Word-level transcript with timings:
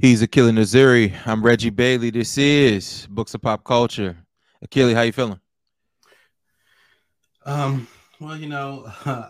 He's 0.00 0.22
Akili 0.22 0.52
Nzuri. 0.52 1.14
I'm 1.26 1.42
Reggie 1.42 1.68
Bailey. 1.68 2.08
This 2.08 2.38
is 2.38 3.06
Books 3.10 3.34
and 3.34 3.42
Pop 3.42 3.64
Culture. 3.64 4.16
Akili, 4.64 4.94
how 4.94 5.02
you 5.02 5.12
feeling? 5.12 5.38
Um, 7.44 7.86
well, 8.18 8.34
you 8.34 8.48
know, 8.48 8.90
uh, 9.04 9.28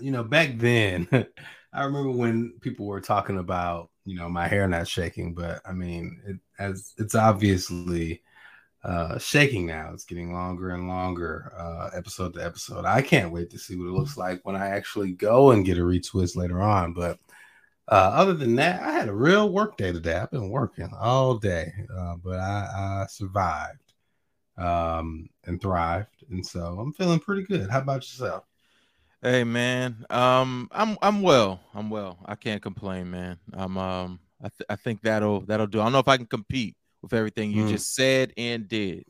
you 0.00 0.10
know, 0.10 0.24
back 0.24 0.58
then, 0.58 1.06
I 1.72 1.84
remember 1.84 2.10
when 2.10 2.54
people 2.60 2.86
were 2.86 3.00
talking 3.00 3.38
about, 3.38 3.90
you 4.04 4.16
know, 4.16 4.28
my 4.28 4.48
hair 4.48 4.66
not 4.66 4.88
shaking, 4.88 5.34
but 5.34 5.60
I 5.64 5.70
mean, 5.70 6.20
it 6.26 6.38
as 6.58 6.94
it's 6.98 7.14
obviously 7.14 8.20
uh 8.82 9.20
shaking 9.20 9.66
now. 9.66 9.92
It's 9.94 10.04
getting 10.04 10.32
longer 10.32 10.70
and 10.70 10.88
longer, 10.88 11.52
uh, 11.56 11.90
episode 11.96 12.34
to 12.34 12.44
episode. 12.44 12.84
I 12.84 13.02
can't 13.02 13.30
wait 13.30 13.50
to 13.50 13.58
see 13.58 13.76
what 13.76 13.86
it 13.86 13.92
looks 13.92 14.16
like 14.16 14.40
when 14.42 14.56
I 14.56 14.70
actually 14.70 15.12
go 15.12 15.52
and 15.52 15.64
get 15.64 15.78
a 15.78 15.82
retwist 15.82 16.34
later 16.34 16.60
on, 16.60 16.92
but 16.92 17.20
uh, 17.90 18.12
other 18.14 18.34
than 18.34 18.54
that, 18.56 18.82
I 18.82 18.92
had 18.92 19.08
a 19.08 19.14
real 19.14 19.48
work 19.50 19.76
day 19.76 19.92
today. 19.92 20.16
I've 20.16 20.30
been 20.30 20.50
working 20.50 20.90
all 20.98 21.38
day, 21.38 21.72
uh, 21.96 22.16
but 22.22 22.38
I, 22.38 23.02
I 23.02 23.06
survived 23.08 23.94
um, 24.58 25.28
and 25.44 25.60
thrived, 25.60 26.24
and 26.30 26.44
so 26.44 26.78
I'm 26.80 26.92
feeling 26.92 27.20
pretty 27.20 27.44
good. 27.44 27.70
How 27.70 27.80
about 27.80 28.02
yourself? 28.02 28.44
Hey 29.22 29.42
man, 29.42 30.04
um, 30.10 30.68
I'm 30.70 30.98
I'm 31.00 31.22
well. 31.22 31.60
I'm 31.74 31.90
well. 31.90 32.18
I 32.26 32.34
can't 32.34 32.62
complain, 32.62 33.10
man. 33.10 33.38
I'm 33.52 33.78
um, 33.78 34.20
I, 34.42 34.48
th- 34.48 34.66
I 34.68 34.76
think 34.76 35.00
that'll 35.02 35.40
that'll 35.40 35.66
do. 35.66 35.80
I 35.80 35.84
don't 35.84 35.92
know 35.92 35.98
if 35.98 36.08
I 36.08 36.18
can 36.18 36.26
compete 36.26 36.76
with 37.02 37.14
everything 37.14 37.50
you 37.50 37.64
mm. 37.64 37.70
just 37.70 37.94
said 37.94 38.32
and 38.36 38.68
did, 38.68 39.06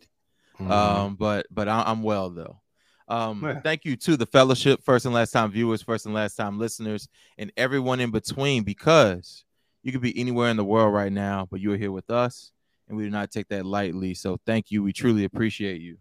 mm. 0.58 0.70
um, 0.70 1.16
but 1.16 1.46
but 1.50 1.68
I, 1.68 1.82
I'm 1.86 2.02
well 2.02 2.30
though. 2.30 2.60
Um, 3.08 3.42
yeah. 3.42 3.60
Thank 3.60 3.84
you 3.84 3.96
to 3.96 4.16
the 4.16 4.26
fellowship, 4.26 4.82
first 4.84 5.06
and 5.06 5.14
last 5.14 5.30
time 5.30 5.50
viewers, 5.50 5.82
first 5.82 6.06
and 6.06 6.14
last 6.14 6.36
time 6.36 6.58
listeners, 6.58 7.08
and 7.38 7.50
everyone 7.56 8.00
in 8.00 8.10
between, 8.10 8.64
because 8.64 9.44
you 9.82 9.92
could 9.92 10.02
be 10.02 10.18
anywhere 10.18 10.50
in 10.50 10.56
the 10.56 10.64
world 10.64 10.92
right 10.92 11.12
now, 11.12 11.46
but 11.50 11.60
you 11.60 11.72
are 11.72 11.76
here 11.76 11.92
with 11.92 12.10
us, 12.10 12.52
and 12.88 12.96
we 12.96 13.04
do 13.04 13.10
not 13.10 13.30
take 13.30 13.48
that 13.48 13.64
lightly. 13.64 14.14
So 14.14 14.38
thank 14.44 14.70
you. 14.70 14.82
We 14.82 14.92
truly 14.92 15.24
appreciate 15.24 15.80
you. 15.80 15.96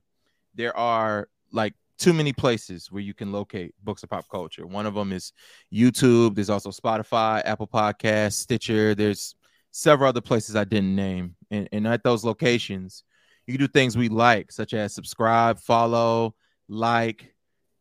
There 0.55 0.75
are 0.75 1.29
like 1.51 1.73
too 1.97 2.13
many 2.13 2.33
places 2.33 2.91
where 2.91 3.01
you 3.01 3.13
can 3.13 3.31
locate 3.31 3.73
books 3.83 4.03
of 4.03 4.09
pop 4.09 4.25
culture. 4.29 4.67
One 4.67 4.85
of 4.85 4.93
them 4.93 5.11
is 5.11 5.31
YouTube. 5.73 6.35
There's 6.35 6.49
also 6.49 6.71
Spotify, 6.71 7.41
Apple 7.45 7.67
Podcasts, 7.67 8.33
Stitcher. 8.33 8.93
There's 8.93 9.35
several 9.71 10.09
other 10.09 10.21
places 10.21 10.55
I 10.55 10.63
didn't 10.63 10.95
name. 10.95 11.35
And, 11.51 11.69
and 11.71 11.87
at 11.87 12.03
those 12.03 12.25
locations, 12.25 13.03
you 13.45 13.53
can 13.53 13.65
do 13.65 13.67
things 13.67 13.97
we 13.97 14.09
like, 14.09 14.51
such 14.51 14.73
as 14.73 14.93
subscribe, 14.93 15.59
follow, 15.59 16.35
like, 16.67 17.33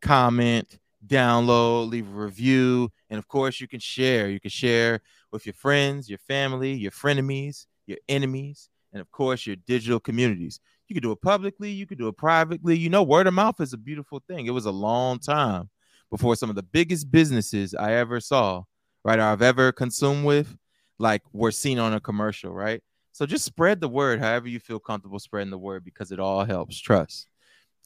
comment, 0.03 0.79
download, 1.07 1.91
leave 1.91 2.09
a 2.09 2.11
review, 2.11 2.91
and 3.11 3.19
of 3.19 3.29
course, 3.29 3.61
you 3.61 3.69
can 3.69 3.81
share. 3.81 4.29
You 4.29 4.41
can 4.41 4.51
share 4.51 5.01
with 5.33 5.47
your 5.47 5.55
friends, 5.55 6.09
your 6.09 6.19
family, 6.19 6.73
your 6.73 6.91
frenemies, 6.91 7.67
your 7.87 7.99
enemies, 8.09 8.69
and 8.93 9.01
of 9.01 9.11
course, 9.11 9.47
your 9.47 9.57
digital 9.57 10.01
communities. 10.01 10.61
You 10.89 10.95
can 10.95 11.03
do 11.03 11.13
it 11.13 11.21
publicly, 11.21 11.71
you 11.71 11.87
can 11.87 11.99
do 11.99 12.09
it 12.09 12.17
privately. 12.17 12.77
You 12.77 12.91
know, 12.91 13.03
word 13.03 13.27
of 13.27 13.35
mouth 13.35 13.61
is 13.61 13.73
a 13.73 13.79
beautiful 13.79 14.23
thing. 14.29 14.47
It 14.47 14.51
was 14.51 14.67
a 14.67 14.71
long 14.71 15.19
time 15.19 15.69
before 16.11 16.37
some 16.37 16.51
of 16.51 16.57
the 16.57 16.63
biggest 16.63 17.11
businesses 17.11 17.75
I 17.75 17.95
ever 17.95 18.21
saw, 18.21 18.63
right, 19.05 19.19
or 19.19 19.23
I've 19.23 19.43
ever 19.43 19.73
consumed 19.73 20.25
with, 20.25 20.57
like 20.99 21.23
were 21.33 21.51
seen 21.51 21.79
on 21.79 21.95
a 21.95 22.01
commercial, 22.01 22.53
right? 22.53 22.83
So 23.13 23.27
just 23.27 23.45
spread 23.45 23.81
the 23.81 23.89
word 23.89 24.21
however 24.21 24.47
you 24.47 24.61
feel 24.61 24.79
comfortable 24.79 25.19
spreading 25.19 25.51
the 25.51 25.59
word 25.59 25.85
because 25.85 26.13
it 26.13 26.21
all 26.21 26.45
helps. 26.45 26.79
Trust. 26.79 27.27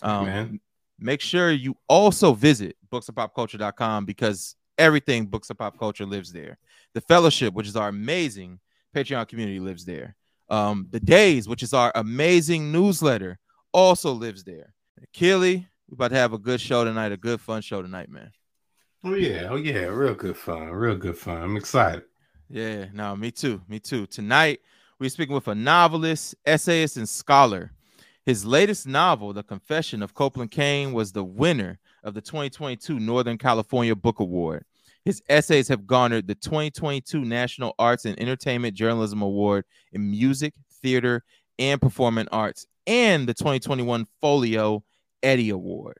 Um, 0.03 0.61
make 1.01 1.20
sure 1.20 1.51
you 1.51 1.77
also 1.89 2.33
visit 2.33 2.77
booksofpopculture.com 2.93 4.05
because 4.05 4.55
everything 4.79 5.27
books 5.27 5.51
of 5.51 5.59
pop 5.59 5.79
culture 5.79 6.07
lives 6.07 6.33
there. 6.33 6.59
The 6.95 7.01
fellowship, 7.01 7.55
which 7.55 7.69
is 7.69 7.77
our 7.77 7.89
amazing 7.89 8.61
Patreon 8.95 9.29
community, 9.29 9.61
lives 9.61 9.84
there. 9.84 10.17
Um, 10.48 10.89
the 10.91 11.01
days, 11.01 11.48
which 11.48 11.62
is 11.62 11.73
our 11.73 11.92
amazing 11.95 12.73
newsletter, 12.73 13.39
also 13.73 14.12
lives 14.12 14.42
there. 14.42 14.75
Keely, 15.12 15.69
we're 15.89 15.95
about 15.95 16.08
to 16.08 16.17
have 16.17 16.33
a 16.33 16.39
good 16.39 16.61
show 16.61 16.85
tonight, 16.85 17.13
a 17.13 17.17
good 17.17 17.41
fun 17.41 17.63
show 17.63 17.83
tonight, 17.83 18.08
man. 18.08 18.33
Oh 19.05 19.14
yeah, 19.14 19.48
oh 19.48 19.57
yeah, 19.57 19.85
real 19.85 20.14
good 20.14 20.36
fun, 20.36 20.69
real 20.70 20.97
good 20.97 21.17
fun. 21.17 21.41
I'm 21.41 21.57
excited. 21.57 22.03
Yeah, 22.48 22.86
no, 22.92 23.17
me 23.17 23.30
too, 23.30 23.63
me 23.69 23.79
too. 23.79 24.07
Tonight 24.07 24.61
we're 24.98 25.08
speaking 25.08 25.35
with 25.35 25.48
a 25.48 25.55
novelist, 25.55 26.35
essayist, 26.45 26.97
and 26.97 27.08
scholar 27.08 27.73
his 28.30 28.46
latest 28.46 28.86
novel, 28.86 29.33
The 29.33 29.42
Confession 29.42 30.05
of 30.05 30.14
Copeland 30.14 30.52
Cane, 30.52 30.92
was 30.92 31.11
the 31.11 31.24
winner 31.24 31.80
of 32.05 32.14
the 32.14 32.20
2022 32.20 33.01
Northern 33.01 33.36
California 33.36 33.96
Book 33.96 34.20
Award. 34.20 34.64
His 35.05 35.20
essays 35.29 35.67
have 35.67 35.85
garnered 35.85 36.29
the 36.29 36.36
2022 36.36 37.24
National 37.24 37.74
Arts 37.77 38.05
and 38.05 38.17
Entertainment 38.20 38.77
Journalism 38.77 39.20
Award 39.20 39.64
in 39.91 40.08
Music, 40.13 40.55
Theater, 40.80 41.24
and 41.58 41.83
Performing 41.83 42.29
Arts, 42.30 42.68
and 42.86 43.29
the 43.29 43.35
2021 43.35 44.07
Folio 44.20 44.85
Eddie 45.24 45.51
Award. 45.51 45.98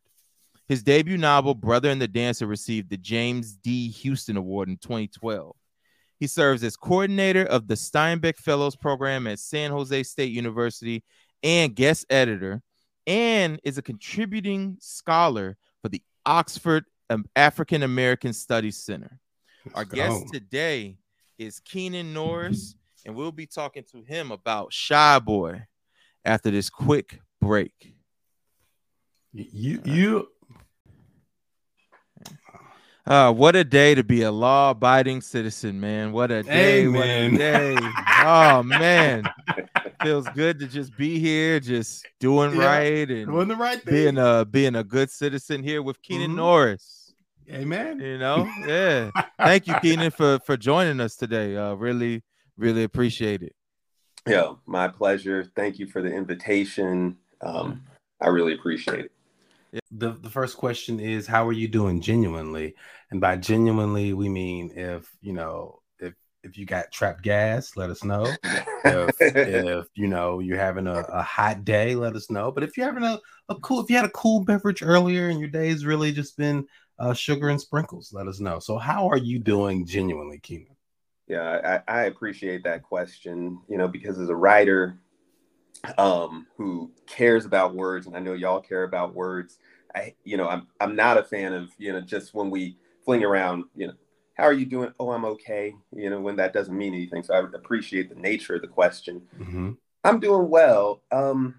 His 0.69 0.85
debut 0.85 1.19
novel, 1.19 1.57
Brother 1.57 1.91
and 1.91 2.01
the 2.01 2.07
Dancer, 2.07 2.47
received 2.47 2.91
the 2.91 2.97
James 2.97 3.57
D. 3.57 3.89
Houston 3.89 4.37
Award 4.37 4.69
in 4.69 4.77
2012. 4.77 5.57
He 6.21 6.29
serves 6.29 6.63
as 6.63 6.77
coordinator 6.77 7.45
of 7.47 7.67
the 7.67 7.75
Steinbeck 7.75 8.37
Fellows 8.37 8.77
Program 8.77 9.27
at 9.27 9.41
San 9.41 9.73
Jose 9.73 10.05
State 10.05 10.31
University 10.31 11.03
and 11.43 11.75
guest 11.75 12.07
editor, 12.11 12.63
and 13.07 13.61
is 13.65 13.79
a 13.79 13.83
contributing 13.83 14.77
scholar 14.81 15.57
for 15.83 15.89
the 15.89 16.03
Oxford 16.27 16.85
African 17.35 17.83
American 17.83 18.33
Studies 18.33 18.77
Center. 18.77 19.19
Let's 19.65 19.77
Our 19.77 19.85
go. 19.85 19.97
guest 19.97 20.33
today 20.33 20.97
is 21.39 21.61
Keenan 21.61 22.13
Norris, 22.15 22.75
and 23.05 23.15
we'll 23.15 23.33
be 23.33 23.47
talking 23.47 23.85
to 23.93 24.03
him 24.03 24.31
about 24.31 24.73
Shy 24.73 25.19
Boy 25.19 25.63
after 26.25 26.51
this 26.51 26.71
quick 26.71 27.21
break. 27.41 27.95
You 29.33 29.81
you 29.85 30.29
uh, 33.07 33.33
what 33.33 33.57
a 33.57 33.65
day 33.65 33.95
to 33.95 34.05
be 34.05 34.23
a 34.23 34.31
law-abiding 34.31 35.21
citizen, 35.21 35.81
man. 35.81 36.13
What 36.13 36.31
a 36.31 36.43
day, 36.43 36.85
Amen. 36.85 36.93
what 36.95 37.09
a 37.09 37.37
day. 37.37 37.77
oh 38.25 38.63
man. 38.63 39.25
Feels 40.03 40.29
good 40.31 40.59
to 40.61 40.67
just 40.67 40.97
be 40.97 41.19
here, 41.19 41.61
just 41.61 42.07
doing 42.21 42.57
yeah, 42.57 42.67
right 42.67 43.11
and 43.11 43.27
doing 43.27 43.49
the 43.49 43.57
right 43.57 43.83
thing. 43.83 43.93
Being 43.93 44.19
a 44.19 44.45
being 44.45 44.77
a 44.77 44.85
good 44.85 45.11
citizen 45.11 45.63
here 45.63 45.83
with 45.83 46.01
Keenan 46.03 46.29
mm-hmm. 46.29 46.37
Norris. 46.37 47.13
Amen. 47.51 48.01
You 48.01 48.17
know, 48.17 48.49
yeah. 48.67 49.11
Thank 49.39 49.67
you, 49.67 49.75
Keenan, 49.83 50.11
for 50.11 50.39
for 50.47 50.57
joining 50.57 51.01
us 51.01 51.17
today. 51.17 51.57
Uh 51.57 51.75
really, 51.75 52.23
really 52.57 52.85
appreciate 52.85 53.43
it. 53.43 53.55
Yeah, 54.27 54.55
my 54.67 54.89
pleasure. 54.89 55.51
Thank 55.57 55.79
you 55.79 55.87
for 55.87 56.03
the 56.03 56.13
invitation. 56.13 57.17
Um, 57.41 57.83
I 58.21 58.29
really 58.29 58.55
appreciate 58.55 59.07
it. 59.07 59.13
The 59.93 60.13
the 60.13 60.31
first 60.31 60.57
question 60.57 61.01
is 61.01 61.27
how 61.27 61.47
are 61.47 61.53
you 61.53 61.69
doing 61.69 62.01
genuinely? 62.01 62.75
And 63.11 63.21
by 63.21 63.37
genuinely 63.37 64.13
we 64.13 64.29
mean 64.29 64.73
if, 64.77 65.11
you 65.21 65.33
know, 65.33 65.81
if 65.99 66.15
if 66.43 66.59
you 66.59 66.67
got 66.67 66.93
trapped 66.93 67.23
gas, 67.23 67.77
let 67.77 67.91
us 67.91 68.03
know. 68.03 68.27
if, 68.85 69.17
if 69.21 69.87
you 69.95 70.09
know 70.09 70.41
you're 70.41 70.59
having 70.59 70.87
a, 70.87 71.01
a 71.01 71.23
hot 71.23 71.65
day, 71.65 71.95
let 71.95 72.17
us 72.17 72.31
know. 72.31 72.51
But 72.51 72.65
if 72.65 72.77
you're 72.77 72.87
having 72.87 73.05
a, 73.05 73.21
a 73.49 73.55
cool 73.57 73.81
if 73.81 73.91
you 73.91 73.97
had 73.97 74.05
a 74.05 74.11
cool 74.11 74.45
beverage 74.45 74.83
earlier 74.83 75.29
and 75.29 75.39
your 75.39 75.51
day's 75.51 75.85
really 75.85 76.13
just 76.13 76.37
been 76.37 76.67
uh, 76.99 77.15
sugar 77.15 77.49
and 77.49 77.61
sprinkles, 77.61 78.13
let 78.13 78.27
us 78.27 78.41
know. 78.41 78.59
So 78.59 78.79
how 78.79 79.09
are 79.09 79.19
you 79.19 79.39
doing 79.39 79.87
genuinely, 79.87 80.39
Keenan? 80.39 80.77
Yeah, 81.27 81.81
I, 81.87 82.01
I 82.01 82.03
appreciate 82.07 82.65
that 82.65 82.83
question, 82.83 83.61
you 83.69 83.79
know, 83.79 83.87
because 83.87 84.19
as 84.19 84.31
a 84.31 84.35
writer, 84.35 84.99
um, 85.99 86.47
who 86.57 86.91
cares 87.07 87.45
about 87.45 87.75
words, 87.75 88.07
and 88.07 88.17
I 88.17 88.21
know 88.21 88.35
y'all 88.35 88.61
care 88.61 88.85
about 88.85 89.15
words. 89.15 89.59
I, 89.95 90.15
you 90.25 90.37
know, 90.37 90.49
I'm 90.49 90.69
I'm 90.81 90.95
not 90.95 91.19
a 91.19 91.23
fan 91.23 91.53
of 91.53 91.71
you 91.79 91.93
know 91.93 92.01
just 92.01 92.35
when 92.35 92.51
we 92.51 92.77
fling 93.05 93.25
around, 93.25 93.65
you 93.75 93.89
know, 93.89 93.95
how 94.35 94.45
are 94.45 94.53
you 94.53 94.67
doing? 94.67 94.93
Oh, 94.99 95.11
I'm 95.11 95.25
okay. 95.25 95.75
You 95.95 96.11
know, 96.11 96.21
when 96.21 96.37
that 96.37 96.53
doesn't 96.53 96.77
mean 96.77 96.95
anything. 96.95 97.23
So 97.23 97.35
I 97.35 97.41
would 97.41 97.55
appreciate 97.55 98.09
the 98.09 98.21
nature 98.21 98.57
of 98.57 98.63
the 98.63 98.69
question. 98.69 99.23
Mm-hmm. 99.39 99.73
I'm 100.05 100.21
doing 100.21 100.49
well. 100.49 101.03
Um, 101.13 101.57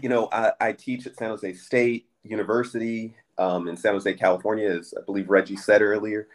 you 0.00 0.08
know, 0.08 0.28
I, 0.30 0.52
I, 0.60 0.72
teach 0.72 1.06
at 1.06 1.16
San 1.16 1.30
Jose 1.30 1.54
State 1.54 2.08
University 2.22 3.16
um, 3.38 3.66
in 3.68 3.76
San 3.76 3.94
Jose, 3.94 4.12
California, 4.14 4.68
as 4.68 4.94
I 4.96 5.02
believe 5.04 5.30
Reggie 5.30 5.56
said 5.56 5.82
earlier, 5.82 6.28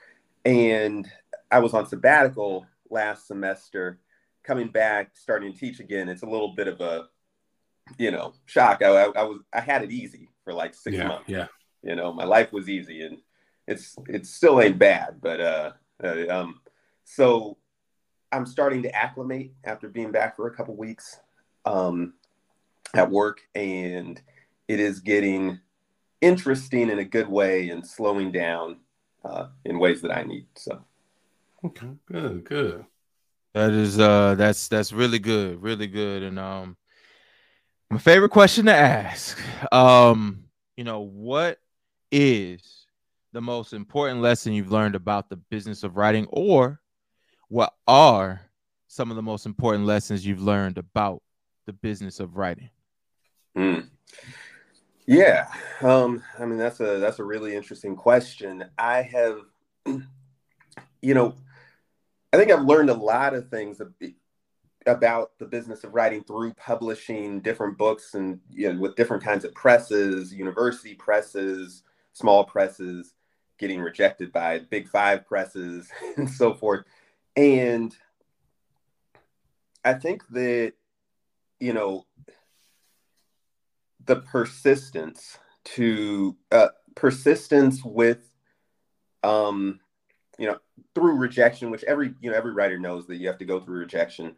and 0.43 1.07
I 1.51 1.59
was 1.59 1.73
on 1.73 1.87
sabbatical 1.87 2.65
last 2.89 3.27
semester 3.27 3.99
coming 4.43 4.67
back, 4.67 5.11
starting 5.13 5.53
to 5.53 5.57
teach 5.57 5.79
again, 5.79 6.09
it's 6.09 6.23
a 6.23 6.27
little 6.27 6.53
bit 6.55 6.67
of 6.67 6.81
a, 6.81 7.07
you 7.97 8.11
know, 8.11 8.33
shock. 8.45 8.81
I, 8.83 8.87
I, 8.87 9.11
I 9.15 9.23
was 9.23 9.39
I 9.53 9.61
had 9.61 9.83
it 9.83 9.91
easy 9.91 10.29
for 10.43 10.53
like 10.53 10.73
six 10.73 10.97
yeah, 10.97 11.07
months. 11.07 11.29
Yeah. 11.29 11.47
You 11.83 11.95
know, 11.95 12.13
my 12.13 12.23
life 12.23 12.53
was 12.53 12.69
easy, 12.69 13.01
and 13.01 13.17
it's 13.67 13.95
it 14.07 14.25
still 14.25 14.61
ain't 14.61 14.79
bad, 14.79 15.19
but 15.21 15.41
uh, 15.41 15.71
uh 16.03 16.27
um, 16.29 16.61
so 17.03 17.57
I'm 18.31 18.45
starting 18.45 18.81
to 18.83 18.95
acclimate 18.95 19.53
after 19.63 19.89
being 19.89 20.11
back 20.11 20.35
for 20.35 20.47
a 20.47 20.55
couple 20.55 20.75
weeks, 20.75 21.19
um, 21.65 22.13
at 22.93 23.09
work, 23.09 23.41
and 23.53 24.21
it 24.67 24.79
is 24.79 24.99
getting 24.99 25.59
interesting 26.21 26.89
in 26.89 26.99
a 26.99 27.05
good 27.05 27.27
way 27.27 27.69
and 27.69 27.85
slowing 27.85 28.31
down 28.31 28.77
uh, 29.25 29.47
in 29.65 29.77
ways 29.77 30.01
that 30.01 30.11
I 30.11 30.23
need. 30.23 30.47
So. 30.55 30.83
Okay, 31.65 31.89
good, 32.05 32.43
good. 32.45 32.85
That 33.53 33.71
is 33.71 33.99
uh 33.99 34.35
that's 34.35 34.67
that's 34.67 34.91
really 34.91 35.19
good, 35.19 35.61
really 35.61 35.87
good. 35.87 36.23
And 36.23 36.39
um 36.39 36.77
my 37.93 37.99
favorite 37.99 38.29
question 38.29 38.65
to 38.65 38.73
ask. 38.73 39.39
Um, 39.71 40.45
you 40.75 40.83
know, 40.83 41.01
what 41.01 41.59
is 42.11 42.87
the 43.33 43.41
most 43.41 43.71
important 43.73 44.21
lesson 44.21 44.53
you've 44.53 44.71
learned 44.71 44.95
about 44.95 45.29
the 45.29 45.35
business 45.35 45.83
of 45.83 45.95
writing, 45.95 46.25
or 46.29 46.81
what 47.49 47.73
are 47.87 48.41
some 48.87 49.11
of 49.11 49.15
the 49.15 49.21
most 49.21 49.45
important 49.45 49.85
lessons 49.85 50.25
you've 50.25 50.41
learned 50.41 50.79
about 50.79 51.21
the 51.67 51.73
business 51.73 52.19
of 52.19 52.35
writing? 52.35 52.71
Mm. 53.55 53.89
Yeah, 55.05 55.47
um, 55.81 56.23
I 56.39 56.45
mean 56.45 56.57
that's 56.57 56.79
a 56.79 56.97
that's 56.97 57.19
a 57.19 57.23
really 57.23 57.55
interesting 57.55 57.95
question. 57.95 58.65
I 58.77 59.03
have, 59.03 59.37
you 59.85 61.13
know, 61.13 61.35
I 62.33 62.37
think 62.37 62.49
I've 62.49 62.65
learned 62.65 62.89
a 62.89 62.95
lot 62.95 63.35
of 63.35 63.49
things 63.49 63.79
about 64.87 65.37
the 65.37 65.45
business 65.45 65.83
of 65.83 65.93
writing 65.93 66.23
through 66.23 66.55
publishing 66.55 67.41
different 67.41 67.77
books 67.77 68.15
and 68.15 68.39
you 68.49 68.73
know, 68.73 68.79
with 68.79 68.95
different 68.95 69.23
kinds 69.23 69.45
of 69.45 69.53
presses, 69.53 70.33
university 70.33 70.95
presses, 70.95 71.83
small 72.13 72.43
presses, 72.43 73.13
getting 73.59 73.79
rejected 73.79 74.31
by 74.33 74.59
big 74.71 74.89
five 74.89 75.27
presses 75.27 75.89
and 76.17 76.27
so 76.27 76.55
forth. 76.55 76.85
And 77.35 77.95
I 79.85 79.93
think 79.93 80.27
that, 80.29 80.73
you 81.59 81.73
know, 81.73 82.07
the 84.05 84.17
persistence 84.17 85.37
to 85.65 86.35
uh, 86.51 86.69
persistence 86.95 87.83
with 87.85 88.29
um 89.23 89.79
you 90.37 90.47
know 90.47 90.57
through 90.95 91.15
rejection 91.15 91.69
which 91.69 91.83
every 91.83 92.13
you 92.21 92.31
know 92.31 92.37
every 92.37 92.53
writer 92.53 92.79
knows 92.79 93.07
that 93.07 93.17
you 93.17 93.27
have 93.27 93.37
to 93.37 93.45
go 93.45 93.59
through 93.59 93.79
rejection. 93.79 94.35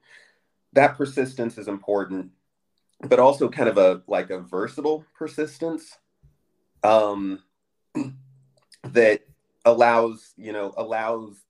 That 0.73 0.97
persistence 0.97 1.57
is 1.57 1.67
important 1.67 2.31
but 3.01 3.19
also 3.19 3.49
kind 3.49 3.69
of 3.69 3.77
a 3.77 4.01
like 4.07 4.29
a 4.29 4.39
versatile 4.39 5.05
persistence 5.13 5.97
um 6.83 7.41
that 8.83 9.21
allows 9.65 10.33
you 10.37 10.51
know 10.51 10.73
allows 10.77 11.43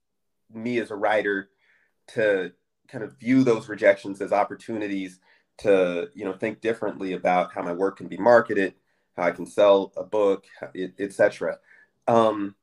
me 0.53 0.80
as 0.80 0.91
a 0.91 0.95
writer 0.95 1.50
to 2.07 2.51
kind 2.88 3.03
of 3.03 3.18
view 3.19 3.44
those 3.44 3.68
rejections 3.68 4.21
as 4.21 4.31
opportunities 4.31 5.19
to 5.57 6.09
you 6.13 6.25
know 6.25 6.33
think 6.33 6.62
differently 6.62 7.13
about 7.13 7.53
how 7.53 7.62
my 7.62 7.74
work 7.74 7.98
can 7.98 8.07
be 8.07 8.18
marketed 8.18 8.74
how 9.15 9.24
i 9.24 9.31
can 9.31 9.45
sell 9.45 9.91
a 9.98 10.03
book 10.03 10.45
etc 11.00 11.57
um 12.07 12.56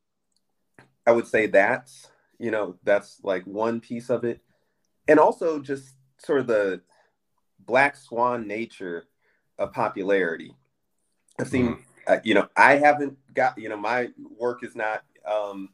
i 1.05 1.11
would 1.11 1.27
say 1.27 1.47
that's 1.47 2.09
you 2.39 2.51
know 2.51 2.75
that's 2.83 3.19
like 3.23 3.45
one 3.45 3.79
piece 3.79 4.09
of 4.09 4.23
it. 4.23 4.41
And 5.07 5.19
also 5.19 5.59
just 5.59 5.95
sort 6.17 6.39
of 6.39 6.47
the 6.47 6.81
black 7.59 7.95
swan 7.95 8.47
nature 8.47 9.05
of 9.57 9.71
popularity. 9.71 10.53
I've 11.39 11.47
seen 11.47 11.67
mm. 11.67 11.79
uh, 12.07 12.19
you 12.23 12.33
know 12.33 12.47
i 12.55 12.75
haven't 12.75 13.17
got 13.33 13.57
you 13.57 13.69
know 13.69 13.77
my 13.77 14.09
work 14.37 14.63
is 14.63 14.75
not 14.75 15.03
um 15.25 15.69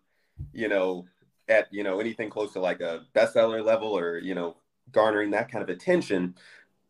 you 0.54 0.68
know 0.68 1.06
at 1.48 1.68
you 1.74 1.84
know 1.84 2.00
anything 2.00 2.30
close 2.30 2.54
to 2.54 2.60
like 2.60 2.82
a 2.82 3.02
bestseller 3.16 3.66
level 3.66 3.98
or 3.98 4.20
you 4.20 4.36
know 4.36 4.56
garnering 4.92 5.32
that 5.32 5.52
kind 5.52 5.64
of 5.64 5.70
attention. 5.70 6.36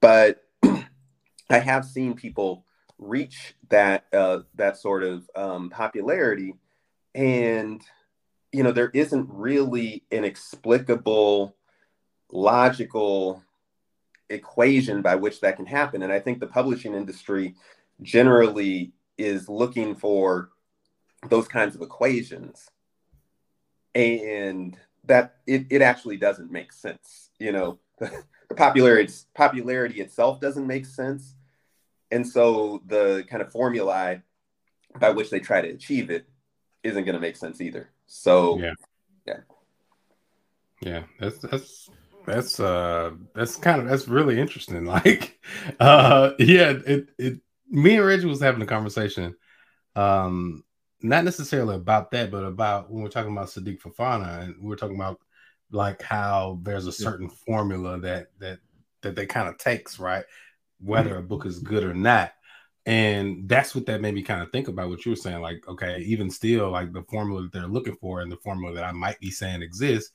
But 0.01 0.43
I 1.49 1.59
have 1.59 1.85
seen 1.85 2.15
people 2.15 2.65
reach 2.97 3.55
that 3.69 4.05
uh, 4.13 4.39
that 4.55 4.77
sort 4.77 5.03
of 5.03 5.29
um, 5.35 5.69
popularity, 5.69 6.53
and 7.15 7.81
you 8.51 8.63
know 8.63 8.71
there 8.71 8.91
isn't 8.93 9.27
really 9.29 10.03
an 10.11 10.23
explicable, 10.23 11.55
logical 12.31 13.43
equation 14.29 15.01
by 15.01 15.15
which 15.15 15.41
that 15.41 15.55
can 15.55 15.65
happen. 15.65 16.01
And 16.01 16.11
I 16.11 16.19
think 16.19 16.39
the 16.39 16.47
publishing 16.47 16.93
industry 16.93 17.55
generally 18.01 18.91
is 19.17 19.49
looking 19.49 19.95
for 19.95 20.49
those 21.27 21.47
kinds 21.47 21.75
of 21.75 21.81
equations, 21.81 22.69
and 23.93 24.77
that 25.05 25.35
it, 25.45 25.67
it 25.69 25.81
actually 25.81 26.17
doesn't 26.17 26.51
make 26.51 26.73
sense. 26.73 27.29
You 27.39 27.51
know. 27.51 27.79
the 27.99 28.55
popularity 28.55 29.13
popularity 29.35 29.99
itself 30.01 30.39
doesn't 30.39 30.65
make 30.65 30.85
sense, 30.85 31.35
and 32.11 32.25
so 32.25 32.81
the 32.87 33.25
kind 33.29 33.41
of 33.41 33.51
formulae 33.51 34.21
by 34.97 35.09
which 35.11 35.29
they 35.29 35.39
try 35.39 35.61
to 35.61 35.69
achieve 35.69 36.09
it 36.09 36.27
isn't 36.83 37.03
going 37.03 37.15
to 37.15 37.21
make 37.21 37.35
sense 37.35 37.61
either. 37.61 37.89
So 38.09 38.59
yeah, 38.59 38.73
yeah, 39.25 39.39
yeah. 40.81 41.03
That's 41.19 41.37
that's 41.37 41.89
that's 42.25 42.59
uh 42.59 43.11
that's 43.35 43.55
kind 43.55 43.81
of 43.81 43.87
that's 43.87 44.07
really 44.07 44.39
interesting. 44.39 44.83
Like, 44.85 45.39
uh, 45.79 46.31
yeah, 46.39 46.73
it 46.85 47.09
it. 47.19 47.39
Me 47.69 47.97
and 47.97 48.05
Reggie 48.05 48.25
was 48.25 48.41
having 48.41 48.63
a 48.63 48.65
conversation, 48.65 49.35
um, 49.95 50.63
not 51.03 51.23
necessarily 51.23 51.75
about 51.75 52.09
that, 52.11 52.31
but 52.31 52.43
about 52.43 52.89
when 52.89 53.03
we're 53.03 53.09
talking 53.09 53.31
about 53.31 53.49
Sadiq 53.49 53.79
Fafana, 53.79 54.41
and 54.41 54.55
we 54.59 54.67
we're 54.67 54.75
talking 54.75 54.95
about 54.95 55.19
like 55.71 56.01
how 56.01 56.59
there's 56.63 56.87
a 56.87 56.91
certain 56.91 57.29
formula 57.29 57.99
that 57.99 58.29
that 58.39 58.57
that 59.01 59.15
they 59.15 59.27
kind 59.27 59.47
of 59.47 59.59
takes 59.59 59.99
right 59.99 60.25
whether 60.81 61.17
a 61.17 61.21
book 61.21 61.45
is 61.45 61.59
good 61.59 61.83
or 61.83 61.93
not 61.93 62.31
and 62.89 63.47
that's 63.47 63.75
what 63.75 63.85
that 63.85 64.01
made 64.01 64.15
me 64.15 64.23
kind 64.23 64.41
of 64.41 64.51
think 64.51 64.67
about 64.67 64.89
what 64.89 65.05
you 65.05 65.11
were 65.11 65.15
saying 65.15 65.41
like 65.41 65.63
okay 65.67 65.99
even 65.99 66.29
still 66.29 66.71
like 66.71 66.91
the 66.91 67.03
formula 67.03 67.43
that 67.43 67.51
they're 67.51 67.67
looking 67.67 67.95
for 67.95 68.21
and 68.21 68.31
the 68.31 68.37
formula 68.37 68.73
that 68.73 68.83
i 68.83 68.91
might 68.91 69.19
be 69.19 69.29
saying 69.29 69.61
exists 69.61 70.11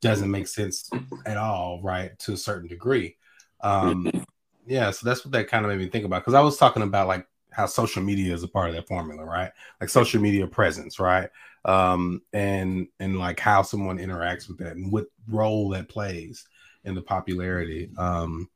doesn't 0.00 0.30
make 0.30 0.46
sense 0.46 0.88
at 1.26 1.36
all 1.36 1.80
right 1.82 2.16
to 2.20 2.32
a 2.32 2.36
certain 2.36 2.68
degree. 2.68 3.16
Um 3.62 4.10
yeah 4.66 4.90
so 4.90 5.06
that's 5.06 5.24
what 5.24 5.32
that 5.32 5.48
kind 5.48 5.64
of 5.64 5.70
made 5.70 5.78
me 5.78 5.88
think 5.88 6.04
about 6.04 6.20
because 6.20 6.34
i 6.34 6.40
was 6.40 6.58
talking 6.58 6.82
about 6.82 7.08
like 7.08 7.26
how 7.50 7.66
social 7.66 8.02
media 8.02 8.32
is 8.32 8.42
a 8.42 8.48
part 8.48 8.68
of 8.68 8.74
that 8.74 8.86
formula 8.86 9.24
right? 9.24 9.50
Like 9.80 9.90
social 9.90 10.20
media 10.20 10.46
presence 10.46 11.00
right? 11.00 11.28
Um, 11.64 12.22
and 12.32 12.86
and 13.00 13.18
like 13.18 13.40
how 13.40 13.62
someone 13.62 13.98
interacts 13.98 14.46
with 14.46 14.58
that 14.58 14.76
and 14.76 14.92
what 14.92 15.06
role 15.26 15.70
that 15.70 15.88
plays 15.88 16.46
in 16.84 16.94
the 16.94 17.02
popularity. 17.02 17.90
Um, 17.98 18.48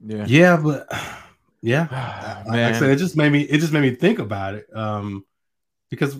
yeah, 0.00 0.24
yeah, 0.26 0.56
but 0.56 0.88
yeah, 1.62 2.42
like 2.48 2.60
I 2.60 2.78
said, 2.78 2.90
it 2.90 2.96
just 2.96 3.16
made 3.16 3.32
me 3.32 3.42
it 3.42 3.58
just 3.58 3.72
made 3.72 3.82
me 3.82 3.94
think 3.94 4.18
about 4.18 4.54
it. 4.54 4.66
Um, 4.74 5.24
because 5.90 6.18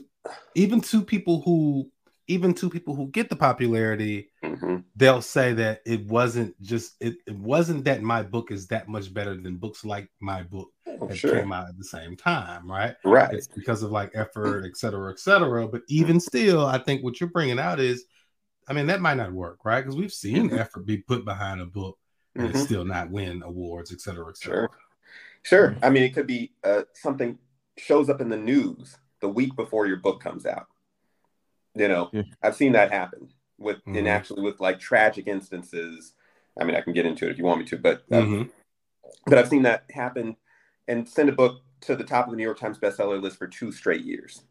even 0.55 0.81
two 0.81 1.03
people 1.03 1.43
who 1.43 1.91
even 2.29 2.55
two 2.55 2.71
people 2.71 2.95
who 2.95 3.09
get 3.09 3.29
the 3.29 3.37
popularity, 3.37 4.31
mm-hmm. 4.43 4.79
they'll 4.97 5.23
say 5.23 5.53
that 5.53 5.81
it 5.87 6.05
wasn't 6.07 6.61
just 6.61 6.95
it, 7.01 7.17
it 7.27 7.37
wasn't 7.37 7.85
that 7.85 8.03
my 8.03 8.23
book 8.23 8.51
is 8.51 8.67
that 8.69 8.89
much 8.89 9.13
better 9.13 9.35
than 9.37 9.57
books 9.57 9.85
like 9.85 10.11
my 10.21 10.43
book 10.43 10.71
oh, 11.01 11.07
that 11.07 11.17
sure. 11.17 11.37
came 11.37 11.53
out 11.53 11.69
at 11.69 11.79
the 11.79 11.85
same 11.85 12.17
time, 12.17 12.71
right? 12.71 12.97
Right. 13.05 13.33
It's 13.33 13.47
because 13.47 13.83
of 13.83 13.91
like 13.91 14.11
effort, 14.15 14.65
et 14.65 14.77
cetera, 14.77 15.13
et 15.13 15.21
cetera. 15.21 15.69
But 15.69 15.83
even 15.89 16.19
still, 16.19 16.67
I 16.67 16.79
think 16.79 17.05
what 17.05 17.21
you're 17.21 17.31
bringing 17.31 17.59
out 17.59 17.79
is, 17.79 18.05
I 18.69 18.73
mean, 18.73 18.87
that 18.87 19.01
might 19.01 19.17
not 19.17 19.33
work, 19.33 19.65
right? 19.65 19.81
Because 19.81 19.97
we've 19.97 20.13
seen 20.13 20.49
mm-hmm. 20.49 20.59
effort 20.59 20.85
be 20.85 20.99
put 20.99 21.25
behind 21.25 21.61
a 21.61 21.67
book 21.67 21.99
and 22.35 22.49
mm-hmm. 22.49 22.59
still 22.59 22.85
not 22.85 23.11
win 23.11 23.43
awards, 23.45 23.93
et 23.93 24.01
cetera, 24.01 24.29
et 24.29 24.37
cetera. 24.37 24.63
Sure. 24.63 24.71
Sure. 25.47 25.77
I 25.83 25.91
mean, 25.91 26.03
it 26.03 26.13
could 26.15 26.27
be 26.27 26.53
uh, 26.65 26.83
something 26.93 27.39
shows 27.79 28.11
up 28.11 28.21
in 28.21 28.29
the 28.29 28.37
news 28.37 28.97
the 29.21 29.29
week 29.29 29.55
before 29.57 29.87
your 29.87 29.97
book 29.97 30.21
comes 30.21 30.45
out 30.45 30.67
you 31.77 31.89
know, 31.89 32.09
yeah. 32.13 32.23
I've 32.43 32.57
seen 32.57 32.73
that 32.73 32.91
happen 32.91 33.29
with 33.59 33.77
mm-hmm. 33.79 33.97
in 33.97 34.07
actually 34.07 34.43
with 34.43 34.61
like 34.61 34.81
tragic 34.81 35.27
instances. 35.27 36.15
I 36.59 36.65
mean, 36.65 36.75
I 36.75 36.81
can 36.81 36.95
get 36.95 37.07
into 37.07 37.27
it 37.27 37.31
if 37.31 37.39
you 37.39 37.45
want 37.45 37.61
me 37.61 37.67
to, 37.67 37.77
but 37.77 38.05
uh, 38.11 38.17
mm-hmm. 38.17 38.43
but 39.27 39.39
I've 39.39 39.49
seen 39.49 39.63
that 39.63 39.85
happen 39.91 40.37
and 40.89 41.09
send 41.09 41.29
a 41.29 41.33
book 41.33 41.61
to 41.83 41.95
the 41.95 42.05
top 42.05 42.27
of 42.27 42.31
the 42.31 42.37
New 42.37 42.43
York 42.43 42.59
Times 42.59 42.79
bestseller 42.79 43.21
list 43.21 43.37
for 43.37 43.47
two 43.47 43.71
straight 43.71 44.05
years. 44.05 44.43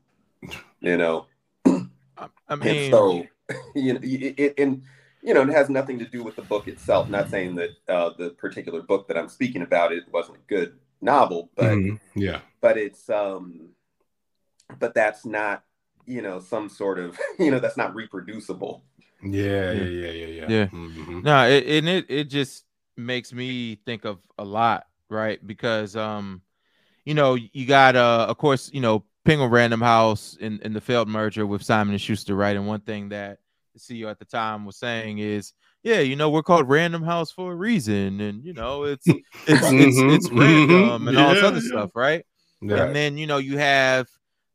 You 0.80 0.98
know, 0.98 1.26
I 1.66 2.56
mean, 2.56 2.68
and 2.68 2.92
so 2.92 3.26
you 3.76 3.94
know, 3.94 4.00
it, 4.04 4.40
it, 4.40 4.54
and 4.60 4.84
you 5.24 5.34
know, 5.34 5.42
it 5.42 5.50
has 5.50 5.70
nothing 5.70 5.98
to 6.00 6.06
do 6.06 6.24
with 6.24 6.36
the 6.36 6.44
book 6.44 6.68
itself. 6.68 7.10
Not 7.10 7.32
saying 7.32 7.56
that 7.56 7.72
uh, 7.90 8.12
the 8.18 8.30
particular 8.32 8.84
book 8.84 9.08
that 9.08 9.18
I'm 9.18 9.30
speaking 9.30 9.64
about 9.64 9.92
it 9.92 10.04
wasn't 10.12 10.46
good 10.46 10.78
novel, 11.02 11.52
but 11.56 11.72
mm-hmm. 11.72 12.20
yeah, 12.20 12.40
but 12.62 12.78
it's 12.78 13.10
um, 13.10 13.70
but 14.80 14.94
that's 14.94 15.26
not 15.26 15.64
you 16.06 16.22
know 16.22 16.40
some 16.40 16.70
sort 16.70 17.00
of 17.00 17.18
you 17.40 17.52
know 17.52 17.60
that's 17.60 17.78
not 17.78 17.96
reproducible 17.96 18.84
yeah 19.24 19.72
yeah 19.72 19.84
yeah 19.84 20.12
yeah 20.12 20.26
yeah, 20.28 20.46
yeah. 20.48 20.66
Mm-hmm. 20.68 21.22
no 21.22 21.48
it, 21.48 21.66
and 21.66 21.90
it 21.90 22.06
it 22.10 22.24
just 22.26 22.66
makes 22.98 23.34
me 23.34 23.76
think 23.86 24.06
of 24.06 24.20
a 24.38 24.46
lot 24.46 24.88
right 25.10 25.46
because 25.46 25.96
um 25.96 26.42
you 27.06 27.14
know 27.14 27.36
you 27.36 27.66
got 27.66 27.96
uh 27.96 28.28
of 28.30 28.38
course 28.38 28.70
you 28.74 28.82
know 28.82 29.04
penguin 29.24 29.50
random 29.50 29.82
house 29.82 30.38
in, 30.40 30.60
in 30.62 30.74
the 30.74 30.82
failed 30.82 31.08
merger 31.08 31.46
with 31.46 31.64
simon 31.64 31.94
and 31.94 32.02
schuster 32.02 32.36
right 32.36 32.56
and 32.56 32.68
one 32.68 32.82
thing 32.82 33.10
that 33.10 33.40
the 33.74 33.80
ceo 33.80 34.10
at 34.10 34.20
the 34.20 34.26
time 34.26 34.66
was 34.66 34.78
saying 34.78 35.18
is 35.18 35.54
yeah 35.86 36.02
you 36.02 36.18
know 36.18 36.30
we're 36.30 36.44
called 36.44 36.68
random 36.68 37.02
house 37.02 37.32
for 37.32 37.54
a 37.54 37.56
reason 37.56 38.20
and 38.20 38.44
you 38.44 38.52
know 38.52 38.84
it's 38.84 39.08
it's 39.08 39.22
it's, 39.48 39.66
mm-hmm. 39.66 40.10
it's, 40.10 40.26
it's 40.26 40.34
random 40.34 41.08
and 41.08 41.18
yeah, 41.18 41.26
all 41.26 41.34
this 41.34 41.44
other 41.44 41.62
yeah. 41.62 41.68
stuff 41.68 41.92
right 41.96 42.26
yeah. 42.62 42.84
and 42.84 42.94
then 42.94 43.18
you 43.18 43.28
know 43.28 43.38
you 43.38 43.58
have 43.58 44.08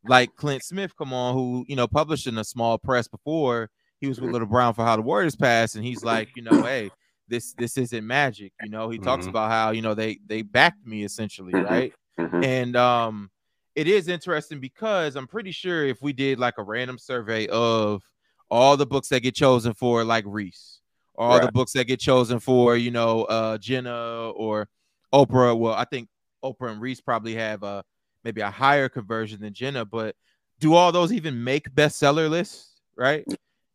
like 0.05 0.35
Clint 0.37 0.63
Smith 0.65 0.97
come 0.97 1.13
on, 1.13 1.35
who 1.35 1.65
you 1.69 1.77
know 1.77 1.87
published 1.87 2.27
in 2.27 2.39
a 2.39 2.45
small 2.45 2.79
press 2.79 3.09
before, 3.09 3.71
he 4.01 4.07
was 4.07 4.19
with 4.19 4.27
mm-hmm. 4.27 4.33
Little 4.33 4.49
Brown 4.49 4.75
for 4.75 4.85
How 4.85 4.97
the 4.97 5.03
Word 5.03 5.27
Is 5.27 5.37
Passed, 5.37 5.77
and 5.77 5.85
he's 5.85 6.03
like, 6.03 6.31
you 6.37 6.43
know, 6.43 6.63
hey, 6.63 6.91
this 7.29 7.55
this 7.55 7.77
isn't 7.77 8.07
magic. 8.07 8.53
You 8.63 8.71
know, 8.71 8.89
he 8.89 8.99
talks 8.99 9.23
mm-hmm. 9.23 9.31
about 9.31 9.51
how 9.51 9.71
you 9.71 9.83
know 9.83 9.95
they 9.95 10.19
they 10.27 10.43
backed 10.43 10.87
me 10.87 11.05
essentially, 11.05 11.53
mm-hmm. 11.53 11.73
right? 11.73 11.93
Mm-hmm. 12.19 12.45
And 12.45 12.77
um, 12.77 13.31
it 13.75 13.87
is 13.87 14.09
interesting 14.09 14.61
because 14.61 15.17
I'm 15.17 15.27
pretty 15.27 15.53
sure 15.53 15.87
if 15.87 16.03
we 16.03 16.13
did 16.13 16.39
like 16.39 16.59
a 16.59 16.63
random 16.63 16.99
survey 16.99 17.47
of 17.49 18.03
all 18.51 18.77
the 18.77 18.87
books 18.87 19.09
that 19.09 19.21
get 19.21 19.35
chosen 19.35 19.75
for 19.75 20.03
like 20.05 20.25
Reese, 20.27 20.80
all 21.21 21.39
right. 21.39 21.47
the 21.47 21.53
books 21.53 21.73
that 21.73 21.85
get 21.85 22.01
chosen 22.01 22.41
for 22.41 22.77
you 22.77 22.91
know 22.91 23.25
uh 23.25 23.59
Jenna 23.59 24.31
or 24.31 24.69
Oprah. 25.13 25.57
Well, 25.57 25.75
I 25.75 25.85
think 25.85 26.09
Oprah 26.43 26.73
and 26.73 26.81
Reese 26.81 27.01
probably 27.01 27.35
have 27.35 27.63
a 27.63 27.85
maybe 28.25 28.41
a 28.41 28.51
higher 28.51 28.89
conversion 28.89 29.41
than 29.41 29.53
Jenna, 29.53 29.85
but 29.85 30.17
do 30.59 30.75
all 30.75 30.93
those 30.93 31.13
even 31.13 31.45
make 31.45 31.75
bestseller 31.75 32.29
lists? 32.31 32.81
Right? 32.97 33.25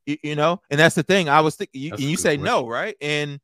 You, 0.06 0.18
you 0.24 0.36
know, 0.36 0.62
and 0.70 0.80
that's 0.80 0.96
the 0.96 1.04
thing. 1.04 1.30
I 1.30 1.42
was 1.42 1.56
thinking, 1.56 1.82
you, 1.82 1.92
and 1.92 2.02
you 2.02 2.18
say 2.18 2.38
question. 2.38 2.44
no, 2.44 2.68
right? 2.68 2.96
And 3.02 3.40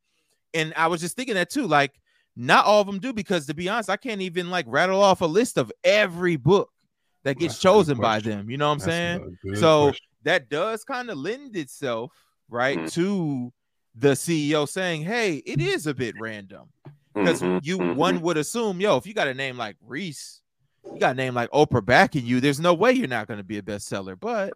and 0.54 0.74
I 0.76 0.88
was 0.88 1.02
just 1.02 1.16
thinking 1.16 1.36
that 1.36 1.50
too. 1.50 1.68
Like, 1.68 1.94
not 2.36 2.66
all 2.66 2.82
of 2.82 2.88
them 2.88 3.00
do 3.00 3.14
because 3.14 3.46
to 3.48 3.54
be 3.54 3.70
honest, 3.70 3.90
I 3.90 3.98
can't 3.98 4.22
even 4.22 4.50
like 4.50 4.66
rattle 4.68 5.02
off 5.02 5.22
a 5.22 5.26
list 5.26 5.58
of 5.58 5.72
every 5.84 6.38
book 6.38 6.70
that 7.24 7.38
gets 7.38 7.54
that's 7.54 7.62
chosen 7.62 8.00
by 8.00 8.20
them. 8.20 8.50
You 8.50 8.58
know 8.58 8.68
what 8.68 8.74
I'm 8.74 8.80
that's 8.80 8.92
saying? 9.46 9.56
So 9.56 9.86
question. 9.90 10.08
that 10.24 10.50
does 10.50 10.84
kind 10.84 11.10
of 11.10 11.18
lend 11.18 11.56
itself, 11.56 12.12
right, 12.50 12.78
mm-hmm. 12.78 12.88
to 12.88 13.54
the 13.96 14.10
CEO 14.10 14.68
saying, 14.68 15.04
"Hey, 15.04 15.38
it 15.46 15.62
is 15.62 15.88
a 15.88 15.94
bit 15.94 16.16
random." 16.20 16.70
Because 17.14 17.42
mm-hmm. 17.42 17.58
you 17.64 17.78
mm-hmm. 17.78 17.98
one 17.98 18.22
would 18.22 18.38
assume, 18.38 18.80
yo, 18.80 18.96
if 18.96 19.06
you 19.06 19.14
got 19.14 19.28
a 19.28 19.34
name 19.34 19.58
like 19.58 19.76
Reese, 19.86 20.42
you 20.86 21.00
got 21.00 21.12
a 21.12 21.16
name 21.16 21.34
like 21.34 21.52
Oprah 21.52 21.86
backing 21.86 22.26
you, 22.26 22.40
there's 22.40 22.60
no 22.60 22.74
way 22.74 22.94
you're 22.94 23.08
not 23.08 23.28
going 23.28 23.40
to 23.40 23.44
be 23.44 23.58
a 23.58 23.62
bestseller. 23.62 24.18
But 24.18 24.54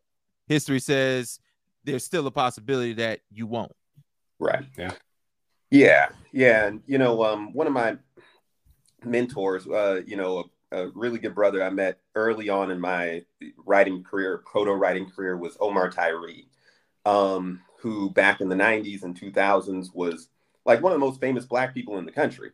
history 0.48 0.80
says 0.80 1.40
there's 1.84 2.06
still 2.06 2.26
a 2.28 2.32
possibility 2.32 2.94
that 2.94 3.20
you 3.30 3.46
won't. 3.46 3.74
Right. 4.40 4.64
Yeah. 4.78 4.92
Yeah, 5.72 6.10
yeah, 6.32 6.68
and 6.68 6.82
you 6.86 6.98
know, 6.98 7.24
um, 7.24 7.52
one 7.52 7.68
of 7.68 7.74
my 7.74 7.98
mentors, 9.04 9.68
uh, 9.68 10.02
you 10.06 10.16
know, 10.16 10.46
a, 10.72 10.84
a, 10.84 10.92
really 10.94 11.20
good 11.20 11.36
brother 11.36 11.64
I 11.64 11.70
met 11.70 12.00
early 12.14 12.50
on 12.50 12.72
in 12.72 12.80
my 12.80 13.24
writing 13.66 14.04
career, 14.04 14.44
proto 14.46 14.72
writing 14.72 15.10
career, 15.10 15.36
was 15.36 15.58
Omar 15.60 15.90
Tyree, 15.90 16.48
um, 17.06 17.62
who 17.86 18.10
back 18.10 18.42
in 18.42 18.50
the 18.50 18.56
'90s 18.56 19.04
and 19.04 19.16
2000s 19.16 19.94
was 19.94 20.30
like 20.66 20.82
one 20.82 20.92
of 20.92 21.00
the 21.00 21.06
most 21.06 21.22
famous 21.22 21.46
Black 21.46 21.72
people 21.72 22.00
in 22.00 22.06
the 22.06 22.12
country. 22.12 22.50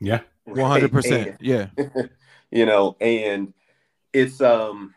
Yeah, 0.00 0.20
one 0.44 0.70
hundred 0.70 0.92
percent. 0.92 1.38
Yeah, 1.40 1.66
you 2.52 2.66
know, 2.66 2.96
and 3.00 3.52
it's 4.12 4.40
um, 4.40 4.94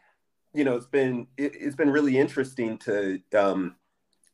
you 0.53 0.63
know, 0.63 0.75
it's 0.75 0.85
been 0.85 1.25
it, 1.37 1.59
has 1.63 1.75
been 1.75 1.89
really 1.89 2.19
interesting 2.19 2.77
to 2.79 3.19
um, 3.35 3.77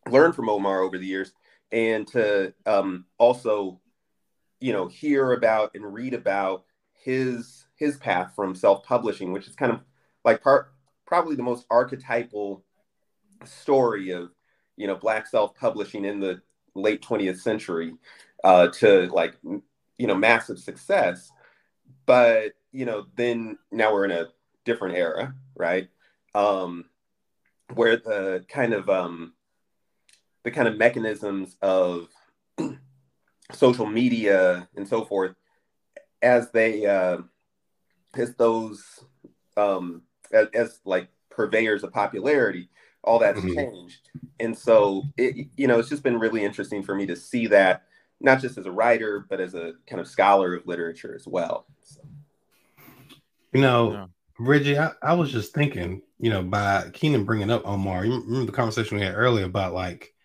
learn 0.10 0.34
from 0.34 0.50
Omar 0.50 0.82
over 0.82 0.98
the 0.98 1.06
years 1.06 1.32
and 1.72 2.06
to 2.08 2.54
um, 2.66 3.06
also, 3.18 3.80
you 4.60 4.74
know, 4.74 4.90
hear 4.90 5.32
about 5.32 5.72
and 5.74 5.94
read 5.94 6.14
about 6.14 6.66
his 7.02 7.66
his 7.78 7.96
path 7.96 8.34
from 8.36 8.56
self-publishing, 8.56 9.32
which 9.32 9.48
is 9.48 9.56
kind 9.56 9.72
of 9.72 9.80
like 10.26 10.44
part 10.44 10.74
probably 11.08 11.38
the 11.38 11.44
most 11.44 11.66
archetypal 11.70 12.66
story 13.46 14.10
of 14.10 14.32
you 14.78 14.88
know 14.88 14.96
black 14.96 15.28
self-publishing 15.28 16.06
in 16.06 16.20
the 16.20 16.42
late 16.74 17.02
20th 17.02 17.40
century 17.40 17.94
uh, 18.44 18.68
to 18.68 19.08
like 19.08 19.36
you 19.44 20.08
know 20.08 20.16
massive 20.16 20.60
success. 20.60 21.32
But 22.06 22.54
you 22.72 22.86
know 22.86 23.06
then 23.16 23.58
now 23.72 23.94
we're 23.94 24.06
in 24.06 24.12
a 24.12 24.28
different 24.64 24.96
era 24.96 25.34
right? 25.56 25.90
Um 26.34 26.86
where 27.74 27.98
the 27.98 28.46
kind 28.48 28.74
of 28.74 28.90
um 28.90 29.34
the 30.44 30.52
kind 30.52 30.68
of 30.68 30.78
mechanisms 30.78 31.58
of 31.62 32.08
social 33.52 33.86
media 33.86 34.68
and 34.76 34.88
so 34.88 35.04
forth 35.04 35.36
as 36.22 36.52
they 36.52 36.86
uh, 36.86 37.18
as 38.16 38.36
those 38.36 39.04
um, 39.58 40.02
as, 40.32 40.48
as 40.54 40.80
like 40.86 41.10
purveyors 41.30 41.84
of 41.84 41.94
popularity 41.94 42.70
all 43.06 43.20
that's 43.20 43.40
mm-hmm. 43.40 43.56
changed 43.56 44.10
and 44.40 44.58
so 44.58 45.04
it 45.18 45.48
you 45.58 45.68
know 45.68 45.80
it's 45.80 45.90
just 45.90 46.04
been 46.04 46.20
really 46.20 46.44
interesting 46.44 46.84
for 46.84 46.96
me 46.96 47.06
to 47.06 47.16
see 47.16 47.48
that 47.48 47.84
not 48.20 48.42
just 48.42 48.58
as 48.58 48.66
a 48.66 48.72
writer 48.72 49.26
but 49.30 49.40
as 49.40 49.54
a 49.56 49.74
kind 49.88 50.00
of 50.00 50.08
scholar 50.08 50.56
of 50.56 50.68
literature 50.68 51.14
as 51.16 51.28
well 51.28 51.66
so. 51.82 52.02
you 53.54 53.62
know 53.62 53.92
yeah. 53.92 54.06
reggie 54.40 54.78
I, 54.78 54.92
I 55.02 55.14
was 55.14 55.32
just 55.32 55.54
thinking 55.54 56.02
you 56.20 56.30
know 56.30 56.44
by 56.44 56.90
keenan 56.94 57.26
bringing 57.26 57.52
up 57.52 57.66
omar 57.66 58.06
you 58.06 58.22
remember 58.22 58.46
the 58.46 58.52
conversation 58.52 58.98
we 58.98 59.04
had 59.04 59.16
earlier 59.16 59.46
about 59.46 59.74
like 59.74 60.16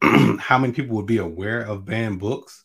how 0.38 0.58
many 0.58 0.72
people 0.72 0.96
would 0.96 1.06
be 1.06 1.18
aware 1.18 1.60
of 1.60 1.84
banned 1.84 2.20
books. 2.20 2.64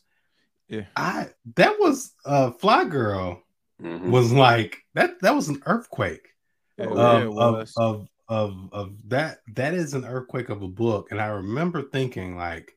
Yeah. 0.68 0.86
I 0.96 1.30
that 1.56 1.80
was 1.80 2.14
uh 2.26 2.52
Flyy 2.52 2.90
Girl 2.90 3.42
mm-hmm. 3.82 4.12
was 4.12 4.32
like 4.32 4.80
that 4.94 5.20
that 5.22 5.36
was 5.36 5.50
an 5.50 5.62
earthquake 5.66 6.30
yeah, 6.78 6.86
of, 6.86 7.38
of, 7.38 7.70
of 7.78 8.08
of 8.34 8.70
of 8.72 8.96
that 9.10 9.42
that 9.54 9.76
is 9.76 9.94
an 9.94 10.06
earthquake 10.06 10.50
of 10.50 10.64
a 10.64 10.68
book. 10.68 11.12
And 11.12 11.22
I 11.22 11.28
remember 11.28 11.84
thinking 11.84 12.36
like 12.36 12.76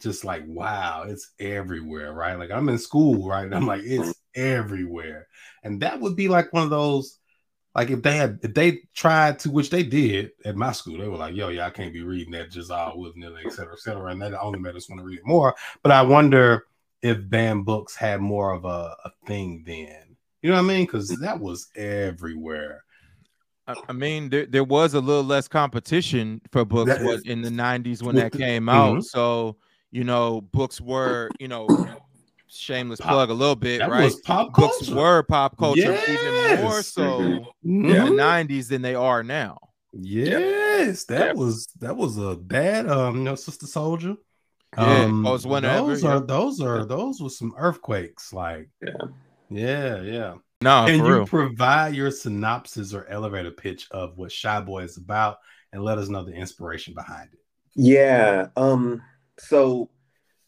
just 0.00 0.24
like 0.24 0.44
wow, 0.46 1.04
it's 1.08 1.32
everywhere, 1.40 2.12
right? 2.12 2.38
Like 2.38 2.52
I'm 2.52 2.68
in 2.68 2.78
school, 2.78 3.28
right? 3.28 3.44
And 3.44 3.54
I'm 3.54 3.66
like, 3.66 3.82
it's 3.82 4.10
mm-hmm. 4.10 4.40
everywhere. 4.40 5.26
And 5.64 5.82
that 5.82 6.00
would 6.00 6.14
be 6.14 6.28
like 6.28 6.52
one 6.52 6.62
of 6.62 6.70
those 6.70 7.18
like 7.74 7.90
if 7.90 8.00
they 8.02 8.16
had 8.16 8.38
if 8.42 8.54
they 8.54 8.82
tried 8.94 9.40
to, 9.40 9.50
which 9.50 9.70
they 9.70 9.82
did 9.82 10.30
at 10.44 10.54
my 10.54 10.70
school, 10.70 10.98
they 10.98 11.08
were 11.08 11.16
like, 11.16 11.34
"Yo, 11.34 11.48
yeah, 11.48 11.66
I 11.66 11.70
can't 11.70 11.92
be 11.92 12.02
reading 12.02 12.32
that 12.32 12.50
just 12.50 12.70
all 12.70 12.96
willy 12.96 13.14
nilly, 13.16 13.42
et 13.44 13.52
cetera, 13.52 13.72
et 13.72 13.80
cetera," 13.80 14.10
and 14.12 14.22
that 14.22 14.32
only 14.40 14.60
made 14.60 14.76
us 14.76 14.88
want 14.88 15.00
to 15.00 15.04
read 15.04 15.20
more. 15.24 15.54
But 15.82 15.92
I 15.92 16.02
wonder 16.02 16.66
if 17.02 17.28
banned 17.28 17.66
books 17.66 17.96
had 17.96 18.20
more 18.20 18.52
of 18.52 18.64
a, 18.64 18.96
a 19.04 19.10
thing 19.26 19.64
then. 19.66 20.16
You 20.42 20.50
know 20.50 20.56
what 20.56 20.70
I 20.70 20.74
mean? 20.74 20.86
Because 20.86 21.08
that 21.08 21.40
was 21.40 21.68
everywhere. 21.74 22.84
I 23.66 23.92
mean, 23.92 24.28
there, 24.28 24.46
there 24.46 24.64
was 24.64 24.94
a 24.94 25.00
little 25.00 25.24
less 25.24 25.48
competition 25.48 26.40
for 26.52 26.64
books 26.64 26.92
in 27.24 27.42
the 27.42 27.50
90s 27.50 28.02
when 28.02 28.14
that 28.16 28.32
came 28.32 28.68
out. 28.68 28.92
Mm-hmm. 28.92 29.00
So, 29.02 29.56
you 29.90 30.04
know, 30.04 30.40
books 30.40 30.80
were, 30.80 31.30
you 31.40 31.48
know, 31.48 31.66
shameless 32.46 33.00
pop, 33.00 33.10
plug 33.10 33.30
a 33.30 33.34
little 33.34 33.56
bit, 33.56 33.80
right? 33.80 34.12
pop 34.24 34.54
Books 34.54 34.88
were 34.88 35.22
pop 35.24 35.56
culture 35.58 35.80
yes. 35.80 36.08
even 36.08 36.64
more 36.64 36.82
so 36.82 37.20
mm-hmm. 37.20 37.90
in 37.90 38.16
the 38.16 38.22
90s 38.22 38.68
than 38.68 38.82
they 38.82 38.94
are 38.94 39.22
now. 39.22 39.58
Yes, 39.98 41.04
that 41.04 41.28
yep. 41.28 41.36
was 41.36 41.68
that 41.80 41.96
was 41.96 42.18
a 42.18 42.36
bad 42.36 42.86
um 42.86 43.16
you 43.16 43.22
know 43.22 43.34
Sister 43.34 43.66
Souljah. 43.66 44.16
Yeah, 44.76 45.04
um, 45.04 45.22
those 45.22 45.46
whenever, 45.46 45.88
those 45.88 46.04
are 46.04 46.20
those 46.20 46.60
are 46.60 46.84
those 46.84 47.20
were 47.20 47.30
some 47.30 47.54
earthquakes, 47.56 48.32
like 48.32 48.68
yeah, 48.82 49.06
yeah, 49.48 50.02
yeah. 50.02 50.34
No, 50.62 50.86
and 50.86 50.96
you 50.96 51.06
real. 51.06 51.26
provide 51.26 51.94
your 51.94 52.10
synopsis 52.10 52.94
or 52.94 53.06
elevator 53.08 53.50
pitch 53.50 53.88
of 53.90 54.16
what 54.16 54.32
Shy 54.32 54.60
Boy 54.60 54.84
is 54.84 54.96
about, 54.96 55.38
and 55.72 55.82
let 55.82 55.98
us 55.98 56.08
know 56.08 56.24
the 56.24 56.32
inspiration 56.32 56.94
behind 56.94 57.30
it. 57.32 57.40
Yeah. 57.74 58.48
Um. 58.56 59.02
So 59.38 59.90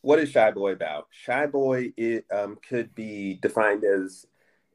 what 0.01 0.19
is 0.19 0.31
Shy 0.31 0.51
Boy 0.51 0.73
about? 0.73 1.09
Shy 1.11 1.47
Boy 1.47 1.93
it 1.97 2.25
um, 2.33 2.57
could 2.67 2.95
be 2.95 3.39
defined 3.43 3.85
as 3.85 4.27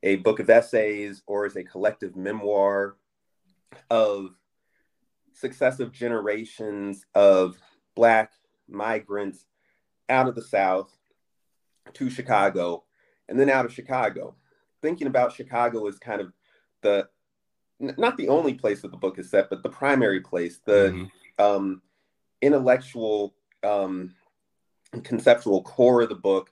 a 0.04 0.18
book 0.18 0.40
of 0.40 0.50
essays 0.50 1.24
or 1.26 1.46
as 1.46 1.56
a 1.56 1.64
collective 1.64 2.16
memoir 2.16 2.96
of 3.90 4.36
successive 5.34 5.92
generations 5.92 7.06
of 7.16 7.58
Black 7.96 8.32
migrants 8.68 9.46
out 10.10 10.28
of 10.28 10.36
the 10.36 10.42
South 10.42 10.96
to 11.94 12.10
Chicago 12.10 12.84
and 13.30 13.40
then 13.40 13.50
out 13.50 13.66
of 13.66 13.74
Chicago. 13.74 14.36
Thinking 14.84 15.08
about 15.08 15.34
Chicago 15.34 15.88
as 15.88 15.98
kind 15.98 16.22
of 16.22 16.32
the 16.84 17.08
not 17.80 18.18
the 18.18 18.30
only 18.30 18.54
place 18.54 18.84
that 18.84 18.92
the 18.92 18.98
book 18.98 19.18
is 19.18 19.32
set, 19.32 19.50
but 19.50 19.64
the 19.64 19.70
primary 19.70 20.22
place, 20.22 20.60
the 20.64 21.10
mm-hmm. 21.40 21.44
um, 21.44 21.82
intellectual 22.42 23.34
um, 23.64 24.14
conceptual 25.02 25.64
core 25.64 26.02
of 26.02 26.10
the 26.10 26.16
book 26.16 26.52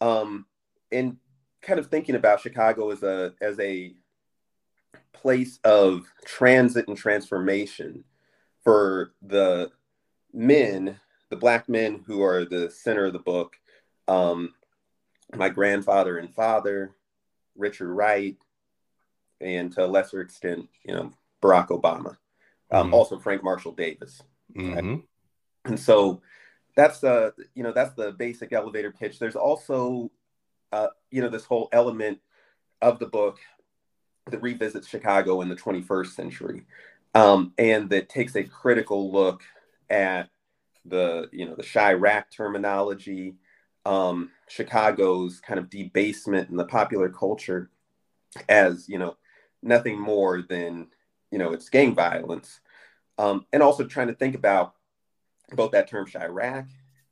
um, 0.00 0.46
and 0.92 1.16
kind 1.62 1.80
of 1.80 1.86
thinking 1.86 2.14
about 2.14 2.40
chicago 2.40 2.90
as 2.90 3.02
a 3.02 3.32
as 3.40 3.58
a 3.58 3.94
place 5.12 5.58
of 5.64 6.04
transit 6.24 6.86
and 6.88 6.96
transformation 6.96 8.04
for 8.62 9.12
the 9.22 9.70
men 10.32 10.98
the 11.30 11.36
black 11.36 11.68
men 11.68 12.02
who 12.06 12.22
are 12.22 12.44
the 12.44 12.70
center 12.70 13.06
of 13.06 13.12
the 13.12 13.18
book 13.18 13.56
um, 14.08 14.52
my 15.34 15.48
grandfather 15.48 16.18
and 16.18 16.32
father 16.34 16.94
richard 17.56 17.92
wright 17.92 18.36
and 19.40 19.72
to 19.72 19.84
a 19.84 19.86
lesser 19.86 20.20
extent 20.20 20.68
you 20.84 20.94
know 20.94 21.12
barack 21.42 21.68
obama 21.68 22.16
um, 22.70 22.86
mm-hmm. 22.86 22.94
also 22.94 23.18
frank 23.18 23.42
marshall 23.42 23.72
davis 23.72 24.22
mm-hmm. 24.56 24.74
right? 24.74 25.02
and 25.64 25.80
so 25.80 26.20
that's 26.76 27.00
the 27.00 27.32
you 27.54 27.62
know 27.62 27.72
that's 27.72 27.94
the 27.94 28.12
basic 28.12 28.52
elevator 28.52 28.90
pitch 28.90 29.18
there's 29.18 29.36
also 29.36 30.10
uh, 30.72 30.88
you 31.10 31.22
know 31.22 31.28
this 31.28 31.44
whole 31.44 31.68
element 31.72 32.18
of 32.82 32.98
the 32.98 33.06
book 33.06 33.38
that 34.30 34.42
revisits 34.42 34.88
chicago 34.88 35.40
in 35.40 35.48
the 35.48 35.56
21st 35.56 36.08
century 36.08 36.64
um, 37.14 37.52
and 37.58 37.90
that 37.90 38.08
takes 38.08 38.34
a 38.34 38.42
critical 38.42 39.12
look 39.12 39.42
at 39.88 40.28
the 40.84 41.28
you 41.32 41.46
know 41.46 41.54
the 41.54 41.62
Chiraq 41.62 42.24
terminology, 42.30 43.36
um, 43.84 44.30
Chicago's 44.48 45.40
kind 45.40 45.58
of 45.58 45.70
debasement 45.70 46.50
in 46.50 46.56
the 46.56 46.64
popular 46.64 47.08
culture 47.08 47.70
as 48.48 48.88
you 48.88 48.98
know 48.98 49.16
nothing 49.62 49.98
more 49.98 50.42
than 50.42 50.88
you 51.30 51.38
know 51.38 51.52
it's 51.52 51.68
gang 51.68 51.94
violence, 51.94 52.60
um, 53.18 53.46
and 53.52 53.62
also 53.62 53.84
trying 53.84 54.08
to 54.08 54.14
think 54.14 54.34
about 54.34 54.74
both 55.52 55.72
that 55.72 55.88
term 55.88 56.06
Chiraq 56.06 56.68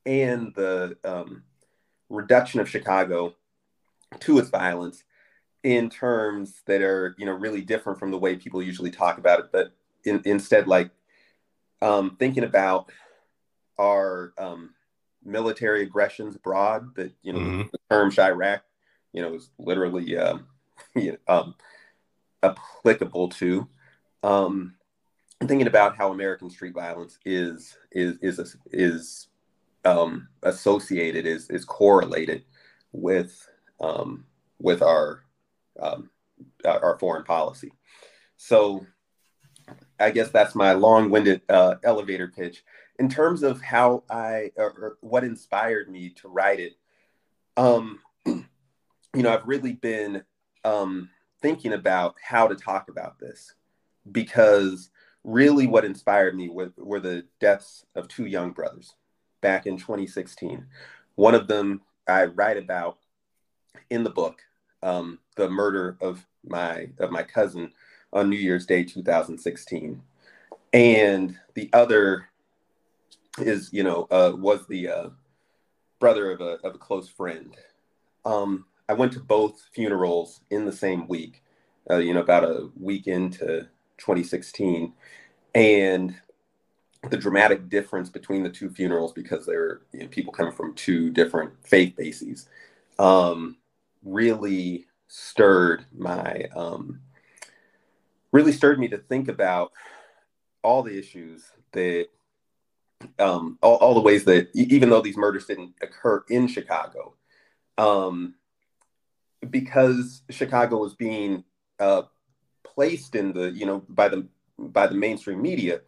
and 0.06 0.54
the 0.54 0.96
um, 1.04 1.42
reduction 2.08 2.60
of 2.60 2.68
Chicago 2.68 3.34
to 4.20 4.38
its 4.38 4.48
violence 4.48 5.04
in 5.62 5.88
terms 5.88 6.62
that 6.66 6.82
are 6.82 7.14
you 7.18 7.26
know 7.26 7.32
really 7.32 7.62
different 7.62 7.98
from 7.98 8.10
the 8.10 8.18
way 8.18 8.36
people 8.36 8.62
usually 8.62 8.90
talk 8.90 9.18
about 9.18 9.40
it, 9.40 9.46
but 9.52 9.72
in, 10.04 10.20
instead 10.24 10.66
like 10.66 10.90
um, 11.80 12.16
thinking 12.18 12.44
about 12.44 12.90
our 13.78 14.32
um, 14.38 14.70
military 15.24 15.82
aggressions 15.82 16.36
abroad 16.36 16.94
that 16.96 17.12
you 17.22 17.32
know 17.32 17.38
mm-hmm. 17.38 17.62
the 17.72 17.78
term 17.90 18.10
Chiraq 18.10 18.60
you 19.12 19.22
know 19.22 19.34
is 19.34 19.50
literally 19.58 20.16
um, 20.16 20.46
you 20.94 21.12
know, 21.12 21.18
um, 21.28 21.54
applicable 22.42 23.28
to 23.28 23.68
um, 24.22 24.74
thinking 25.40 25.66
about 25.66 25.96
how 25.96 26.12
American 26.12 26.50
street 26.50 26.74
violence 26.74 27.18
is 27.24 27.76
is 27.90 28.18
is 28.22 28.56
is 28.72 29.28
um, 29.84 30.28
associated 30.42 31.26
is 31.26 31.50
is 31.50 31.64
correlated 31.64 32.44
with 32.92 33.48
um, 33.80 34.24
with 34.60 34.82
our 34.82 35.24
um, 35.80 36.10
our 36.64 36.98
foreign 36.98 37.24
policy. 37.24 37.72
So 38.36 38.86
I 39.98 40.10
guess 40.10 40.30
that's 40.30 40.54
my 40.54 40.72
long-winded 40.72 41.42
uh, 41.48 41.76
elevator 41.84 42.28
pitch. 42.28 42.64
In 43.02 43.08
terms 43.08 43.42
of 43.42 43.60
how 43.60 44.04
I 44.08 44.52
or, 44.54 44.70
or 44.70 44.98
what 45.00 45.24
inspired 45.24 45.90
me 45.90 46.10
to 46.10 46.28
write 46.28 46.60
it, 46.60 46.74
um, 47.56 47.98
you 48.24 48.44
know, 49.12 49.34
I've 49.34 49.48
really 49.48 49.72
been 49.72 50.22
um, 50.62 51.10
thinking 51.40 51.72
about 51.72 52.14
how 52.22 52.46
to 52.46 52.54
talk 52.54 52.88
about 52.88 53.18
this 53.18 53.54
because 54.12 54.90
really 55.24 55.66
what 55.66 55.84
inspired 55.84 56.36
me 56.36 56.48
were, 56.48 56.72
were 56.76 57.00
the 57.00 57.24
deaths 57.40 57.84
of 57.96 58.06
two 58.06 58.26
young 58.26 58.52
brothers 58.52 58.94
back 59.40 59.66
in 59.66 59.76
2016. 59.76 60.64
One 61.16 61.34
of 61.34 61.48
them 61.48 61.80
I 62.06 62.26
write 62.26 62.56
about 62.56 62.98
in 63.90 64.04
the 64.04 64.10
book, 64.10 64.42
um, 64.80 65.18
the 65.34 65.50
murder 65.50 65.96
of 66.00 66.24
my 66.44 66.90
of 67.00 67.10
my 67.10 67.24
cousin 67.24 67.72
on 68.12 68.30
New 68.30 68.36
Year's 68.36 68.64
Day 68.64 68.84
2016, 68.84 70.00
and 70.72 71.36
the 71.54 71.68
other 71.72 72.28
is 73.38 73.72
you 73.72 73.82
know 73.82 74.06
uh, 74.10 74.32
was 74.34 74.66
the 74.66 74.88
uh, 74.88 75.08
brother 75.98 76.30
of 76.30 76.40
a 76.40 76.58
of 76.66 76.74
a 76.74 76.78
close 76.78 77.08
friend. 77.08 77.56
Um, 78.24 78.66
I 78.88 78.94
went 78.94 79.12
to 79.12 79.20
both 79.20 79.62
funerals 79.72 80.40
in 80.50 80.64
the 80.64 80.72
same 80.72 81.08
week, 81.08 81.42
uh, 81.90 81.96
you 81.96 82.12
know, 82.12 82.20
about 82.20 82.44
a 82.44 82.68
week 82.78 83.06
into 83.06 83.68
2016, 83.98 84.92
and 85.54 86.14
the 87.08 87.16
dramatic 87.16 87.68
difference 87.68 88.08
between 88.10 88.42
the 88.42 88.50
two 88.50 88.70
funerals 88.70 89.12
because 89.12 89.44
they're 89.46 89.80
you 89.92 90.00
know, 90.00 90.08
people 90.08 90.32
coming 90.32 90.52
from 90.52 90.74
two 90.74 91.10
different 91.10 91.52
faith 91.64 91.96
bases 91.96 92.48
um, 92.98 93.56
really 94.04 94.86
stirred 95.08 95.84
my 95.96 96.46
um, 96.54 97.00
really 98.32 98.52
stirred 98.52 98.78
me 98.78 98.88
to 98.88 98.98
think 98.98 99.28
about 99.28 99.72
all 100.62 100.82
the 100.82 100.96
issues 100.96 101.50
that 101.72 102.06
um, 103.18 103.58
all, 103.62 103.76
all, 103.76 103.94
the 103.94 104.00
ways 104.00 104.24
that 104.24 104.48
even 104.54 104.90
though 104.90 105.00
these 105.00 105.16
murders 105.16 105.46
didn't 105.46 105.74
occur 105.80 106.24
in 106.28 106.46
Chicago, 106.48 107.14
um, 107.78 108.34
because 109.48 110.22
Chicago 110.30 110.78
was 110.78 110.94
being 110.94 111.44
uh, 111.78 112.02
placed 112.64 113.14
in 113.14 113.32
the 113.32 113.50
you 113.50 113.66
know 113.66 113.82
by 113.88 114.08
the 114.08 114.26
by 114.58 114.86
the 114.86 114.94
mainstream 114.94 115.42
media 115.42 115.80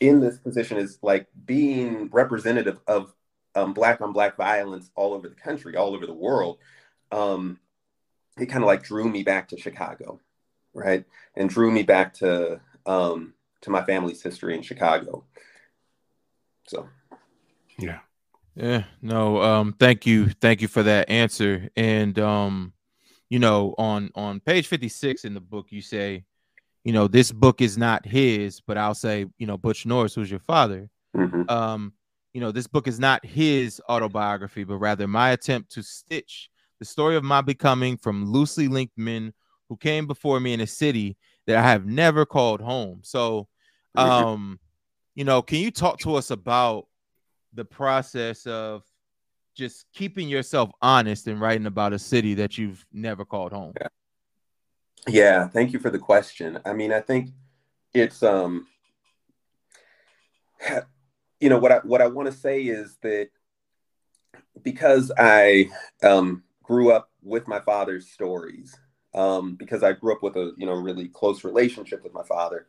in 0.00 0.20
this 0.20 0.38
position 0.38 0.76
is 0.76 0.98
like 1.02 1.26
being 1.44 2.08
representative 2.12 2.78
of 2.86 3.12
um, 3.54 3.72
black 3.72 4.00
on 4.00 4.12
black 4.12 4.36
violence 4.36 4.90
all 4.94 5.14
over 5.14 5.28
the 5.28 5.34
country, 5.34 5.76
all 5.76 5.94
over 5.94 6.06
the 6.06 6.12
world. 6.12 6.58
Um, 7.10 7.58
it 8.38 8.46
kind 8.46 8.62
of 8.62 8.68
like 8.68 8.84
drew 8.84 9.08
me 9.08 9.22
back 9.22 9.48
to 9.48 9.58
Chicago, 9.58 10.20
right, 10.72 11.04
and 11.34 11.50
drew 11.50 11.70
me 11.70 11.82
back 11.82 12.14
to 12.14 12.60
um, 12.86 13.34
to 13.62 13.70
my 13.70 13.84
family's 13.84 14.22
history 14.22 14.54
in 14.54 14.62
Chicago. 14.62 15.24
So, 16.68 16.88
yeah, 17.78 17.98
yeah, 18.54 18.84
no, 19.02 19.42
um, 19.42 19.74
thank 19.78 20.06
you, 20.06 20.28
thank 20.28 20.62
you 20.62 20.68
for 20.68 20.82
that 20.84 21.10
answer. 21.10 21.68
And 21.76 22.18
um, 22.18 22.72
you 23.28 23.38
know, 23.38 23.74
on 23.78 24.10
on 24.14 24.40
page 24.40 24.68
fifty 24.68 24.88
six 24.88 25.24
in 25.24 25.34
the 25.34 25.40
book, 25.40 25.66
you 25.70 25.82
say 25.82 26.24
you 26.84 26.92
know, 26.92 27.06
this 27.06 27.32
book 27.32 27.60
is 27.60 27.76
not 27.76 28.06
his, 28.06 28.60
but 28.60 28.78
I'll 28.78 28.94
say, 28.94 29.26
you 29.36 29.46
know, 29.46 29.58
Butch 29.58 29.84
Norris, 29.84 30.14
who's 30.14 30.30
your 30.30 30.40
father, 30.40 30.88
mm-hmm. 31.14 31.42
um, 31.48 31.92
you 32.32 32.40
know, 32.40 32.50
this 32.50 32.66
book 32.66 32.86
is 32.86 32.98
not 32.98 33.26
his 33.26 33.78
autobiography, 33.90 34.64
but 34.64 34.76
rather 34.76 35.06
my 35.06 35.32
attempt 35.32 35.70
to 35.72 35.82
stitch 35.82 36.48
the 36.78 36.86
story 36.86 37.16
of 37.16 37.24
my 37.24 37.42
becoming 37.42 37.98
from 37.98 38.24
loosely 38.24 38.68
linked 38.68 38.96
men 38.96 39.34
who 39.68 39.76
came 39.76 40.06
before 40.06 40.40
me 40.40 40.52
in 40.54 40.60
a 40.60 40.66
city 40.66 41.18
that 41.46 41.58
I 41.58 41.62
have 41.62 41.84
never 41.84 42.24
called 42.24 42.62
home. 42.62 43.00
So, 43.02 43.48
mm-hmm. 43.96 44.10
um, 44.10 44.60
you 45.18 45.24
know, 45.24 45.42
can 45.42 45.58
you 45.58 45.72
talk 45.72 45.98
to 45.98 46.14
us 46.14 46.30
about 46.30 46.86
the 47.52 47.64
process 47.64 48.46
of 48.46 48.84
just 49.52 49.84
keeping 49.92 50.28
yourself 50.28 50.70
honest 50.80 51.26
and 51.26 51.40
writing 51.40 51.66
about 51.66 51.92
a 51.92 51.98
city 51.98 52.34
that 52.34 52.56
you've 52.56 52.86
never 52.92 53.24
called 53.24 53.52
home? 53.52 53.72
Yeah. 53.80 53.88
Yeah, 55.08 55.48
thank 55.48 55.72
you 55.72 55.80
for 55.80 55.90
the 55.90 55.98
question. 55.98 56.60
I 56.64 56.72
mean, 56.72 56.92
I 56.92 57.00
think 57.00 57.30
it's 57.92 58.22
um 58.22 58.68
you 61.40 61.48
know 61.48 61.58
what 61.58 61.72
I 61.72 61.78
what 61.78 62.00
I 62.00 62.06
want 62.06 62.30
to 62.30 62.38
say 62.38 62.62
is 62.62 62.96
that 63.02 63.30
because 64.62 65.10
I 65.18 65.68
um 66.04 66.44
grew 66.62 66.92
up 66.92 67.10
with 67.24 67.48
my 67.48 67.58
father's 67.58 68.08
stories, 68.08 68.78
um, 69.14 69.56
because 69.56 69.82
I 69.82 69.94
grew 69.94 70.12
up 70.12 70.22
with 70.22 70.36
a 70.36 70.52
you 70.56 70.66
know 70.66 70.74
really 70.74 71.08
close 71.08 71.42
relationship 71.42 72.04
with 72.04 72.14
my 72.14 72.22
father, 72.22 72.68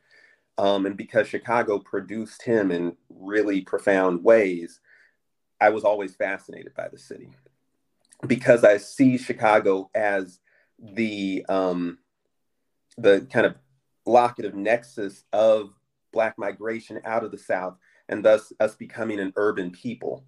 um, 0.60 0.86
and 0.86 0.98
because 0.98 1.26
Chicago 1.26 1.80
produced 1.80 2.44
him 2.44 2.70
in 2.70 2.98
really 3.10 3.62
profound 3.62 4.26
ways, 4.26 4.82
I 5.62 5.70
was 5.70 5.86
always 5.86 6.16
fascinated 6.16 6.74
by 6.76 6.90
the 6.90 6.98
city. 6.98 7.30
Because 8.28 8.66
I 8.66 8.76
see 8.76 9.18
Chicago 9.18 9.90
as 9.96 10.42
the 10.78 11.46
um, 11.48 12.00
the 12.98 13.26
kind 13.32 13.46
of 13.46 13.56
locative 14.06 14.54
nexus 14.54 15.24
of 15.32 15.70
black 16.12 16.38
migration 16.38 17.00
out 17.06 17.24
of 17.24 17.32
the 17.32 17.38
south 17.38 17.78
and 18.10 18.26
thus 18.26 18.52
us 18.60 18.76
becoming 18.76 19.22
an 19.22 19.32
urban 19.38 19.72
people 19.72 20.26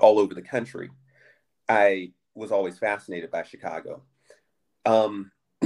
all 0.00 0.20
over 0.20 0.34
the 0.34 0.42
country. 0.42 0.88
I 1.68 2.12
was 2.36 2.52
always 2.52 2.78
fascinated 2.78 3.32
by 3.32 3.42
chicago. 3.42 4.02
Um, 4.84 5.32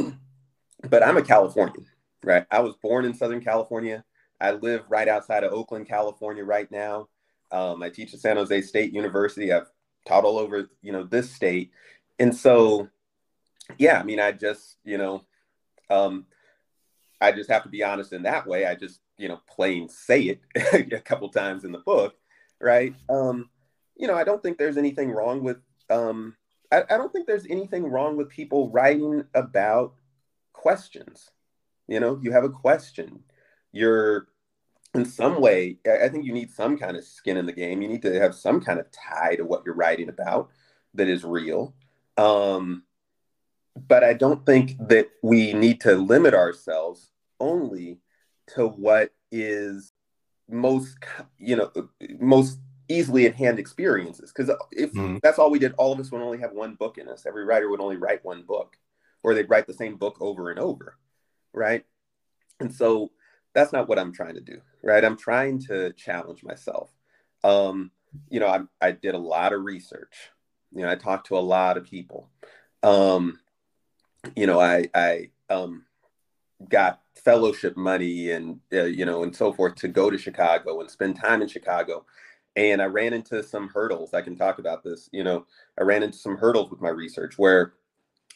but 0.89 1.03
i'm 1.03 1.17
a 1.17 1.23
californian 1.23 1.87
right 2.25 2.47
i 2.51 2.61
was 2.61 2.75
born 2.83 3.05
in 3.05 3.15
southern 3.15 3.41
california 3.41 4.05
i 4.41 4.51
live 4.53 4.83
right 4.89 5.09
outside 5.09 5.45
of 5.45 5.53
oakland 5.53 5.87
california 5.87 6.45
right 6.45 6.71
now 6.71 7.09
um, 7.51 7.83
i 7.83 7.89
teach 7.89 8.15
at 8.15 8.21
san 8.21 8.37
jose 8.37 8.63
state 8.63 8.93
university 8.93 9.53
i've 9.53 9.71
taught 10.07 10.25
all 10.25 10.39
over 10.39 10.69
you 10.81 10.93
know 10.93 11.05
this 11.05 11.31
state 11.31 11.71
and 12.19 12.35
so 12.35 12.89
yeah 13.79 13.99
i 13.99 14.03
mean 14.03 14.21
i 14.21 14.33
just 14.33 14.77
you 14.85 14.99
know 14.99 15.25
um, 15.91 16.27
I 17.21 17.33
just 17.33 17.51
have 17.51 17.63
to 17.63 17.69
be 17.69 17.85
honest 17.85 18.13
in 18.13 18.25
that 18.25 18.47
way. 18.47 18.67
I 18.67 18.75
just, 18.75 19.01
you 19.17 19.29
know, 19.29 19.41
plain 19.49 19.89
say 19.89 20.23
it 20.23 20.41
a 20.93 21.01
couple 21.01 21.29
times 21.29 21.65
in 21.65 21.73
the 21.73 21.79
book, 21.79 22.17
right? 22.61 22.95
Um, 23.09 23.49
you 23.97 24.09
know, 24.09 24.15
I 24.17 24.25
don't 24.25 24.43
think 24.43 24.59
there's 24.59 24.77
anything 24.77 25.11
wrong 25.11 25.45
with, 25.45 25.59
um, 25.89 26.35
I, 26.73 26.83
I 26.91 26.97
don't 26.97 27.13
think 27.13 27.27
there's 27.27 27.47
anything 27.47 27.85
wrong 27.85 28.17
with 28.17 28.29
people 28.29 28.71
writing 28.71 29.25
about 29.35 29.95
questions. 30.53 31.31
You 31.93 32.01
know, 32.01 32.19
you 32.23 32.33
have 32.33 32.45
a 32.45 32.49
question, 32.49 33.21
you're 33.71 34.29
in 34.95 35.05
some 35.05 35.41
way, 35.41 35.79
I 35.87 36.09
think 36.09 36.25
you 36.25 36.33
need 36.33 36.51
some 36.51 36.77
kind 36.79 36.97
of 36.97 37.05
skin 37.05 37.37
in 37.37 37.47
the 37.47 37.53
game. 37.53 37.83
You 37.83 37.89
need 37.89 38.03
to 38.03 38.19
have 38.21 38.35
some 38.35 38.61
kind 38.61 38.79
of 38.79 38.91
tie 38.91 39.37
to 39.37 39.45
what 39.45 39.63
you're 39.65 39.75
writing 39.75 40.09
about 40.09 40.51
that 40.95 41.09
is 41.09 41.25
real. 41.25 41.75
Um, 42.17 42.85
but 43.89 44.05
I 44.05 44.13
don't 44.13 44.45
think 44.45 44.77
that 44.89 45.09
we 45.23 45.53
need 45.53 45.81
to 45.83 45.95
limit 45.95 46.35
ourselves 46.35 47.11
only 47.41 48.01
to 48.55 48.67
what 48.67 49.13
is 49.31 49.93
most, 50.51 50.99
you 51.39 51.57
know, 51.57 51.71
most 52.21 52.59
easily 52.89 53.27
at 53.27 53.35
hand 53.35 53.59
experiences. 53.59 54.33
Because 54.35 54.55
if 54.73 54.93
mm-hmm. 54.93 55.19
that's 55.23 55.39
all 55.39 55.51
we 55.51 55.59
did, 55.59 55.75
all 55.79 55.93
of 55.93 56.01
us 56.01 56.11
would 56.11 56.23
only 56.23 56.39
have 56.39 56.53
one 56.53 56.75
book 56.75 56.99
in 56.99 57.09
us. 57.09 57.25
Every 57.27 57.45
writer 57.45 57.71
would 57.71 57.81
only 57.81 57.97
write 57.97 58.25
one 58.25 58.43
book, 58.43 58.77
or 59.23 59.35
they'd 59.35 59.49
write 59.49 59.67
the 59.67 59.75
same 59.75 59.97
book 59.97 60.19
over 60.21 60.51
and 60.51 60.59
over, 60.59 60.99
right? 61.53 61.85
And 62.61 62.75
so 62.75 63.11
that's 63.55 63.73
not 63.73 63.89
what 63.89 63.99
I'm 63.99 64.13
trying 64.13 64.35
to 64.35 64.41
do, 64.41 64.61
right? 64.83 65.05
I'm 65.05 65.17
trying 65.17 65.59
to 65.67 65.93
challenge 65.93 66.43
myself. 66.43 66.91
Um, 67.45 67.91
you 68.31 68.41
know, 68.41 68.49
I, 68.49 68.61
I 68.81 68.93
did 68.93 69.15
a 69.15 69.19
lot 69.19 69.53
of 69.53 69.63
research. 69.65 70.31
You 70.75 70.83
know, 70.83 70.91
I 70.91 70.95
talked 70.95 71.27
to 71.29 71.37
a 71.37 71.41
lot 71.41 71.77
of 71.77 71.85
people. 71.85 72.31
Um, 72.83 73.39
you 74.37 74.47
know, 74.47 74.61
I 74.61 74.89
I 74.95 75.31
um, 75.51 75.85
got 76.69 77.01
fellowship 77.17 77.77
money 77.77 78.31
and 78.31 78.61
uh, 78.73 78.85
you 78.85 79.05
know 79.05 79.23
and 79.23 79.35
so 79.35 79.53
forth 79.53 79.75
to 79.77 79.89
go 79.89 80.11
to 80.11 80.19
Chicago 80.19 80.81
and 80.81 80.91
spend 80.91 81.17
time 81.17 81.43
in 81.43 81.49
Chicago. 81.49 82.07
And 82.55 82.83
I 82.83 82.85
ran 82.85 83.15
into 83.15 83.43
some 83.43 83.69
hurdles. 83.69 84.13
I 84.13 84.21
can 84.21 84.37
talk 84.37 84.59
about 84.59 84.85
this. 84.85 85.09
You 85.11 85.25
know, 85.25 85.47
I 85.79 85.85
ran 85.85 86.03
into 86.03 86.19
some 86.19 86.37
hurdles 86.37 86.71
with 86.71 86.83
my 86.83 86.91
research 86.91 87.39
where, 87.39 87.73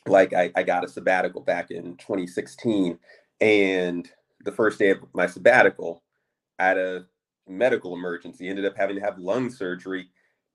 like, 0.09 0.33
I, 0.33 0.51
I 0.55 0.63
got 0.63 0.85
a 0.85 0.89
sabbatical 0.89 1.41
back 1.41 1.71
in 1.71 1.97
2016, 1.97 2.99
and 3.41 4.11
the 4.45 4.53
first 4.53 4.79
day 4.79 4.91
of 4.91 4.99
my 5.13 5.27
sabbatical, 5.27 6.03
I 6.59 6.67
had 6.69 6.79
a 6.79 7.07
medical 7.49 7.95
emergency, 7.95 8.49
ended 8.49 8.65
up 8.65 8.77
having 8.77 8.97
to 8.97 9.03
have 9.03 9.19
lung 9.19 9.51
surgery, 9.51 10.09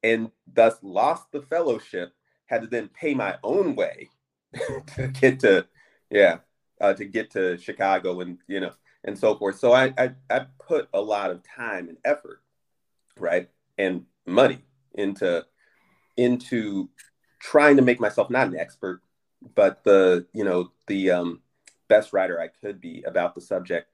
and 0.03 0.31
thus 0.51 0.75
lost 0.81 1.31
the 1.31 1.41
fellowship. 1.41 2.13
Had 2.47 2.63
to 2.63 2.67
then 2.67 2.89
pay 2.89 3.13
my 3.13 3.37
own 3.43 3.75
way 3.75 4.09
to 4.95 5.07
get 5.07 5.39
to, 5.41 5.65
yeah, 6.09 6.39
uh, 6.81 6.93
to 6.93 7.05
get 7.05 7.31
to 7.31 7.57
Chicago 7.57 8.19
and 8.19 8.39
you 8.47 8.59
know 8.59 8.71
and 9.03 9.17
so 9.17 9.35
forth. 9.35 9.59
So 9.59 9.71
I, 9.71 9.93
I 9.97 10.11
I 10.29 10.45
put 10.59 10.89
a 10.93 11.01
lot 11.01 11.31
of 11.31 11.43
time 11.43 11.89
and 11.89 11.97
effort, 12.03 12.41
right, 13.17 13.49
and 13.77 14.05
money 14.25 14.59
into 14.93 15.45
into 16.17 16.89
trying 17.39 17.77
to 17.77 17.81
make 17.81 17.99
myself 17.99 18.29
not 18.29 18.47
an 18.47 18.57
expert, 18.57 19.01
but 19.55 19.83
the 19.83 20.25
you 20.33 20.43
know 20.43 20.71
the 20.87 21.11
um, 21.11 21.41
best 21.87 22.13
writer 22.13 22.39
I 22.39 22.47
could 22.47 22.79
be 22.79 23.03
about 23.03 23.35
the 23.35 23.41
subject. 23.41 23.89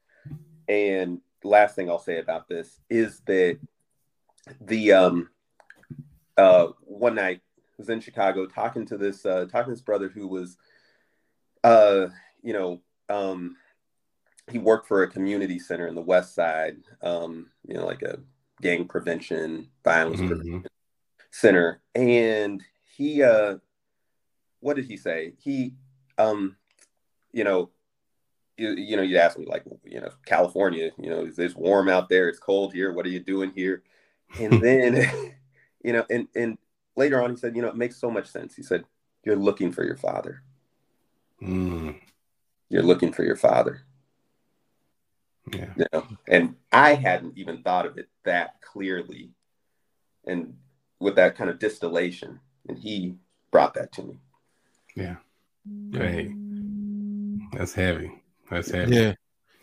And 0.68 1.22
last 1.44 1.76
thing 1.76 1.90
I'll 1.90 2.00
say 2.00 2.20
about 2.20 2.48
this 2.48 2.80
is 2.90 3.22
that 3.22 3.60
the 4.62 4.92
um, 4.92 5.30
uh, 6.38 6.68
one 6.82 7.16
night 7.16 7.42
I 7.58 7.74
was 7.78 7.90
in 7.90 8.02
Chicago 8.02 8.46
talking 8.46 8.86
to 8.88 8.98
this 8.98 9.26
uh, 9.26 9.46
talking 9.46 9.72
to 9.72 9.76
this 9.76 9.82
brother 9.82 10.10
who 10.10 10.28
was 10.28 10.58
uh, 11.64 12.08
you 12.44 12.54
know 12.54 12.82
um, 13.10 13.56
he 14.50 14.58
worked 14.58 14.88
for 14.88 15.04
a 15.04 15.10
community 15.10 15.60
center 15.60 15.88
in 15.88 15.96
the 15.96 16.02
West 16.02 16.34
Side, 16.34 16.78
um, 17.02 17.48
you 17.68 17.76
know, 17.76 17.86
like 17.86 18.02
a 18.02 18.20
gang 18.62 18.88
prevention, 18.88 19.70
violence 19.84 20.20
mm-hmm. 20.20 20.28
prevention 20.28 20.66
center, 21.32 21.82
and 21.96 22.64
he 22.96 23.22
uh, 23.22 23.58
what 24.60 24.76
did 24.76 24.86
he 24.86 24.98
say? 24.98 25.34
He 25.40 25.74
um, 26.18 26.56
you 27.32 27.44
know, 27.44 27.70
you, 28.58 28.72
you 28.72 28.96
know, 28.96 29.04
you'd 29.04 29.20
ask 29.20 29.38
me 29.38 29.46
like, 29.46 29.64
you 29.84 30.02
know, 30.02 30.10
California, 30.26 30.92
you 30.98 31.10
know, 31.10 31.26
is 31.26 31.38
it's 31.38 31.56
warm 31.56 31.90
out 31.90 32.10
there? 32.10 32.28
It's 32.28 32.40
cold 32.40 32.74
here. 32.74 32.92
What 32.92 33.06
are 33.06 33.10
you 33.10 33.20
doing 33.20 33.52
here? 33.56 33.84
And 34.40 34.54
then, 34.62 35.34
you 35.84 35.94
know, 35.94 36.06
and 36.10 36.28
and 36.36 36.58
later 36.96 37.22
on, 37.22 37.32
he 37.32 37.38
said, 37.38 37.56
you 37.56 37.62
know, 37.62 37.70
it 37.70 37.76
makes 37.76 37.98
so 37.98 38.10
much 38.10 38.28
sense. 38.28 38.56
He 38.56 38.64
said, 38.64 38.86
you're 39.24 39.36
looking 39.36 39.72
for 39.72 39.84
your 39.84 39.98
father. 39.98 40.42
Mm. 41.42 42.00
You're 42.70 42.84
looking 42.84 43.14
for 43.14 43.24
your 43.24 43.36
father. 43.36 43.82
Yeah. 45.54 45.72
You 45.78 45.86
know, 45.94 46.08
and 46.28 46.56
I 46.72 46.96
hadn't 46.96 47.38
even 47.38 47.62
thought 47.62 47.86
of 47.86 47.98
it 47.98 48.10
that 48.26 48.62
clearly, 48.62 49.32
and 50.26 50.56
with 51.00 51.16
that 51.16 51.38
kind 51.38 51.50
of 51.50 51.60
distillation, 51.60 52.40
and 52.68 52.78
he 52.78 53.16
brought 53.52 53.76
that 53.76 53.94
to 53.94 54.04
me. 54.04 54.20
Yeah. 54.98 55.18
Hey, 55.92 56.34
that's 57.54 57.74
heavy. 57.74 58.12
That's 58.50 58.72
heavy. 58.72 58.96
Yeah. 58.96 59.14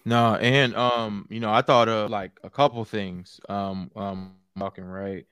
No, 0.04 0.36
and 0.36 0.76
um, 0.76 1.26
you 1.28 1.40
know, 1.40 1.52
I 1.52 1.60
thought 1.60 1.88
of 1.88 2.08
like 2.08 2.38
a 2.44 2.50
couple 2.50 2.84
things. 2.84 3.40
Um, 3.48 3.90
um, 3.96 4.34
talking 4.56 4.84
right. 4.84 5.26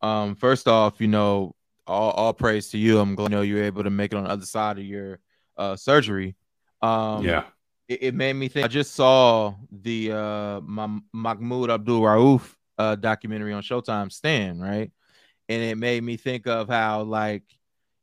Um, 0.00 0.36
first 0.36 0.68
off, 0.68 1.00
you 1.00 1.08
know, 1.08 1.56
all, 1.88 2.12
all 2.12 2.32
praise 2.32 2.68
to 2.68 2.78
you. 2.78 3.00
I'm 3.00 3.16
glad 3.16 3.24
you 3.24 3.36
know 3.36 3.42
you're 3.42 3.64
able 3.64 3.82
to 3.82 3.90
make 3.90 4.12
it 4.12 4.16
on 4.16 4.24
the 4.24 4.30
other 4.30 4.46
side 4.46 4.78
of 4.78 4.84
your 4.84 5.18
uh 5.56 5.74
surgery. 5.74 6.36
Um, 6.80 7.24
yeah. 7.24 7.46
It, 7.88 8.02
it 8.02 8.14
made 8.14 8.34
me 8.34 8.46
think. 8.46 8.64
I 8.64 8.68
just 8.68 8.94
saw 8.94 9.54
the 9.72 10.12
uh 10.12 10.60
Mahmoud 10.60 11.70
Abdul 11.70 12.00
Rauf 12.02 12.54
uh 12.78 12.94
documentary 12.94 13.52
on 13.52 13.62
Showtime, 13.62 14.12
Stand, 14.12 14.62
right? 14.62 14.92
And 15.48 15.62
it 15.64 15.78
made 15.78 16.04
me 16.04 16.16
think 16.16 16.46
of 16.46 16.68
how 16.68 17.02
like 17.02 17.42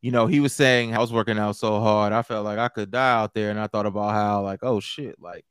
you 0.06 0.12
know, 0.12 0.28
he 0.28 0.40
was 0.40 0.54
saying 0.54 0.94
I 0.94 1.00
was 1.00 1.12
working 1.12 1.40
out 1.40 1.56
so 1.56 1.80
hard, 1.80 2.14
I 2.14 2.22
felt 2.22 2.46
like 2.46 2.60
I 2.60 2.68
could 2.68 2.92
die 2.92 3.14
out 3.14 3.34
there, 3.34 3.50
and 3.50 3.60
I 3.60 3.66
thought 3.66 3.88
about 3.88 4.12
how 4.12 4.44
like, 4.44 4.60
oh 4.62 4.80
shit, 4.80 5.16
like, 5.20 5.44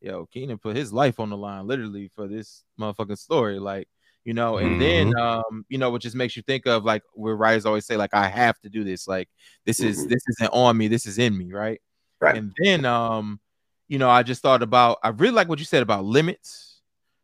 yo, 0.00 0.26
Keenan 0.26 0.58
put 0.58 0.74
his 0.74 0.92
life 0.92 1.20
on 1.20 1.30
the 1.30 1.36
line 1.36 1.68
literally 1.68 2.10
for 2.16 2.26
this 2.26 2.64
motherfucking 2.80 3.18
story, 3.18 3.60
like, 3.60 3.86
you 4.24 4.34
know, 4.34 4.56
and 4.56 4.80
mm-hmm. 4.80 5.12
then 5.12 5.16
um, 5.16 5.64
you 5.68 5.78
know, 5.78 5.90
what 5.90 6.02
just 6.02 6.16
makes 6.16 6.36
you 6.36 6.42
think 6.42 6.66
of 6.66 6.84
like 6.84 7.04
where 7.14 7.36
writers 7.36 7.66
always 7.66 7.86
say, 7.86 7.96
like, 7.96 8.12
I 8.12 8.26
have 8.26 8.58
to 8.62 8.68
do 8.68 8.82
this, 8.82 9.06
like, 9.06 9.28
this 9.64 9.78
is 9.78 10.00
mm-hmm. 10.00 10.08
this 10.08 10.24
isn't 10.26 10.52
on 10.52 10.76
me, 10.76 10.88
this 10.88 11.06
is 11.06 11.18
in 11.18 11.38
me, 11.38 11.52
right? 11.52 11.80
Right. 12.20 12.36
And 12.36 12.52
then 12.64 12.84
um, 12.84 13.38
you 13.86 14.00
know, 14.00 14.10
I 14.10 14.24
just 14.24 14.42
thought 14.42 14.64
about 14.64 14.98
I 15.04 15.10
really 15.10 15.34
like 15.34 15.48
what 15.48 15.60
you 15.60 15.64
said 15.64 15.84
about 15.84 16.04
limits, 16.04 16.80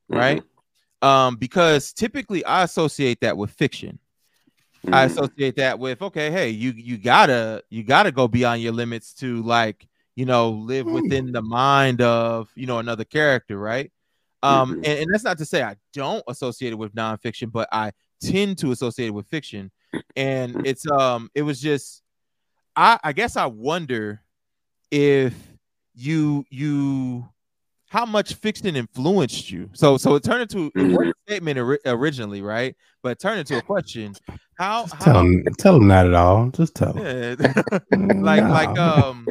right? 0.09 0.41
Mm-hmm. 1.03 1.09
Um, 1.09 1.35
because 1.35 1.93
typically 1.93 2.45
I 2.45 2.63
associate 2.63 3.23
that 3.23 3.37
with 3.37 3.51
fiction 3.51 3.99
Mm-hmm. 4.87 4.95
I 4.95 5.05
associate 5.05 5.57
that 5.57 5.79
with 5.81 6.01
okay, 6.01 6.31
hey, 6.31 6.51
you 6.51 6.71
you 6.71 6.97
gotta 6.97 7.63
you 7.71 7.83
gotta 7.83 8.13
go 8.13 8.29
beyond 8.29 8.63
your 8.63 8.73
limits 8.73 9.13
to 9.15 9.43
like 9.43 9.89
you 10.15 10.25
know 10.25 10.51
live 10.51 10.87
mm-hmm. 10.87 10.95
within 10.95 11.33
the 11.33 11.43
mind 11.43 12.01
of 12.01 12.49
you 12.55 12.67
know 12.67 12.79
another 12.79 13.05
character, 13.05 13.59
right? 13.59 13.91
Um, 14.45 14.71
mm-hmm. 14.71 14.85
and, 14.85 14.99
and 15.01 15.07
that's 15.13 15.25
not 15.25 15.39
to 15.39 15.45
say 15.45 15.63
I 15.63 15.75
don't 15.93 16.23
associate 16.29 16.73
it 16.73 16.77
with 16.77 16.95
nonfiction, 16.95 17.51
but 17.51 17.69
I 17.73 17.91
tend 18.23 18.59
to 18.59 18.71
associate 18.71 19.09
it 19.09 19.15
with 19.15 19.27
fiction, 19.27 19.73
and 20.15 20.55
mm-hmm. 20.55 20.67
it's 20.67 20.89
um 20.89 21.31
it 21.35 21.43
was 21.43 21.61
just 21.61 22.03
I 22.77 23.01
I 23.03 23.13
guess 23.13 23.37
I 23.37 23.47
wonder 23.47 24.23
if 24.93 25.35
you 25.97 26.45
you 26.49 27.29
how 27.89 28.05
much 28.05 28.35
fiction 28.35 28.77
influenced 28.77 29.51
you. 29.51 29.71
So 29.73 29.97
so 29.97 30.15
it 30.15 30.25
turned 30.25 30.43
into 30.43 30.71
mm-hmm. 30.73 31.09
a 31.09 31.13
statement 31.27 31.59
ori- 31.59 31.79
originally, 31.87 32.43
right? 32.43 32.75
But 33.03 33.13
it 33.13 33.19
turned 33.21 33.41
into 33.41 33.57
a 33.59 33.63
question. 33.63 34.15
How, 34.59 34.87
how 34.87 34.99
tell 34.99 35.15
them 35.15 35.45
tell 35.59 35.75
them 35.75 35.89
not 35.89 36.07
at 36.07 36.15
all. 36.15 36.49
Just 36.51 36.75
tell 36.75 36.93
them. 36.93 37.37
Yeah. 37.41 37.53
like 38.17 38.43
no. 38.43 38.51
like 38.51 38.79
um 38.79 39.27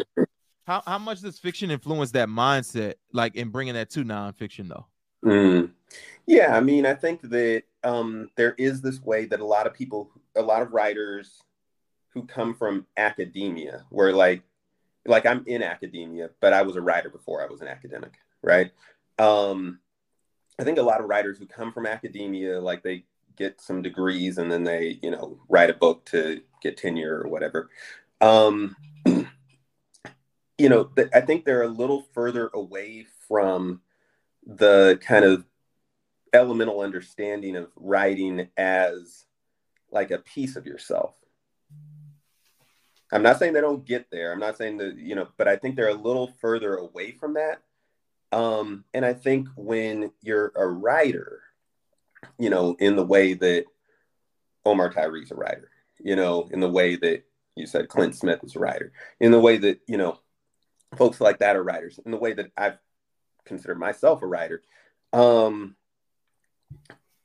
how 0.65 0.81
how 0.85 0.97
much 0.97 1.21
does 1.21 1.39
fiction 1.39 1.71
influence 1.71 2.11
that 2.11 2.29
mindset, 2.29 2.95
like 3.11 3.35
in 3.35 3.49
bringing 3.49 3.73
that 3.75 3.89
to 3.91 4.03
nonfiction 4.03 4.69
though? 4.69 4.85
Mm. 5.23 5.71
Yeah, 6.27 6.55
I 6.55 6.61
mean, 6.61 6.85
I 6.85 6.93
think 6.95 7.21
that 7.29 7.63
um, 7.83 8.29
there 8.35 8.55
is 8.57 8.81
this 8.81 9.01
way 9.01 9.25
that 9.25 9.39
a 9.39 9.45
lot 9.45 9.67
of 9.67 9.73
people, 9.73 10.09
a 10.35 10.41
lot 10.41 10.61
of 10.61 10.73
writers 10.73 11.39
who 12.09 12.25
come 12.25 12.55
from 12.55 12.87
academia, 12.97 13.85
where 13.89 14.11
like, 14.11 14.41
like 15.05 15.25
I'm 15.25 15.43
in 15.45 15.61
academia, 15.61 16.31
but 16.41 16.53
I 16.53 16.63
was 16.63 16.75
a 16.75 16.81
writer 16.81 17.09
before 17.09 17.43
I 17.43 17.45
was 17.47 17.61
an 17.61 17.67
academic 17.67 18.13
right? 18.45 18.71
Um, 19.19 19.79
I 20.59 20.63
think 20.63 20.77
a 20.77 20.83
lot 20.83 21.01
of 21.01 21.09
writers 21.09 21.37
who 21.37 21.47
come 21.47 21.73
from 21.73 21.85
academia, 21.85 22.61
like 22.61 22.83
they 22.83 23.03
get 23.35 23.59
some 23.59 23.81
degrees 23.81 24.37
and 24.37 24.49
then 24.49 24.63
they, 24.63 24.99
you 25.01 25.11
know, 25.11 25.37
write 25.49 25.69
a 25.69 25.73
book 25.73 26.05
to 26.05 26.41
get 26.61 26.77
tenure 26.77 27.21
or 27.21 27.27
whatever. 27.27 27.69
Um, 28.21 28.77
you 29.05 30.69
know, 30.69 30.85
th- 30.85 31.09
I 31.13 31.21
think 31.21 31.43
they're 31.43 31.63
a 31.63 31.67
little 31.67 32.05
further 32.13 32.49
away 32.53 33.05
from 33.27 33.81
the 34.45 34.99
kind 35.01 35.25
of 35.25 35.45
elemental 36.31 36.81
understanding 36.81 37.55
of 37.55 37.71
writing 37.75 38.47
as 38.55 39.25
like 39.91 40.11
a 40.11 40.19
piece 40.19 40.55
of 40.55 40.65
yourself. 40.65 41.15
I'm 43.11 43.23
not 43.23 43.39
saying 43.39 43.53
they 43.53 43.61
don't 43.61 43.85
get 43.85 44.09
there. 44.11 44.31
I'm 44.31 44.39
not 44.39 44.57
saying 44.57 44.77
that, 44.77 44.97
you 44.97 45.15
know, 45.15 45.27
but 45.37 45.47
I 45.47 45.55
think 45.55 45.75
they're 45.75 45.89
a 45.89 45.93
little 45.93 46.27
further 46.39 46.75
away 46.75 47.11
from 47.11 47.33
that 47.35 47.61
um, 48.31 48.83
and 48.93 49.05
I 49.05 49.13
think 49.13 49.47
when 49.55 50.11
you're 50.21 50.51
a 50.55 50.67
writer, 50.67 51.41
you 52.37 52.49
know, 52.49 52.75
in 52.79 52.95
the 52.95 53.05
way 53.05 53.33
that 53.33 53.65
Omar 54.65 54.91
Tyree's 54.91 55.31
a 55.31 55.35
writer, 55.35 55.69
you 55.99 56.15
know, 56.15 56.49
in 56.51 56.59
the 56.59 56.69
way 56.69 56.95
that 56.95 57.23
you 57.55 57.65
said 57.65 57.87
Clint 57.87 58.15
Smith 58.15 58.39
is 58.43 58.55
a 58.55 58.59
writer, 58.59 58.91
in 59.19 59.31
the 59.31 59.39
way 59.39 59.57
that, 59.57 59.79
you 59.87 59.97
know, 59.97 60.19
folks 60.97 61.21
like 61.21 61.39
that 61.39 61.55
are 61.55 61.63
writers, 61.63 61.99
in 62.05 62.11
the 62.11 62.17
way 62.17 62.33
that 62.33 62.51
I've 62.57 62.77
considered 63.45 63.79
myself 63.79 64.21
a 64.21 64.27
writer, 64.27 64.63
um, 65.13 65.75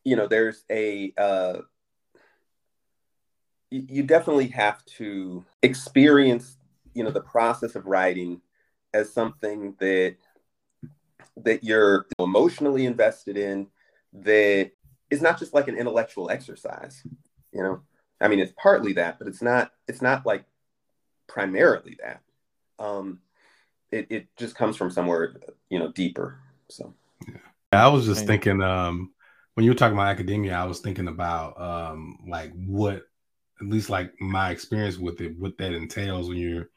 you 0.05 0.17
know, 0.17 0.27
there's 0.27 0.65
a, 0.71 1.13
uh, 1.19 1.59
you 3.71 4.03
definitely 4.03 4.49
have 4.49 4.85
to 4.85 5.45
experience, 5.63 6.57
you 6.95 7.05
know, 7.05 7.11
the 7.11 7.21
process 7.21 7.77
of 7.77 7.87
writing 7.87 8.41
as 8.93 9.13
something 9.13 9.75
that 9.79 10.17
that 11.37 11.64
you're 11.64 12.07
emotionally 12.19 12.87
invested 12.87 13.37
in 13.37 13.66
that 14.12 14.71
is 15.11 15.23
not 15.23 15.38
just 15.38 15.55
like 15.55 15.69
an 15.69 15.77
intellectual 15.77 16.31
exercise 16.31 17.03
you 17.53 17.62
know? 17.62 17.81
I 18.21 18.29
mean 18.29 18.38
it's 18.40 18.53
partly 18.57 18.93
that 18.95 19.19
but 19.19 19.29
it's 19.29 19.43
not 19.43 19.73
it's 19.88 20.03
not 20.03 20.27
like 20.27 20.45
primarily 21.27 21.97
that. 22.03 22.21
Um 22.79 23.21
it, 23.90 24.07
it 24.11 24.27
just 24.37 24.55
comes 24.55 24.77
from 24.77 24.90
somewhere 24.90 25.35
you 25.69 25.79
know 25.79 25.90
deeper 25.93 26.38
so. 26.69 26.95
Yeah 27.27 27.37
i 27.73 27.88
was 27.88 28.07
just 28.07 28.27
thinking 28.27 28.62
um 28.62 29.12
when 29.55 29.64
you 29.64 29.73
were 29.73 29.77
talking 29.77 29.93
about 29.95 30.09
academia, 30.09 30.55
I 30.55 30.64
was 30.64 30.81
thinking 30.81 31.09
about 31.09 31.61
um, 31.61 32.19
like 32.27 32.53
what, 32.55 33.03
at 33.61 33.69
least 33.69 33.90
like 33.90 34.19
my 34.21 34.51
experience 34.51 34.97
with 34.97 35.21
it, 35.21 35.38
what 35.38 35.59
that 35.59 35.73
entails 35.75 36.29
when 36.29 36.38
you're 36.38 36.71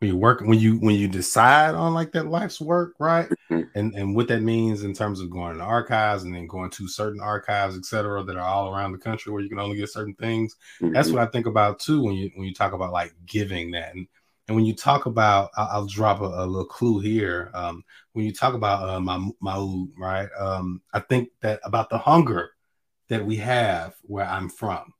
when 0.00 0.08
you 0.08 0.16
work 0.16 0.40
when 0.40 0.58
you 0.58 0.76
when 0.78 0.94
you 0.94 1.06
decide 1.06 1.74
on 1.74 1.92
like 1.92 2.12
that 2.12 2.26
life's 2.26 2.60
work 2.60 2.94
right 2.98 3.28
mm-hmm. 3.50 3.60
and 3.74 3.94
and 3.94 4.16
what 4.16 4.28
that 4.28 4.40
means 4.40 4.82
in 4.82 4.94
terms 4.94 5.20
of 5.20 5.30
going 5.30 5.58
to 5.58 5.62
archives 5.62 6.24
and 6.24 6.34
then 6.34 6.46
going 6.46 6.70
to 6.70 6.88
certain 6.88 7.20
archives 7.20 7.76
etc 7.76 8.24
that 8.24 8.36
are 8.36 8.48
all 8.48 8.74
around 8.74 8.92
the 8.92 8.98
country 8.98 9.30
where 9.30 9.42
you 9.42 9.48
can 9.48 9.58
only 9.58 9.76
get 9.76 9.90
certain 9.90 10.14
things 10.14 10.56
mm-hmm. 10.80 10.92
that's 10.92 11.10
what 11.10 11.22
i 11.22 11.26
think 11.26 11.46
about 11.46 11.78
too 11.78 12.02
when 12.02 12.14
you 12.14 12.30
when 12.34 12.46
you 12.46 12.54
talk 12.54 12.72
about 12.72 12.92
like 12.92 13.12
giving 13.26 13.70
that 13.70 13.94
and 13.94 14.06
and 14.48 14.56
when 14.56 14.64
you 14.64 14.74
talk 14.74 15.04
about 15.04 15.50
i'll, 15.58 15.68
I'll 15.70 15.86
drop 15.86 16.22
a, 16.22 16.24
a, 16.24 16.46
little 16.46 16.64
clue 16.64 17.00
here 17.00 17.50
um, 17.52 17.84
when 18.14 18.24
you 18.24 18.32
talk 18.32 18.54
about 18.54 18.88
uh, 18.88 19.00
my 19.00 19.28
my 19.40 19.84
right 19.98 20.30
um, 20.38 20.80
i 20.94 21.00
think 21.00 21.28
that 21.42 21.60
about 21.62 21.90
the 21.90 21.98
hunger 21.98 22.52
that 23.08 23.26
we 23.26 23.36
have 23.36 23.94
where 24.04 24.26
i'm 24.26 24.48
from 24.48 24.94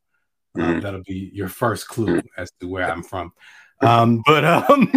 um, 0.56 0.62
mm-hmm. 0.62 0.80
that'll 0.80 1.02
be 1.04 1.30
your 1.32 1.48
first 1.48 1.88
clue 1.88 2.06
mm-hmm. 2.06 2.26
as 2.36 2.52
to 2.60 2.68
where 2.68 2.90
i'm 2.90 3.02
from 3.02 3.32
um, 3.80 4.22
but 4.26 4.44
um, 4.44 4.90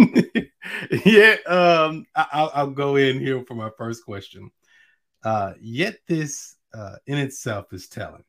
yeah, 1.04 1.36
um, 1.46 2.06
I, 2.14 2.62
will 2.62 2.72
go 2.72 2.96
in 2.96 3.20
here 3.20 3.44
for 3.44 3.54
my 3.54 3.70
first 3.76 4.04
question. 4.04 4.50
Uh, 5.24 5.54
yet 5.60 5.96
this 6.06 6.56
uh, 6.74 6.96
in 7.06 7.18
itself 7.18 7.72
is 7.72 7.88
telling. 7.88 8.24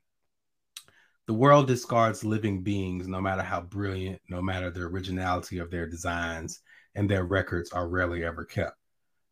The 1.28 1.34
world 1.34 1.68
discards 1.68 2.24
living 2.24 2.62
beings, 2.62 3.08
no 3.08 3.20
matter 3.20 3.41
how 3.41 3.62
brilliant, 3.62 4.22
no 4.30 4.41
matter 4.41 4.70
the 4.70 4.82
originality 4.82 5.58
of 5.58 5.72
their 5.72 5.88
designs, 5.88 6.62
and 6.94 7.10
their 7.10 7.26
records 7.26 7.72
are 7.72 7.88
rarely 7.88 8.24
ever 8.24 8.46
kept. 8.46 8.78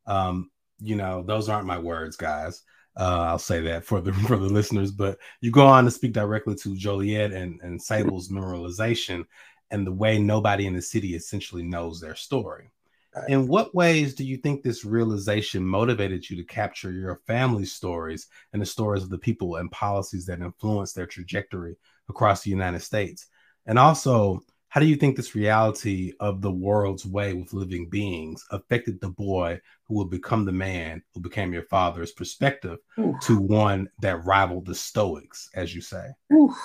Um, 0.07 0.49
you 0.79 0.95
know, 0.95 1.23
those 1.23 1.49
aren't 1.49 1.67
my 1.67 1.77
words, 1.77 2.15
guys. 2.17 2.63
Uh, 2.99 3.21
I'll 3.21 3.39
say 3.39 3.61
that 3.61 3.85
for 3.85 4.01
the 4.01 4.13
for 4.27 4.37
the 4.37 4.45
listeners, 4.49 4.91
but 4.91 5.17
you 5.41 5.51
go 5.51 5.65
on 5.65 5.85
to 5.85 5.91
speak 5.91 6.13
directly 6.13 6.55
to 6.55 6.75
Joliet 6.75 7.31
and, 7.31 7.59
and 7.61 7.81
Sable's 7.81 8.29
memorialization 8.29 9.25
and 9.73 9.85
the 9.85 9.91
way 9.91 10.19
nobody 10.19 10.67
in 10.67 10.73
the 10.75 10.81
city 10.81 11.15
essentially 11.15 11.63
knows 11.63 11.99
their 11.99 12.15
story. 12.15 12.69
Right. 13.15 13.29
In 13.29 13.47
what 13.47 13.75
ways 13.75 14.13
do 14.13 14.23
you 14.23 14.37
think 14.37 14.61
this 14.61 14.85
realization 14.85 15.65
motivated 15.65 16.29
you 16.29 16.37
to 16.37 16.43
capture 16.43 16.91
your 16.91 17.21
family's 17.27 17.73
stories 17.73 18.27
and 18.53 18.61
the 18.61 18.67
stories 18.67 19.03
of 19.03 19.09
the 19.09 19.17
people 19.17 19.57
and 19.57 19.71
policies 19.71 20.25
that 20.27 20.41
influence 20.41 20.93
their 20.93 21.07
trajectory 21.07 21.75
across 22.07 22.43
the 22.43 22.51
United 22.51 22.81
States? 22.81 23.27
And 23.65 23.79
also, 23.79 24.41
how 24.69 24.79
do 24.79 24.87
you 24.87 24.95
think 24.95 25.15
this 25.15 25.35
reality 25.35 26.13
of 26.19 26.41
the 26.41 26.51
world's 26.51 27.05
way 27.05 27.33
with 27.33 27.53
living 27.53 27.89
beings 27.89 28.43
affected 28.51 28.99
the 28.99 29.09
boy 29.09 29.59
who 29.85 29.95
will 29.95 30.05
become 30.05 30.45
the 30.45 30.51
man 30.51 31.01
who 31.13 31.19
became 31.19 31.51
your 31.51 31.63
father's 31.63 32.11
perspective 32.11 32.79
Oof. 32.99 33.19
to 33.21 33.39
one 33.39 33.89
that 34.01 34.23
rivaled 34.23 34.65
the 34.65 34.75
Stoics, 34.75 35.49
as 35.55 35.73
you 35.73 35.81
say? 35.81 36.09
Oof. 36.31 36.55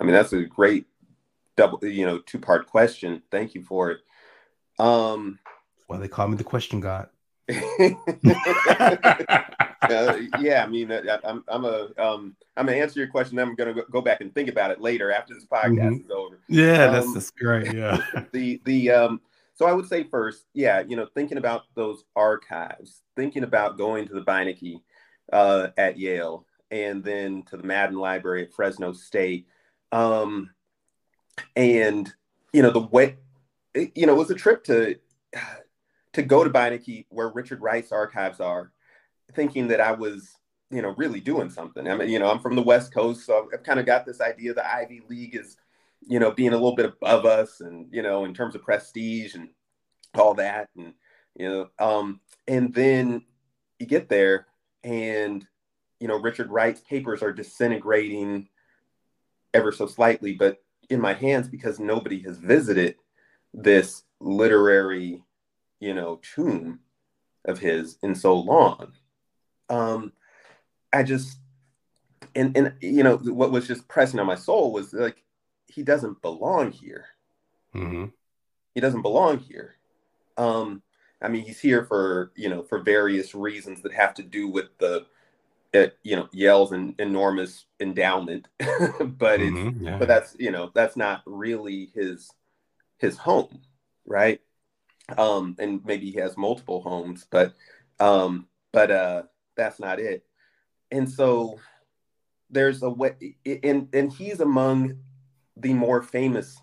I 0.00 0.04
mean, 0.04 0.14
that's 0.14 0.32
a 0.32 0.42
great 0.42 0.86
double, 1.56 1.84
you 1.84 2.06
know, 2.06 2.18
two 2.18 2.38
part 2.38 2.66
question. 2.66 3.22
Thank 3.30 3.54
you 3.54 3.62
for 3.62 3.90
it. 3.90 4.00
Um, 4.78 5.38
well, 5.88 6.00
they 6.00 6.08
call 6.08 6.28
me 6.28 6.36
the 6.36 6.44
question 6.44 6.80
god. 6.80 7.08
uh, 9.82 10.16
yeah, 10.40 10.64
I 10.64 10.66
mean, 10.68 10.92
I, 10.92 11.18
am 11.24 11.44
I'm 11.48 11.64
a 11.64 11.88
um, 11.98 12.36
I'm 12.56 12.66
gonna 12.66 12.78
answer 12.78 13.00
your 13.00 13.08
question. 13.08 13.38
I'm 13.38 13.54
gonna 13.54 13.74
go 13.90 14.00
back 14.00 14.20
and 14.20 14.34
think 14.34 14.48
about 14.48 14.70
it 14.70 14.80
later 14.80 15.12
after 15.12 15.34
this 15.34 15.44
podcast 15.44 15.76
mm-hmm. 15.76 16.04
is 16.04 16.10
over. 16.10 16.38
Yeah, 16.48 16.84
um, 16.84 16.92
that's 16.92 17.14
that's 17.14 17.30
great. 17.30 17.74
Yeah. 17.74 17.98
the 18.32 18.60
the 18.64 18.90
um, 18.90 19.20
so 19.54 19.66
I 19.66 19.72
would 19.72 19.88
say 19.88 20.04
first, 20.04 20.46
yeah, 20.54 20.82
you 20.86 20.96
know, 20.96 21.06
thinking 21.14 21.38
about 21.38 21.62
those 21.74 22.04
archives, 22.16 23.02
thinking 23.16 23.44
about 23.44 23.78
going 23.78 24.06
to 24.08 24.14
the 24.14 24.22
Beinecke 24.22 24.80
uh, 25.32 25.68
at 25.76 25.98
Yale, 25.98 26.46
and 26.70 27.02
then 27.04 27.42
to 27.44 27.56
the 27.56 27.62
Madden 27.62 27.96
Library 27.96 28.44
at 28.44 28.52
Fresno 28.52 28.92
State. 28.92 29.46
Um, 29.90 30.50
and 31.56 32.12
you 32.52 32.62
know 32.62 32.70
the 32.70 32.80
way 32.80 33.16
you 33.74 34.06
know 34.06 34.14
it 34.14 34.18
was 34.18 34.30
a 34.30 34.34
trip 34.34 34.64
to 34.64 34.96
to 36.12 36.22
go 36.22 36.44
to 36.44 36.50
Beinecke 36.50 37.06
where 37.08 37.28
Richard 37.28 37.60
Wright's 37.60 37.92
archives 37.92 38.40
are, 38.40 38.70
thinking 39.34 39.68
that 39.68 39.80
I 39.80 39.92
was 39.92 40.36
you 40.70 40.82
know 40.82 40.94
really 40.96 41.20
doing 41.20 41.50
something. 41.50 41.88
I 41.88 41.96
mean, 41.96 42.08
you 42.08 42.18
know, 42.18 42.30
I'm 42.30 42.40
from 42.40 42.56
the 42.56 42.62
West 42.62 42.92
Coast, 42.92 43.26
so 43.26 43.48
I've 43.52 43.62
kind 43.62 43.80
of 43.80 43.86
got 43.86 44.06
this 44.06 44.20
idea 44.20 44.54
the 44.54 44.66
Ivy 44.66 45.02
League 45.08 45.36
is 45.36 45.56
you 46.06 46.18
know 46.18 46.30
being 46.30 46.52
a 46.52 46.56
little 46.56 46.76
bit 46.76 46.86
above 46.86 47.24
us, 47.24 47.60
and 47.60 47.88
you 47.90 48.02
know 48.02 48.24
in 48.24 48.34
terms 48.34 48.54
of 48.54 48.62
prestige 48.62 49.34
and 49.34 49.48
all 50.14 50.34
that, 50.34 50.68
and 50.76 50.94
you 51.36 51.48
know, 51.48 51.68
um, 51.78 52.20
and 52.46 52.74
then 52.74 53.22
you 53.78 53.86
get 53.86 54.08
there 54.08 54.46
and 54.84 55.46
you 55.98 56.08
know 56.08 56.18
Richard 56.20 56.50
Wright's 56.50 56.80
papers 56.80 57.22
are 57.22 57.32
disintegrating 57.32 58.48
ever 59.54 59.72
so 59.72 59.86
slightly, 59.86 60.34
but 60.34 60.61
in 60.90 61.00
my 61.00 61.14
hands 61.14 61.48
because 61.48 61.78
nobody 61.80 62.20
has 62.22 62.38
visited 62.38 62.96
this 63.54 64.02
literary, 64.20 65.22
you 65.80 65.94
know, 65.94 66.20
tomb 66.22 66.80
of 67.44 67.58
his 67.58 67.98
in 68.02 68.14
so 68.14 68.34
long. 68.34 68.92
Um, 69.68 70.12
I 70.92 71.02
just 71.02 71.38
and 72.34 72.56
and 72.56 72.74
you 72.80 73.02
know 73.02 73.16
what 73.16 73.50
was 73.50 73.66
just 73.66 73.88
pressing 73.88 74.20
on 74.20 74.26
my 74.26 74.34
soul 74.34 74.72
was 74.72 74.92
like 74.92 75.22
he 75.66 75.82
doesn't 75.82 76.22
belong 76.22 76.72
here. 76.72 77.06
Mm-hmm. 77.74 78.06
He 78.74 78.80
doesn't 78.80 79.02
belong 79.02 79.38
here. 79.38 79.76
Um, 80.36 80.82
I 81.20 81.28
mean, 81.28 81.44
he's 81.44 81.60
here 81.60 81.84
for 81.84 82.32
you 82.36 82.48
know 82.48 82.62
for 82.62 82.80
various 82.80 83.34
reasons 83.34 83.82
that 83.82 83.92
have 83.92 84.14
to 84.14 84.22
do 84.22 84.48
with 84.48 84.76
the 84.78 85.06
it 85.72 85.98
you 86.02 86.16
know 86.16 86.28
Yale's 86.32 86.72
an 86.72 86.94
enormous 86.98 87.66
endowment, 87.80 88.48
but 88.58 89.40
it's 89.40 89.56
mm-hmm, 89.56 89.84
yeah. 89.84 89.98
but 89.98 90.08
that's 90.08 90.36
you 90.38 90.50
know 90.50 90.70
that's 90.74 90.96
not 90.96 91.22
really 91.26 91.90
his 91.94 92.30
his 92.98 93.16
home, 93.16 93.60
right? 94.06 94.40
Um, 95.16 95.56
and 95.58 95.84
maybe 95.84 96.10
he 96.10 96.18
has 96.18 96.36
multiple 96.36 96.82
homes, 96.82 97.26
but 97.30 97.54
um, 98.00 98.46
but 98.72 98.90
uh, 98.90 99.22
that's 99.56 99.80
not 99.80 99.98
it. 99.98 100.24
And 100.90 101.10
so 101.10 101.58
there's 102.50 102.82
a 102.82 102.90
way, 102.90 103.36
and 103.62 103.88
and 103.92 104.12
he's 104.12 104.40
among 104.40 104.98
the 105.56 105.72
more 105.72 106.02
famous, 106.02 106.60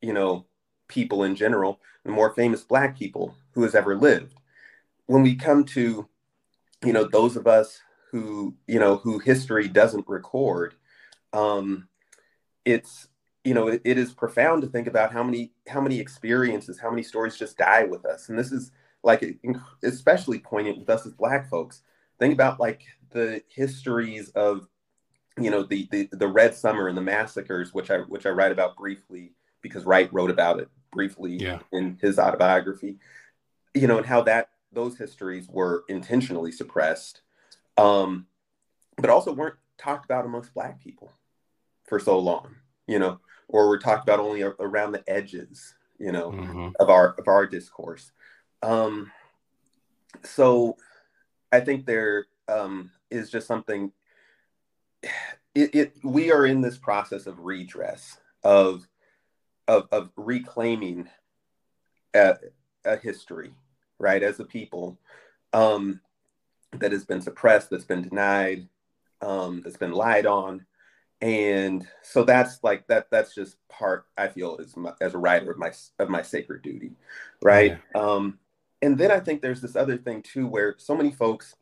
you 0.00 0.12
know, 0.12 0.46
people 0.88 1.24
in 1.24 1.36
general, 1.36 1.80
the 2.04 2.10
more 2.10 2.34
famous 2.34 2.62
Black 2.62 2.98
people 2.98 3.34
who 3.52 3.62
has 3.62 3.74
ever 3.74 3.96
lived. 3.96 4.34
When 5.06 5.22
we 5.22 5.34
come 5.34 5.64
to, 5.64 6.08
you 6.84 6.92
know, 6.92 7.04
those 7.04 7.36
of 7.36 7.46
us 7.46 7.80
who 8.10 8.54
you 8.66 8.78
know 8.78 8.96
who 8.96 9.18
history 9.18 9.68
doesn't 9.68 10.08
record 10.08 10.74
um 11.32 11.88
it's 12.64 13.08
you 13.44 13.54
know 13.54 13.68
it, 13.68 13.80
it 13.84 13.98
is 13.98 14.12
profound 14.12 14.62
to 14.62 14.68
think 14.68 14.86
about 14.86 15.12
how 15.12 15.22
many 15.22 15.52
how 15.68 15.80
many 15.80 15.98
experiences 15.98 16.78
how 16.78 16.90
many 16.90 17.02
stories 17.02 17.36
just 17.36 17.56
die 17.56 17.84
with 17.84 18.04
us 18.04 18.28
and 18.28 18.38
this 18.38 18.52
is 18.52 18.72
like 19.02 19.38
especially 19.82 20.38
poignant 20.38 20.78
with 20.78 20.90
us 20.90 21.06
as 21.06 21.12
black 21.12 21.48
folks 21.48 21.82
think 22.18 22.34
about 22.34 22.60
like 22.60 22.82
the 23.10 23.42
histories 23.48 24.28
of 24.30 24.66
you 25.38 25.50
know 25.50 25.62
the, 25.62 25.88
the 25.90 26.08
the 26.12 26.28
red 26.28 26.54
summer 26.54 26.88
and 26.88 26.96
the 26.96 27.02
massacres 27.02 27.72
which 27.72 27.90
i 27.90 27.98
which 27.98 28.26
i 28.26 28.30
write 28.30 28.52
about 28.52 28.76
briefly 28.76 29.32
because 29.62 29.84
wright 29.84 30.12
wrote 30.12 30.30
about 30.30 30.58
it 30.58 30.68
briefly 30.92 31.36
yeah. 31.36 31.58
in 31.72 31.96
his 32.00 32.18
autobiography 32.18 32.98
you 33.74 33.86
know 33.86 33.98
and 33.98 34.06
how 34.06 34.20
that 34.20 34.50
those 34.72 34.98
histories 34.98 35.48
were 35.48 35.84
intentionally 35.88 36.52
suppressed 36.52 37.22
um, 37.80 38.26
but 38.96 39.10
also 39.10 39.32
weren't 39.32 39.56
talked 39.78 40.04
about 40.04 40.26
amongst 40.26 40.54
Black 40.54 40.80
people 40.82 41.12
for 41.86 41.98
so 41.98 42.18
long, 42.18 42.54
you 42.86 42.98
know, 42.98 43.18
or 43.48 43.68
were 43.68 43.78
talked 43.78 44.02
about 44.02 44.20
only 44.20 44.42
around 44.42 44.92
the 44.92 45.02
edges, 45.08 45.74
you 45.98 46.12
know, 46.12 46.30
mm-hmm. 46.30 46.68
of 46.78 46.90
our 46.90 47.14
of 47.18 47.26
our 47.28 47.46
discourse. 47.46 48.12
Um, 48.62 49.10
so 50.22 50.76
I 51.50 51.60
think 51.60 51.86
there 51.86 52.26
um, 52.48 52.90
is 53.10 53.30
just 53.30 53.46
something. 53.46 53.92
It, 55.54 55.74
it 55.74 55.92
we 56.04 56.30
are 56.30 56.46
in 56.46 56.60
this 56.60 56.78
process 56.78 57.26
of 57.26 57.40
redress 57.40 58.18
of 58.44 58.86
of 59.66 59.88
of 59.90 60.10
reclaiming 60.16 61.08
a, 62.14 62.36
a 62.84 62.96
history, 62.96 63.52
right, 63.98 64.22
as 64.22 64.38
a 64.38 64.44
people. 64.44 64.98
Um, 65.52 66.00
that 66.72 66.92
has 66.92 67.04
been 67.04 67.20
suppressed, 67.20 67.70
that's 67.70 67.84
been 67.84 68.02
denied, 68.02 68.68
um, 69.20 69.62
that's 69.62 69.76
been 69.76 69.92
lied 69.92 70.26
on, 70.26 70.64
and 71.20 71.86
so 72.02 72.24
that's 72.24 72.62
like 72.62 72.86
that. 72.86 73.08
That's 73.10 73.34
just 73.34 73.56
part 73.68 74.06
I 74.16 74.28
feel 74.28 74.58
as 74.60 74.76
my, 74.76 74.92
as 75.00 75.14
a 75.14 75.18
writer 75.18 75.50
of 75.50 75.58
my 75.58 75.72
of 75.98 76.08
my 76.08 76.22
sacred 76.22 76.62
duty, 76.62 76.92
right? 77.42 77.78
Yeah. 77.94 78.00
Um, 78.00 78.38
and 78.82 78.96
then 78.96 79.10
I 79.10 79.20
think 79.20 79.42
there's 79.42 79.60
this 79.60 79.76
other 79.76 79.98
thing 79.98 80.22
too, 80.22 80.46
where 80.46 80.74
so 80.78 80.96
many 80.96 81.10
folks 81.10 81.54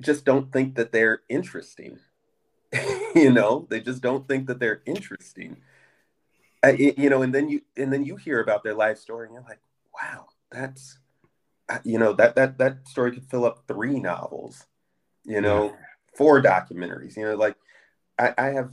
just 0.00 0.24
don't 0.24 0.52
think 0.52 0.76
that 0.76 0.92
they're 0.92 1.22
interesting. 1.28 1.98
you 3.14 3.30
know, 3.30 3.66
they 3.68 3.80
just 3.80 4.02
don't 4.02 4.26
think 4.28 4.46
that 4.46 4.60
they're 4.60 4.82
interesting. 4.86 5.56
Uh, 6.64 6.72
you 6.78 7.10
know, 7.10 7.22
and 7.22 7.34
then 7.34 7.48
you 7.48 7.62
and 7.76 7.92
then 7.92 8.04
you 8.04 8.16
hear 8.16 8.40
about 8.40 8.62
their 8.62 8.74
life 8.74 8.98
story, 8.98 9.26
and 9.26 9.34
you're 9.34 9.42
like, 9.42 9.60
wow, 9.92 10.26
that's 10.50 10.98
you 11.84 11.98
know 11.98 12.12
that 12.12 12.34
that 12.34 12.58
that 12.58 12.86
story 12.88 13.12
could 13.12 13.28
fill 13.30 13.44
up 13.44 13.64
three 13.66 13.98
novels 14.00 14.66
you 15.24 15.40
know 15.40 15.74
four 16.16 16.42
documentaries. 16.42 17.16
You 17.16 17.24
know, 17.24 17.34
like 17.36 17.56
I, 18.18 18.34
I 18.36 18.46
have 18.50 18.72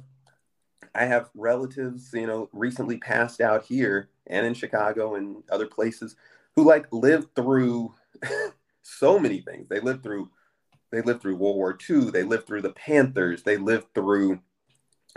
I 0.95 1.05
have 1.05 1.29
relatives, 1.35 2.09
you 2.13 2.27
know, 2.27 2.49
recently 2.51 2.97
passed 2.97 3.41
out 3.41 3.65
here 3.65 4.09
and 4.27 4.45
in 4.45 4.53
Chicago 4.53 5.15
and 5.15 5.43
other 5.51 5.67
places 5.67 6.15
who 6.55 6.63
like 6.65 6.87
lived 6.91 7.35
through 7.35 7.93
so 8.81 9.19
many 9.19 9.41
things. 9.41 9.67
They 9.69 9.79
lived 9.79 10.03
through 10.03 10.29
they 10.91 11.01
lived 11.01 11.21
through 11.21 11.35
World 11.35 11.55
War 11.55 11.77
II, 11.87 12.09
they 12.09 12.23
lived 12.23 12.47
through 12.47 12.63
the 12.63 12.73
Panthers, 12.73 13.43
they 13.43 13.57
lived 13.57 13.93
through 13.93 14.39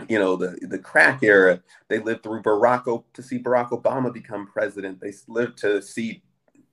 you 0.09 0.17
know 0.17 0.35
the 0.35 0.57
the 0.63 0.79
crack 0.79 1.21
era 1.21 1.61
they 1.87 1.99
lived 1.99 2.23
through 2.23 2.41
barack 2.41 2.87
o- 2.87 3.05
to 3.13 3.21
see 3.21 3.37
barack 3.37 3.69
obama 3.69 4.11
become 4.11 4.47
president 4.47 4.99
they 4.99 5.13
lived 5.27 5.55
to 5.55 5.83
see 5.83 6.23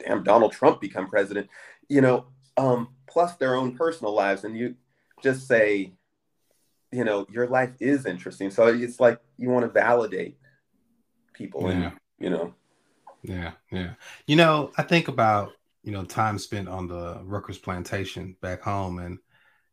damn 0.05 0.23
donald 0.23 0.53
trump 0.53 0.81
become 0.81 1.09
president 1.09 1.49
you 1.89 2.01
know 2.01 2.27
um 2.57 2.89
plus 3.11 3.35
their 3.37 3.57
own 3.57 3.77
personal 3.77 4.15
lives. 4.15 4.45
And 4.45 4.57
you 4.57 4.77
just 5.23 5.47
say 5.47 5.93
you 6.93 7.05
know 7.05 7.27
your 7.31 7.47
life 7.47 7.71
is 7.81 8.07
interesting. 8.07 8.51
So 8.51 8.67
it's 8.69 9.01
like 9.01 9.21
you 9.37 9.51
want 9.51 9.65
to 9.65 9.71
validate 9.71 10.39
people 11.35 11.63
yeah. 11.63 11.71
and 11.71 11.93
you 12.19 12.31
know. 12.31 12.55
Yeah 13.23 13.53
yeah. 13.71 13.95
You 14.27 14.37
know 14.37 14.73
i 14.79 14.83
think 14.83 15.09
about 15.09 15.53
you 15.83 15.93
know 15.93 16.05
time 16.05 16.39
spent 16.39 16.69
on 16.69 16.87
the 16.87 17.21
Rutgers 17.25 17.59
plantation 17.59 18.37
back 18.41 18.63
home 18.63 18.99
and 18.99 19.19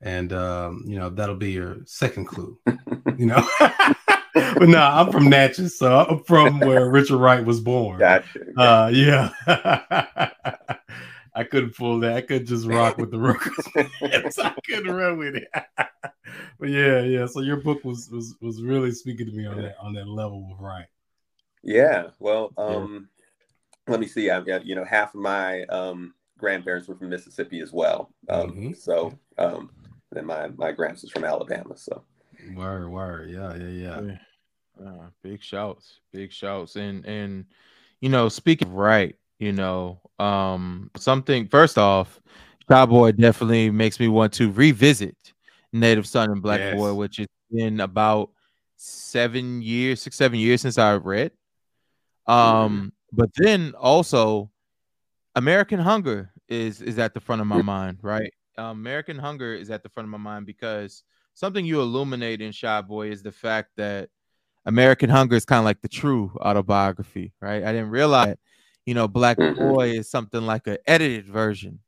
and 0.02 0.32
um, 0.34 0.84
you 0.86 1.00
know 1.00 1.10
that'll 1.10 1.36
be 1.36 1.52
your 1.52 1.78
second 1.86 2.26
clue 2.26 2.60
you 3.18 3.26
know 3.26 3.48
but 4.60 4.70
no 4.70 4.80
i'm 4.80 5.12
from 5.12 5.30
natchez 5.30 5.78
so 5.78 6.06
i'm 6.10 6.24
from 6.24 6.60
where 6.60 6.90
richard 6.90 7.18
wright 7.18 7.46
was 7.46 7.60
born 7.60 8.00
gotcha. 8.00 8.40
uh 8.58 8.90
yeah 8.94 9.30
I 11.38 11.44
couldn't 11.44 11.78
pull 11.78 12.00
that. 12.00 12.18
I 12.18 12.22
could 12.22 12.48
just 12.48 12.66
rock 12.66 12.98
with 12.98 13.12
the 13.12 13.20
Rutgers. 13.20 13.68
I 14.40 14.56
couldn't 14.66 14.92
run 14.92 15.20
with 15.20 15.36
it. 15.36 15.48
but 16.60 16.70
yeah, 16.70 17.02
yeah. 17.02 17.28
So 17.28 17.42
your 17.42 17.58
book 17.58 17.86
was 17.86 18.10
was 18.10 18.34
was 18.42 18.64
really 18.64 18.92
speaking 18.92 19.28
to 19.28 19.32
me 19.32 19.46
on 19.46 19.62
that 19.62 19.78
on 19.80 19.94
that 19.94 20.08
level 20.08 20.50
of 20.52 20.60
right. 20.60 20.88
Yeah. 21.62 22.08
Well, 22.18 22.54
um, 22.58 23.10
yeah. 23.88 23.92
let 23.92 24.00
me 24.00 24.08
see. 24.08 24.32
I've 24.32 24.48
got 24.48 24.66
you 24.66 24.74
know 24.74 24.84
half 24.84 25.14
of 25.14 25.22
my 25.22 25.62
um 25.66 26.16
grandparents 26.40 26.88
were 26.88 26.96
from 26.96 27.10
Mississippi 27.10 27.60
as 27.60 27.72
well. 27.72 28.10
Um, 28.30 28.52
mm-hmm. 28.52 28.74
so 28.74 29.14
um, 29.38 29.70
then 30.12 30.26
my 30.26 30.48
my 30.56 30.72
grands 30.72 31.04
is 31.04 31.12
from 31.12 31.24
Alabama. 31.24 31.78
So 31.78 32.04
word, 32.56 32.90
word, 32.90 33.30
yeah, 33.30 33.56
yeah, 33.56 34.02
yeah. 34.02 34.18
Uh, 34.86 35.10
big 35.24 35.42
shouts, 35.42 36.00
big 36.12 36.32
shouts, 36.32 36.76
and 36.76 37.06
and 37.06 37.46
you 38.02 38.10
know, 38.10 38.30
speaking 38.30 38.74
right, 38.74 39.16
you 39.40 39.52
know, 39.52 40.00
um, 40.20 40.92
something 40.98 41.48
first 41.48 41.78
off, 41.78 42.22
Cowboy 42.70 43.12
definitely 43.14 43.72
makes 43.72 44.00
me 44.00 44.08
want 44.08 44.34
to 44.34 44.52
revisit 44.52 45.16
Native 45.74 46.06
Son 46.06 46.32
and 46.32 46.42
Black 46.42 46.60
yes. 46.60 46.76
Boy, 46.76 46.94
which 46.94 47.18
has 47.18 47.28
been 47.52 47.80
about 47.80 48.32
seven 48.76 49.62
years, 49.62 50.02
six, 50.02 50.16
seven 50.16 50.40
years 50.40 50.62
since 50.62 50.78
I 50.78 50.96
read. 50.96 51.32
Um, 52.28 52.94
but 53.12 53.30
then 53.36 53.74
also 53.80 54.52
American 55.36 55.80
Hunger 55.80 56.32
is 56.48 56.82
is 56.82 57.00
at 57.00 57.14
the 57.14 57.20
front 57.20 57.42
of 57.42 57.48
my 57.48 57.62
mind, 57.62 58.00
right? 58.02 58.34
Um, 58.58 58.80
American 58.80 59.18
Hunger 59.18 59.54
is 59.54 59.70
at 59.70 59.84
the 59.84 59.90
front 59.90 60.06
of 60.06 60.12
my 60.12 60.18
mind 60.18 60.46
because 60.46 61.04
something 61.34 61.66
you 61.66 61.80
illuminate 61.80 62.42
in 62.42 62.52
Chi 62.52 62.82
Boy 62.82 63.12
is 63.12 63.22
the 63.22 63.32
fact 63.32 63.72
that 63.78 64.10
American 64.68 65.10
Hunger 65.10 65.36
is 65.36 65.46
kind 65.46 65.60
of 65.60 65.66
like 65.66 65.82
the 65.82 65.88
true 65.88 66.32
autobiography, 66.40 67.34
right? 67.42 67.64
I 67.64 67.72
didn't 67.72 67.90
realize 67.90 68.36
you 68.88 68.94
know, 68.94 69.08
Black 69.08 69.38
mm-hmm. 69.38 69.60
Boy 69.60 69.90
is 69.92 70.10
something 70.10 70.42
like 70.42 70.66
an 70.66 70.78
edited 70.88 71.28
version, 71.28 71.80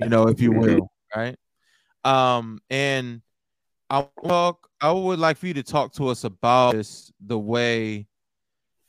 you 0.00 0.10
know, 0.10 0.28
if 0.28 0.42
you 0.42 0.50
mm-hmm. 0.50 0.60
will, 0.60 0.92
right? 1.16 1.36
Um, 2.04 2.60
and 2.68 3.22
I 3.88 4.06
talk, 4.22 4.68
I 4.78 4.92
would 4.92 5.18
like 5.18 5.38
for 5.38 5.46
you 5.46 5.54
to 5.54 5.62
talk 5.62 5.94
to 5.94 6.08
us 6.08 6.24
about 6.24 6.74
this, 6.74 7.10
the 7.18 7.38
way 7.38 8.06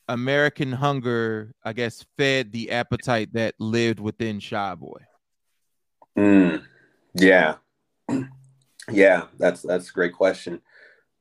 American 0.09 0.73
hunger, 0.73 1.55
I 1.63 1.71
guess, 1.71 2.05
fed 2.17 2.51
the 2.51 2.71
appetite 2.71 3.31
that 3.33 3.55
lived 3.57 4.01
within 4.01 4.41
Chi 4.41 4.75
Boy. 4.75 4.99
Mm, 6.17 6.61
yeah, 7.13 7.55
yeah, 8.91 9.23
that's 9.39 9.61
that's 9.61 9.89
a 9.89 9.93
great 9.93 10.13
question. 10.13 10.61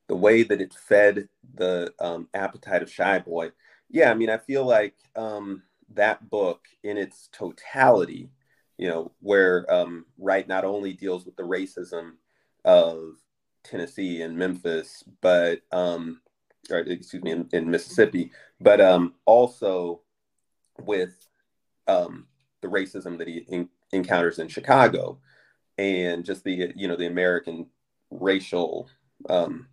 The 0.08 0.16
way 0.16 0.42
that 0.42 0.60
it 0.60 0.74
fed 0.74 1.28
the 1.54 1.92
um, 1.98 2.28
appetite 2.34 2.82
of 2.82 2.94
Chi 2.94 3.18
Boy, 3.20 3.52
yeah, 3.90 4.10
I 4.10 4.14
mean, 4.14 4.30
I 4.30 4.38
feel 4.38 4.64
like 4.64 4.94
um, 5.16 5.62
that 5.94 6.28
book 6.28 6.66
in 6.82 6.96
its 6.98 7.28
totality, 7.32 8.30
you 8.76 8.88
know, 8.88 9.12
where 9.20 9.72
um, 9.72 10.06
Wright 10.18 10.46
not 10.46 10.64
only 10.64 10.92
deals 10.92 11.24
with 11.24 11.36
the 11.36 11.42
racism 11.42 12.12
of 12.64 13.14
Tennessee 13.62 14.22
and 14.22 14.36
Memphis, 14.36 15.04
but 15.20 15.62
um, 15.72 16.20
or 16.70 16.78
excuse 16.78 17.22
me, 17.22 17.30
in, 17.30 17.48
in 17.52 17.70
Mississippi, 17.70 18.30
but 18.60 18.80
um, 18.80 19.14
also 19.24 20.00
with 20.80 21.14
um, 21.86 22.26
the 22.60 22.68
racism 22.68 23.18
that 23.18 23.28
he 23.28 23.44
in, 23.48 23.68
encounters 23.92 24.38
in 24.38 24.48
Chicago, 24.48 25.18
and 25.78 26.24
just 26.24 26.44
the 26.44 26.72
you 26.74 26.88
know 26.88 26.96
the 26.96 27.06
American 27.06 27.66
racial 28.10 28.88
um, 29.28 29.66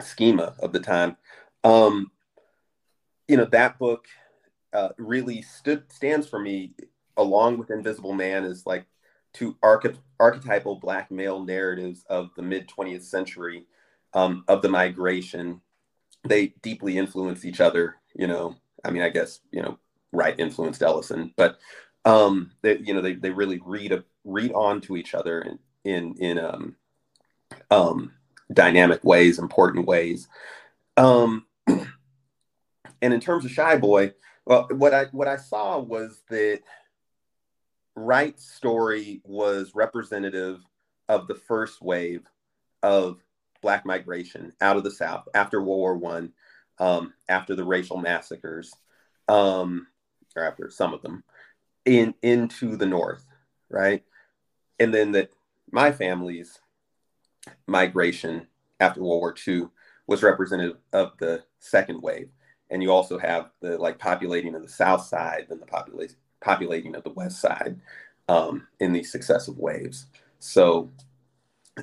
schema 0.00 0.54
of 0.60 0.72
the 0.72 0.80
time. 0.80 1.16
Um, 1.64 2.10
you 3.28 3.36
know 3.36 3.44
that 3.46 3.78
book 3.78 4.06
uh, 4.72 4.90
really 4.98 5.42
stood 5.42 5.90
stands 5.92 6.28
for 6.28 6.38
me 6.38 6.72
along 7.16 7.58
with 7.58 7.70
invisible 7.70 8.12
man 8.12 8.44
is 8.44 8.66
like 8.66 8.86
two 9.32 9.56
archety- 9.62 9.98
archetypal 10.20 10.76
black 10.76 11.10
male 11.10 11.42
narratives 11.44 12.04
of 12.08 12.30
the 12.36 12.42
mid 12.42 12.68
20th 12.68 13.02
century 13.02 13.66
um, 14.14 14.44
of 14.48 14.62
the 14.62 14.68
migration 14.68 15.60
they 16.24 16.48
deeply 16.62 16.98
influence 16.98 17.44
each 17.44 17.60
other 17.60 17.96
you 18.14 18.26
know 18.26 18.54
i 18.84 18.90
mean 18.90 19.02
i 19.02 19.08
guess 19.08 19.40
you 19.50 19.62
know 19.62 19.78
Wright 20.12 20.38
influenced 20.38 20.82
ellison 20.82 21.32
but 21.36 21.58
um 22.04 22.52
they 22.62 22.78
you 22.78 22.94
know 22.94 23.00
they, 23.00 23.14
they 23.14 23.30
really 23.30 23.60
read 23.64 23.92
a, 23.92 24.04
read 24.24 24.52
on 24.52 24.80
to 24.82 24.96
each 24.96 25.14
other 25.14 25.40
in 25.40 25.58
in 25.84 26.14
in 26.18 26.38
um 26.38 26.76
um 27.70 28.12
dynamic 28.52 29.02
ways 29.04 29.38
important 29.38 29.86
ways 29.86 30.28
um 30.96 31.46
and 31.66 31.88
in 33.00 33.20
terms 33.20 33.44
of 33.44 33.54
Chi 33.54 33.76
Boy 33.76 34.12
well, 34.44 34.66
what 34.70 34.92
I 34.92 35.04
what 35.12 35.28
I 35.28 35.36
saw 35.36 35.78
was 35.78 36.22
that 36.28 36.60
Wright's 37.94 38.50
story 38.50 39.20
was 39.24 39.74
representative 39.74 40.64
of 41.08 41.28
the 41.28 41.34
first 41.34 41.82
wave 41.82 42.22
of 42.82 43.18
black 43.60 43.86
migration 43.86 44.52
out 44.60 44.76
of 44.76 44.82
the 44.82 44.90
South 44.90 45.28
after 45.34 45.60
World 45.60 45.78
War 45.78 45.96
One, 45.96 46.32
um, 46.78 47.12
after 47.28 47.54
the 47.54 47.64
racial 47.64 47.98
massacres, 47.98 48.72
um, 49.28 49.86
or 50.34 50.44
after 50.44 50.70
some 50.70 50.92
of 50.92 51.02
them, 51.02 51.22
in 51.84 52.14
into 52.22 52.76
the 52.76 52.86
North, 52.86 53.24
right? 53.70 54.02
And 54.80 54.92
then 54.92 55.12
that 55.12 55.30
my 55.70 55.92
family's 55.92 56.58
migration 57.66 58.46
after 58.80 59.00
World 59.00 59.20
War 59.20 59.34
II 59.46 59.68
was 60.06 60.22
representative 60.22 60.76
of 60.92 61.12
the 61.18 61.44
second 61.60 62.02
wave 62.02 62.28
and 62.72 62.82
you 62.82 62.90
also 62.90 63.18
have 63.18 63.50
the 63.60 63.78
like 63.78 63.98
populating 63.98 64.54
of 64.54 64.62
the 64.62 64.68
south 64.68 65.04
side 65.04 65.46
than 65.48 65.60
the 65.60 65.66
population 65.66 66.16
populating 66.40 66.96
of 66.96 67.04
the 67.04 67.10
west 67.10 67.40
side 67.40 67.78
um, 68.28 68.66
in 68.80 68.92
these 68.92 69.12
successive 69.12 69.56
waves. 69.58 70.06
So, 70.40 70.90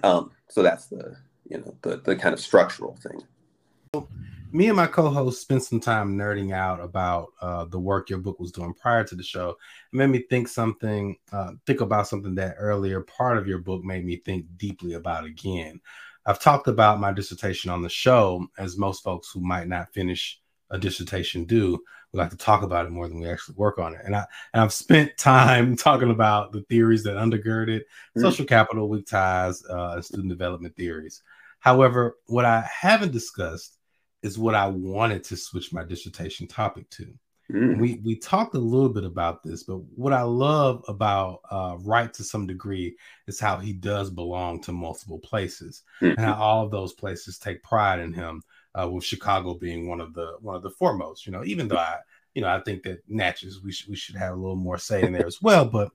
um, 0.04 0.32
so 0.50 0.62
that's 0.64 0.88
the 0.88 1.16
you 1.48 1.60
know 1.60 1.76
the 1.84 1.98
the 1.98 2.16
kind 2.16 2.34
of 2.34 2.40
structural 2.40 2.98
thing. 2.98 4.08
Me 4.52 4.68
and 4.68 4.78
my 4.78 4.88
co-host 4.88 5.42
spent 5.42 5.64
some 5.64 5.80
time 5.80 6.18
nerding 6.18 6.54
out 6.54 6.80
about 6.82 7.28
uh, 7.42 7.66
the 7.66 7.80
work 7.80 8.10
your 8.10 8.20
book 8.20 8.40
was 8.40 8.52
doing 8.52 8.74
prior 8.74 9.04
to 9.04 9.16
the 9.16 9.24
show. 9.24 9.50
It 9.50 9.58
made 9.96 10.08
me 10.08 10.24
think 10.30 10.48
something, 10.48 11.18
uh, 11.32 11.52
think 11.68 11.82
about 11.82 12.08
something 12.08 12.34
that 12.36 12.56
earlier 12.58 13.02
part 13.02 13.38
of 13.38 13.48
your 13.48 13.60
book 13.60 13.84
made 13.84 14.06
me 14.06 14.18
think 14.18 14.46
deeply 14.58 14.94
about 14.94 15.26
again. 15.26 15.80
I've 16.26 16.40
talked 16.40 16.68
about 16.68 17.00
my 17.00 17.12
dissertation 17.12 17.72
on 17.72 17.82
the 17.82 17.90
show, 17.90 18.48
as 18.58 18.78
most 18.78 19.04
folks 19.04 19.32
who 19.32 19.40
might 19.40 19.68
not 19.68 19.94
finish 19.94 20.40
a 20.70 20.78
dissertation 20.78 21.46
do. 21.46 21.80
We 22.12 22.20
like 22.20 22.32
to 22.32 22.38
talk 22.38 22.64
about 22.64 22.86
it 22.86 22.92
more 22.92 23.08
than 23.08 23.20
we 23.20 23.30
actually 23.30 23.56
work 23.56 23.78
on 23.80 23.94
it. 23.94 24.02
And 24.04 24.16
I 24.16 24.26
and 24.54 24.62
I've 24.64 24.74
spent 24.74 25.18
time 25.18 25.76
talking 25.78 26.12
about 26.12 26.52
the 26.52 26.62
theories 26.64 27.04
that 27.04 27.18
undergird 27.18 27.70
it, 27.70 27.86
mm. 28.16 28.22
social 28.22 28.46
capital, 28.46 28.90
weak 28.90 29.08
ties, 29.08 29.64
uh, 29.66 30.02
student 30.02 30.30
development 30.30 30.76
theories. 30.76 31.22
However, 31.60 32.18
what 32.28 32.46
I 32.46 32.68
haven't 32.82 33.12
discussed 33.12 33.79
is 34.22 34.38
what 34.38 34.56
I 34.56 34.68
wanted 34.68 35.24
to 35.26 35.38
switch 35.38 35.74
my 35.74 35.84
dissertation 35.84 36.48
topic 36.48 36.90
to. 36.92 37.14
Mm. 37.52 37.80
We 37.80 38.00
we 38.06 38.16
talked 38.16 38.54
a 38.54 38.60
little 38.60 38.90
bit 38.90 39.04
about 39.04 39.42
this, 39.42 39.64
but 39.64 39.78
what 39.96 40.14
I 40.14 40.22
love 40.22 40.84
about 40.88 41.40
uh, 41.50 41.78
Wright 41.80 42.14
to 42.14 42.24
some 42.24 42.46
degree 42.46 42.96
is 43.28 43.40
how 43.40 43.58
he 43.58 43.74
does 43.74 44.12
belong 44.12 44.62
to 44.62 44.72
multiple 44.72 45.18
places, 45.18 45.82
mm-hmm. 46.00 46.18
and 46.18 46.20
how 46.20 46.36
all 46.36 46.64
of 46.64 46.72
those 46.72 46.94
places 46.94 47.40
take 47.40 47.64
pride 47.64 48.00
in 48.00 48.14
him 48.14 48.44
uh, 48.80 48.88
with 48.88 49.04
Chicago 49.04 49.56
being 49.56 49.88
one 49.88 50.00
of 50.00 50.14
the 50.14 50.34
one 50.42 50.56
of 50.56 50.62
the 50.62 50.70
foremost. 50.70 51.26
You 51.26 51.32
know, 51.32 51.44
even 51.44 51.68
though 51.68 51.78
I, 51.78 51.98
you 52.36 52.44
know, 52.44 52.50
I 52.50 52.60
think 52.62 52.84
that 52.84 53.00
Natchez 53.08 53.62
we 53.64 53.72
should 53.72 53.90
we 53.90 53.96
should 53.96 54.16
have 54.16 54.34
a 54.34 54.40
little 54.40 54.56
more 54.56 54.78
say 54.78 55.02
in 55.02 55.14
there 55.14 55.26
as 55.26 55.42
well. 55.42 55.66
But 55.66 55.90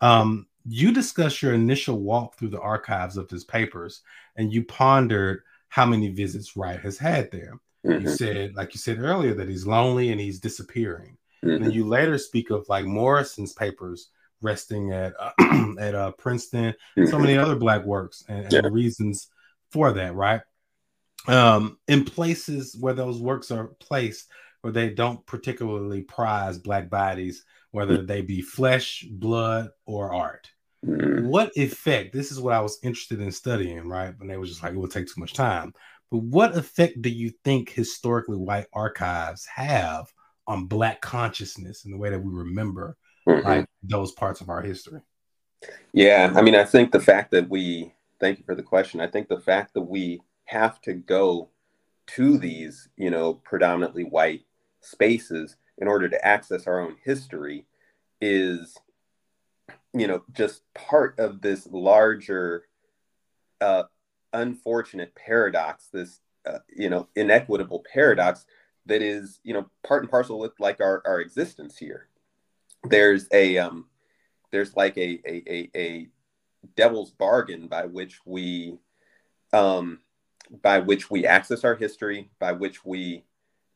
um, 0.00 0.46
you 0.64 0.92
discussed 0.92 1.42
your 1.42 1.54
initial 1.54 1.98
walk 1.98 2.36
through 2.36 2.50
the 2.50 2.60
archives 2.60 3.16
of 3.16 3.28
his 3.28 3.42
papers, 3.42 4.02
and 4.36 4.52
you 4.52 4.62
pondered 4.62 5.42
how 5.72 5.86
many 5.86 6.10
visits 6.10 6.54
Wright 6.54 6.78
has 6.80 6.98
had 6.98 7.30
there. 7.30 7.58
Mm-hmm. 7.86 8.04
You 8.04 8.12
said, 8.12 8.54
like 8.54 8.74
you 8.74 8.78
said 8.78 8.98
earlier, 8.98 9.32
that 9.32 9.48
he's 9.48 9.66
lonely 9.66 10.10
and 10.10 10.20
he's 10.20 10.38
disappearing. 10.38 11.16
Mm-hmm. 11.42 11.48
And 11.48 11.64
then 11.64 11.72
you 11.72 11.86
later 11.88 12.18
speak 12.18 12.50
of 12.50 12.68
like 12.68 12.84
Morrison's 12.84 13.54
papers 13.54 14.10
resting 14.42 14.92
at 14.92 15.14
uh, 15.18 15.30
at 15.80 15.94
uh, 15.94 16.10
Princeton, 16.12 16.74
mm-hmm. 16.98 17.06
so 17.06 17.18
many 17.18 17.38
other 17.38 17.56
black 17.56 17.86
works, 17.86 18.22
and, 18.28 18.44
and 18.44 18.52
yeah. 18.52 18.60
reasons 18.70 19.28
for 19.70 19.92
that, 19.92 20.14
right? 20.14 20.42
Um, 21.26 21.78
in 21.88 22.04
places 22.04 22.76
where 22.78 22.92
those 22.92 23.18
works 23.18 23.50
are 23.50 23.68
placed, 23.80 24.28
where 24.60 24.74
they 24.74 24.90
don't 24.90 25.24
particularly 25.24 26.02
prize 26.02 26.58
black 26.58 26.90
bodies, 26.90 27.46
whether 27.70 27.96
mm-hmm. 27.96 28.06
they 28.06 28.20
be 28.20 28.42
flesh, 28.42 29.06
blood, 29.10 29.70
or 29.86 30.12
art. 30.12 30.50
Mm-hmm. 30.86 31.28
What 31.28 31.52
effect? 31.56 32.12
This 32.12 32.32
is 32.32 32.40
what 32.40 32.54
I 32.54 32.60
was 32.60 32.78
interested 32.82 33.20
in 33.20 33.30
studying, 33.32 33.88
right? 33.88 34.14
But 34.16 34.28
they 34.28 34.36
was 34.36 34.50
just 34.50 34.62
like, 34.62 34.72
it 34.72 34.78
would 34.78 34.90
take 34.90 35.06
too 35.06 35.20
much 35.20 35.34
time. 35.34 35.72
But 36.10 36.18
what 36.18 36.56
effect 36.56 37.00
do 37.00 37.08
you 37.08 37.32
think 37.44 37.70
historically 37.70 38.36
white 38.36 38.66
archives 38.72 39.46
have 39.46 40.12
on 40.46 40.66
black 40.66 41.00
consciousness 41.00 41.84
and 41.84 41.94
the 41.94 41.98
way 41.98 42.10
that 42.10 42.22
we 42.22 42.32
remember 42.32 42.96
mm-hmm. 43.26 43.46
like 43.46 43.66
those 43.82 44.12
parts 44.12 44.40
of 44.40 44.48
our 44.48 44.60
history? 44.60 45.00
Yeah, 45.92 46.32
I 46.34 46.42
mean, 46.42 46.56
I 46.56 46.64
think 46.64 46.90
the 46.90 47.00
fact 47.00 47.30
that 47.30 47.48
we 47.48 47.94
thank 48.20 48.38
you 48.38 48.44
for 48.44 48.54
the 48.54 48.62
question. 48.62 49.00
I 49.00 49.06
think 49.06 49.28
the 49.28 49.40
fact 49.40 49.74
that 49.74 49.82
we 49.82 50.20
have 50.44 50.80
to 50.82 50.94
go 50.94 51.48
to 52.08 52.38
these, 52.38 52.88
you 52.96 53.10
know, 53.10 53.34
predominantly 53.34 54.04
white 54.04 54.42
spaces 54.80 55.56
in 55.78 55.88
order 55.88 56.08
to 56.08 56.26
access 56.26 56.66
our 56.66 56.80
own 56.80 56.96
history 57.04 57.64
is 58.20 58.76
you 59.94 60.06
know 60.06 60.22
just 60.32 60.62
part 60.74 61.18
of 61.18 61.40
this 61.40 61.66
larger 61.66 62.64
uh, 63.60 63.84
unfortunate 64.32 65.14
paradox 65.14 65.88
this 65.92 66.20
uh, 66.46 66.58
you 66.74 66.88
know 66.88 67.08
inequitable 67.14 67.84
paradox 67.92 68.44
that 68.86 69.02
is 69.02 69.40
you 69.44 69.54
know 69.54 69.66
part 69.86 70.02
and 70.02 70.10
parcel 70.10 70.38
with 70.38 70.52
like 70.58 70.80
our, 70.80 71.02
our 71.06 71.20
existence 71.20 71.76
here. 71.76 72.08
There's 72.84 73.28
a 73.32 73.58
um 73.58 73.86
there's 74.50 74.74
like 74.76 74.96
a 74.96 75.20
a, 75.26 75.42
a, 75.46 75.70
a 75.76 76.08
devil's 76.76 77.10
bargain 77.10 77.68
by 77.68 77.86
which 77.86 78.20
we 78.24 78.78
um 79.52 80.00
by 80.62 80.78
which 80.80 81.10
we 81.10 81.26
access 81.26 81.64
our 81.64 81.74
history 81.74 82.30
by 82.38 82.52
which 82.52 82.84
we 82.84 83.24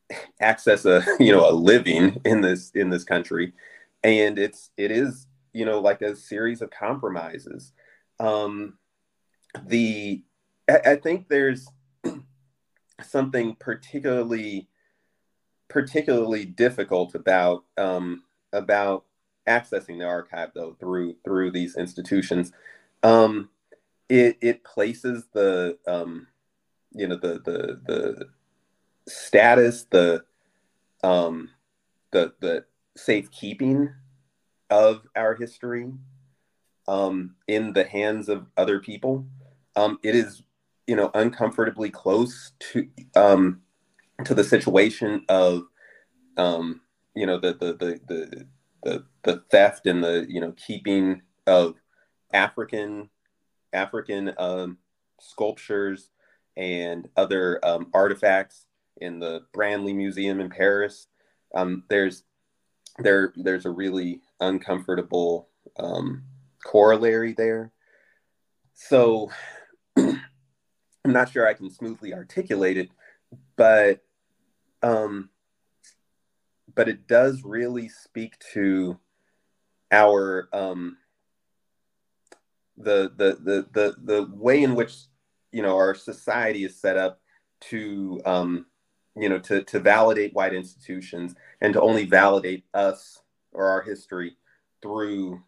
access 0.41 0.85
a 0.85 1.03
you 1.19 1.31
know 1.31 1.49
a 1.49 1.51
living 1.51 2.19
in 2.25 2.41
this 2.41 2.71
in 2.71 2.89
this 2.89 3.03
country. 3.03 3.53
And 4.03 4.37
it's 4.37 4.71
it 4.77 4.91
is 4.91 5.26
you 5.53 5.65
know 5.65 5.79
like 5.79 6.01
a 6.01 6.15
series 6.15 6.61
of 6.61 6.69
compromises. 6.69 7.73
Um 8.19 8.77
the 9.65 10.23
i, 10.69 10.79
I 10.85 10.95
think 10.95 11.27
there's 11.29 11.67
something 13.01 13.55
particularly 13.59 14.67
particularly 15.69 16.45
difficult 16.45 17.15
about 17.15 17.63
um 17.77 18.23
about 18.53 19.05
accessing 19.47 19.99
the 19.99 20.05
archive 20.05 20.51
though 20.53 20.75
through 20.79 21.15
through 21.23 21.51
these 21.51 21.75
institutions. 21.75 22.51
Um 23.03 23.49
it 24.09 24.37
it 24.41 24.63
places 24.63 25.25
the 25.33 25.77
um 25.87 26.27
you 26.93 27.07
know 27.07 27.17
the 27.17 27.39
the 27.45 27.79
the 27.85 28.29
status, 29.07 29.85
the 29.89 30.23
um, 31.03 31.49
the 32.11 32.33
the 32.39 32.65
safekeeping 32.95 33.93
of 34.69 35.01
our 35.15 35.35
history 35.35 35.91
um, 36.87 37.35
in 37.47 37.73
the 37.73 37.83
hands 37.83 38.29
of 38.29 38.47
other 38.57 38.79
people. 38.79 39.25
Um, 39.75 39.99
it 40.03 40.15
is, 40.15 40.43
you 40.87 40.95
know, 40.95 41.11
uncomfortably 41.13 41.89
close 41.89 42.51
to 42.71 42.87
um, 43.15 43.61
to 44.25 44.33
the 44.33 44.43
situation 44.43 45.23
of, 45.29 45.63
um, 46.37 46.81
you 47.15 47.25
know, 47.25 47.37
the 47.37 47.53
the 47.53 47.73
the 47.73 47.99
the 48.07 48.47
the, 48.83 49.05
the 49.23 49.43
theft 49.51 49.85
and 49.85 50.03
the 50.03 50.25
you 50.29 50.41
know 50.41 50.53
keeping 50.53 51.21
of 51.45 51.75
African 52.33 53.09
African 53.73 54.33
um, 54.37 54.77
sculptures 55.19 56.09
and 56.55 57.07
other 57.15 57.63
um, 57.63 57.87
artifacts 57.93 58.65
in 58.99 59.19
the 59.19 59.45
Branly 59.55 59.95
Museum 59.95 60.39
in 60.39 60.49
Paris. 60.49 61.07
Um, 61.53 61.83
there's 61.89 62.23
there 62.99 63.33
there's 63.35 63.65
a 63.65 63.69
really 63.69 64.21
uncomfortable 64.39 65.49
um, 65.77 66.23
corollary 66.63 67.33
there. 67.33 67.71
So 68.73 69.29
I'm 69.97 70.21
not 71.05 71.31
sure 71.31 71.47
I 71.47 71.53
can 71.53 71.69
smoothly 71.69 72.13
articulate 72.13 72.77
it, 72.77 72.89
but 73.55 74.03
um, 74.83 75.29
but 76.75 76.87
it 76.87 77.07
does 77.07 77.43
really 77.43 77.89
speak 77.89 78.37
to 78.53 78.99
our 79.91 80.47
um, 80.53 80.97
the, 82.77 83.11
the 83.15 83.37
the 83.41 83.67
the 83.71 83.95
the 84.03 84.31
way 84.33 84.61
in 84.61 84.75
which 84.75 84.93
you 85.51 85.61
know 85.61 85.77
our 85.77 85.95
society 85.95 86.65
is 86.65 86.79
set 86.79 86.97
up 86.97 87.19
to 87.59 88.21
um, 88.25 88.65
you 89.17 89.29
know, 89.29 89.39
to, 89.39 89.63
to 89.63 89.79
validate 89.79 90.33
white 90.33 90.53
institutions 90.53 91.35
and 91.61 91.73
to 91.73 91.81
only 91.81 92.05
validate 92.05 92.63
us 92.73 93.21
or 93.53 93.65
our 93.65 93.81
history 93.81 94.37
through 94.81 95.41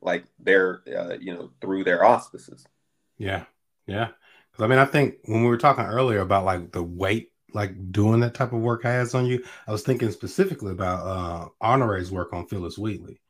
like 0.00 0.24
their, 0.38 0.82
uh, 0.96 1.16
you 1.20 1.34
know, 1.34 1.50
through 1.60 1.84
their 1.84 2.04
auspices. 2.04 2.66
Yeah. 3.18 3.44
Yeah. 3.86 4.08
Cause 4.52 4.64
I 4.64 4.66
mean, 4.66 4.78
I 4.78 4.84
think 4.84 5.16
when 5.24 5.42
we 5.42 5.48
were 5.48 5.58
talking 5.58 5.84
earlier 5.84 6.20
about 6.20 6.44
like 6.44 6.72
the 6.72 6.82
weight, 6.82 7.32
like 7.52 7.92
doing 7.92 8.20
that 8.20 8.34
type 8.34 8.52
of 8.52 8.60
work 8.60 8.82
has 8.82 9.14
on 9.14 9.26
you, 9.26 9.44
I 9.66 9.72
was 9.72 9.82
thinking 9.82 10.10
specifically 10.10 10.72
about 10.72 11.06
uh, 11.06 11.48
Honorée's 11.62 12.12
work 12.12 12.32
on 12.32 12.46
Phillis 12.46 12.78
Wheatley. 12.78 13.20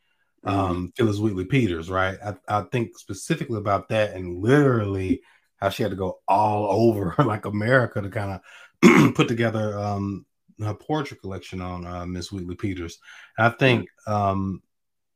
Mm-hmm. 0.44 0.58
Um, 0.58 0.92
Phillis 0.96 1.18
Wheatley 1.18 1.44
Peters, 1.44 1.90
right? 1.90 2.18
I, 2.24 2.34
I 2.48 2.62
think 2.72 2.98
specifically 2.98 3.58
about 3.58 3.88
that 3.88 4.14
and 4.14 4.42
literally 4.42 5.22
how 5.56 5.70
she 5.70 5.82
had 5.82 5.90
to 5.90 5.96
go 5.96 6.20
all 6.28 6.88
over 6.88 7.14
like 7.24 7.44
America 7.44 8.00
to 8.00 8.10
kind 8.10 8.40
of 8.82 9.14
put 9.14 9.28
together 9.28 9.78
um, 9.78 10.26
a 10.60 10.74
portrait 10.74 11.20
collection 11.20 11.60
on 11.60 11.86
uh, 11.86 12.06
Miss 12.06 12.32
Wheatley 12.32 12.56
Peters. 12.56 12.98
And 13.38 13.46
I 13.46 13.50
think 13.50 13.88
um, 14.06 14.62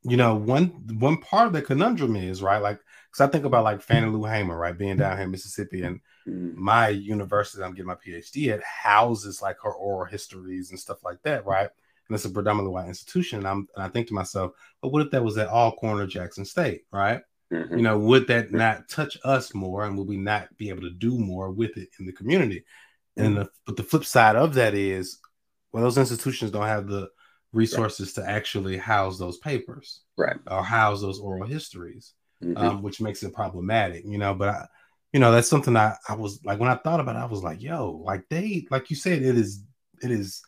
you 0.03 0.17
know 0.17 0.35
one 0.35 0.67
one 0.99 1.17
part 1.17 1.47
of 1.47 1.53
the 1.53 1.61
conundrum 1.61 2.15
is 2.15 2.41
right, 2.41 2.61
like 2.61 2.79
because 3.11 3.27
I 3.27 3.31
think 3.31 3.45
about 3.45 3.63
like 3.63 3.81
Fannie 3.81 4.07
Lou 4.07 4.25
Hamer, 4.25 4.57
right, 4.57 4.77
being 4.77 4.97
down 4.97 5.17
here 5.17 5.25
in 5.25 5.31
Mississippi, 5.31 5.83
and 5.83 5.99
mm-hmm. 6.27 6.61
my 6.61 6.89
university 6.89 7.63
I'm 7.63 7.73
getting 7.73 7.87
my 7.87 7.95
PhD 7.95 8.49
at 8.49 8.63
houses 8.63 9.41
like 9.41 9.57
her 9.63 9.73
oral 9.73 10.09
histories 10.09 10.71
and 10.71 10.79
stuff 10.79 11.03
like 11.03 11.21
that, 11.23 11.45
right? 11.45 11.69
And 12.07 12.15
it's 12.15 12.25
a 12.25 12.29
predominantly 12.29 12.73
white 12.73 12.87
institution. 12.87 13.39
And, 13.39 13.47
I'm, 13.47 13.67
and 13.75 13.85
I 13.85 13.87
think 13.87 14.07
to 14.07 14.13
myself, 14.13 14.51
but 14.81 14.89
what 14.89 15.01
if 15.01 15.11
that 15.11 15.23
was 15.23 15.37
at 15.37 15.47
Alcorn 15.47 15.99
or 15.99 16.07
Jackson 16.07 16.43
State, 16.43 16.81
right? 16.91 17.21
Mm-hmm. 17.51 17.77
You 17.77 17.83
know, 17.83 17.99
would 17.99 18.27
that 18.27 18.51
not 18.51 18.87
touch 18.89 19.17
us 19.23 19.53
more, 19.53 19.85
and 19.85 19.97
would 19.97 20.07
we 20.07 20.17
not 20.17 20.55
be 20.57 20.69
able 20.69 20.81
to 20.81 20.89
do 20.89 21.17
more 21.17 21.51
with 21.51 21.77
it 21.77 21.89
in 21.99 22.05
the 22.05 22.13
community? 22.13 22.63
And 23.17 23.37
the, 23.37 23.49
but 23.65 23.75
the 23.75 23.83
flip 23.83 24.05
side 24.05 24.37
of 24.37 24.53
that 24.53 24.73
is, 24.73 25.19
well, 25.71 25.83
those 25.83 25.97
institutions 25.97 26.51
don't 26.51 26.67
have 26.67 26.87
the 26.87 27.09
resources 27.53 28.17
right. 28.17 28.25
to 28.25 28.31
actually 28.31 28.77
house 28.77 29.17
those 29.17 29.37
papers, 29.37 30.01
right, 30.17 30.37
or 30.47 30.63
house 30.63 31.01
those 31.01 31.19
oral 31.19 31.45
histories, 31.45 32.13
mm-hmm. 32.43 32.57
um, 32.57 32.81
which 32.81 33.01
makes 33.01 33.23
it 33.23 33.33
problematic, 33.33 34.03
you 34.05 34.17
know. 34.17 34.33
But 34.33 34.49
I, 34.49 34.67
you 35.13 35.19
know, 35.19 35.31
that's 35.31 35.49
something 35.49 35.75
I, 35.75 35.95
I 36.07 36.15
was 36.15 36.39
like 36.43 36.59
when 36.59 36.69
I 36.69 36.75
thought 36.75 36.99
about 36.99 37.15
it, 37.15 37.19
I 37.19 37.25
was 37.25 37.43
like, 37.43 37.61
yo, 37.61 38.01
like 38.03 38.23
they, 38.29 38.67
like 38.69 38.89
you 38.89 38.95
said, 38.95 39.21
it 39.21 39.37
is, 39.37 39.63
it 40.01 40.11
is 40.11 40.41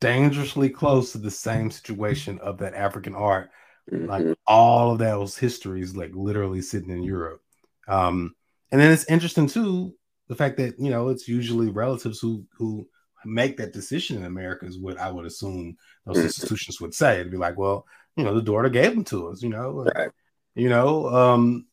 dangerously 0.00 0.68
close 0.68 1.12
to 1.12 1.18
the 1.18 1.30
same 1.30 1.70
situation 1.70 2.38
of 2.40 2.58
that 2.58 2.74
African 2.74 3.14
art. 3.14 3.50
Mm-hmm. 3.90 4.06
Like 4.06 4.38
all 4.46 4.92
of 4.92 4.98
those 4.98 5.36
histories, 5.36 5.96
like 5.96 6.10
literally 6.14 6.62
sitting 6.62 6.90
in 6.90 7.02
Europe. 7.02 7.42
Um, 7.86 8.34
and 8.72 8.80
then 8.80 8.90
it's 8.90 9.04
interesting 9.10 9.46
too 9.46 9.94
the 10.28 10.34
fact 10.34 10.56
that 10.56 10.78
you 10.78 10.90
know 10.90 11.08
it's 11.08 11.28
usually 11.28 11.70
relatives 11.70 12.18
who 12.18 12.44
who 12.56 12.88
make 13.24 13.56
that 13.56 13.72
decision 13.72 14.18
in 14.18 14.24
America 14.24 14.66
is 14.66 14.78
what 14.78 14.98
I 14.98 15.10
would 15.10 15.26
assume 15.26 15.76
those 16.06 16.16
mm-hmm. 16.16 16.26
institutions 16.26 16.80
would 16.80 16.94
say. 16.94 17.20
It'd 17.20 17.30
be 17.30 17.36
like, 17.36 17.56
well, 17.56 17.86
you 18.16 18.24
know, 18.24 18.34
the 18.34 18.42
daughter 18.42 18.68
gave 18.68 18.94
them 18.94 19.04
to 19.04 19.28
us, 19.28 19.42
you 19.42 19.48
know, 19.48 19.86
right. 19.96 20.10
you 20.54 20.68
know. 20.68 21.08
Um, 21.08 21.66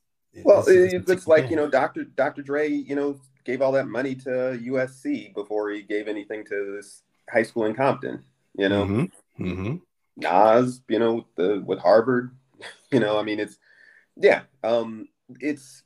well, 0.43 0.63
it's, 0.67 1.09
it's 1.09 1.27
like 1.27 1.49
you 1.49 1.55
know, 1.55 1.69
Doctor 1.69 2.03
Dr. 2.03 2.41
Dre, 2.41 2.69
you 2.69 2.95
know, 2.95 3.19
gave 3.43 3.61
all 3.61 3.73
that 3.73 3.87
money 3.87 4.15
to 4.15 4.29
USC 4.29 5.33
before 5.33 5.69
he 5.69 5.81
gave 5.81 6.07
anything 6.07 6.45
to 6.45 6.75
this 6.75 7.03
high 7.29 7.43
school 7.43 7.65
in 7.65 7.75
Compton. 7.75 8.23
You 8.57 8.69
know, 8.69 8.85
mm-hmm. 8.85 9.45
Mm-hmm. 9.45 9.75
Nas, 10.17 10.81
you 10.87 10.99
know, 10.99 11.25
the 11.35 11.63
with 11.65 11.79
Harvard. 11.79 12.31
You 12.91 12.99
know, 12.99 13.17
I 13.17 13.23
mean, 13.23 13.39
it's 13.39 13.57
yeah, 14.17 14.41
um, 14.65 15.07
it's. 15.39 15.83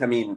I 0.00 0.06
mean, 0.06 0.36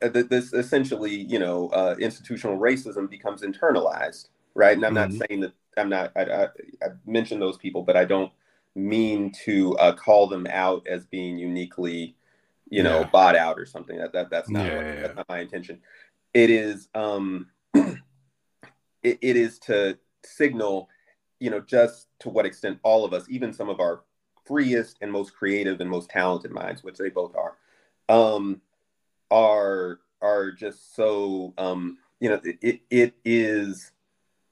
this 0.00 0.52
essentially, 0.52 1.14
you 1.14 1.38
know, 1.38 1.68
uh, 1.68 1.96
institutional 1.98 2.58
racism 2.58 3.08
becomes 3.08 3.42
internalized, 3.42 4.28
right? 4.54 4.76
And 4.76 4.84
I'm 4.84 4.94
mm-hmm. 4.94 5.18
not 5.18 5.28
saying 5.28 5.40
that 5.40 5.52
I'm 5.76 5.88
not. 5.88 6.12
I, 6.16 6.22
I, 6.22 6.44
I 6.82 6.88
mentioned 7.06 7.42
those 7.42 7.56
people, 7.56 7.82
but 7.82 7.96
I 7.96 8.04
don't 8.04 8.32
mean 8.74 9.32
to 9.44 9.76
uh, 9.78 9.92
call 9.92 10.26
them 10.26 10.46
out 10.50 10.86
as 10.86 11.06
being 11.06 11.38
uniquely, 11.38 12.14
you 12.68 12.82
know, 12.82 13.00
yeah. 13.00 13.10
bought 13.10 13.36
out 13.36 13.58
or 13.58 13.66
something. 13.66 13.98
That, 13.98 14.12
that 14.12 14.30
that's 14.30 14.50
not 14.50 14.66
yeah, 14.66 14.76
what, 14.76 14.86
yeah, 14.86 15.00
that's 15.02 15.16
not 15.16 15.28
my 15.28 15.40
intention. 15.40 15.80
It 16.34 16.50
is 16.50 16.88
um, 16.94 17.48
it, 17.74 17.98
it 19.02 19.36
is 19.36 19.58
to 19.60 19.98
signal, 20.24 20.88
you 21.40 21.50
know, 21.50 21.60
just 21.60 22.08
to 22.20 22.28
what 22.28 22.46
extent 22.46 22.78
all 22.82 23.04
of 23.04 23.12
us, 23.12 23.24
even 23.28 23.52
some 23.52 23.68
of 23.68 23.80
our 23.80 24.02
freest 24.44 24.98
and 25.00 25.10
most 25.10 25.34
creative 25.34 25.80
and 25.80 25.90
most 25.90 26.10
talented 26.10 26.52
minds, 26.52 26.84
which 26.84 26.98
they 26.98 27.08
both 27.08 27.34
are, 27.34 27.56
um, 28.08 28.60
are 29.30 30.00
are 30.22 30.50
just 30.50 30.94
so 30.94 31.52
um, 31.58 31.98
you 32.20 32.28
know 32.28 32.40
it 32.44 32.80
it 32.90 33.14
is 33.24 33.92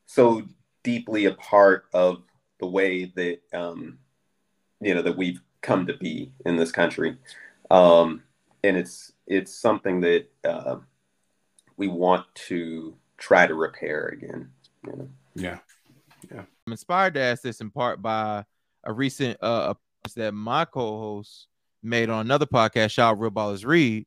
so 0.07 0.43
deeply 0.83 1.25
a 1.25 1.35
part 1.35 1.87
of 1.93 2.23
the 2.61 2.67
way 2.67 3.07
that 3.17 3.41
um, 3.53 3.99
you 4.81 4.95
know 4.95 5.03
that 5.03 5.17
we've 5.17 5.41
come 5.63 5.87
to 5.87 5.97
be 5.97 6.33
in 6.45 6.57
this 6.57 6.73
country, 6.73 7.17
um, 7.71 8.23
and 8.63 8.77
it's 8.77 9.13
it's 9.27 9.55
something 9.55 10.01
that 10.01 10.27
uh, 10.45 10.77
we 11.77 11.89
want 11.89 12.27
to 12.35 12.97
try 13.17 13.47
to 13.47 13.55
repair 13.55 14.07
again. 14.09 14.51
You 14.87 14.93
know? 14.93 15.09
Yeah, 15.35 15.59
yeah. 16.31 16.43
I'm 16.67 16.73
inspired 16.73 17.15
to 17.15 17.21
ask 17.21 17.43
this 17.43 17.61
in 17.61 17.71
part 17.71 18.03
by 18.03 18.45
a 18.85 18.93
recent 18.93 19.39
uh 19.43 19.75
that 20.17 20.33
my 20.35 20.67
co-host 20.67 21.47
made 21.83 22.11
on 22.11 22.21
another 22.21 22.47
podcast, 22.47 22.91
Shout 22.91 23.19
Real 23.19 23.31
Ballers 23.31 23.65
Read, 23.65 24.07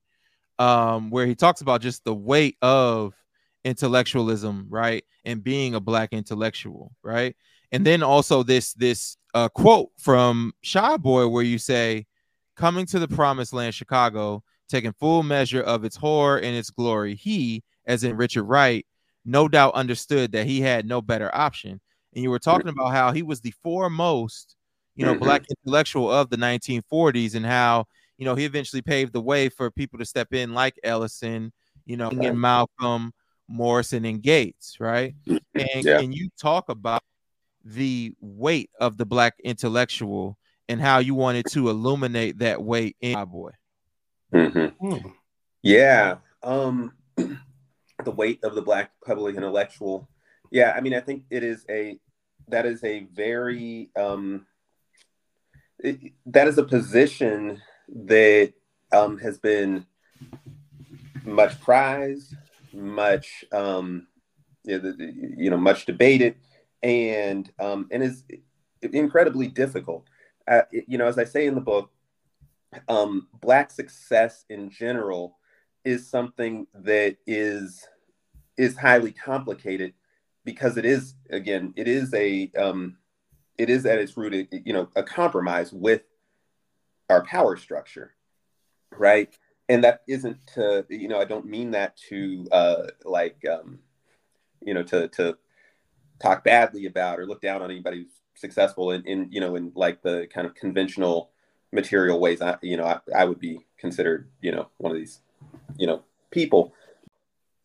um, 0.59 1.09
where 1.09 1.25
he 1.25 1.35
talks 1.35 1.61
about 1.61 1.81
just 1.81 2.03
the 2.03 2.13
weight 2.13 2.57
of 2.61 3.13
intellectualism, 3.63 4.67
right, 4.69 5.03
and 5.25 5.43
being 5.43 5.75
a 5.75 5.79
black 5.79 6.13
intellectual, 6.13 6.91
right, 7.03 7.35
and 7.71 7.85
then 7.85 8.03
also 8.03 8.43
this 8.43 8.73
this 8.73 9.17
uh, 9.33 9.49
quote 9.49 9.89
from 9.97 10.53
Chi 10.69 10.97
Boy 10.97 11.27
where 11.27 11.43
you 11.43 11.57
say, 11.57 12.05
"Coming 12.55 12.85
to 12.87 12.99
the 12.99 13.07
promised 13.07 13.53
land, 13.53 13.75
Chicago, 13.75 14.43
taking 14.69 14.93
full 14.93 15.23
measure 15.23 15.61
of 15.61 15.83
its 15.83 15.95
horror 15.95 16.37
and 16.37 16.55
its 16.55 16.69
glory, 16.69 17.15
he, 17.15 17.63
as 17.85 18.03
in 18.03 18.17
Richard 18.17 18.43
Wright, 18.43 18.85
no 19.25 19.47
doubt 19.47 19.73
understood 19.73 20.31
that 20.31 20.47
he 20.47 20.61
had 20.61 20.85
no 20.85 21.01
better 21.01 21.33
option." 21.35 21.81
And 22.13 22.23
you 22.23 22.31
were 22.31 22.39
talking 22.39 22.69
about 22.69 22.93
how 22.93 23.11
he 23.11 23.21
was 23.21 23.41
the 23.41 23.53
foremost, 23.61 24.55
you 24.95 25.05
know, 25.05 25.13
mm-hmm. 25.13 25.23
black 25.23 25.43
intellectual 25.49 26.11
of 26.11 26.29
the 26.29 26.37
1940s, 26.37 27.35
and 27.35 27.45
how 27.45 27.85
you 28.17 28.25
know 28.25 28.35
he 28.35 28.45
eventually 28.45 28.81
paved 28.81 29.13
the 29.13 29.21
way 29.21 29.49
for 29.49 29.71
people 29.71 29.99
to 29.99 30.05
step 30.05 30.33
in 30.33 30.53
like 30.53 30.79
Ellison, 30.83 31.51
you 31.85 31.97
know, 31.97 32.09
and 32.09 32.39
Malcolm, 32.39 33.13
Morrison, 33.47 34.05
and 34.05 34.21
Gates, 34.21 34.77
right? 34.79 35.15
And 35.27 35.83
yeah. 35.83 35.99
can 35.99 36.11
you 36.11 36.29
talk 36.39 36.69
about 36.69 37.01
the 37.65 38.13
weight 38.21 38.69
of 38.79 38.97
the 38.97 39.05
black 39.05 39.35
intellectual 39.43 40.37
and 40.69 40.81
how 40.81 40.99
you 40.99 41.15
wanted 41.15 41.45
to 41.51 41.69
illuminate 41.69 42.39
that 42.39 42.61
weight 42.61 42.95
in 43.01 43.13
my 43.13 43.25
boy. 43.25 43.51
Mm-hmm. 44.33 44.87
Hmm. 44.87 45.09
Yeah. 45.61 46.17
Um, 46.43 46.93
the 47.15 48.11
weight 48.11 48.43
of 48.43 48.55
the 48.55 48.61
black 48.61 48.91
public 49.05 49.35
intellectual. 49.35 50.09
Yeah, 50.51 50.73
I 50.75 50.81
mean, 50.81 50.93
I 50.93 50.99
think 51.01 51.23
it 51.29 51.43
is 51.43 51.65
a 51.69 51.99
that 52.47 52.65
is 52.65 52.83
a 52.83 53.05
very 53.13 53.89
um, 53.97 54.45
it, 55.79 56.13
that 56.27 56.47
is 56.47 56.57
a 56.57 56.63
position 56.63 57.61
that 57.87 58.53
um, 58.91 59.17
has 59.19 59.37
been 59.37 59.85
much 61.23 61.59
prized, 61.61 62.35
much 62.73 63.45
um, 63.51 64.07
you 64.63 65.49
know, 65.49 65.57
much 65.57 65.85
debated, 65.85 66.35
and 66.83 67.51
um, 67.59 67.87
and 67.91 68.03
is 68.03 68.23
incredibly 68.81 69.47
difficult. 69.47 70.07
Uh, 70.47 70.61
you 70.71 70.97
know, 70.97 71.07
as 71.07 71.17
I 71.17 71.23
say 71.25 71.47
in 71.47 71.55
the 71.55 71.61
book, 71.61 71.91
um, 72.87 73.27
black 73.41 73.71
success 73.71 74.45
in 74.49 74.69
general 74.69 75.37
is 75.83 76.09
something 76.09 76.67
that 76.73 77.17
is 77.25 77.87
is 78.57 78.75
highly 78.75 79.11
complicated 79.11 79.93
because 80.43 80.77
it 80.77 80.85
is 80.85 81.15
again 81.29 81.73
it 81.75 81.87
is 81.87 82.13
a 82.13 82.51
um, 82.57 82.97
it 83.57 83.69
is 83.69 83.85
at 83.85 83.99
its 83.99 84.17
root 84.17 84.47
you 84.51 84.73
know 84.73 84.89
a 84.95 85.03
compromise 85.03 85.71
with 85.71 86.01
our 87.09 87.23
power 87.25 87.57
structure 87.57 88.13
right? 88.91 89.35
And 89.69 89.83
that 89.83 90.01
isn't 90.07 90.47
to 90.55 90.85
you 90.89 91.09
know 91.09 91.19
i 91.19 91.25
don't 91.25 91.45
mean 91.45 91.71
that 91.71 91.97
to 92.09 92.47
uh 92.53 92.87
like 93.03 93.37
um 93.51 93.79
you 94.63 94.73
know 94.73 94.83
to 94.83 95.09
to 95.09 95.37
talk 96.21 96.45
badly 96.45 96.85
about 96.85 97.19
or 97.19 97.25
look 97.25 97.41
down 97.41 97.61
on 97.61 97.69
anybody 97.69 97.97
who's 97.97 98.21
successful 98.33 98.91
in, 98.91 99.03
in 99.05 99.27
you 99.29 99.41
know 99.41 99.55
in 99.55 99.73
like 99.75 100.01
the 100.01 100.25
kind 100.33 100.47
of 100.47 100.55
conventional 100.55 101.31
material 101.73 102.19
ways. 102.19 102.41
I 102.41 102.57
you 102.61 102.77
know 102.77 102.85
I, 102.85 102.99
I 103.13 103.25
would 103.25 103.39
be 103.39 103.65
considered 103.77 104.29
you 104.41 104.53
know 104.53 104.69
one 104.77 104.93
of 104.93 104.97
these 104.97 105.19
you 105.77 105.87
know 105.87 106.03
people. 106.31 106.73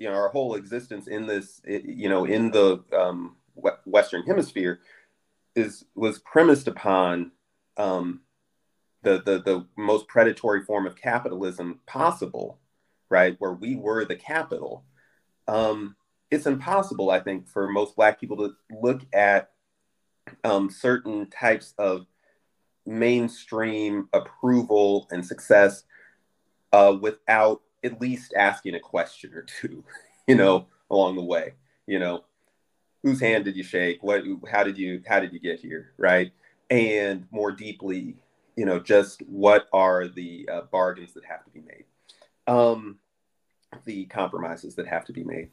You 0.01 0.09
know 0.09 0.15
our 0.15 0.31
whole 0.31 0.57
existence 0.57 1.07
in 1.07 1.29
this 1.29 1.61
you 1.65 2.09
know 2.09 2.25
in 2.25 2.51
the 2.51 2.83
um, 2.93 3.37
western 3.85 4.25
hemisphere 4.25 4.81
is 5.55 5.85
was 5.95 6.19
premised 6.19 6.67
upon 6.67 7.31
um, 7.77 8.23
the, 9.03 9.23
the 9.25 9.43
the 9.43 9.67
most 9.77 10.09
predatory 10.09 10.63
form 10.63 10.87
of 10.87 10.97
capitalism 10.97 11.81
possible 11.87 12.59
right 13.09 13.37
where 13.39 13.53
we 13.53 13.77
were 13.77 14.05
the 14.05 14.17
capital 14.17 14.85
um, 15.49 15.97
it's 16.33 16.47
impossible, 16.47 17.11
I 17.11 17.21
think, 17.21 17.47
for 17.47 17.69
most 17.69 17.95
Black 17.95 18.19
people 18.19 18.37
to 18.39 18.55
look 18.71 19.03
at 19.13 19.51
um, 20.45 20.71
certain 20.71 21.29
types 21.29 21.75
of 21.79 22.07
mainstream 22.87 24.09
approval 24.13 25.07
and 25.11 25.25
success 25.25 25.85
uh, 26.73 26.97
without 26.99 27.61
at 27.85 28.01
least 28.01 28.33
asking 28.35 28.75
a 28.75 28.81
question 28.81 29.35
or 29.35 29.43
two, 29.43 29.85
you 30.27 30.35
know, 30.35 30.67
along 30.91 31.17
the 31.17 31.23
way. 31.23 31.53
You 31.87 31.99
know, 31.99 32.25
whose 33.03 33.21
hand 33.21 33.45
did 33.45 33.57
you 33.57 33.63
shake? 33.63 34.03
What? 34.03 34.23
How 34.51 34.65
did 34.65 34.79
you? 34.79 35.03
How 35.07 35.21
did 35.21 35.35
you 35.35 35.39
get 35.39 35.61
here? 35.61 35.93
Right? 35.99 36.33
And 36.71 37.27
more 37.31 37.53
deeply, 37.53 38.17
you 38.57 38.65
know, 38.65 38.79
just 38.79 39.23
what 39.23 39.69
are 39.73 40.09
the 40.09 40.49
uh, 40.53 40.63
bargains 40.71 41.15
that 41.15 41.25
have 41.25 41.45
to 41.45 41.51
be 41.51 41.61
made, 41.61 41.85
um, 42.47 42.99
the 43.85 44.07
compromises 44.07 44.75
that 44.77 44.87
have 44.87 45.05
to 45.07 45.13
be 45.13 45.25
made. 45.25 45.51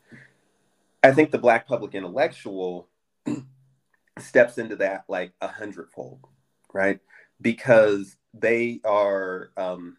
I 1.04 1.12
think 1.12 1.32
the 1.32 1.38
black 1.38 1.68
public 1.68 1.96
intellectual 1.96 2.90
steps 4.20 4.58
into 4.58 4.76
that 4.78 5.06
like 5.08 5.32
a 5.42 5.48
hundredfold, 5.48 6.20
right? 6.74 7.00
Because 7.42 8.18
they 8.34 8.82
are, 8.84 9.52
um, 9.56 9.98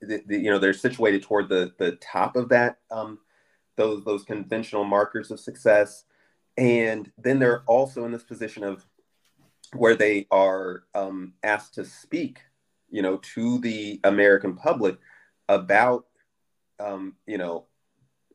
the, 0.00 0.22
the, 0.26 0.38
you 0.38 0.50
know, 0.50 0.58
they're 0.58 0.72
situated 0.72 1.22
toward 1.22 1.48
the 1.48 1.72
the 1.78 1.92
top 1.96 2.36
of 2.36 2.48
that 2.50 2.78
um, 2.90 3.18
those 3.76 4.04
those 4.04 4.24
conventional 4.24 4.84
markers 4.84 5.30
of 5.30 5.40
success, 5.40 6.04
and 6.56 7.10
then 7.18 7.38
they're 7.38 7.62
also 7.66 8.04
in 8.04 8.12
this 8.12 8.22
position 8.22 8.64
of 8.64 8.86
where 9.74 9.94
they 9.94 10.26
are 10.30 10.84
um, 10.94 11.34
asked 11.42 11.74
to 11.74 11.84
speak, 11.84 12.40
you 12.90 13.02
know, 13.02 13.18
to 13.34 13.58
the 13.58 14.00
American 14.04 14.56
public 14.56 14.98
about, 15.48 16.06
um, 16.80 17.16
you 17.26 17.38
know, 17.38 17.66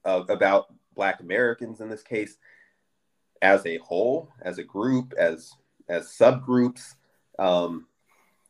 uh, 0.06 0.24
about 0.30 0.74
Black 0.96 1.22
Americans 1.22 1.82
in 1.82 1.90
this 1.90 2.04
case, 2.04 2.38
as 3.42 3.66
a 3.66 3.78
whole, 3.78 4.30
as 4.42 4.58
a 4.58 4.64
group, 4.64 5.14
as 5.18 5.54
as 5.90 6.08
subgroups, 6.08 6.96
um, 7.40 7.88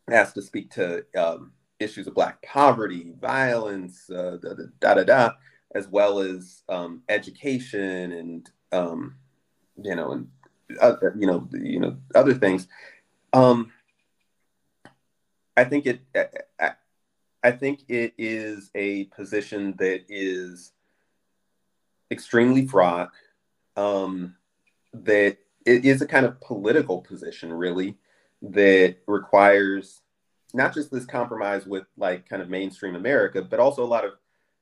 has 0.09 0.33
to 0.33 0.41
speak 0.41 0.69
to 0.71 1.05
um, 1.17 1.53
issues 1.79 2.05
of 2.07 2.13
Black 2.13 2.41
poverty, 2.43 3.13
violence, 3.19 4.09
uh, 4.09 4.37
da, 4.79 4.93
da 4.93 5.03
da 5.03 5.31
as 5.75 5.87
well 5.87 6.19
as 6.19 6.63
um, 6.69 7.01
education 7.09 8.11
and 8.11 8.49
um, 8.71 9.15
you 9.81 9.95
know 9.95 10.11
and 10.11 10.27
you 10.69 11.27
know 11.27 11.47
you 11.51 11.79
know 11.79 11.97
other 12.15 12.33
things. 12.33 12.67
Um, 13.31 13.71
I 15.55 15.63
think 15.63 15.85
it. 15.85 16.01
I, 16.59 16.71
I 17.45 17.51
think 17.51 17.81
it 17.89 18.13
is 18.17 18.71
a 18.73 19.05
position 19.05 19.75
that 19.77 20.05
is 20.07 20.71
extremely 22.09 22.65
fraught. 22.65 23.11
Um, 23.75 24.35
that 24.93 25.37
it 25.65 25.85
is 25.85 26.01
a 26.01 26.07
kind 26.07 26.25
of 26.25 26.39
political 26.39 27.01
position, 27.01 27.51
really, 27.51 27.97
that 28.41 28.97
requires 29.07 30.01
not 30.53 30.73
just 30.73 30.91
this 30.91 31.05
compromise 31.05 31.65
with 31.65 31.85
like 31.97 32.29
kind 32.29 32.41
of 32.41 32.49
mainstream 32.49 32.95
America, 32.95 33.41
but 33.41 33.59
also 33.59 33.83
a 33.83 33.85
lot 33.85 34.05
of 34.05 34.13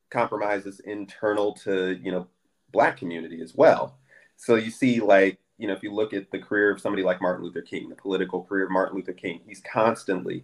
compromises 0.10 0.80
internal 0.82 1.54
to 1.54 2.00
you 2.02 2.12
know 2.12 2.28
black 2.72 2.98
community 2.98 3.42
as 3.42 3.54
well. 3.54 3.98
So 4.38 4.56
you 4.56 4.72
see, 4.72 5.00
like 5.00 5.38
you 5.62 5.68
know, 5.68 5.74
if 5.74 5.84
you 5.84 5.94
look 5.94 6.12
at 6.12 6.32
the 6.32 6.40
career 6.40 6.72
of 6.72 6.82
somebody 6.82 7.04
like 7.04 7.22
Martin 7.22 7.46
Luther 7.46 7.62
King, 7.62 7.88
the 7.88 7.96
political 7.96 8.44
career 8.44 8.66
of 8.66 8.72
Martin 8.72 8.96
Luther 8.96 9.14
King, 9.14 9.42
he's 9.46 9.62
constantly 9.62 10.44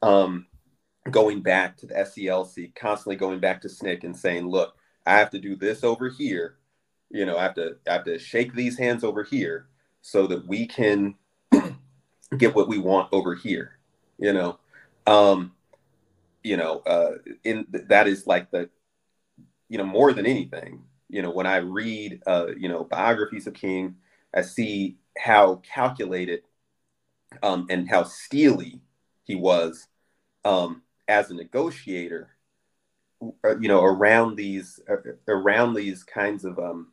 um, 0.00 0.46
going 1.10 1.42
back 1.42 1.76
to 1.76 1.86
the 1.86 1.92
SCLC, 1.92 2.74
constantly 2.74 3.16
going 3.16 3.40
back 3.40 3.60
to 3.60 3.68
SNCC 3.68 4.04
and 4.04 4.16
saying, 4.16 4.48
look, 4.48 4.74
I 5.04 5.18
have 5.18 5.28
to 5.32 5.38
do 5.38 5.54
this 5.54 5.84
over 5.84 6.08
here. 6.08 6.56
You 7.10 7.26
know, 7.26 7.36
I 7.36 7.42
have 7.42 7.54
to 7.56 7.76
I 7.86 7.92
have 7.92 8.04
to 8.04 8.18
shake 8.18 8.54
these 8.54 8.78
hands 8.78 9.04
over 9.04 9.22
here 9.22 9.66
so 10.00 10.26
that 10.28 10.48
we 10.48 10.66
can 10.66 11.16
get 12.38 12.54
what 12.54 12.66
we 12.66 12.78
want 12.78 13.10
over 13.12 13.34
here. 13.34 13.78
You 14.16 14.32
know, 14.32 14.58
um, 15.06 15.52
you 16.42 16.56
know, 16.56 16.78
uh, 16.86 17.16
in 17.44 17.66
that 17.68 18.08
is 18.08 18.26
like 18.26 18.50
the, 18.50 18.70
you 19.68 19.76
know, 19.76 19.84
more 19.84 20.14
than 20.14 20.24
anything. 20.24 20.84
You 21.10 21.20
know, 21.20 21.30
when 21.30 21.46
I 21.46 21.56
read, 21.56 22.22
uh, 22.26 22.46
you 22.56 22.70
know, 22.70 22.84
biographies 22.84 23.46
of 23.46 23.52
King, 23.52 23.96
I 24.34 24.42
see 24.42 24.96
how 25.16 25.56
calculated 25.56 26.42
um, 27.42 27.66
and 27.70 27.88
how 27.88 28.04
steely 28.04 28.80
he 29.24 29.34
was 29.34 29.86
um, 30.44 30.82
as 31.08 31.30
a 31.30 31.34
negotiator. 31.34 32.30
Uh, 33.44 33.56
you 33.58 33.68
know, 33.68 33.82
around 33.82 34.36
these 34.36 34.80
uh, 34.90 34.96
around 35.28 35.74
these 35.74 36.02
kinds 36.02 36.44
of 36.44 36.58
um, 36.58 36.88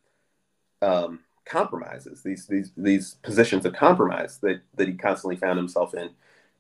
um, 0.82 1.20
compromises, 1.46 2.24
these 2.24 2.48
these 2.48 2.72
these 2.78 3.16
positions 3.16 3.66
of 3.66 3.74
compromise 3.74 4.38
that 4.42 4.62
that 4.76 4.88
he 4.88 4.94
constantly 4.94 5.36
found 5.36 5.58
himself 5.58 5.94
in, 5.94 6.12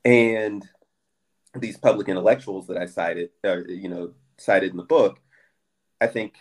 and 0.03 0.67
these 1.55 1.77
public 1.77 2.09
intellectuals 2.09 2.67
that 2.67 2.77
I 2.77 2.85
cited, 2.85 3.29
uh, 3.45 3.63
you 3.67 3.87
know, 3.87 4.13
cited 4.37 4.71
in 4.71 4.77
the 4.77 4.83
book, 4.83 5.19
I 6.01 6.07
think 6.07 6.35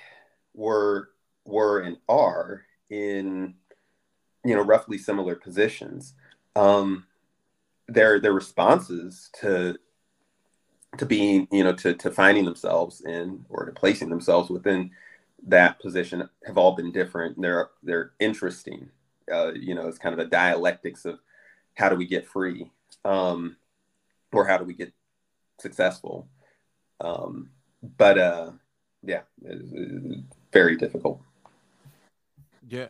were 0.55 1.11
were 1.45 1.81
and 1.81 1.99
are 2.09 2.65
in 2.89 3.55
you 4.45 4.55
know 4.55 4.63
roughly 4.63 4.99
similar 4.99 5.35
positions. 5.35 6.15
Um, 6.57 7.07
their 7.89 8.21
their 8.21 8.33
responses 8.33 9.31
to 9.41 9.79
to 10.99 11.07
being 11.07 11.49
you 11.51 11.65
know 11.65 11.75
to 11.75 11.95
to 11.95 12.11
finding 12.11 12.45
themselves 12.45 13.01
in 13.03 13.45
or 13.49 13.67
to 13.67 13.73
placing 13.73 14.11
themselves 14.11 14.51
within 14.51 14.91
that 15.47 15.81
position 15.81 16.29
have 16.47 16.59
all 16.59 16.73
been 16.73 16.93
different. 16.93 17.41
They're 17.41 17.71
they're 17.83 18.13
interesting. 18.21 18.91
Uh, 19.33 19.53
you 19.55 19.75
know, 19.75 19.87
it's 19.87 19.99
kind 19.99 20.13
of 20.13 20.19
a 20.19 20.29
dialectics 20.29 21.05
of 21.05 21.21
how 21.75 21.89
do 21.89 21.97
we 21.97 22.07
get 22.07 22.27
free, 22.27 22.71
um, 23.05 23.57
or 24.33 24.47
how 24.47 24.59
do 24.59 24.65
we 24.65 24.75
get 24.75 24.93
successful. 25.59 26.27
Um, 27.01 27.51
but 27.97 28.19
uh, 28.19 28.51
yeah, 29.03 29.23
very 30.53 30.77
difficult. 30.77 31.21
Yeah, 32.69 32.89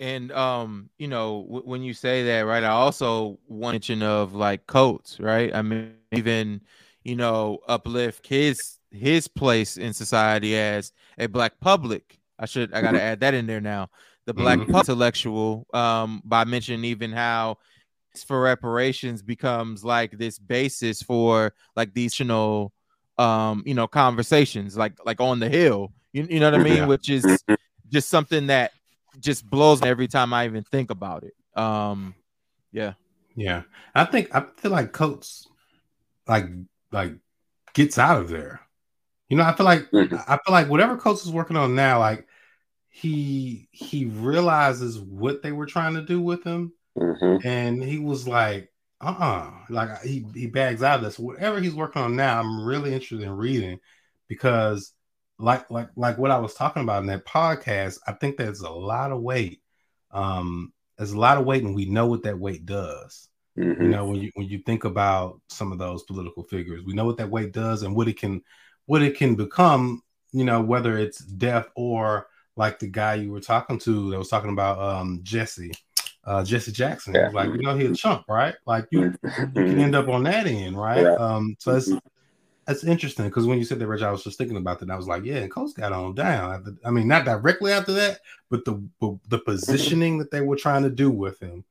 and 0.00 0.32
um, 0.32 0.90
you 0.98 1.08
know, 1.08 1.44
w- 1.46 1.64
when 1.64 1.82
you 1.82 1.94
say 1.94 2.24
that, 2.24 2.40
right? 2.40 2.64
I 2.64 2.68
also 2.68 3.38
mention 3.48 4.02
of 4.02 4.34
like 4.34 4.66
Coates, 4.66 5.18
right? 5.20 5.54
I 5.54 5.62
mean, 5.62 5.94
even 6.12 6.60
you 7.04 7.16
know, 7.16 7.58
uplift 7.68 8.26
his 8.26 8.78
his 8.90 9.28
place 9.28 9.76
in 9.76 9.92
society 9.92 10.56
as 10.56 10.92
a 11.18 11.26
black 11.26 11.60
public. 11.60 12.18
I 12.38 12.46
should 12.46 12.72
I 12.74 12.80
gotta 12.80 12.98
mm-hmm. 12.98 13.06
add 13.06 13.20
that 13.20 13.34
in 13.34 13.46
there 13.46 13.60
now. 13.60 13.88
The 14.26 14.34
black 14.34 14.58
mm-hmm. 14.58 14.74
intellectual, 14.74 15.66
um, 15.72 16.20
by 16.24 16.44
mentioning 16.44 16.84
even 16.84 17.12
how 17.12 17.58
for 18.26 18.40
reparations 18.40 19.22
becomes 19.22 19.84
like 19.84 20.18
this 20.18 20.38
basis 20.38 21.02
for 21.02 21.52
like 21.74 21.92
these 21.94 22.18
you 22.18 22.24
know 22.24 22.72
um 23.18 23.62
you 23.66 23.74
know 23.74 23.86
conversations 23.86 24.76
like 24.76 24.94
like 25.04 25.20
on 25.20 25.38
the 25.38 25.48
hill 25.48 25.92
you, 26.12 26.26
you 26.28 26.40
know 26.40 26.50
what 26.50 26.58
i 26.58 26.62
mean 26.62 26.76
yeah. 26.76 26.86
which 26.86 27.10
is 27.10 27.24
mm-hmm. 27.24 27.54
just 27.90 28.08
something 28.08 28.46
that 28.46 28.72
just 29.20 29.48
blows 29.48 29.82
me 29.82 29.88
every 29.88 30.08
time 30.08 30.32
i 30.32 30.44
even 30.44 30.62
think 30.64 30.90
about 30.90 31.24
it 31.24 31.34
um 31.60 32.14
yeah 32.72 32.94
yeah 33.34 33.62
i 33.94 34.04
think 34.04 34.28
i 34.34 34.44
feel 34.58 34.70
like 34.70 34.92
coates 34.92 35.46
like 36.26 36.46
like 36.92 37.14
gets 37.74 37.98
out 37.98 38.20
of 38.20 38.28
there 38.28 38.66
you 39.28 39.36
know, 39.36 39.44
I 39.44 39.54
feel 39.54 39.66
like 39.66 39.90
mm-hmm. 39.90 40.14
I 40.14 40.38
feel 40.44 40.52
like 40.52 40.68
whatever 40.68 40.96
Coates 40.96 41.24
is 41.24 41.32
working 41.32 41.56
on 41.56 41.74
now, 41.74 41.98
like 41.98 42.26
he 42.88 43.68
he 43.72 44.04
realizes 44.04 44.98
what 44.98 45.42
they 45.42 45.52
were 45.52 45.66
trying 45.66 45.94
to 45.94 46.02
do 46.02 46.20
with 46.20 46.44
him, 46.44 46.72
mm-hmm. 46.96 47.46
and 47.46 47.82
he 47.82 47.98
was 47.98 48.28
like, 48.28 48.72
uh 49.00 49.14
uh-uh. 49.18 49.48
uh 49.48 49.50
like 49.68 50.02
he 50.02 50.24
he 50.32 50.46
bags 50.46 50.82
out 50.82 50.98
of 50.98 51.04
this. 51.04 51.18
Whatever 51.18 51.60
he's 51.60 51.74
working 51.74 52.02
on 52.02 52.14
now, 52.14 52.38
I'm 52.40 52.64
really 52.64 52.94
interested 52.94 53.22
in 53.22 53.32
reading 53.32 53.80
because 54.28 54.92
like 55.38 55.70
like 55.70 55.88
like 55.96 56.18
what 56.18 56.30
I 56.30 56.38
was 56.38 56.54
talking 56.54 56.82
about 56.82 57.02
in 57.02 57.08
that 57.08 57.26
podcast, 57.26 57.98
I 58.06 58.12
think 58.12 58.36
there's 58.36 58.60
a 58.60 58.70
lot 58.70 59.12
of 59.12 59.20
weight. 59.20 59.60
Um, 60.10 60.72
there's 60.96 61.12
a 61.12 61.18
lot 61.18 61.38
of 61.38 61.44
weight, 61.44 61.62
and 61.62 61.74
we 61.74 61.86
know 61.86 62.06
what 62.06 62.22
that 62.22 62.38
weight 62.38 62.64
does. 62.64 63.28
Mm-hmm. 63.58 63.82
You 63.82 63.88
know, 63.88 64.06
when 64.06 64.16
you 64.16 64.30
when 64.34 64.48
you 64.48 64.58
think 64.58 64.84
about 64.84 65.40
some 65.48 65.72
of 65.72 65.78
those 65.78 66.02
political 66.04 66.42
figures, 66.42 66.84
we 66.84 66.94
know 66.94 67.04
what 67.04 67.18
that 67.18 67.30
weight 67.30 67.52
does 67.52 67.82
and 67.82 67.94
what 67.94 68.08
it 68.08 68.18
can 68.18 68.42
what 68.86 69.02
it 69.02 69.16
can 69.16 69.34
become, 69.34 70.02
you 70.32 70.44
know, 70.44 70.60
whether 70.60 70.96
it's 70.96 71.18
death 71.18 71.66
or 71.74 72.28
like 72.56 72.78
the 72.78 72.86
guy 72.86 73.14
you 73.14 73.30
were 73.30 73.40
talking 73.40 73.78
to 73.80 74.10
that 74.10 74.18
was 74.18 74.28
talking 74.28 74.52
about 74.52 74.78
um 74.78 75.20
Jesse, 75.22 75.72
uh 76.24 76.44
Jesse 76.44 76.72
Jackson. 76.72 77.14
Yeah. 77.14 77.30
like, 77.32 77.48
you 77.48 77.62
know, 77.62 77.76
he's 77.76 77.90
a 77.90 77.94
chump, 77.94 78.24
right? 78.28 78.54
Like 78.66 78.86
you, 78.90 79.14
you 79.22 79.48
can 79.52 79.80
end 79.80 79.94
up 79.94 80.08
on 80.08 80.22
that 80.24 80.46
end, 80.46 80.78
right? 80.78 81.02
Yeah. 81.02 81.14
Um, 81.14 81.56
so 81.58 81.76
it's 81.76 81.90
that's 82.66 82.82
interesting 82.82 83.26
because 83.26 83.46
when 83.46 83.58
you 83.58 83.64
said 83.64 83.78
that, 83.78 83.86
Rich, 83.86 84.02
I 84.02 84.10
was 84.10 84.24
just 84.24 84.38
thinking 84.38 84.56
about 84.56 84.80
that. 84.80 84.90
I 84.90 84.96
was 84.96 85.06
like, 85.06 85.24
yeah, 85.24 85.36
and 85.36 85.50
Coates 85.50 85.72
got 85.72 85.92
on 85.92 86.14
down. 86.14 86.78
I 86.84 86.90
mean, 86.90 87.06
not 87.06 87.24
directly 87.24 87.72
after 87.72 87.92
that, 87.92 88.20
but 88.50 88.64
the 88.64 88.82
the 89.28 89.38
positioning 89.38 90.18
that 90.18 90.32
they 90.32 90.40
were 90.40 90.56
trying 90.56 90.82
to 90.82 90.90
do 90.90 91.10
with 91.10 91.40
him, 91.40 91.64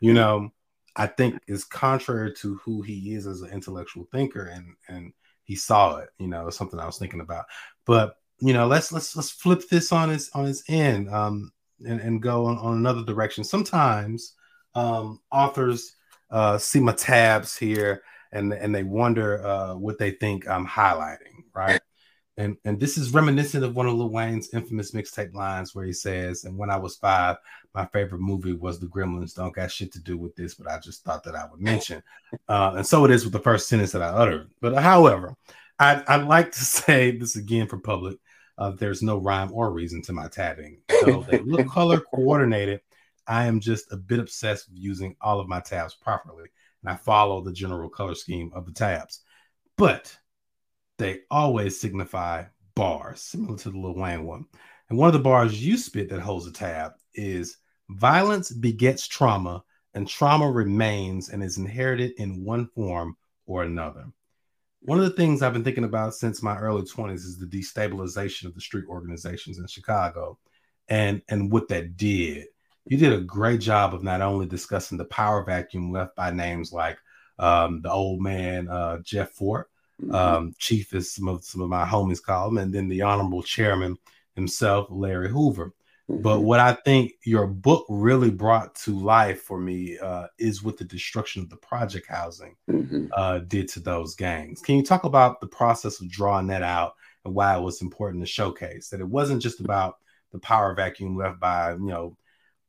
you 0.00 0.12
know, 0.12 0.50
I 0.94 1.06
think 1.06 1.40
is 1.46 1.64
contrary 1.64 2.34
to 2.34 2.56
who 2.56 2.82
he 2.82 3.14
is 3.14 3.26
as 3.26 3.40
an 3.40 3.50
intellectual 3.50 4.06
thinker 4.12 4.44
and 4.44 4.74
and 4.88 5.14
he 5.44 5.56
saw 5.56 5.96
it. 5.96 6.10
You 6.18 6.28
know, 6.28 6.50
something 6.50 6.78
I 6.78 6.86
was 6.86 6.98
thinking 6.98 7.20
about. 7.20 7.46
But 7.86 8.16
you 8.38 8.52
know, 8.52 8.66
let's 8.66 8.92
let's 8.92 9.16
let's 9.16 9.30
flip 9.30 9.68
this 9.70 9.90
on 9.90 10.10
its 10.10 10.28
on 10.34 10.46
its 10.46 10.64
end 10.68 11.08
um, 11.08 11.50
and 11.86 11.98
and 11.98 12.22
go 12.22 12.44
on, 12.44 12.58
on 12.58 12.76
another 12.76 13.04
direction. 13.04 13.42
Sometimes 13.42 14.34
um, 14.74 15.20
authors 15.30 15.96
uh, 16.30 16.58
see 16.58 16.80
my 16.80 16.92
tabs 16.92 17.56
here 17.56 18.02
and 18.32 18.52
and 18.52 18.74
they 18.74 18.82
wonder 18.82 19.44
uh, 19.44 19.74
what 19.74 19.98
they 19.98 20.12
think 20.12 20.48
I'm 20.48 20.66
highlighting, 20.66 21.44
right? 21.54 21.80
And 22.36 22.56
and 22.64 22.80
this 22.80 22.96
is 22.96 23.12
reminiscent 23.12 23.62
of 23.62 23.76
one 23.76 23.86
of 23.86 23.94
Lil 23.94 24.10
Wayne's 24.10 24.54
infamous 24.54 24.92
mixtape 24.92 25.34
lines 25.34 25.74
where 25.74 25.84
he 25.84 25.92
says, 25.92 26.44
"And 26.44 26.56
when 26.56 26.70
I 26.70 26.76
was 26.76 26.96
five, 26.96 27.36
my 27.74 27.84
favorite 27.86 28.20
movie 28.20 28.54
was 28.54 28.80
The 28.80 28.86
Gremlins. 28.86 29.34
Don't 29.34 29.54
got 29.54 29.70
shit 29.70 29.92
to 29.92 30.00
do 30.00 30.16
with 30.16 30.34
this, 30.34 30.54
but 30.54 30.70
I 30.70 30.78
just 30.78 31.04
thought 31.04 31.24
that 31.24 31.34
I 31.34 31.46
would 31.50 31.60
mention." 31.60 32.02
Uh, 32.48 32.72
and 32.76 32.86
so 32.86 33.04
it 33.04 33.10
is 33.10 33.24
with 33.24 33.34
the 33.34 33.38
first 33.38 33.68
sentence 33.68 33.92
that 33.92 34.02
I 34.02 34.08
uttered. 34.08 34.50
But 34.60 34.74
however, 34.82 35.36
I 35.78 36.02
I 36.06 36.16
like 36.16 36.52
to 36.52 36.64
say 36.64 37.16
this 37.16 37.36
again 37.36 37.68
for 37.68 37.78
public. 37.78 38.16
Uh, 38.56 38.70
there's 38.70 39.02
no 39.02 39.18
rhyme 39.18 39.52
or 39.52 39.70
reason 39.70 40.02
to 40.02 40.12
my 40.12 40.28
tabbing. 40.28 40.78
So 41.00 41.22
they 41.30 41.38
look 41.38 41.68
color 41.68 42.00
coordinated. 42.00 42.80
I 43.26 43.46
am 43.46 43.60
just 43.60 43.92
a 43.92 43.96
bit 43.96 44.18
obsessed 44.18 44.68
with 44.68 44.78
using 44.78 45.16
all 45.20 45.38
of 45.40 45.48
my 45.48 45.60
tabs 45.60 45.94
properly, 45.94 46.48
and 46.82 46.92
I 46.92 46.96
follow 46.96 47.42
the 47.42 47.52
general 47.52 47.88
color 47.88 48.14
scheme 48.14 48.50
of 48.54 48.66
the 48.66 48.72
tabs. 48.72 49.20
But 49.76 50.16
they 50.98 51.20
always 51.30 51.80
signify 51.80 52.44
bars, 52.74 53.20
similar 53.22 53.58
to 53.58 53.70
the 53.70 53.78
Lil 53.78 53.96
Wayne 53.96 54.24
one. 54.24 54.46
And 54.88 54.98
one 54.98 55.08
of 55.08 55.14
the 55.14 55.18
bars 55.18 55.64
you 55.64 55.76
spit 55.76 56.10
that 56.10 56.20
holds 56.20 56.46
a 56.46 56.52
tab 56.52 56.92
is 57.14 57.58
violence 57.88 58.50
begets 58.50 59.06
trauma, 59.06 59.64
and 59.94 60.08
trauma 60.08 60.50
remains 60.50 61.28
and 61.28 61.42
is 61.42 61.58
inherited 61.58 62.12
in 62.18 62.44
one 62.44 62.66
form 62.74 63.16
or 63.46 63.62
another. 63.62 64.06
One 64.80 64.98
of 64.98 65.04
the 65.04 65.16
things 65.16 65.42
I've 65.42 65.52
been 65.52 65.64
thinking 65.64 65.84
about 65.84 66.14
since 66.14 66.42
my 66.42 66.58
early 66.58 66.82
20s 66.82 67.14
is 67.14 67.38
the 67.38 67.46
destabilization 67.46 68.46
of 68.46 68.54
the 68.54 68.60
street 68.60 68.84
organizations 68.88 69.58
in 69.58 69.66
Chicago 69.66 70.38
and, 70.88 71.22
and 71.28 71.52
what 71.52 71.68
that 71.68 71.96
did. 71.96 72.46
You 72.86 72.96
did 72.96 73.12
a 73.12 73.20
great 73.20 73.60
job 73.60 73.94
of 73.94 74.02
not 74.02 74.20
only 74.20 74.46
discussing 74.46 74.98
the 74.98 75.04
power 75.04 75.44
vacuum 75.44 75.92
left 75.92 76.16
by 76.16 76.30
names 76.30 76.72
like 76.72 76.98
um, 77.38 77.80
the 77.82 77.90
old 77.90 78.20
man 78.20 78.68
uh, 78.68 78.98
Jeff 78.98 79.30
Fort, 79.30 79.68
Mm-hmm. 80.02 80.14
Um, 80.14 80.54
Chief 80.58 80.94
is 80.94 81.14
some 81.14 81.28
of 81.28 81.44
some 81.44 81.60
of 81.60 81.68
my 81.68 81.84
homies 81.84 82.22
call 82.22 82.48
him, 82.48 82.58
and 82.58 82.72
then 82.72 82.88
the 82.88 83.02
honorable 83.02 83.42
chairman 83.42 83.96
himself, 84.34 84.88
Larry 84.90 85.30
Hoover. 85.30 85.72
Mm-hmm. 86.10 86.22
But 86.22 86.40
what 86.40 86.60
I 86.60 86.72
think 86.72 87.12
your 87.24 87.46
book 87.46 87.86
really 87.88 88.30
brought 88.30 88.74
to 88.76 88.98
life 88.98 89.42
for 89.42 89.60
me 89.60 89.98
uh, 89.98 90.26
is 90.38 90.62
what 90.62 90.76
the 90.76 90.84
destruction 90.84 91.42
of 91.42 91.50
the 91.50 91.56
project 91.56 92.06
housing 92.08 92.56
mm-hmm. 92.68 93.06
uh, 93.12 93.40
did 93.40 93.68
to 93.68 93.80
those 93.80 94.16
gangs. 94.16 94.60
Can 94.60 94.76
you 94.76 94.82
talk 94.82 95.04
about 95.04 95.40
the 95.40 95.46
process 95.46 96.00
of 96.00 96.10
drawing 96.10 96.48
that 96.48 96.62
out 96.62 96.94
and 97.24 97.34
why 97.34 97.56
it 97.56 97.62
was 97.62 97.82
important 97.82 98.22
to 98.22 98.26
showcase 98.26 98.88
that 98.88 99.00
it 99.00 99.08
wasn't 99.08 99.42
just 99.42 99.60
about 99.60 99.98
the 100.32 100.38
power 100.40 100.74
vacuum 100.74 101.16
left 101.16 101.38
by 101.38 101.72
you 101.72 101.78
know 101.78 102.16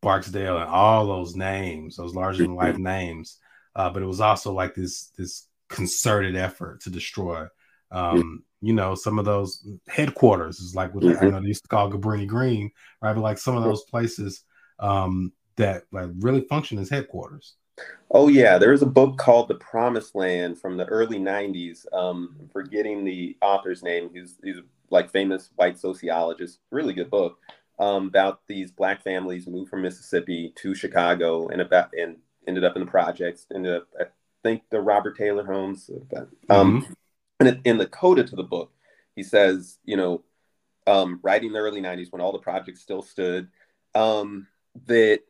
Barksdale 0.03 0.57
and 0.57 0.69
all 0.69 1.07
those 1.07 1.35
names, 1.35 1.95
those 1.95 2.13
larger 2.13 2.43
than 2.43 2.55
life 2.55 2.77
names, 2.77 3.39
uh, 3.75 3.89
but 3.89 4.03
it 4.03 4.07
was 4.07 4.21
also 4.21 4.51
like 4.53 4.75
this 4.75 5.11
this 5.17 5.47
concerted 5.69 6.35
effort 6.35 6.81
to 6.81 6.89
destroy. 6.89 7.47
Um, 7.91 8.43
you 8.61 8.73
know, 8.73 8.95
some 8.95 9.17
of 9.19 9.25
those 9.25 9.65
headquarters 9.87 10.59
is 10.59 10.75
like 10.75 10.93
what 10.93 11.03
mm-hmm. 11.03 11.25
I 11.25 11.29
know 11.29 11.41
they 11.41 11.47
used 11.47 11.63
to 11.63 11.69
call 11.69 11.91
Cabrini 11.91 12.27
Green, 12.27 12.71
right? 13.01 13.13
But 13.13 13.21
like 13.21 13.37
some 13.37 13.57
of 13.57 13.63
those 13.63 13.83
places 13.83 14.43
um, 14.79 15.31
that 15.55 15.83
like 15.91 16.09
really 16.19 16.41
function 16.41 16.77
as 16.79 16.89
headquarters. 16.89 17.55
Oh 18.11 18.27
yeah, 18.27 18.59
there's 18.59 18.83
a 18.83 18.87
book 18.87 19.17
called 19.17 19.47
The 19.47 19.55
Promised 19.55 20.13
Land 20.13 20.59
from 20.59 20.77
the 20.77 20.85
early 20.85 21.17
'90s. 21.17 21.85
Um, 21.93 22.35
forgetting 22.51 23.03
the 23.03 23.35
author's 23.41 23.81
name. 23.81 24.11
He's 24.13 24.37
he's 24.43 24.57
like 24.91 25.09
famous 25.11 25.49
white 25.55 25.79
sociologist. 25.79 26.59
Really 26.69 26.93
good 26.93 27.09
book 27.09 27.39
um, 27.79 28.07
about 28.07 28.41
these 28.47 28.71
black 28.71 29.03
families 29.03 29.47
moved 29.47 29.69
from 29.69 29.81
Mississippi 29.81 30.53
to 30.57 30.75
Chicago 30.75 31.47
and 31.47 31.61
about 31.61 31.89
and 31.93 32.17
ended 32.47 32.63
up 32.63 32.75
in 32.75 32.85
the 32.85 32.91
projects. 32.91 33.45
Ended 33.53 33.75
up, 33.75 33.87
I 33.99 34.05
think, 34.43 34.63
the 34.69 34.81
Robert 34.81 35.17
Taylor 35.17 35.45
homes. 35.45 35.89
Um, 36.49 36.81
mm-hmm. 36.81 36.93
And 37.39 37.61
in 37.65 37.77
the 37.77 37.87
coda 37.87 38.23
to 38.23 38.35
the 38.35 38.43
book, 38.43 38.71
he 39.15 39.23
says, 39.23 39.77
you 39.83 39.97
know, 39.97 40.23
um, 40.85 41.19
writing 41.23 41.47
in 41.47 41.53
the 41.53 41.59
early 41.59 41.81
'90s 41.81 42.11
when 42.11 42.21
all 42.21 42.31
the 42.31 42.39
projects 42.39 42.81
still 42.81 43.01
stood, 43.01 43.49
um, 43.95 44.47
that 44.87 45.21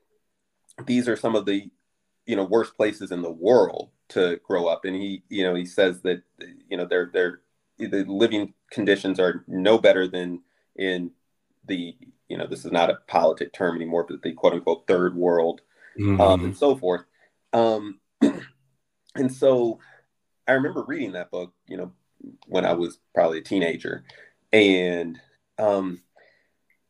these 0.86 1.08
are 1.08 1.16
some 1.16 1.36
of 1.36 1.46
the 1.46 1.70
you 2.26 2.36
know 2.36 2.44
worst 2.44 2.76
places 2.76 3.12
in 3.12 3.22
the 3.22 3.32
world 3.32 3.89
to 4.10 4.39
grow 4.46 4.68
up 4.68 4.86
and 4.86 4.96
he 4.96 5.24
you 5.30 5.44
know 5.44 5.54
he 5.56 5.66
says 5.66 6.02
that 6.02 6.22
you 6.70 6.78
know 6.78 6.86
they're 6.86 7.10
they're 7.14 7.41
the 7.78 8.06
living 8.08 8.54
conditions 8.72 9.20
are 9.20 9.44
no 9.48 9.78
better 9.78 10.08
than 10.08 10.41
in 10.76 11.12
the 11.68 11.96
you 12.34 12.40
know 12.40 12.48
this 12.48 12.66
is 12.66 12.72
not 12.72 12.90
a 12.90 12.98
politic 13.08 13.54
term 13.54 13.76
anymore 13.76 14.04
but 14.10 14.20
the 14.24 14.34
quote 14.34 14.54
unquote 14.54 14.88
third 14.88 15.16
world 15.16 15.62
mm-hmm. 16.00 16.20
um, 16.20 16.44
and 16.44 16.58
so 16.58 16.76
forth 16.76 17.06
um, 17.54 18.00
and 19.16 19.32
so 19.32 19.78
i 20.48 20.54
remember 20.54 20.84
reading 20.88 21.12
that 21.12 21.30
book 21.30 21.54
you 21.68 21.78
know 21.78 21.92
when 22.48 22.66
i 22.66 22.74
was 22.74 22.98
probably 23.14 23.38
a 23.38 23.44
teenager 23.44 24.04
and 24.52 25.20
um 25.60 26.02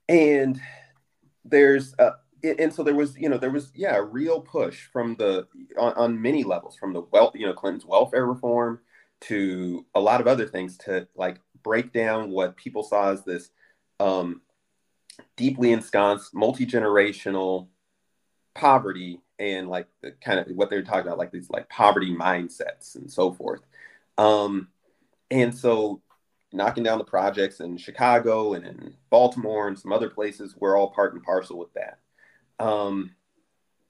and 0.08 0.62
there's 1.44 1.94
a, 2.00 2.12
and 2.42 2.74
so 2.74 2.82
there 2.82 2.96
was 2.96 3.18
you 3.18 3.28
know 3.28 3.38
there 3.38 3.52
was 3.52 3.70
yeah 3.76 3.98
a 3.98 4.02
real 4.02 4.40
push 4.40 4.88
from 4.94 5.18
the 5.18 5.46
on, 5.78 5.92
on 5.96 6.22
many 6.22 6.46
levels 6.46 6.78
from 6.78 6.94
the 6.94 7.02
wealth 7.12 7.36
you 7.36 7.46
know 7.46 7.54
clinton's 7.54 7.86
welfare 7.86 8.26
reform 8.26 8.80
to 9.20 9.86
a 9.94 10.00
lot 10.00 10.22
of 10.22 10.28
other 10.28 10.48
things 10.48 10.78
to 10.78 11.06
like 11.18 11.38
break 11.64 11.92
down 11.92 12.30
what 12.30 12.56
people 12.56 12.82
saw 12.84 13.12
as 13.12 13.26
this 13.26 13.50
um, 14.00 14.42
deeply 15.36 15.72
ensconced 15.72 16.34
multi-generational 16.34 17.68
poverty 18.56 19.20
and 19.40 19.68
like 19.68 19.88
the 20.02 20.12
kind 20.24 20.40
of 20.40 20.48
what 20.56 20.70
they're 20.70 20.84
talking 20.84 21.08
about 21.08 21.18
like 21.18 21.32
these 21.32 21.50
like 21.50 21.68
poverty 21.70 22.16
mindsets 22.16 22.96
and 22.96 23.12
so 23.12 23.32
forth 23.32 23.62
um, 24.18 24.68
and 25.32 25.56
so 25.56 26.02
knocking 26.52 26.84
down 26.84 27.00
the 27.00 27.04
projects 27.04 27.60
in 27.62 27.78
chicago 27.78 28.54
and 28.54 28.66
in 28.66 28.94
baltimore 29.10 29.68
and 29.68 29.80
some 29.80 29.92
other 29.92 30.10
places 30.10 30.56
we're 30.60 30.78
all 30.78 30.92
part 30.92 31.14
and 31.14 31.24
parcel 31.24 31.58
with 31.58 31.74
that 31.74 31.98
um, 32.60 33.12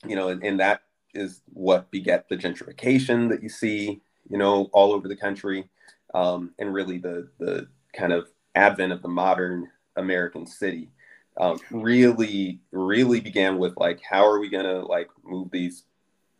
you 0.05 0.15
know, 0.15 0.29
and, 0.29 0.43
and 0.43 0.59
that 0.59 0.81
is 1.13 1.41
what 1.53 1.91
beget 1.91 2.27
the 2.27 2.37
gentrification 2.37 3.29
that 3.29 3.43
you 3.43 3.49
see, 3.49 4.01
you 4.29 4.37
know, 4.37 4.69
all 4.73 4.93
over 4.93 5.07
the 5.07 5.15
country, 5.15 5.69
um, 6.13 6.51
and 6.59 6.73
really 6.73 6.97
the 6.97 7.29
the 7.39 7.67
kind 7.95 8.13
of 8.13 8.27
advent 8.55 8.91
of 8.91 9.01
the 9.01 9.07
modern 9.07 9.69
American 9.95 10.45
city. 10.45 10.89
Um, 11.37 11.59
really, 11.71 12.59
really 12.71 13.19
began 13.19 13.57
with 13.57 13.73
like, 13.77 14.01
how 14.07 14.25
are 14.25 14.39
we 14.39 14.49
gonna 14.49 14.85
like 14.85 15.09
move 15.23 15.49
these, 15.51 15.83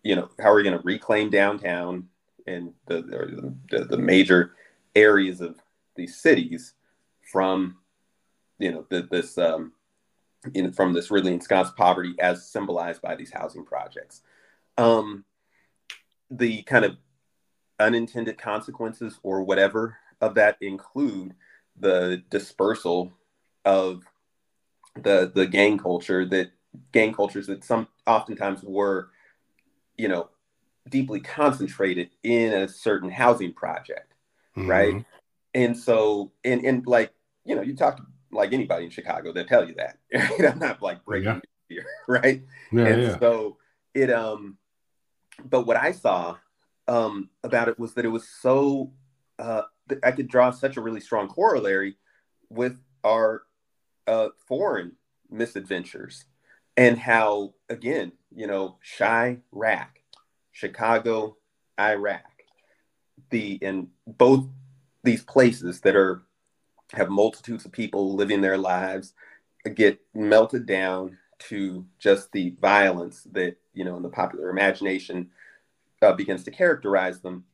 you 0.03 0.15
know, 0.15 0.29
how 0.39 0.51
are 0.51 0.55
we 0.55 0.63
gonna 0.63 0.81
reclaim 0.83 1.29
downtown 1.29 2.07
and 2.45 2.73
the 2.85 3.55
the, 3.69 3.85
the 3.85 3.97
major 3.97 4.55
areas 4.95 5.41
of 5.41 5.55
these 5.95 6.17
cities 6.17 6.73
from, 7.31 7.77
you 8.59 8.71
know, 8.71 8.85
the, 8.89 9.07
this 9.09 9.37
um, 9.37 9.73
in, 10.53 10.71
from 10.71 10.93
this 10.93 11.09
really 11.09 11.33
ensconced 11.33 11.75
poverty 11.75 12.15
as 12.19 12.47
symbolized 12.47 13.01
by 13.01 13.15
these 13.15 13.31
housing 13.31 13.65
projects. 13.65 14.21
Um, 14.77 15.25
the 16.29 16.63
kind 16.63 16.85
of 16.85 16.97
unintended 17.79 18.37
consequences 18.37 19.19
or 19.23 19.43
whatever 19.43 19.97
of 20.21 20.35
that 20.35 20.57
include 20.61 21.33
the 21.79 22.23
dispersal 22.29 23.11
of 23.65 24.03
the 24.95 25.31
the 25.33 25.45
gang 25.45 25.77
culture 25.77 26.25
that 26.25 26.51
gang 26.91 27.13
cultures 27.13 27.47
that 27.47 27.63
some 27.63 27.87
oftentimes 28.05 28.63
were 28.63 29.09
you 29.97 30.07
know 30.07 30.29
deeply 30.89 31.19
concentrated 31.19 32.09
in 32.23 32.53
a 32.53 32.67
certain 32.67 33.09
housing 33.09 33.53
project 33.53 34.13
mm-hmm. 34.55 34.69
right 34.69 35.05
and 35.53 35.77
so 35.77 36.31
and 36.43 36.63
and 36.63 36.85
like 36.87 37.13
you 37.45 37.55
know 37.55 37.61
you 37.61 37.75
talked 37.75 38.01
like 38.33 38.53
anybody 38.53 38.85
in 38.85 38.91
Chicago, 38.91 39.31
they'll 39.31 39.45
tell 39.45 39.67
you 39.67 39.75
that. 39.75 39.97
I'm 40.51 40.59
not 40.59 40.81
like 40.81 41.03
breaking 41.05 41.27
yeah. 41.27 41.39
here, 41.69 41.85
right? 42.07 42.41
Yeah, 42.71 42.85
and 42.85 43.01
yeah. 43.03 43.19
so 43.19 43.57
it 43.93 44.11
um 44.11 44.57
but 45.43 45.65
what 45.65 45.77
I 45.77 45.91
saw 45.91 46.37
um 46.87 47.29
about 47.43 47.69
it 47.69 47.79
was 47.79 47.93
that 47.93 48.05
it 48.05 48.09
was 48.09 48.27
so 48.27 48.91
uh 49.39 49.63
I 50.03 50.11
could 50.11 50.27
draw 50.27 50.51
such 50.51 50.77
a 50.77 50.81
really 50.81 51.01
strong 51.01 51.27
corollary 51.27 51.97
with 52.49 52.77
our 53.03 53.43
uh 54.07 54.29
foreign 54.47 54.93
misadventures 55.29 56.25
and 56.77 56.97
how 56.97 57.53
again, 57.69 58.11
you 58.33 58.47
know, 58.47 58.77
Chiraq, 58.83 59.87
Chicago, 60.51 61.37
Iraq, 61.79 62.43
the 63.29 63.53
in 63.55 63.89
both 64.07 64.45
these 65.03 65.23
places 65.23 65.81
that 65.81 65.95
are 65.95 66.23
have 66.93 67.09
multitudes 67.09 67.65
of 67.65 67.71
people 67.71 68.15
living 68.15 68.41
their 68.41 68.57
lives 68.57 69.13
get 69.75 69.99
melted 70.13 70.65
down 70.65 71.17
to 71.39 71.85
just 71.99 72.31
the 72.31 72.55
violence 72.61 73.27
that 73.31 73.57
you 73.73 73.83
know 73.83 73.97
in 73.97 74.03
the 74.03 74.09
popular 74.09 74.49
imagination 74.49 75.29
uh, 76.01 76.13
begins 76.13 76.43
to 76.43 76.51
characterize 76.51 77.21
them. 77.21 77.45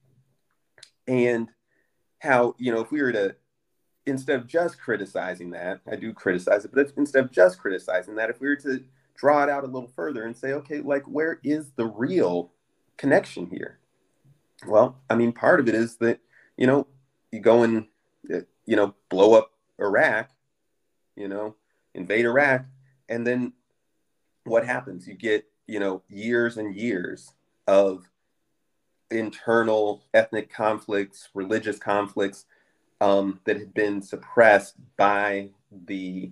And 1.07 1.49
how 2.19 2.55
you 2.57 2.71
know 2.73 2.81
if 2.81 2.91
we 2.91 3.01
were 3.01 3.11
to 3.11 3.35
instead 4.05 4.39
of 4.39 4.47
just 4.47 4.79
criticizing 4.79 5.51
that 5.51 5.81
i 5.91 5.95
do 5.95 6.13
criticize 6.13 6.65
it 6.65 6.71
but 6.73 6.85
if, 6.85 6.97
instead 6.97 7.23
of 7.23 7.31
just 7.31 7.59
criticizing 7.59 8.15
that 8.15 8.29
if 8.29 8.39
we 8.39 8.47
were 8.47 8.55
to 8.55 8.83
draw 9.15 9.43
it 9.43 9.49
out 9.49 9.63
a 9.63 9.67
little 9.67 9.91
further 9.95 10.23
and 10.25 10.35
say 10.35 10.53
okay 10.53 10.79
like 10.79 11.03
where 11.03 11.39
is 11.43 11.71
the 11.75 11.85
real 11.85 12.51
connection 12.97 13.47
here 13.47 13.79
well 14.67 14.97
i 15.09 15.15
mean 15.15 15.31
part 15.31 15.59
of 15.59 15.67
it 15.67 15.75
is 15.75 15.97
that 15.97 16.19
you 16.57 16.65
know 16.65 16.87
you 17.31 17.39
go 17.39 17.63
and 17.63 17.85
uh, 18.33 18.39
you 18.65 18.75
know, 18.75 18.93
blow 19.09 19.33
up 19.33 19.51
Iraq, 19.79 20.29
you 21.15 21.27
know, 21.27 21.55
invade 21.95 22.25
Iraq, 22.25 22.65
and 23.07 23.25
then 23.25 23.53
what 24.43 24.65
happens? 24.65 25.07
You 25.07 25.15
get, 25.15 25.45
you 25.65 25.79
know, 25.79 26.03
years 26.07 26.57
and 26.57 26.75
years 26.75 27.33
of 27.67 28.09
internal 29.09 30.03
ethnic 30.13 30.53
conflicts, 30.53 31.29
religious 31.33 31.79
conflicts 31.79 32.45
um, 33.01 33.39
that 33.45 33.57
had 33.57 33.73
been 33.73 34.01
suppressed 34.01 34.75
by 34.97 35.49
the, 35.85 36.31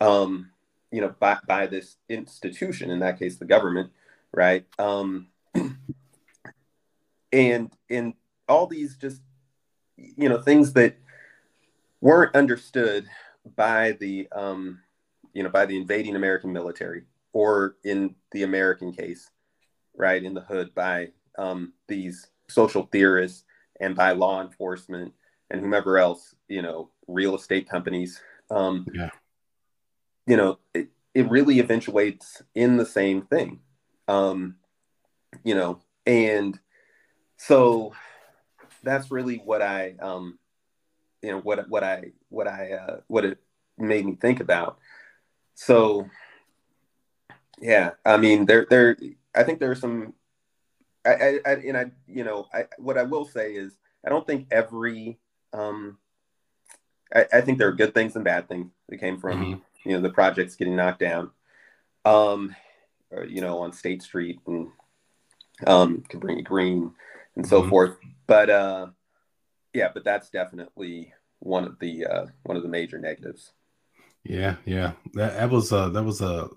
um, 0.00 0.50
you 0.90 1.00
know, 1.00 1.14
by, 1.18 1.38
by 1.46 1.66
this 1.66 1.96
institution, 2.08 2.90
in 2.90 3.00
that 3.00 3.18
case, 3.18 3.36
the 3.36 3.44
government, 3.44 3.90
right? 4.32 4.64
Um, 4.78 5.28
and 7.32 7.72
in 7.88 8.14
all 8.48 8.66
these 8.66 8.96
just, 8.96 9.22
you 9.96 10.28
know, 10.28 10.40
things 10.40 10.72
that 10.74 10.96
weren't 12.00 12.36
understood 12.36 13.06
by 13.56 13.92
the 13.92 14.28
um, 14.32 14.80
you 15.32 15.42
know 15.42 15.48
by 15.48 15.64
the 15.66 15.76
invading 15.76 16.16
American 16.16 16.52
military 16.52 17.04
or 17.32 17.76
in 17.82 18.14
the 18.32 18.42
American 18.42 18.92
case, 18.92 19.30
right 19.96 20.22
in 20.22 20.34
the 20.34 20.40
hood 20.42 20.74
by 20.74 21.08
um, 21.38 21.72
these 21.88 22.28
social 22.48 22.88
theorists 22.92 23.44
and 23.80 23.96
by 23.96 24.12
law 24.12 24.40
enforcement 24.40 25.12
and 25.54 25.62
whomever 25.62 25.98
else 25.98 26.34
you 26.48 26.60
know 26.60 26.90
real 27.06 27.34
estate 27.34 27.68
companies. 27.68 28.20
Um, 28.50 28.86
yeah. 28.92 29.10
You 30.26 30.36
know, 30.36 30.58
it, 30.74 30.88
it 31.14 31.30
really 31.30 31.60
eventuates 31.60 32.42
in 32.54 32.76
the 32.76 32.86
same 32.86 33.22
thing. 33.22 33.60
Um, 34.08 34.56
you 35.44 35.54
know, 35.54 35.80
and 36.06 36.58
so 37.36 37.92
that's 38.82 39.10
really 39.10 39.36
what 39.36 39.62
I 39.62 39.94
um, 40.00 40.38
you 41.22 41.30
know 41.30 41.40
what 41.40 41.68
what 41.68 41.84
I 41.84 42.12
what 42.28 42.48
I 42.48 42.72
uh, 42.72 42.96
what 43.06 43.24
it 43.24 43.38
made 43.78 44.04
me 44.04 44.16
think 44.16 44.40
about. 44.40 44.78
So 45.54 46.08
yeah, 47.60 47.92
I 48.04 48.16
mean 48.16 48.46
there 48.46 48.66
there 48.68 48.96
I 49.34 49.44
think 49.44 49.60
there 49.60 49.70
are 49.70 49.76
some 49.76 50.14
I, 51.04 51.12
I, 51.12 51.38
I 51.46 51.52
and 51.52 51.76
I 51.76 51.90
you 52.06 52.24
know 52.24 52.48
I 52.52 52.64
what 52.78 52.98
I 52.98 53.04
will 53.04 53.24
say 53.24 53.52
is 53.52 53.78
I 54.04 54.10
don't 54.10 54.26
think 54.26 54.48
every 54.50 55.18
um 55.54 55.98
I, 57.14 57.26
I 57.32 57.40
think 57.40 57.58
there 57.58 57.68
are 57.68 57.72
good 57.72 57.94
things 57.94 58.16
and 58.16 58.24
bad 58.24 58.48
things 58.48 58.70
that 58.88 58.98
came 58.98 59.18
from 59.18 59.40
mm-hmm. 59.40 59.88
you 59.88 59.96
know 59.96 60.02
the 60.02 60.10
projects 60.10 60.56
getting 60.56 60.76
knocked 60.76 61.00
down 61.00 61.30
um 62.04 62.54
or, 63.10 63.24
you 63.24 63.40
know 63.40 63.60
on 63.60 63.72
State 63.72 64.02
Street 64.02 64.40
and 64.46 64.68
um 65.66 66.04
Cabrini 66.10 66.44
Green 66.44 66.92
and 67.36 67.46
so 67.46 67.60
mm-hmm. 67.60 67.70
forth 67.70 67.96
but 68.26 68.50
uh 68.50 68.86
yeah, 69.74 69.88
but 69.92 70.04
that's 70.04 70.30
definitely 70.30 71.12
one 71.40 71.64
of 71.64 71.78
the 71.80 72.06
uh, 72.06 72.26
one 72.44 72.56
of 72.56 72.62
the 72.62 72.68
major 72.68 72.98
negatives. 72.98 73.52
Yeah, 74.22 74.56
yeah, 74.64 74.92
that, 75.14 75.34
that 75.36 75.50
was 75.50 75.72
uh 75.72 75.90
that 75.90 76.04
was 76.04 76.22
a 76.22 76.26
uh, 76.26 76.48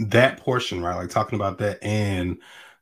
that 0.00 0.38
portion 0.38 0.82
right, 0.82 0.96
like 0.96 1.10
talking 1.10 1.36
about 1.36 1.58
that 1.58 1.82
and 1.82 2.38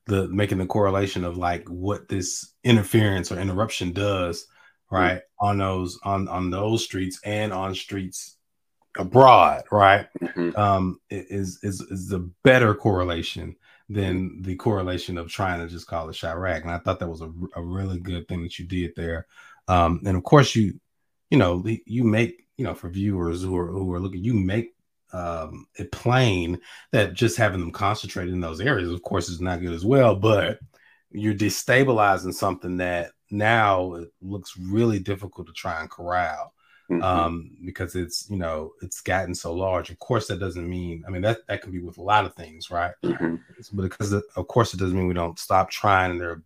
the 0.07 0.29
making 0.29 0.59
the 0.59 0.67
correlation 0.67 1.25
of 1.25 1.37
like 1.37 1.67
what 1.69 2.09
this 2.09 2.53
interference 2.63 3.33
or 3.33 3.39
interruption 3.39 3.93
does 3.93 4.47
right 4.91 5.19
mm-hmm. 5.19 5.47
on 5.47 5.59
those 5.59 5.99
on 6.03 6.29
on 6.29 6.51
those 6.51 6.85
streets 6.85 7.21
and 7.25 7.53
on 7.53 7.75
streets 7.75 8.37
abroad 8.99 9.63
right 9.71 10.09
mm-hmm. 10.21 10.51
um 10.59 10.99
is 11.11 11.59
is 11.63 11.81
is 11.81 12.09
the 12.09 12.29
better 12.43 12.75
correlation 12.75 13.55
than 13.91 14.41
the 14.43 14.55
correlation 14.55 15.19
of 15.19 15.29
trying 15.29 15.61
to 15.61 15.67
just 15.67 15.89
call 15.89 16.09
it 16.09 16.13
Chiraq. 16.13 16.63
And 16.63 16.71
I 16.71 16.79
thought 16.79 17.01
that 17.01 17.09
was 17.09 17.23
a, 17.23 17.33
a 17.57 17.63
really 17.63 17.99
good 17.99 18.29
thing 18.29 18.43
that 18.45 18.57
you 18.57 18.65
did 18.65 18.93
there. 18.97 19.27
Um, 19.67 20.01
and 20.07 20.17
of 20.17 20.23
course, 20.23 20.55
you 20.55 20.79
you 21.29 21.39
know 21.39 21.65
you 21.85 22.05
make 22.05 22.47
you 22.57 22.65
know 22.65 22.75
for 22.75 22.89
viewers 22.89 23.43
who 23.43 23.57
are 23.57 23.67
who 23.67 23.93
are 23.93 24.01
looking, 24.01 24.25
you 24.25 24.35
make 24.35 24.75
um, 25.13 25.67
it 25.77 25.91
plain 25.91 26.61
that 26.93 27.15
just 27.15 27.37
having 27.37 27.59
them 27.59 27.73
concentrated 27.73 28.33
in 28.33 28.41
those 28.41 28.61
areas, 28.61 28.91
of 28.91 29.03
course, 29.03 29.29
is 29.29 29.41
not 29.41 29.61
good 29.61 29.73
as 29.73 29.85
well. 29.85 30.15
But 30.15 30.61
you're 31.11 31.35
destabilizing 31.35 32.35
something 32.35 32.77
that 32.79 33.13
now 33.31 33.95
it 33.95 34.13
looks 34.21 34.57
really 34.57 34.99
difficult 34.99 35.47
to 35.47 35.53
try 35.53 35.81
and 35.81 35.91
corral 35.91 36.53
mm-hmm. 36.91 37.03
um, 37.03 37.51
because 37.65 37.95
it's 37.95 38.29
you 38.29 38.37
know 38.37 38.73
it's 38.83 39.01
gotten 39.01 39.35
so 39.35 39.53
large. 39.53 39.91
Of 39.91 39.99
course, 39.99 40.27
that 40.29 40.41
doesn't 40.41 40.69
mean 40.69 41.05
I 41.07 41.11
mean 41.11 41.23
that 41.23 41.47
that 41.49 41.63
can 41.63 41.73
be 41.73 41.81
with 41.81 41.99
a 41.99 42.03
lot 42.03 42.25
of 42.25 42.35
things, 42.35 42.71
right? 42.71 42.95
Mm-hmm. 43.05 43.37
But 43.73 43.83
because 43.83 44.13
of 44.13 44.49
course 44.49 44.75
it 44.75 44.79
doesn't 44.79 44.97
mean 44.97 45.09
we 45.09 45.15
don't 45.15 45.39
stop 45.39 45.71
trying. 45.71 46.13
And 46.13 46.21
there 46.21 46.31
are 46.31 46.43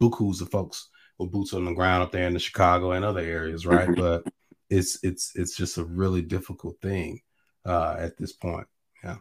bukus 0.00 0.40
of 0.40 0.50
folks 0.50 0.88
with 1.18 1.32
boots 1.32 1.52
on 1.52 1.64
the 1.64 1.72
ground 1.72 2.02
up 2.02 2.12
there 2.12 2.26
in 2.26 2.34
the 2.34 2.38
Chicago 2.38 2.92
and 2.92 3.04
other 3.04 3.20
areas, 3.20 3.66
right? 3.66 3.88
Mm-hmm. 3.88 4.00
But 4.00 4.24
it's 4.70 4.98
it's 5.02 5.32
it's 5.34 5.56
just 5.56 5.78
a 5.78 5.84
really 5.84 6.22
difficult 6.22 6.80
thing 6.80 7.20
uh, 7.64 7.96
at 7.98 8.16
this 8.16 8.32
point. 8.32 8.66
Yeah. 9.02 9.16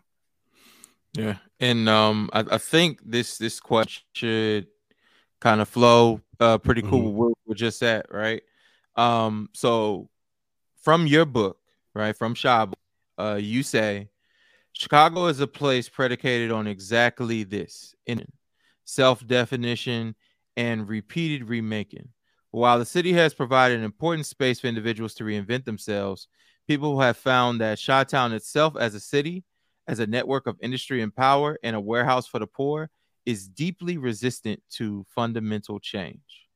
Yeah, 1.14 1.38
and 1.60 1.90
um, 1.90 2.30
I, 2.32 2.42
I 2.52 2.58
think 2.60 3.00
this 3.04 3.40
this 3.40 3.60
question 3.60 4.04
should 4.14 4.68
kind 5.40 5.62
of 5.62 5.70
flow 5.70 6.22
uh 6.40 6.58
pretty 6.58 6.82
cool 6.82 7.10
mm-hmm. 7.10 7.18
where 7.18 7.32
we're 7.46 7.56
just 7.56 7.82
at, 7.84 8.12
right? 8.12 8.42
Um, 8.96 9.50
so 9.54 10.10
from 10.82 11.06
your 11.08 11.26
book, 11.26 11.58
right, 11.94 12.16
from 12.16 12.34
Shab, 12.34 12.74
uh, 13.18 13.38
you 13.40 13.64
say 13.64 14.10
Chicago 14.74 15.28
is 15.28 15.40
a 15.40 15.48
place 15.48 15.90
predicated 15.90 16.52
on 16.52 16.68
exactly 16.68 17.44
this 17.44 17.96
in 18.06 18.26
self 18.86 19.26
definition 19.26 20.16
and 20.56 20.88
repeated 20.88 21.50
remaking. 21.50 22.10
While 22.52 22.80
the 22.80 22.86
city 22.86 23.14
has 23.14 23.34
provided 23.34 23.78
an 23.78 23.84
important 23.84 24.26
space 24.26 24.60
for 24.60 24.68
individuals 24.68 25.14
to 25.16 25.24
reinvent 25.24 25.66
themselves, 25.66 26.28
people 26.68 27.00
have 27.00 27.18
found 27.18 27.62
that 27.62 27.82
Chi-Town 27.86 28.34
itself 28.34 28.76
as 28.78 28.96
a 28.96 29.00
city, 29.00 29.44
as 29.88 30.00
a 30.00 30.08
network 30.08 30.48
of 30.48 30.58
industry 30.62 31.02
and 31.02 31.16
power, 31.16 31.58
and 31.64 31.76
a 31.76 31.82
warehouse 31.82 32.26
for 32.28 32.40
the 32.40 32.48
poor 32.48 32.90
is 33.28 33.46
deeply 33.50 33.98
resistant 33.98 34.64
to 34.70 35.06
fundamental 35.14 35.82
change. 35.82 36.48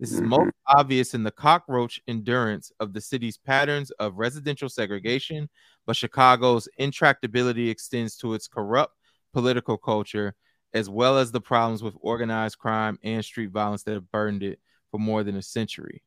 This 0.00 0.12
is 0.12 0.22
most 0.22 0.48
mm-hmm. 0.48 0.78
obvious 0.78 1.12
in 1.12 1.22
the 1.22 1.30
cockroach 1.30 2.00
endurance 2.08 2.72
of 2.80 2.94
the 2.94 3.02
city's 3.02 3.36
patterns 3.36 3.90
of 3.92 4.16
residential 4.16 4.70
segregation, 4.70 5.50
but 5.86 5.94
Chicago's 5.94 6.68
intractability 6.80 7.68
extends 7.68 8.16
to 8.16 8.32
its 8.32 8.48
corrupt 8.48 8.94
political 9.34 9.76
culture, 9.76 10.34
as 10.72 10.88
well 10.88 11.18
as 11.18 11.32
the 11.32 11.40
problems 11.40 11.82
with 11.82 11.94
organized 12.00 12.58
crime 12.58 12.98
and 13.02 13.22
street 13.22 13.50
violence 13.50 13.82
that 13.82 13.92
have 13.92 14.10
burdened 14.10 14.42
it 14.42 14.58
for 14.90 14.98
more 14.98 15.22
than 15.22 15.36
a 15.36 15.42
century. 15.42 16.02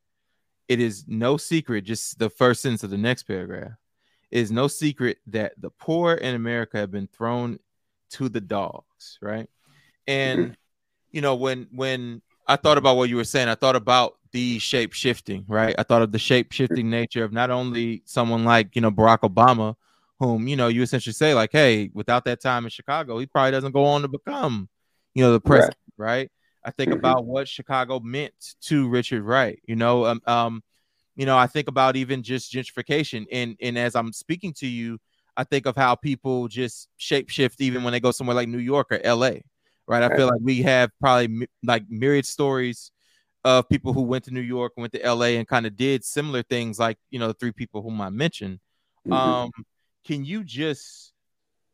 It 0.67 0.79
is 0.79 1.05
no 1.07 1.37
secret, 1.37 1.83
just 1.83 2.17
the 2.17 2.31
first 2.31 2.61
sentence 2.63 2.83
of 2.83 2.89
the 2.89 2.97
next 2.97 3.23
paragraph, 3.23 3.73
it 4.31 4.39
is 4.39 4.51
no 4.51 4.67
secret 4.67 5.19
that 5.27 5.53
the 5.59 5.69
poor 5.69 6.15
in 6.15 6.33
America 6.33 6.77
have 6.77 6.91
been 6.91 7.07
thrown 7.07 7.59
to 8.11 8.27
the 8.27 8.41
dogs, 8.41 9.19
right? 9.21 9.47
And 10.09 10.39
mm-hmm. 10.39 10.53
you 11.11 11.21
know, 11.21 11.35
when 11.35 11.67
when 11.71 12.21
I 12.49 12.55
thought 12.55 12.79
about 12.79 12.97
what 12.97 13.09
you 13.09 13.15
were 13.15 13.23
saying. 13.23 13.47
I 13.47 13.53
thought 13.53 13.75
about 13.75 14.17
the 14.31 14.57
shape 14.57 14.93
shifting, 14.93 15.45
right? 15.47 15.75
I 15.77 15.83
thought 15.83 16.01
of 16.01 16.11
the 16.11 16.17
shape 16.17 16.51
shifting 16.51 16.89
nature 16.89 17.23
of 17.23 17.31
not 17.31 17.51
only 17.51 18.01
someone 18.05 18.43
like, 18.43 18.75
you 18.75 18.81
know, 18.81 18.89
Barack 18.89 19.19
Obama, 19.19 19.75
whom, 20.19 20.47
you 20.47 20.55
know, 20.55 20.67
you 20.67 20.81
essentially 20.81 21.13
say, 21.13 21.35
like, 21.35 21.51
hey, 21.51 21.91
without 21.93 22.25
that 22.25 22.41
time 22.41 22.63
in 22.63 22.71
Chicago, 22.71 23.19
he 23.19 23.27
probably 23.27 23.51
doesn't 23.51 23.71
go 23.71 23.85
on 23.85 24.01
to 24.01 24.07
become, 24.07 24.67
you 25.13 25.23
know, 25.23 25.31
the 25.31 25.39
president, 25.39 25.77
right? 25.95 26.07
right? 26.07 26.31
I 26.65 26.71
think 26.71 26.89
mm-hmm. 26.89 26.99
about 26.99 27.25
what 27.25 27.47
Chicago 27.47 27.99
meant 27.99 28.33
to 28.61 28.89
Richard 28.89 29.21
Wright, 29.21 29.59
you 29.67 29.75
know, 29.75 30.05
um, 30.05 30.21
um, 30.25 30.63
you 31.15 31.27
know, 31.27 31.37
I 31.37 31.45
think 31.45 31.67
about 31.67 31.97
even 31.97 32.23
just 32.23 32.51
gentrification. 32.51 33.27
And 33.31 33.57
and 33.61 33.77
as 33.77 33.95
I'm 33.95 34.11
speaking 34.11 34.53
to 34.53 34.67
you, 34.67 34.99
I 35.37 35.43
think 35.43 35.67
of 35.67 35.75
how 35.75 35.95
people 35.95 36.47
just 36.47 36.87
shape 36.97 37.29
shift 37.29 37.61
even 37.61 37.83
when 37.83 37.93
they 37.93 37.99
go 37.99 38.11
somewhere 38.11 38.35
like 38.35 38.49
New 38.49 38.57
York 38.57 38.87
or 38.91 38.99
LA, 39.03 39.39
right? 39.89 40.03
I 40.03 40.15
feel 40.15 40.27
like 40.27 40.39
we 40.41 40.61
have 40.61 40.91
probably 41.01 41.47
like 41.63 41.83
myriad 41.89 42.25
stories 42.25 42.91
of 43.43 43.67
people 43.67 43.91
who 43.91 44.03
went 44.03 44.25
to 44.25 44.31
New 44.31 44.39
York, 44.39 44.73
went 44.77 44.93
to 44.93 45.01
LA, 45.03 45.37
and 45.37 45.47
kind 45.47 45.65
of 45.65 45.75
did 45.75 46.05
similar 46.05 46.43
things, 46.43 46.77
like 46.79 46.97
you 47.09 47.19
know 47.19 47.27
the 47.27 47.33
three 47.33 47.51
people 47.51 47.81
whom 47.81 47.99
I 47.99 48.09
mentioned. 48.09 48.59
Mm-hmm. 49.07 49.13
Um, 49.13 49.51
can 50.05 50.23
you 50.23 50.43
just 50.43 51.11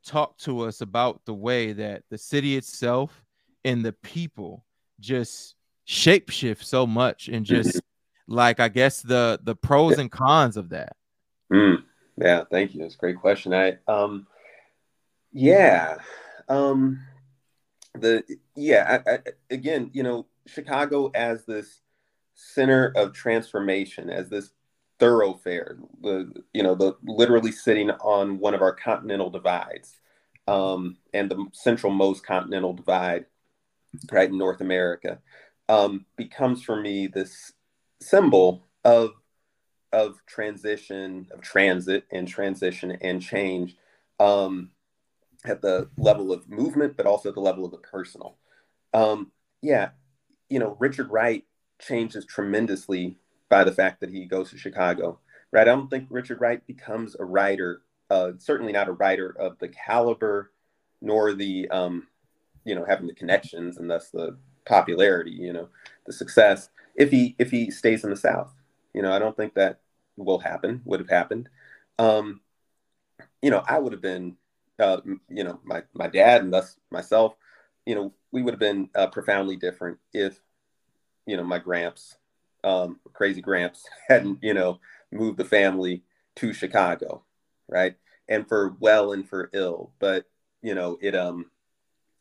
talk 0.06 0.38
to 0.38 0.62
us 0.62 0.82
about 0.82 1.22
the 1.26 1.34
way 1.34 1.74
that 1.74 2.04
the 2.10 2.18
city 2.18 2.56
itself 2.56 3.24
and 3.66 3.84
the 3.84 3.92
people 3.92 4.64
just 5.00 5.56
shapeshift 5.86 6.64
so 6.64 6.88
much, 6.88 7.28
and 7.28 7.46
just 7.46 7.70
mm-hmm. 7.70 8.34
like 8.34 8.62
I 8.62 8.70
guess 8.70 9.02
the 9.02 9.42
the 9.44 9.56
pros 9.56 9.98
and 9.98 10.10
cons 10.10 10.56
of 10.56 10.70
that? 10.70 10.96
Mm. 11.52 11.84
Yeah, 12.18 12.46
thank 12.50 12.74
you. 12.74 12.82
That's 12.82 12.96
a 12.96 12.98
great 12.98 13.20
question. 13.20 13.54
I 13.54 13.78
um, 13.90 14.26
yeah, 15.34 15.98
um 16.48 17.02
the 18.02 18.24
yeah 18.56 19.02
I, 19.06 19.12
I, 19.12 19.20
again 19.50 19.92
you 19.94 20.04
know 20.04 20.28
chicago 20.48 21.12
as 21.16 21.46
this 21.46 21.82
center 22.36 22.92
of 22.96 23.14
transformation 23.14 24.10
as 24.10 24.30
this 24.30 24.52
thoroughfare 25.00 25.78
the 26.02 26.32
you 26.54 26.64
know 26.64 26.76
the 26.76 26.96
literally 27.04 27.52
sitting 27.52 27.92
on 27.92 28.40
one 28.40 28.54
of 28.54 28.62
our 28.62 28.74
continental 28.74 29.30
divides 29.30 29.98
um, 30.48 30.98
and 31.14 31.30
the 31.30 31.46
central 31.54 31.92
most 31.92 32.26
continental 32.26 32.74
divide 32.74 33.26
right 34.12 34.30
in 34.30 34.38
north 34.38 34.62
america 34.62 35.20
um, 35.68 36.06
becomes 36.16 36.64
for 36.64 36.80
me 36.80 37.08
this 37.08 37.54
symbol 38.00 38.66
of 38.84 39.12
of 39.96 40.20
transition 40.26 41.28
of 41.32 41.42
transit 41.42 42.06
and 42.12 42.28
transition 42.28 42.98
and 43.02 43.22
change. 43.22 43.78
Um, 44.20 44.72
at 45.48 45.62
the 45.62 45.90
level 45.98 46.32
of 46.32 46.50
movement, 46.50 46.98
but 46.98 47.06
also 47.06 47.30
at 47.30 47.36
the 47.36 47.42
level 47.42 47.66
of 47.66 47.72
the 47.72 47.78
personal. 47.78 48.38
Um, 48.94 49.32
yeah, 49.62 49.90
you 50.50 50.60
know, 50.60 50.78
Richard 50.80 51.12
Wright 51.12 51.44
changes 51.80 52.26
tremendously 52.26 53.18
by 53.50 53.64
the 53.64 53.72
fact 53.72 54.00
that 54.02 54.10
he 54.10 54.26
goes 54.26 54.50
to 54.52 54.58
Chicago. 54.58 55.20
Right? 55.52 55.62
I 55.62 55.66
don't 55.66 55.90
think 55.90 56.08
Richard 56.10 56.42
Wright 56.42 56.66
becomes 56.66 57.16
a 57.20 57.26
writer. 57.26 57.82
Uh, 58.10 58.32
certainly 58.38 58.72
not 58.72 58.88
a 58.88 58.94
writer 58.94 59.36
of 59.40 59.58
the 59.60 59.70
caliber, 59.70 60.52
nor 61.02 61.34
the 61.34 61.68
um, 61.70 62.08
you 62.64 62.76
know 62.76 62.86
having 62.86 63.08
the 63.08 63.14
connections 63.14 63.78
and 63.78 63.90
thus 63.90 64.10
the 64.10 64.38
popularity. 64.66 65.32
You 65.32 65.54
know, 65.54 65.70
the 66.06 66.14
success. 66.14 66.70
If 66.96 67.12
he 67.12 67.36
if 67.40 67.52
he 67.52 67.72
stays 67.72 68.04
in 68.04 68.10
the 68.10 68.16
South, 68.16 68.54
you 68.94 69.02
know, 69.02 69.14
I 69.14 69.20
don't 69.20 69.36
think 69.36 69.56
that 69.56 69.80
will 70.18 70.40
happen. 70.40 70.82
Would 70.86 71.00
have 71.00 71.10
happened. 71.10 71.50
Um, 72.00 72.42
you 73.42 73.50
know, 73.50 73.64
I 73.68 73.80
would 73.80 73.94
have 73.94 74.02
been 74.02 74.38
uh, 74.80 75.02
you 75.30 75.44
know, 75.44 75.60
my, 75.64 75.84
my 75.94 76.08
dad 76.08 76.42
and 76.42 76.54
thus 76.54 76.78
myself, 76.92 77.36
you 77.86 77.96
know, 77.96 78.14
we 78.32 78.42
would 78.42 78.54
have 78.54 78.60
been 78.60 78.90
uh, 78.96 79.08
profoundly 79.08 79.56
different 79.56 79.98
if, 80.14 80.40
you 81.26 81.38
know, 81.38 81.44
my 81.44 81.60
gramps, 81.60 82.18
um, 82.64 83.00
crazy 83.14 83.42
gramps 83.42 83.86
hadn't, 84.08 84.40
you 84.42 84.54
know, 84.54 84.80
moved 85.12 85.38
the 85.38 85.46
family 85.46 86.04
to 86.36 86.54
Chicago. 86.54 87.24
Right. 87.68 87.96
And 88.28 88.48
for 88.48 88.76
well 88.80 89.14
and 89.14 89.28
for 89.28 89.50
ill, 89.54 89.92
but, 90.00 90.26
you 90.62 90.76
know, 90.76 90.98
it, 91.02 91.16
um, 91.16 91.52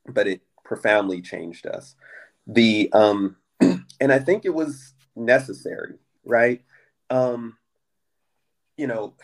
but 0.06 0.26
it 0.26 0.42
profoundly 0.64 1.22
changed 1.22 1.66
us. 1.66 1.96
The, 2.46 2.90
um, 2.92 3.36
and 3.60 4.12
I 4.12 4.18
think 4.18 4.44
it 4.44 4.54
was 4.54 4.94
necessary. 5.16 5.94
Right. 6.24 6.62
Um, 7.10 7.56
you 8.76 8.86
know, 8.86 9.14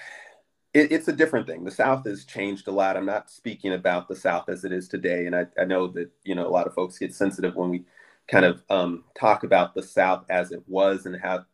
it, 0.72 0.92
it's 0.92 1.08
a 1.08 1.12
different 1.12 1.46
thing. 1.46 1.64
The 1.64 1.70
South 1.70 2.06
has 2.06 2.24
changed 2.24 2.68
a 2.68 2.72
lot. 2.72 2.96
I'm 2.96 3.06
not 3.06 3.30
speaking 3.30 3.72
about 3.72 4.08
the 4.08 4.16
South 4.16 4.48
as 4.48 4.64
it 4.64 4.72
is 4.72 4.88
today, 4.88 5.26
and 5.26 5.34
I, 5.34 5.46
I 5.58 5.64
know 5.64 5.88
that 5.88 6.10
you 6.24 6.34
know 6.34 6.46
a 6.46 6.50
lot 6.50 6.66
of 6.66 6.74
folks 6.74 6.98
get 6.98 7.14
sensitive 7.14 7.56
when 7.56 7.70
we 7.70 7.84
kind 8.28 8.44
of 8.44 8.62
um, 8.70 9.04
talk 9.18 9.44
about 9.44 9.74
the 9.74 9.82
South 9.82 10.24
as 10.30 10.52
it 10.52 10.62
was 10.66 11.06
and 11.06 11.20
how 11.20 11.44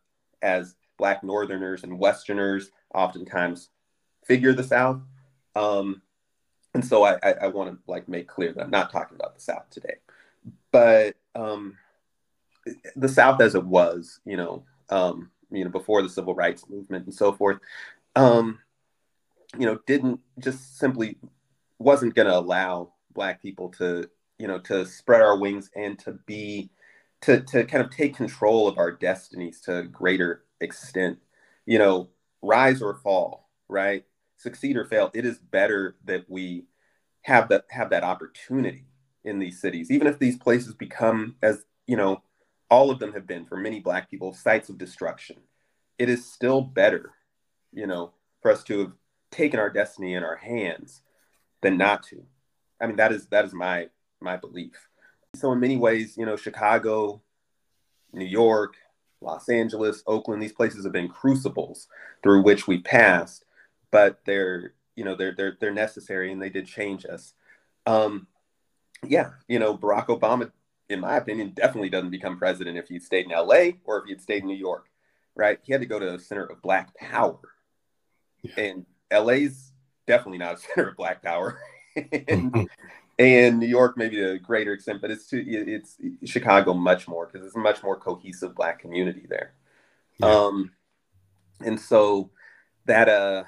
as 0.41 0.75
Black 0.97 1.23
Northerners 1.23 1.83
and 1.83 1.97
Westerners 1.97 2.71
oftentimes 2.93 3.69
figure 4.25 4.53
the 4.53 4.63
South. 4.63 5.01
Um, 5.55 6.01
and 6.73 6.85
so 6.85 7.03
I, 7.03 7.17
I, 7.23 7.31
I 7.43 7.47
want 7.47 7.71
to 7.71 7.91
like 7.91 8.07
make 8.07 8.27
clear 8.27 8.53
that 8.53 8.63
I'm 8.63 8.69
not 8.69 8.91
talking 8.91 9.15
about 9.15 9.35
the 9.35 9.41
South 9.41 9.69
today, 9.71 9.95
but 10.71 11.15
um, 11.33 11.77
the 12.95 13.09
South 13.09 13.41
as 13.41 13.55
it 13.55 13.65
was, 13.65 14.19
you 14.25 14.37
know, 14.37 14.63
um, 14.89 15.31
you 15.49 15.63
know, 15.63 15.71
before 15.71 16.03
the 16.03 16.09
civil 16.09 16.35
rights 16.35 16.69
movement 16.69 17.05
and 17.05 17.13
so 17.13 17.31
forth. 17.31 17.57
Um, 18.15 18.59
you 19.57 19.65
know, 19.65 19.79
didn't 19.85 20.19
just 20.39 20.77
simply 20.77 21.17
wasn't 21.79 22.15
going 22.15 22.27
to 22.27 22.37
allow 22.37 22.93
black 23.13 23.41
people 23.41 23.69
to, 23.69 24.09
you 24.37 24.47
know, 24.47 24.59
to 24.59 24.85
spread 24.85 25.21
our 25.21 25.37
wings 25.37 25.69
and 25.75 25.97
to 25.99 26.13
be, 26.25 26.69
to, 27.21 27.41
to 27.41 27.63
kind 27.65 27.83
of 27.83 27.91
take 27.91 28.15
control 28.15 28.67
of 28.67 28.77
our 28.77 28.91
destinies 28.91 29.61
to 29.61 29.77
a 29.77 29.83
greater 29.83 30.43
extent, 30.61 31.19
you 31.65 31.77
know, 31.77 32.09
rise 32.41 32.81
or 32.81 32.95
fall, 32.95 33.49
right? 33.67 34.05
Succeed 34.37 34.77
or 34.77 34.85
fail. 34.85 35.11
It 35.13 35.25
is 35.25 35.39
better 35.39 35.95
that 36.05 36.29
we 36.29 36.65
have 37.21 37.49
that, 37.49 37.65
have 37.69 37.89
that 37.91 38.03
opportunity, 38.03 38.85
in 39.27 39.39
these 39.39 39.59
cities, 39.59 39.91
even 39.91 40.07
if 40.07 40.17
these 40.17 40.37
places 40.37 40.73
become, 40.73 41.35
as 41.43 41.65
you 41.85 41.97
know, 41.97 42.23
all 42.69 42.89
of 42.89 42.99
them 42.99 43.13
have 43.13 43.27
been 43.27 43.45
for 43.45 43.57
many 43.57 43.79
Black 43.79 44.09
people, 44.09 44.33
sites 44.33 44.69
of 44.69 44.77
destruction. 44.77 45.37
It 45.99 46.09
is 46.09 46.31
still 46.31 46.61
better, 46.61 47.11
you 47.73 47.87
know, 47.87 48.13
for 48.41 48.51
us 48.51 48.63
to 48.65 48.79
have 48.79 48.91
taken 49.31 49.59
our 49.59 49.69
destiny 49.69 50.13
in 50.13 50.23
our 50.23 50.35
hands 50.35 51.01
than 51.61 51.77
not 51.77 52.03
to. 52.03 52.23
I 52.79 52.87
mean, 52.87 52.97
that 52.97 53.11
is 53.11 53.27
that 53.27 53.45
is 53.45 53.53
my 53.53 53.89
my 54.19 54.37
belief. 54.37 54.87
So 55.35 55.51
in 55.51 55.59
many 55.59 55.77
ways, 55.77 56.17
you 56.17 56.25
know, 56.25 56.35
Chicago, 56.35 57.21
New 58.13 58.25
York, 58.25 58.75
Los 59.21 59.49
Angeles, 59.49 60.03
Oakland, 60.07 60.41
these 60.41 60.53
places 60.53 60.83
have 60.83 60.93
been 60.93 61.09
crucibles 61.09 61.87
through 62.23 62.43
which 62.43 62.67
we 62.67 62.79
passed, 62.79 63.45
but 63.91 64.19
they're 64.25 64.73
you 64.95 65.03
know 65.03 65.15
they're 65.15 65.33
they're 65.35 65.57
they're 65.59 65.73
necessary 65.73 66.31
and 66.31 66.41
they 66.41 66.49
did 66.49 66.67
change 66.67 67.05
us. 67.05 67.33
Um, 67.85 68.27
yeah, 69.05 69.31
you 69.47 69.59
know, 69.59 69.77
Barack 69.77 70.07
Obama, 70.07 70.51
in 70.89 70.99
my 70.99 71.17
opinion, 71.17 71.53
definitely 71.55 71.89
doesn't 71.89 72.09
become 72.09 72.37
president 72.37 72.77
if 72.77 72.87
he'd 72.87 73.03
stayed 73.03 73.25
in 73.25 73.31
L.A. 73.31 73.79
or 73.85 73.99
if 73.99 74.05
he'd 74.05 74.21
stayed 74.21 74.41
in 74.41 74.47
New 74.47 74.55
York, 74.55 74.89
right? 75.35 75.59
He 75.63 75.71
had 75.71 75.81
to 75.81 75.87
go 75.87 75.99
to 75.99 76.15
a 76.15 76.19
center 76.19 76.45
of 76.45 76.61
Black 76.61 76.95
power, 76.95 77.39
yeah. 78.41 78.63
and 78.65 78.85
L.A.'s 79.11 79.71
definitely 80.05 80.39
not 80.39 80.55
a 80.55 80.57
center 80.75 80.89
of 80.89 80.97
Black 80.97 81.21
power. 81.21 81.59
and, 82.27 82.69
and 83.19 83.59
New 83.59 83.67
York 83.67 83.97
maybe 83.97 84.15
to 84.17 84.31
a 84.31 84.39
greater 84.39 84.73
extent, 84.73 85.01
but 85.01 85.11
it's 85.11 85.27
too, 85.27 85.43
it's 85.45 85.97
Chicago 86.25 86.73
much 86.73 87.07
more 87.07 87.27
because 87.27 87.45
it's 87.45 87.55
a 87.55 87.59
much 87.59 87.83
more 87.83 87.97
cohesive 87.97 88.55
Black 88.55 88.79
community 88.79 89.25
there. 89.27 89.53
Yeah. 90.19 90.27
Um, 90.27 90.71
and 91.63 91.79
so 91.79 92.31
that 92.85 93.09
uh, 93.09 93.43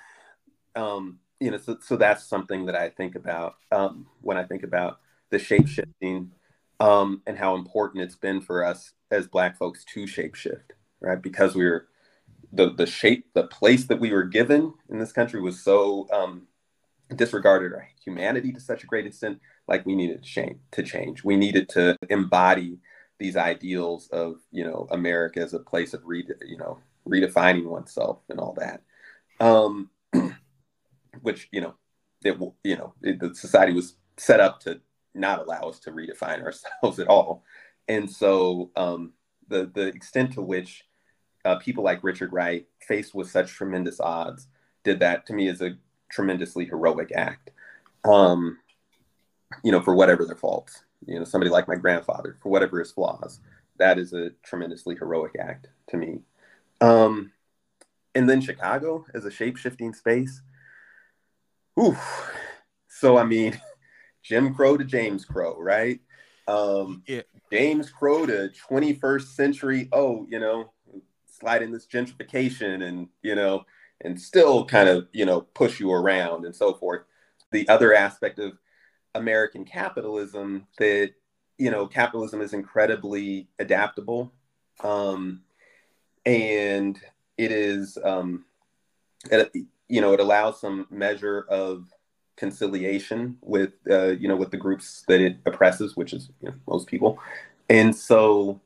um, 0.76 1.20
you 1.40 1.52
know, 1.52 1.58
so, 1.58 1.78
so 1.82 1.96
that's 1.96 2.26
something 2.26 2.66
that 2.66 2.76
I 2.76 2.90
think 2.90 3.16
about 3.16 3.56
um, 3.72 4.08
when 4.22 4.38
I 4.38 4.44
think 4.44 4.64
about 4.64 5.00
the 5.30 5.40
shape 5.40 5.68
shifting 5.68 6.32
um, 6.80 7.22
and 7.26 7.38
how 7.38 7.56
important 7.56 8.04
it's 8.04 8.16
been 8.16 8.42
for 8.42 8.64
us 8.64 8.94
as 9.12 9.28
Black 9.28 9.58
folks 9.58 9.84
to 9.86 10.08
shape 10.08 10.36
shift, 10.36 10.74
right? 11.00 11.22
Because 11.22 11.56
we 11.56 11.66
were 11.66 11.88
the 12.52 12.74
the 12.74 12.86
shape, 12.86 13.28
the 13.34 13.44
place 13.44 13.86
that 13.86 14.00
we 14.00 14.12
were 14.12 14.24
given 14.24 14.74
in 14.90 15.00
this 15.00 15.12
country 15.12 15.42
was 15.42 15.64
so 15.64 16.08
um, 16.12 16.48
disregarded 17.16 17.74
our 17.74 17.88
humanity 18.04 18.52
to 18.52 18.60
such 18.60 18.84
a 18.84 18.88
great 18.88 19.06
extent 19.06 19.40
like 19.68 19.86
we 19.86 19.96
needed 19.96 20.24
to 20.24 20.30
change 20.30 20.58
to 20.72 20.84
change. 20.84 21.24
We 21.24 21.36
needed 21.36 21.70
to 21.70 21.96
embody 22.10 22.80
these 23.20 23.36
ideals 23.36 24.08
of 24.14 24.38
you 24.52 24.64
know 24.64 24.88
america 24.92 25.42
as 25.42 25.54
a 25.54 25.60
place 25.60 25.94
of 25.94 26.02
re, 26.06 26.26
you 26.46 26.58
know 26.58 26.80
redefining 27.08 27.66
oneself 27.66 28.20
and 28.30 28.40
all 28.40 28.58
that. 28.58 28.82
Um 29.40 29.90
which 31.22 31.48
you 31.52 31.62
know 31.62 31.76
it 32.24 32.38
you 32.64 32.78
know 32.78 32.94
it, 33.02 33.20
the 33.20 33.36
society 33.36 33.74
was 33.74 33.96
set 34.18 34.40
up 34.40 34.60
to 34.62 34.82
not 35.14 35.40
allow 35.40 35.62
us 35.62 35.80
to 35.80 35.92
redefine 35.92 36.44
ourselves 36.44 37.00
at 37.00 37.08
all. 37.08 37.44
And 37.88 38.10
so 38.10 38.72
um 38.76 39.14
the 39.48 39.70
the 39.74 39.88
extent 39.88 40.34
to 40.34 40.42
which 40.42 40.86
uh, 41.46 41.56
people 41.58 41.84
like 41.84 42.04
richard 42.04 42.34
wright 42.34 42.68
faced 42.82 43.16
with 43.16 43.30
such 43.30 43.52
tremendous 43.52 44.00
odds 44.00 44.48
did 44.84 45.00
that 45.00 45.26
to 45.28 45.34
me 45.34 45.48
is 45.48 45.62
a 45.62 45.78
tremendously 46.10 46.66
heroic 46.66 47.12
act. 47.14 47.52
Um, 48.04 48.58
you 49.64 49.72
know, 49.72 49.82
for 49.82 49.96
whatever 49.96 50.26
their 50.26 50.36
faults. 50.36 50.84
You 51.06 51.18
know, 51.18 51.26
somebody 51.26 51.50
like 51.50 51.68
my 51.68 51.76
grandfather, 51.76 52.38
for 52.42 52.50
whatever 52.50 52.80
his 52.80 52.92
flaws, 52.92 53.40
that 53.78 53.98
is 53.98 54.14
a 54.14 54.32
tremendously 54.44 54.96
heroic 54.96 55.34
act 55.40 55.68
to 55.90 55.98
me. 55.98 56.20
Um, 56.82 57.32
and 58.16 58.30
then 58.30 58.42
Chicago 58.42 59.06
as 59.14 59.26
a 59.26 59.32
shape 59.32 59.58
shifting 59.58 59.94
space. 59.94 60.42
Ooh. 61.80 61.98
So 62.88 63.18
I 63.18 63.24
mean, 63.24 63.60
Jim 64.24 64.54
Crow 64.54 64.78
to 64.78 64.84
James 64.84 65.24
Crow, 65.24 65.58
right? 65.58 66.00
Um, 66.48 67.04
yeah. 67.08 67.22
James 67.52 67.90
Crow 67.90 68.26
to 68.26 68.50
21st 68.70 69.36
century. 69.36 69.90
Oh, 69.92 70.26
you 70.30 70.40
know, 70.40 70.72
slide 71.40 71.62
in 71.62 71.72
this 71.72 71.88
gentrification 71.88 72.84
and 72.84 73.08
you 73.22 73.36
know 73.36 73.66
and 74.02 74.20
still 74.20 74.66
kind 74.66 74.90
of 74.90 75.08
you 75.14 75.26
know 75.26 75.42
push 75.42 75.80
you 75.80 75.92
around 75.92 76.46
and 76.46 76.56
so 76.56 76.74
forth. 76.74 77.02
The 77.52 77.68
other 77.68 77.94
aspect 77.94 78.40
of 78.40 78.54
american 79.16 79.66
capitalism 79.66 80.68
that 80.78 81.12
you 81.58 81.72
know 81.72 81.88
capitalism 81.88 82.42
is 82.42 82.54
incredibly 82.54 83.48
adaptable 83.60 84.32
um, 84.84 85.42
and 86.26 87.00
it 87.38 87.52
is 87.52 87.98
um, 88.04 88.46
it, 89.32 89.52
you 89.88 90.02
know 90.02 90.14
it 90.14 90.20
allows 90.20 90.60
some 90.60 90.88
measure 90.90 91.46
of 91.50 91.86
conciliation 92.38 93.38
with 93.42 93.74
uh, 93.90 94.08
you 94.08 94.28
know 94.28 94.36
with 94.36 94.52
the 94.52 94.58
groups 94.58 95.04
that 95.08 95.20
it 95.20 95.38
oppresses 95.46 95.98
which 95.98 96.14
is 96.14 96.30
you 96.42 96.50
know, 96.50 96.56
most 96.68 96.88
people. 96.88 97.20
And 97.70 97.96
so 97.96 98.62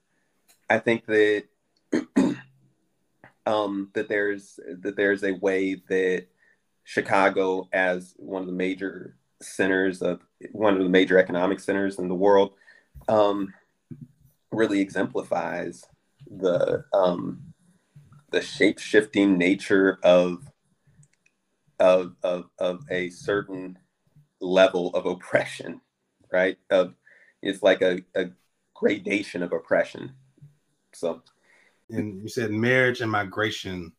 i 0.69 0.80
think 0.80 1.05
that 1.05 1.43
um, 3.45 3.89
that 3.93 4.09
there's 4.09 4.59
that 4.81 4.95
there's 4.95 5.23
a 5.23 5.33
way 5.33 5.75
that 5.89 6.27
Chicago, 6.83 7.67
as 7.71 8.13
one 8.17 8.41
of 8.41 8.47
the 8.47 8.53
major 8.53 9.15
centers 9.41 10.01
of 10.01 10.21
one 10.51 10.75
of 10.75 10.83
the 10.83 10.89
major 10.89 11.17
economic 11.17 11.59
centers 11.59 11.99
in 11.99 12.07
the 12.07 12.15
world, 12.15 12.53
um, 13.07 13.53
really 14.51 14.79
exemplifies 14.79 15.85
the 16.29 16.85
um, 16.93 17.53
the 18.31 18.41
shape 18.41 18.79
shifting 18.79 19.37
nature 19.37 19.99
of, 20.03 20.43
of 21.79 22.15
of 22.23 22.49
of 22.59 22.83
a 22.89 23.09
certain 23.09 23.77
level 24.39 24.89
of 24.93 25.05
oppression, 25.05 25.81
right? 26.31 26.57
Of 26.69 26.93
it's 27.41 27.63
like 27.63 27.81
a, 27.81 27.99
a 28.15 28.29
gradation 28.73 29.43
of 29.43 29.51
oppression. 29.51 30.13
So 30.93 31.21
and 31.89 32.21
you 32.21 32.29
said 32.29 32.51
marriage 32.51 33.01
and 33.01 33.11
migration 33.11 33.93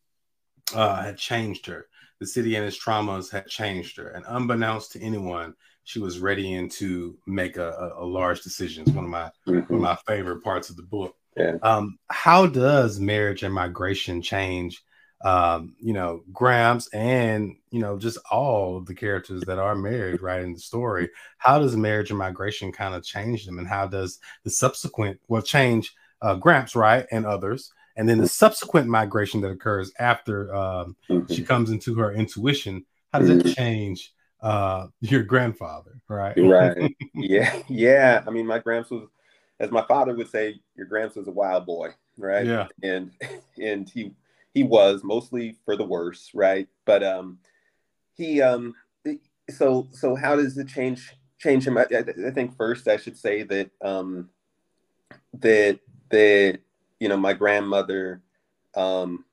uh, 0.75 1.03
had 1.03 1.19
changed 1.19 1.67
her. 1.67 1.87
The 2.21 2.27
city 2.27 2.55
and 2.57 2.65
its 2.65 2.83
traumas 2.83 3.31
had 3.31 3.47
changed 3.49 3.97
her, 3.99 4.09
and 4.09 4.25
unbeknownst 4.27 4.93
to 4.93 5.01
anyone, 5.01 5.55
she 5.85 5.99
was 5.99 6.19
ready 6.19 6.67
to 6.67 7.19
make 7.27 7.57
a, 7.57 7.71
a, 7.71 8.05
a 8.05 8.07
large 8.07 8.43
decision. 8.43 8.85
It's 8.85 8.93
one 8.93 9.05
of 9.05 9.11
my 9.11 9.31
mm-hmm. 9.47 9.73
one 9.73 9.75
of 9.75 9.81
my 9.81 9.97
favorite 10.07 10.43
parts 10.43 10.71
of 10.71 10.77
the 10.77 10.83
book. 10.83 11.15
Yeah. 11.37 11.57
Um, 11.63 11.99
how 12.09 12.47
does 12.47 13.01
marriage 13.01 13.43
and 13.43 13.55
migration 13.55 14.23
change? 14.23 14.83
Um, 15.25 15.75
you 15.81 15.93
know, 15.93 16.23
Gramps 16.33 16.89
and 16.89 17.57
you 17.71 17.81
know 17.81 17.99
just 17.99 18.19
all 18.31 18.77
of 18.77 18.87
the 18.87 18.95
characters 18.95 19.43
that 19.43 19.59
are 19.59 19.75
married, 19.75 20.23
right 20.23 20.43
in 20.43 20.53
the 20.53 20.61
story. 20.61 21.11
How 21.39 21.59
does 21.59 21.77
marriage 21.77 22.11
and 22.11 22.19
migration 22.19 22.73
kind 22.73 22.95
of 22.95 23.05
change 23.05 23.45
them, 23.45 23.59
and 23.59 23.69
how 23.69 23.87
does 23.87 24.19
the 24.45 24.51
subsequent 24.51 25.21
well 25.29 25.43
change 25.43 25.95
uh, 26.25 26.35
Gramps, 26.37 26.75
right, 26.75 27.07
and 27.11 27.27
others, 27.27 27.71
and 27.97 28.09
then 28.09 28.19
the 28.19 28.29
subsequent 28.29 28.89
migration 28.89 29.41
that 29.43 29.51
occurs 29.51 29.93
after 29.99 30.53
um, 30.55 30.97
mm-hmm. 31.09 31.33
she 31.33 31.43
comes 31.43 31.71
into 31.71 31.95
her 31.97 32.13
intuition. 32.13 32.85
How 33.13 33.19
does 33.21 33.29
mm-hmm. 33.29 33.47
it 33.47 33.55
change 33.55 34.13
uh, 34.41 34.87
your 35.01 35.23
grandfather, 35.23 36.01
right? 36.09 36.35
Right. 36.37 36.97
yeah, 37.15 37.63
yeah. 37.69 38.25
I 38.27 38.31
mean, 38.31 38.47
my 38.47 38.59
Gramps 38.59 38.91
was, 38.91 39.07
as 39.61 39.71
my 39.71 39.83
father 39.83 40.15
would 40.15 40.31
say, 40.31 40.61
your 40.75 40.87
Gramps 40.87 41.17
was 41.17 41.29
a 41.29 41.31
wild 41.31 41.67
boy, 41.67 41.91
right? 42.17 42.47
Yeah. 42.47 42.69
And 42.83 43.11
and 43.63 43.89
he 43.89 44.13
he 44.55 44.63
was 44.63 45.05
mostly 45.05 45.57
for 45.67 45.77
the 45.77 45.85
worse, 45.85 46.31
right? 46.33 46.67
But 46.87 47.03
um, 47.03 47.39
he 48.15 48.41
um, 48.41 48.75
so 49.51 49.89
so 49.93 50.15
how 50.15 50.37
does 50.37 50.57
it 50.57 50.69
change 50.69 51.13
change 51.39 51.67
him? 51.67 51.77
I, 51.77 51.87
I 51.91 52.31
think 52.31 52.57
first 52.57 52.89
I 52.89 52.97
should 52.97 53.19
say 53.19 53.43
that 53.43 53.71
um, 53.83 54.31
that 55.35 55.81
that 56.15 56.61
you 57.01 57.09
know 57.09 57.17
my 57.17 57.33
grandmother 57.33 58.23
um 58.77 59.25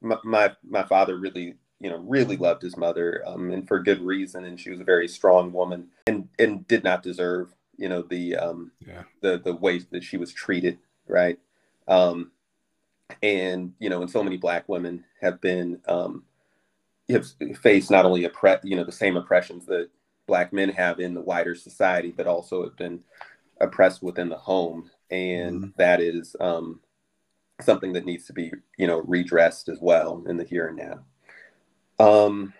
my, 0.00 0.16
my, 0.24 0.52
my 0.66 0.82
father 0.82 1.16
really 1.18 1.54
you 1.80 1.90
know 1.90 1.98
really 1.98 2.38
loved 2.38 2.62
his 2.62 2.76
mother 2.76 3.22
um 3.26 3.50
and 3.50 3.68
for 3.68 3.78
good 3.78 4.00
reason 4.00 4.46
and 4.46 4.58
she 4.58 4.70
was 4.70 4.80
a 4.80 4.84
very 4.84 5.06
strong 5.06 5.52
woman 5.52 5.88
and 6.06 6.28
and 6.38 6.66
did 6.66 6.82
not 6.82 7.02
deserve 7.02 7.54
you 7.76 7.88
know 7.88 8.00
the 8.02 8.34
um 8.36 8.72
yeah. 8.86 9.02
the 9.20 9.38
the 9.38 9.54
way 9.54 9.78
that 9.90 10.02
she 10.02 10.16
was 10.16 10.32
treated 10.32 10.78
right 11.06 11.38
um 11.88 12.30
and 13.22 13.74
you 13.78 13.90
know 13.90 14.00
and 14.00 14.10
so 14.10 14.22
many 14.22 14.38
black 14.38 14.66
women 14.68 15.04
have 15.20 15.38
been 15.42 15.78
um 15.88 16.24
have 17.10 17.26
faced 17.60 17.90
not 17.90 18.06
only 18.06 18.26
oppre- 18.26 18.64
you 18.64 18.76
know 18.76 18.84
the 18.84 18.90
same 18.90 19.16
oppressions 19.16 19.66
that 19.66 19.90
black 20.26 20.54
men 20.54 20.70
have 20.70 21.00
in 21.00 21.12
the 21.12 21.20
wider 21.20 21.54
society 21.54 22.12
but 22.16 22.26
also 22.26 22.64
have 22.64 22.76
been 22.76 23.00
oppressed 23.60 24.02
within 24.02 24.30
the 24.30 24.36
home 24.36 24.90
and 25.10 25.62
mm-hmm. 25.62 25.70
that 25.76 26.00
is 26.00 26.34
um, 26.40 26.80
something 27.60 27.92
that 27.92 28.04
needs 28.04 28.26
to 28.26 28.32
be 28.32 28.52
you 28.76 28.86
know 28.86 29.00
redressed 29.06 29.68
as 29.68 29.78
well 29.80 30.24
in 30.28 30.36
the 30.36 30.44
here 30.44 30.68
and 30.68 30.78
now 30.78 31.00
um, 31.98 32.52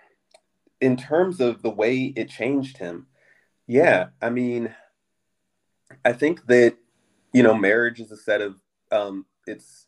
in 0.81 0.97
terms 0.97 1.41
of 1.41 1.63
the 1.63 1.71
way 1.71 2.13
it 2.17 2.29
changed 2.29 2.79
him 2.79 3.07
yeah 3.67 4.07
i 4.23 4.31
mean 4.31 4.75
i 6.05 6.13
think 6.13 6.47
that 6.47 6.77
you 7.33 7.43
know 7.43 7.55
marriage 7.55 8.01
is 8.01 8.13
a 8.13 8.17
set 8.17 8.41
of 8.41 8.57
um, 8.93 9.27
it's 9.47 9.87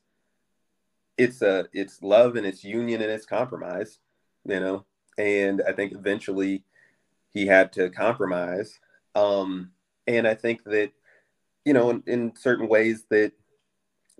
it's 1.17 1.43
a 1.43 1.67
it's 1.73 2.03
love 2.03 2.37
and 2.37 2.47
it's 2.47 2.65
union 2.65 3.01
and 3.01 3.11
it's 3.11 3.27
compromise 3.27 3.99
you 4.45 4.61
know 4.61 4.85
and 5.17 5.63
i 5.69 5.73
think 5.73 5.93
eventually 5.93 6.65
he 7.31 7.47
had 7.47 7.73
to 7.73 7.91
compromise 7.91 8.79
um 9.15 9.71
and 10.09 10.27
I 10.27 10.35
think 10.35 10.65
that 10.65 10.91
you 11.69 11.75
know, 11.75 11.91
in, 11.91 12.03
in 12.07 12.33
certain 12.35 12.67
ways 12.67 13.05
that 13.11 13.33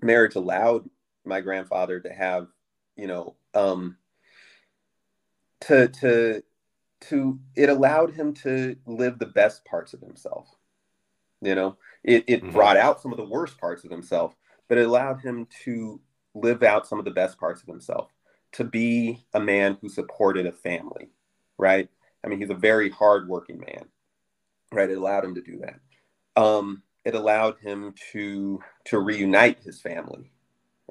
marriage 0.03 0.35
allowed 0.35 0.87
my 1.25 1.41
grandfather 1.41 1.99
to 1.99 2.13
have, 2.13 2.45
you 2.95 3.07
know, 3.07 3.35
um, 3.55 3.97
to 5.61 5.87
to 5.87 6.43
to 6.99 7.39
it 7.55 7.69
allowed 7.69 8.13
him 8.13 8.35
to 8.35 8.75
live 8.85 9.17
the 9.17 9.25
best 9.25 9.65
parts 9.65 9.95
of 9.95 9.99
himself. 9.99 10.47
You 11.41 11.55
know, 11.55 11.77
it 12.03 12.23
it 12.27 12.43
mm-hmm. 12.43 12.51
brought 12.51 12.77
out 12.77 13.01
some 13.01 13.11
of 13.11 13.17
the 13.17 13.25
worst 13.25 13.57
parts 13.57 13.83
of 13.83 13.89
himself, 13.89 14.35
but 14.67 14.77
it 14.77 14.85
allowed 14.85 15.19
him 15.21 15.47
to 15.63 15.99
live 16.35 16.61
out 16.61 16.85
some 16.85 16.99
of 16.99 17.05
the 17.05 17.09
best 17.09 17.39
parts 17.39 17.63
of 17.63 17.67
himself. 17.67 18.11
To 18.53 18.63
be 18.63 19.25
a 19.33 19.39
man 19.39 19.75
who 19.81 19.89
supported 19.89 20.45
a 20.45 20.51
family, 20.51 21.09
right? 21.57 21.89
I 22.23 22.27
mean, 22.27 22.39
he's 22.39 22.51
a 22.51 22.65
very 22.69 22.91
hardworking 22.91 23.57
man, 23.57 23.85
right? 24.71 24.91
It 24.91 24.99
allowed 24.99 25.25
him 25.25 25.33
to 25.33 25.41
do 25.41 25.63
that. 25.63 25.79
Um, 26.39 26.83
it 27.09 27.15
allowed 27.15 27.57
him 27.59 27.93
to 28.11 28.61
to 28.85 28.99
reunite 28.99 29.59
his 29.63 29.81
family, 29.81 30.31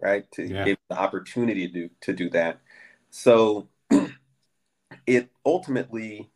right? 0.01 0.31
To 0.33 0.47
yeah. 0.47 0.64
give 0.64 0.79
the 0.91 0.99
opportunity 0.99 1.69
to 1.69 1.73
do, 1.73 1.91
to 2.03 2.12
do 2.12 2.29
that. 2.31 2.61
So 3.11 3.69
it 5.07 5.31
ultimately, 5.47 6.29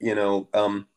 you 0.00 0.16
know, 0.16 0.48
um, 0.52 0.88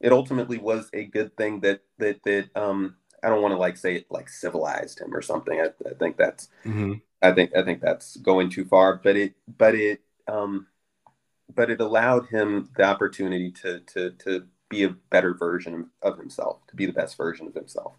it 0.00 0.12
ultimately 0.12 0.58
was 0.58 0.90
a 0.92 1.04
good 1.04 1.36
thing 1.36 1.60
that 1.60 1.82
that 1.98 2.22
that 2.24 2.48
um, 2.56 2.96
I 3.22 3.28
don't 3.28 3.42
want 3.42 3.52
to 3.52 3.58
like 3.58 3.76
say 3.76 3.94
it 3.94 4.06
like 4.10 4.28
civilized 4.28 5.00
him 5.00 5.14
or 5.14 5.22
something. 5.22 5.60
I, 5.60 5.68
I 5.88 5.94
think 5.94 6.16
that's 6.16 6.48
mm-hmm. 6.64 6.94
I 7.22 7.30
think 7.30 7.54
I 7.56 7.62
think 7.62 7.80
that's 7.80 8.16
going 8.16 8.50
too 8.50 8.64
far. 8.64 8.96
But 8.96 9.14
it 9.14 9.34
but 9.46 9.76
it 9.76 10.00
um, 10.26 10.66
but 11.54 11.70
it 11.70 11.80
allowed 11.80 12.26
him 12.26 12.70
the 12.76 12.82
opportunity 12.82 13.52
to 13.62 13.78
to 13.94 14.10
to 14.24 14.46
be 14.70 14.84
a 14.84 14.96
better 15.10 15.34
version 15.34 15.90
of 16.00 16.16
himself, 16.16 16.66
to 16.68 16.76
be 16.76 16.86
the 16.86 16.92
best 16.92 17.18
version 17.18 17.46
of 17.46 17.54
himself. 17.54 17.92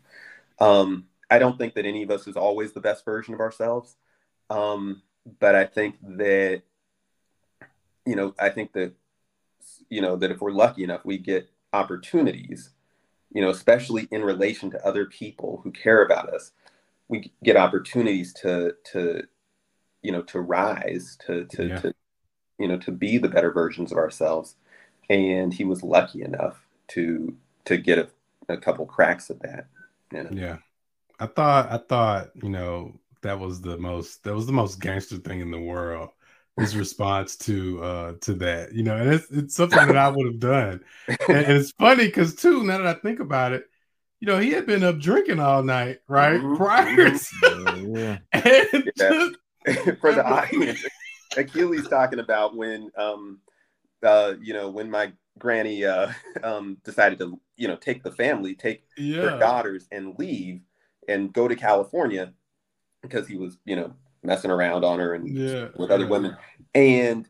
Um, 0.59 1.05
I 1.29 1.37
don't 1.37 1.57
think 1.57 1.75
that 1.75 1.85
any 1.85 2.01
of 2.01 2.09
us 2.09 2.27
is 2.27 2.35
always 2.35 2.71
the 2.71 2.79
best 2.79 3.05
version 3.05 3.35
of 3.35 3.39
ourselves. 3.39 3.95
Um, 4.49 5.03
but 5.39 5.53
I 5.53 5.65
think 5.65 5.97
that, 6.17 6.63
you 8.05 8.15
know, 8.15 8.33
I 8.39 8.49
think 8.49 8.73
that, 8.73 8.93
you 9.89 10.01
know, 10.01 10.15
that 10.15 10.31
if 10.31 10.41
we're 10.41 10.51
lucky 10.51 10.83
enough, 10.83 11.05
we 11.05 11.17
get 11.17 11.49
opportunities, 11.73 12.71
you 13.31 13.41
know, 13.41 13.49
especially 13.49 14.07
in 14.11 14.23
relation 14.23 14.71
to 14.71 14.85
other 14.85 15.05
people 15.05 15.61
who 15.63 15.71
care 15.71 16.03
about 16.03 16.33
us, 16.33 16.51
we 17.07 17.31
get 17.43 17.55
opportunities 17.55 18.33
to, 18.33 18.73
to, 18.91 19.23
you 20.01 20.11
know, 20.11 20.21
to 20.23 20.39
rise, 20.39 21.17
to, 21.27 21.45
to, 21.45 21.67
yeah. 21.67 21.79
to, 21.79 21.93
you 22.57 22.67
know, 22.67 22.77
to 22.77 22.91
be 22.91 23.17
the 23.17 23.29
better 23.29 23.51
versions 23.51 23.91
of 23.91 23.97
ourselves 23.97 24.55
and 25.09 25.53
he 25.53 25.63
was 25.63 25.83
lucky 25.83 26.21
enough 26.23 26.65
to 26.89 27.35
to 27.65 27.77
get 27.77 27.97
a, 27.97 28.09
a 28.49 28.57
couple 28.57 28.85
cracks 28.85 29.29
at 29.29 29.41
that. 29.41 29.67
You 30.11 30.23
know? 30.23 30.29
Yeah, 30.31 30.57
I 31.19 31.27
thought 31.27 31.71
I 31.71 31.77
thought 31.77 32.31
you 32.41 32.49
know 32.49 32.99
that 33.21 33.39
was 33.39 33.61
the 33.61 33.77
most 33.77 34.23
that 34.23 34.35
was 34.35 34.45
the 34.45 34.53
most 34.53 34.79
gangster 34.79 35.17
thing 35.17 35.41
in 35.41 35.51
the 35.51 35.59
world. 35.59 36.09
His 36.57 36.75
response 36.75 37.37
to 37.37 37.83
uh 37.83 38.13
to 38.21 38.33
that, 38.35 38.73
you 38.73 38.83
know, 38.83 38.97
and 38.97 39.13
it's 39.13 39.31
it's 39.31 39.55
something 39.55 39.87
that 39.87 39.97
I 39.97 40.09
would 40.09 40.27
have 40.27 40.39
done. 40.39 40.81
And, 41.07 41.19
and 41.29 41.57
it's 41.57 41.71
funny 41.71 42.05
because 42.05 42.35
too, 42.35 42.63
now 42.63 42.79
that 42.79 42.87
I 42.87 42.99
think 42.99 43.19
about 43.19 43.53
it, 43.53 43.65
you 44.19 44.27
know, 44.27 44.37
he 44.37 44.51
had 44.51 44.65
been 44.65 44.83
up 44.83 44.99
drinking 44.99 45.39
all 45.39 45.63
night, 45.63 46.01
right? 46.07 46.39
Mm-hmm. 46.39 46.55
Prior 46.55 47.09
to 47.09 47.97
yeah. 47.97 48.17
and 48.73 48.91
yeah. 48.95 49.95
for 50.01 50.13
the 50.13 50.25
audience. 50.25 50.85
Akili's 51.37 51.87
talking 51.87 52.19
about 52.19 52.55
when 52.55 52.91
um 52.97 53.39
uh, 54.03 54.33
you 54.41 54.53
know, 54.53 54.69
when 54.69 54.89
my 54.89 55.13
granny 55.37 55.85
uh, 55.85 56.11
um, 56.43 56.77
decided 56.83 57.19
to, 57.19 57.39
you 57.57 57.67
know, 57.67 57.75
take 57.75 58.03
the 58.03 58.11
family, 58.11 58.55
take 58.55 58.83
yeah. 58.97 59.21
her 59.21 59.39
daughters 59.39 59.87
and 59.91 60.17
leave 60.17 60.61
and 61.07 61.33
go 61.33 61.47
to 61.47 61.55
California 61.55 62.33
because 63.01 63.27
he 63.27 63.35
was, 63.37 63.57
you 63.65 63.75
know, 63.75 63.93
messing 64.23 64.51
around 64.51 64.85
on 64.85 64.99
her 64.99 65.13
and 65.13 65.27
yeah. 65.27 65.69
with 65.75 65.91
other 65.91 66.03
yeah. 66.03 66.09
women. 66.09 66.37
And 66.75 67.27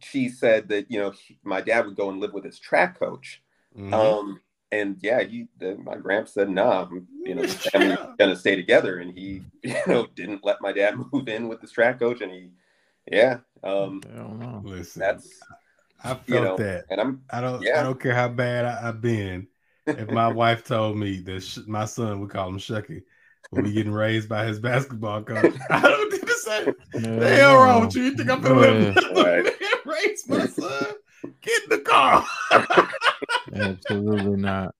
she 0.00 0.28
said 0.28 0.68
that, 0.68 0.90
you 0.90 0.98
know, 0.98 1.10
he, 1.10 1.38
my 1.42 1.60
dad 1.60 1.86
would 1.86 1.96
go 1.96 2.10
and 2.10 2.20
live 2.20 2.32
with 2.32 2.44
his 2.44 2.58
track 2.58 2.98
coach. 2.98 3.42
Mm-hmm. 3.76 3.94
Um, 3.94 4.40
and 4.70 4.98
yeah, 5.00 5.22
he, 5.22 5.48
my 5.82 5.96
grandpa 5.96 6.30
said, 6.30 6.50
nah, 6.50 6.88
you 7.24 7.34
know, 7.34 7.42
the 7.42 7.48
family's 7.72 7.98
gonna 8.18 8.36
stay 8.36 8.54
together. 8.54 8.98
And 8.98 9.16
he, 9.16 9.42
you 9.62 9.74
know, 9.86 10.06
didn't 10.14 10.44
let 10.44 10.60
my 10.60 10.72
dad 10.72 10.96
move 11.12 11.28
in 11.28 11.48
with 11.48 11.60
this 11.60 11.72
track 11.72 11.98
coach. 11.98 12.20
And 12.20 12.30
he, 12.30 12.50
yeah, 13.10 13.38
um, 13.64 14.02
Listen, 14.64 15.00
that's 15.00 15.40
I 16.02 16.14
felt 16.14 16.28
you 16.28 16.40
know, 16.40 16.56
that, 16.56 16.84
and 16.90 17.00
I'm. 17.00 17.22
I 17.30 17.40
don't. 17.40 17.62
Yeah. 17.62 17.80
I 17.80 17.82
don't 17.82 18.00
care 18.00 18.14
how 18.14 18.28
bad 18.28 18.64
I, 18.64 18.80
have 18.80 19.00
been. 19.00 19.48
If 19.86 20.10
my 20.10 20.28
wife 20.32 20.64
told 20.64 20.96
me 20.96 21.20
that 21.22 21.42
sh- 21.42 21.58
my 21.66 21.86
son, 21.86 22.20
we 22.20 22.28
call 22.28 22.48
him 22.48 22.58
Shucky, 22.58 23.02
will 23.50 23.62
be 23.62 23.72
getting 23.72 23.92
raised 23.92 24.28
by 24.28 24.44
his 24.44 24.60
basketball 24.60 25.22
coach, 25.22 25.54
I 25.70 25.80
don't 25.80 26.10
do 26.10 26.18
the 26.18 26.32
same. 26.32 26.74
No, 27.02 27.20
the 27.20 27.36
hell 27.36 27.56
wrong 27.56 27.86
with 27.86 27.96
you? 27.96 28.04
You 28.04 28.16
think 28.16 28.30
I'm 28.30 28.40
gonna 28.40 28.94
right. 29.16 29.52
raise 29.84 30.28
my 30.28 30.46
son? 30.46 30.86
Get 31.42 31.62
in 31.64 31.70
the 31.70 31.80
car. 31.80 32.24
Absolutely 33.52 34.36
not. 34.36 34.74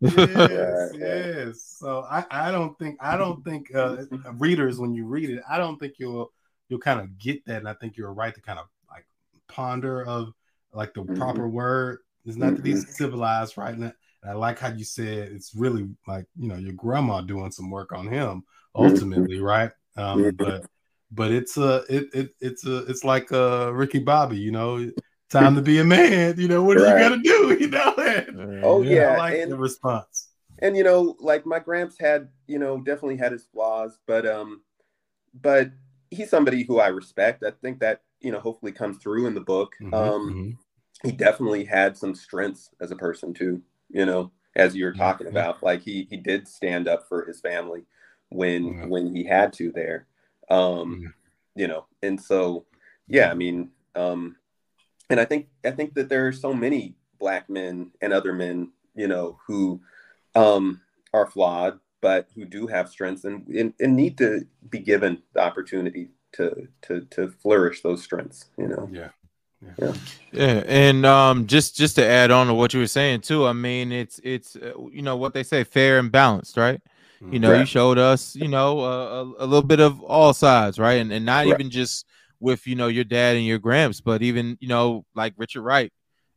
yes, 0.00 0.92
yes. 0.96 1.62
So 1.78 2.04
I, 2.08 2.24
I 2.30 2.50
don't 2.50 2.78
think 2.78 2.98
I 3.00 3.16
don't 3.16 3.44
think 3.44 3.74
uh, 3.74 4.04
readers 4.38 4.78
when 4.78 4.94
you 4.94 5.06
read 5.06 5.30
it, 5.30 5.42
I 5.48 5.58
don't 5.58 5.78
think 5.78 5.94
you'll 5.98 6.32
you'll 6.68 6.80
kind 6.80 7.00
of 7.00 7.18
get 7.18 7.44
that, 7.46 7.58
and 7.58 7.68
I 7.68 7.74
think 7.74 7.96
you're 7.96 8.12
right 8.12 8.34
to 8.34 8.40
kind 8.40 8.58
of 8.58 8.66
like 8.88 9.06
ponder 9.48 10.04
of 10.04 10.32
like 10.72 10.94
the 10.94 11.02
mm-hmm. 11.02 11.16
proper 11.16 11.48
word. 11.48 11.98
is 12.24 12.36
not 12.36 12.56
that 12.56 12.64
he's 12.64 12.84
mm-hmm. 12.84 12.92
civilized 12.92 13.58
right. 13.58 13.74
And 13.74 13.92
I 14.24 14.32
like 14.32 14.58
how 14.58 14.68
you 14.68 14.84
said 14.84 15.28
it's 15.32 15.54
really 15.54 15.88
like 16.06 16.26
you 16.38 16.48
know 16.48 16.56
your 16.56 16.74
grandma 16.74 17.20
doing 17.20 17.50
some 17.50 17.70
work 17.70 17.92
on 17.92 18.06
him 18.06 18.44
mm-hmm. 18.76 18.84
ultimately, 18.84 19.40
right? 19.40 19.70
Um, 19.96 20.32
but 20.36 20.66
but 21.10 21.30
it's 21.30 21.56
a 21.56 21.84
it, 21.88 22.08
it 22.14 22.34
it's 22.40 22.66
a 22.66 22.78
it's 22.86 23.04
like 23.04 23.32
uh 23.32 23.72
Ricky 23.72 23.98
Bobby, 23.98 24.38
you 24.38 24.52
know, 24.52 24.90
time 25.30 25.54
to 25.56 25.62
be 25.62 25.78
a 25.78 25.84
man. 25.84 26.34
You 26.38 26.48
know 26.48 26.62
what 26.62 26.78
right. 26.78 27.02
you 27.02 27.08
got 27.08 27.16
to 27.16 27.22
do? 27.22 27.56
You 27.60 27.68
know. 27.68 27.94
And, 28.12 28.62
oh 28.62 28.82
yeah, 28.82 29.14
I 29.14 29.16
like 29.16 29.38
and, 29.38 29.52
the 29.52 29.56
response. 29.56 30.28
And 30.58 30.76
you 30.76 30.84
know, 30.84 31.16
like 31.18 31.46
my 31.46 31.58
gramps 31.58 31.96
had, 31.98 32.28
you 32.46 32.58
know, 32.58 32.78
definitely 32.78 33.16
had 33.16 33.32
his 33.32 33.46
flaws, 33.46 33.98
but 34.06 34.26
um, 34.26 34.62
but 35.32 35.70
he's 36.10 36.28
somebody 36.28 36.62
who 36.62 36.78
I 36.78 36.88
respect. 36.88 37.42
I 37.42 37.52
think 37.62 37.80
that 37.80 38.02
you 38.22 38.32
know 38.32 38.40
hopefully 38.40 38.72
comes 38.72 38.98
through 38.98 39.26
in 39.26 39.34
the 39.34 39.40
book. 39.40 39.74
Mm-hmm, 39.80 39.94
um, 39.94 40.28
mm-hmm. 40.28 41.08
He 41.08 41.12
definitely 41.12 41.64
had 41.64 41.96
some 41.96 42.14
strengths 42.14 42.70
as 42.80 42.90
a 42.90 42.96
person 42.96 43.34
too. 43.34 43.62
You 43.90 44.06
know, 44.06 44.32
as 44.56 44.76
you're 44.76 44.94
talking 44.94 45.26
mm-hmm. 45.26 45.36
about, 45.36 45.62
like 45.62 45.82
he 45.82 46.06
he 46.08 46.16
did 46.16 46.48
stand 46.48 46.88
up 46.88 47.08
for 47.08 47.24
his 47.24 47.40
family 47.40 47.84
when 48.28 48.88
when 48.88 49.14
he 49.14 49.24
had 49.24 49.52
to 49.54 49.72
there. 49.72 50.06
Um, 50.50 51.14
you 51.54 51.68
know, 51.68 51.86
and 52.02 52.20
so 52.20 52.66
yeah, 53.08 53.30
I 53.30 53.34
mean, 53.34 53.70
um, 53.94 54.36
and 55.10 55.20
I 55.20 55.24
think 55.24 55.48
I 55.64 55.70
think 55.70 55.94
that 55.94 56.08
there 56.08 56.26
are 56.26 56.32
so 56.32 56.52
many 56.52 56.94
black 57.18 57.48
men 57.48 57.90
and 58.00 58.12
other 58.12 58.32
men, 58.32 58.72
you 58.94 59.08
know, 59.08 59.38
who 59.46 59.80
um, 60.34 60.80
are 61.12 61.26
flawed, 61.26 61.78
but 62.00 62.28
who 62.34 62.44
do 62.44 62.66
have 62.66 62.88
strengths 62.88 63.24
and, 63.24 63.46
and, 63.48 63.74
and 63.78 63.96
need 63.96 64.18
to 64.18 64.46
be 64.68 64.78
given 64.78 65.22
the 65.34 65.40
opportunity 65.40 66.08
to 66.32 66.68
to 66.82 67.02
to 67.10 67.28
flourish 67.28 67.82
those 67.82 68.02
strengths 68.02 68.46
you 68.56 68.68
know? 68.68 68.88
Yeah. 68.92 69.08
Yeah. 69.78 69.94
yeah. 70.32 70.62
And 70.66 71.06
um 71.06 71.46
just 71.46 71.76
just 71.76 71.96
to 71.96 72.04
add 72.04 72.30
on 72.30 72.48
to 72.48 72.54
what 72.54 72.74
you 72.74 72.80
were 72.80 72.86
saying 72.86 73.20
too 73.20 73.46
i 73.46 73.52
mean 73.52 73.92
it's 73.92 74.20
it's 74.24 74.56
uh, 74.56 74.72
you 74.90 75.02
know 75.02 75.16
what 75.16 75.34
they 75.34 75.42
say 75.42 75.64
fair 75.64 75.98
and 75.98 76.10
balanced 76.10 76.56
right? 76.56 76.80
You 77.30 77.38
know 77.38 77.52
right. 77.52 77.60
you 77.60 77.66
showed 77.66 77.98
us 77.98 78.34
you 78.34 78.48
know 78.48 78.80
a, 78.80 79.22
a, 79.44 79.46
little 79.46 79.62
bit 79.62 79.78
of 79.78 80.00
all 80.02 80.34
sides 80.34 80.80
right? 80.80 80.94
And, 80.94 81.12
and 81.12 81.24
not 81.24 81.46
right. 81.46 81.54
even 81.54 81.70
just 81.70 82.04
with 82.40 82.66
you 82.66 82.74
know 82.74 82.88
your 82.88 83.04
dad 83.04 83.36
and 83.36 83.46
your 83.46 83.58
gramps 83.58 84.00
but 84.00 84.22
even 84.22 84.58
you 84.60 84.66
know 84.66 85.04
like 85.14 85.32
richard 85.36 85.62
wright 85.62 85.92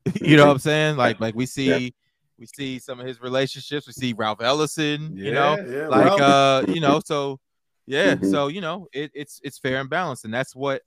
you 0.22 0.38
know 0.38 0.46
what 0.46 0.52
i'm 0.52 0.60
saying? 0.60 0.98
Like 0.98 1.20
like 1.20 1.34
we 1.34 1.48
see 1.48 1.86
yeah. 1.86 1.90
we 2.38 2.46
see 2.46 2.78
some 2.78 3.00
of 3.00 3.08
his 3.08 3.20
relationships 3.20 3.88
we 3.88 3.94
see 3.94 4.14
ralph 4.14 4.42
ellison 4.42 5.18
you 5.18 5.32
know? 5.32 5.58
yeah, 5.58 5.88
like 5.88 6.22
uh 6.22 6.64
you 6.68 6.80
know 6.80 7.02
so 7.04 7.40
yeah, 7.88 8.16
mm-hmm. 8.16 8.30
so 8.30 8.48
you 8.48 8.62
know, 8.62 8.88
it, 8.94 9.12
it's 9.14 9.40
it's 9.44 9.58
fair 9.58 9.80
and 9.80 9.90
balanced, 9.90 10.26
and 10.26 10.34
that's 10.34 10.56
what 10.56 10.82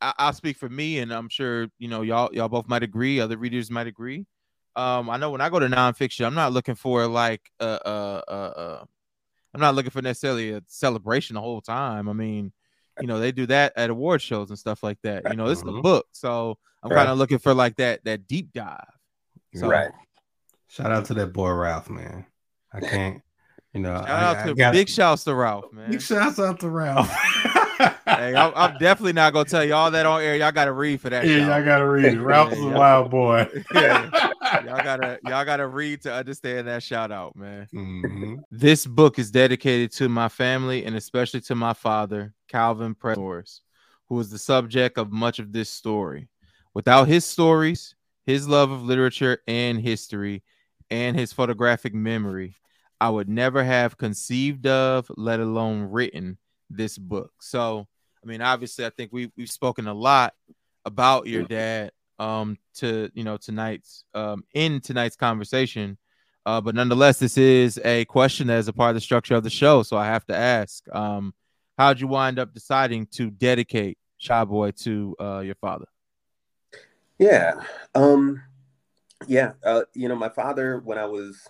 I, 0.00 0.26
will 0.26 0.32
speak 0.32 0.56
for 0.56 0.68
me, 0.68 0.98
and 0.98 1.12
I'm 1.12 1.28
sure 1.28 1.68
you 1.78 1.88
know 1.88 2.02
y'all 2.02 2.30
y'all 2.32 2.48
both 2.48 2.68
might 2.68 2.82
agree, 2.82 3.20
other 3.20 3.36
readers 3.36 3.70
might 3.70 3.86
agree. 3.86 4.26
Um, 4.74 5.10
I 5.10 5.18
know 5.18 5.30
when 5.30 5.40
I 5.40 5.50
go 5.50 5.58
to 5.58 5.66
nonfiction, 5.66 6.26
I'm 6.26 6.34
not 6.34 6.52
looking 6.52 6.74
for 6.74 7.06
like 7.06 7.42
a, 7.60 7.66
a, 7.84 8.22
a, 8.28 8.34
a 8.34 8.86
I'm 9.54 9.60
not 9.60 9.74
looking 9.74 9.90
for 9.90 10.02
necessarily 10.02 10.52
a 10.52 10.62
celebration 10.66 11.34
the 11.34 11.40
whole 11.40 11.60
time. 11.60 12.08
I 12.08 12.14
mean, 12.14 12.52
you 13.00 13.06
know, 13.06 13.20
they 13.20 13.32
do 13.32 13.46
that 13.46 13.74
at 13.76 13.90
award 13.90 14.22
shows 14.22 14.48
and 14.48 14.58
stuff 14.58 14.82
like 14.82 14.98
that. 15.02 15.24
You 15.30 15.36
know, 15.36 15.48
this 15.48 15.58
is 15.58 15.64
a 15.64 15.66
mm-hmm. 15.66 15.82
book, 15.82 16.06
so 16.12 16.58
I'm 16.82 16.90
right. 16.90 16.98
kind 16.98 17.10
of 17.10 17.18
looking 17.18 17.38
for 17.38 17.54
like 17.54 17.76
that 17.76 18.04
that 18.04 18.26
deep 18.26 18.52
dive. 18.52 18.84
So, 19.54 19.68
right. 19.68 19.90
Shout 20.68 20.90
out 20.90 21.04
to 21.06 21.14
that 21.14 21.34
boy 21.34 21.50
Ralph, 21.52 21.90
man. 21.90 22.26
I 22.72 22.80
can't. 22.88 23.22
You 23.74 23.80
know, 23.80 23.94
shout 23.94 24.08
I, 24.08 24.40
out 24.40 24.46
to 24.46 24.54
got, 24.54 24.72
big 24.72 24.88
shouts 24.88 25.24
to 25.24 25.34
Ralph, 25.34 25.72
man. 25.72 25.90
Big 25.90 26.02
shouts 26.02 26.38
out 26.38 26.60
to 26.60 26.68
Ralph. 26.68 27.08
hey, 27.78 28.34
I'm, 28.34 28.52
I'm, 28.54 28.76
definitely 28.78 29.14
not 29.14 29.32
gonna 29.32 29.46
tell 29.46 29.64
you 29.64 29.72
all 29.74 29.90
that 29.90 30.04
on 30.04 30.20
air. 30.20 30.36
Y'all 30.36 30.52
got 30.52 30.66
to 30.66 30.72
read 30.72 31.00
for 31.00 31.08
that. 31.08 31.26
Yeah, 31.26 31.48
y'all 31.48 31.64
got 31.64 31.78
to 31.78 31.88
read. 31.88 32.18
Ralph's 32.20 32.58
a 32.58 32.68
wild 32.68 33.10
boy. 33.10 33.48
yeah. 33.74 34.10
y'all 34.64 34.84
gotta 34.84 35.18
y'all 35.24 35.44
gotta 35.46 35.66
read 35.66 36.02
to 36.02 36.12
understand 36.12 36.68
that 36.68 36.82
shout 36.82 37.10
out, 37.10 37.34
man. 37.34 37.66
Mm-hmm. 37.72 38.36
This 38.50 38.86
book 38.86 39.18
is 39.18 39.30
dedicated 39.30 39.90
to 39.92 40.08
my 40.10 40.28
family 40.28 40.84
and 40.84 40.94
especially 40.94 41.40
to 41.42 41.54
my 41.54 41.72
father, 41.72 42.34
Calvin 42.48 42.94
Pressors, 42.94 43.60
who 44.08 44.20
is 44.20 44.28
the 44.28 44.38
subject 44.38 44.98
of 44.98 45.10
much 45.10 45.38
of 45.38 45.50
this 45.50 45.70
story. 45.70 46.28
Without 46.74 47.08
his 47.08 47.24
stories, 47.24 47.94
his 48.26 48.46
love 48.46 48.70
of 48.70 48.82
literature 48.82 49.38
and 49.46 49.80
history, 49.80 50.42
and 50.90 51.18
his 51.18 51.32
photographic 51.32 51.94
memory, 51.94 52.54
I 53.02 53.10
would 53.10 53.28
never 53.28 53.64
have 53.64 53.98
conceived 53.98 54.64
of, 54.64 55.10
let 55.16 55.40
alone 55.40 55.90
written 55.90 56.38
this 56.70 56.96
book. 56.96 57.32
So, 57.40 57.88
I 58.22 58.26
mean, 58.28 58.40
obviously, 58.40 58.86
I 58.86 58.90
think 58.90 59.12
we 59.12 59.28
we've 59.36 59.50
spoken 59.50 59.88
a 59.88 59.92
lot 59.92 60.34
about 60.84 61.26
your 61.26 61.42
dad 61.42 61.90
um 62.20 62.56
to 62.74 63.10
you 63.12 63.24
know 63.24 63.36
tonight's 63.36 64.04
um 64.14 64.44
in 64.54 64.80
tonight's 64.80 65.16
conversation. 65.16 65.98
Uh, 66.46 66.60
but 66.60 66.76
nonetheless, 66.76 67.18
this 67.18 67.36
is 67.36 67.80
a 67.84 68.04
question 68.04 68.46
that 68.46 68.58
is 68.58 68.68
a 68.68 68.72
part 68.72 68.90
of 68.90 68.94
the 68.94 69.00
structure 69.00 69.34
of 69.34 69.42
the 69.42 69.50
show. 69.50 69.82
So 69.82 69.96
I 69.96 70.06
have 70.06 70.24
to 70.26 70.36
ask, 70.36 70.84
um, 70.94 71.34
how'd 71.76 72.00
you 72.00 72.06
wind 72.06 72.38
up 72.38 72.54
deciding 72.54 73.06
to 73.14 73.30
dedicate 73.30 73.98
Chi 74.24 74.44
Boy 74.44 74.70
to 74.82 75.16
uh, 75.20 75.40
your 75.40 75.56
father? 75.56 75.86
Yeah. 77.18 77.64
Um, 77.96 78.42
yeah. 79.26 79.54
Uh, 79.64 79.82
you 79.92 80.08
know, 80.08 80.16
my 80.16 80.28
father, 80.28 80.78
when 80.84 80.98
I 80.98 81.06
was 81.06 81.48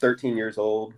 13 0.00 0.36
years 0.36 0.58
old, 0.58 0.94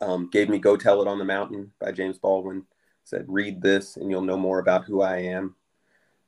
um, 0.00 0.28
gave 0.30 0.48
me 0.48 0.58
Go 0.58 0.76
Tell 0.76 1.00
It 1.00 1.08
on 1.08 1.18
the 1.18 1.24
Mountain 1.24 1.72
by 1.80 1.92
James 1.92 2.18
Baldwin. 2.18 2.64
Said, 3.04 3.24
read 3.28 3.62
this 3.62 3.96
and 3.96 4.10
you'll 4.10 4.22
know 4.22 4.36
more 4.36 4.58
about 4.58 4.84
who 4.84 5.02
I 5.02 5.18
am. 5.18 5.56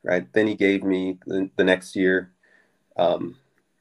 Right. 0.03 0.31
Then 0.33 0.47
he 0.47 0.55
gave 0.55 0.83
me 0.83 1.19
the, 1.25 1.49
the 1.55 1.63
next 1.63 1.95
year 1.95 2.31
um, 2.97 3.37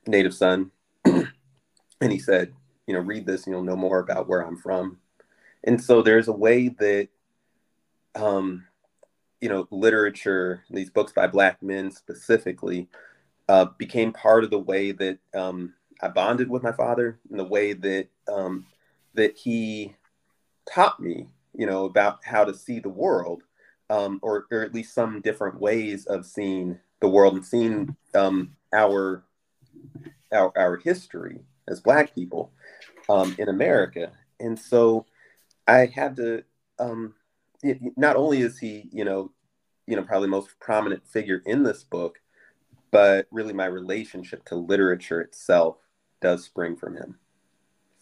Native 0.07 0.35
Son. 0.35 0.71
and 1.05 2.13
he 2.13 2.19
said, 2.19 2.55
you 2.87 2.95
know, 2.95 3.01
read 3.01 3.27
this 3.27 3.45
and 3.45 3.55
you'll 3.55 3.65
know 3.65 3.77
more 3.77 3.99
about 3.99 4.29
where 4.29 4.41
I'm 4.41 4.57
from. 4.57 4.99
And 5.65 5.83
so 5.83 6.03
there's 6.03 6.29
a 6.29 6.33
way 6.33 6.69
that, 6.69 7.09
um, 8.15 8.65
you 9.41 9.49
know, 9.49 9.67
literature, 9.71 10.65
these 10.71 10.91
books 10.91 11.13
by 11.13 11.27
Black 11.27 11.63
men 11.63 11.91
specifically, 11.91 12.89
uh, 13.49 13.67
became 13.77 14.13
part 14.13 14.45
of 14.45 14.51
the 14.51 14.59
way 14.59 14.93
that 14.93 15.19
um, 15.35 15.75
I 16.01 16.09
bonded 16.09 16.49
with 16.51 16.63
my 16.63 16.73
father 16.73 17.19
in 17.31 17.37
the 17.37 17.45
way 17.45 17.73
that 17.73 18.09
um, 18.29 18.67
that 19.15 19.37
he 19.37 19.95
taught 20.71 21.01
me, 21.01 21.29
you 21.55 21.67
know, 21.67 21.85
about 21.85 22.21
how 22.25 22.45
to 22.45 22.55
see 22.55 22.81
the 22.81 22.89
world, 22.89 23.43
um, 23.91 24.19
or 24.23 24.47
or 24.51 24.63
at 24.63 24.75
least 24.75 24.95
some 24.95 25.21
different 25.21 25.61
ways 25.61 26.07
of 26.07 26.27
seeing 26.27 26.79
the 27.01 27.09
world 27.09 27.35
and 27.35 27.45
seeing 27.45 27.97
um, 28.15 28.57
our, 28.73 29.25
our 30.33 30.53
our 30.57 30.77
history 30.77 31.41
as 31.69 31.81
Black 31.81 32.15
people 32.15 32.53
um, 33.09 33.35
in 33.39 33.49
America. 33.49 34.13
And 34.41 34.59
so 34.59 35.07
I 35.67 35.87
had 35.87 36.17
to. 36.17 36.45
Um, 36.79 37.15
it, 37.63 37.79
not 37.97 38.17
only 38.17 38.43
is 38.43 38.59
he, 38.59 38.89
you 38.93 39.05
know, 39.05 39.31
you 39.87 39.97
know, 39.97 40.03
probably 40.03 40.29
most 40.29 40.59
prominent 40.61 41.07
figure 41.07 41.43
in 41.47 41.63
this 41.63 41.85
book, 41.85 42.21
but 42.91 43.27
really 43.31 43.53
my 43.53 43.67
relationship 43.67 44.45
to 44.47 44.55
literature 44.55 45.21
itself 45.21 45.79
does 46.25 46.43
spring 46.43 46.75
from 46.75 46.97
him. 46.97 47.19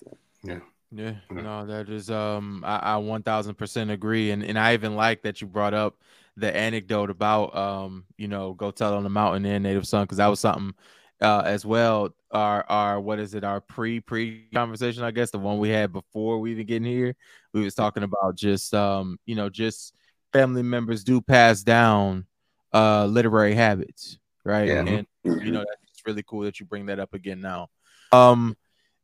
So. 0.02 0.16
Yeah. 0.44 0.60
Yeah, 0.94 1.14
no, 1.30 1.64
that 1.64 1.88
is 1.88 2.10
um 2.10 2.62
I, 2.66 2.76
I 2.76 3.00
1000% 3.00 3.90
agree 3.90 4.30
and 4.30 4.44
and 4.44 4.58
I 4.58 4.74
even 4.74 4.94
like 4.94 5.22
that 5.22 5.40
you 5.40 5.46
brought 5.46 5.72
up 5.72 5.96
the 6.36 6.54
anecdote 6.54 7.08
about 7.08 7.56
um 7.56 8.04
you 8.18 8.28
know 8.28 8.52
go 8.52 8.70
tell 8.70 8.94
on 8.94 9.02
the 9.02 9.08
mountain 9.08 9.46
and 9.46 9.62
native 9.62 9.86
son 9.86 10.06
cuz 10.06 10.18
that 10.18 10.26
was 10.26 10.40
something 10.40 10.74
uh 11.22 11.42
as 11.46 11.64
well 11.64 12.14
our 12.30 12.64
our 12.68 13.00
what 13.00 13.18
is 13.18 13.32
it 13.34 13.42
our 13.42 13.60
pre 13.62 14.00
pre 14.00 14.48
conversation 14.52 15.02
I 15.02 15.12
guess 15.12 15.30
the 15.30 15.38
one 15.38 15.58
we 15.58 15.70
had 15.70 15.94
before 15.94 16.38
we 16.40 16.52
even 16.52 16.66
getting 16.66 16.88
here 16.88 17.16
we 17.54 17.64
was 17.64 17.74
talking 17.74 18.02
about 18.02 18.36
just 18.36 18.74
um 18.74 19.18
you 19.24 19.34
know 19.34 19.48
just 19.48 19.94
family 20.30 20.62
members 20.62 21.04
do 21.04 21.22
pass 21.22 21.62
down 21.62 22.26
uh 22.74 23.06
literary 23.06 23.54
habits 23.54 24.18
right 24.44 24.68
yeah. 24.68 24.84
and 24.84 25.06
you 25.24 25.52
know 25.52 25.64
that's 25.64 26.02
really 26.06 26.22
cool 26.22 26.42
that 26.42 26.60
you 26.60 26.66
bring 26.66 26.84
that 26.84 27.00
up 27.00 27.14
again 27.14 27.40
now 27.40 27.70
um 28.12 28.56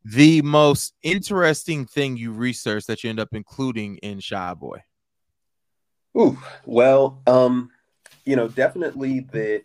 the 0.05 0.41
most 0.43 0.95
interesting 1.03 1.85
thing 1.85 2.17
you 2.17 2.33
researched 2.33 2.87
that 2.87 3.05
you 3.05 3.11
end 3.11 3.21
up 3.21 3.29
including 3.33 3.97
in 3.99 4.21
Chi 4.21 4.55
Boy? 4.55 4.83
Ooh, 6.17 6.39
well, 6.65 7.21
um, 7.27 7.71
you 8.25 8.37
know, 8.37 8.49
definitely 8.49 9.21
the 9.21 9.63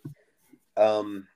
um 0.75 1.27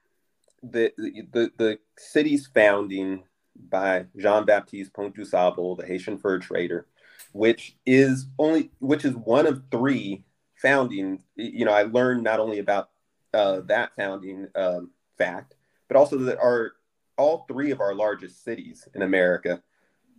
the 0.64 0.92
the 0.98 1.52
the 1.58 1.80
city's 1.98 2.48
founding 2.48 3.24
by 3.70 4.06
Jean 4.18 4.46
Baptiste 4.46 4.94
Point-du-Sable, 4.94 5.76
the 5.76 5.86
Haitian 5.86 6.18
fur 6.18 6.40
trader, 6.40 6.88
which 7.32 7.76
is 7.86 8.28
only 8.38 8.72
which 8.80 9.06
is 9.06 9.16
one 9.16 9.48
of 9.48 9.64
three 9.72 10.24
founding. 10.62 11.20
You 11.36 11.66
know, 11.66 11.74
I 11.74 11.84
learned 11.84 12.24
not 12.24 12.40
only 12.40 12.60
about 12.60 12.90
uh, 13.34 13.62
that 13.62 13.96
founding 13.96 14.48
um, 14.56 14.92
fact, 15.18 15.56
but 15.88 15.98
also 15.98 16.18
that 16.18 16.40
our 16.40 16.74
all 17.18 17.46
three 17.48 17.72
of 17.72 17.82
our 17.82 17.94
largest 17.94 18.44
cities 18.44 18.88
in 18.94 19.02
America 19.02 19.62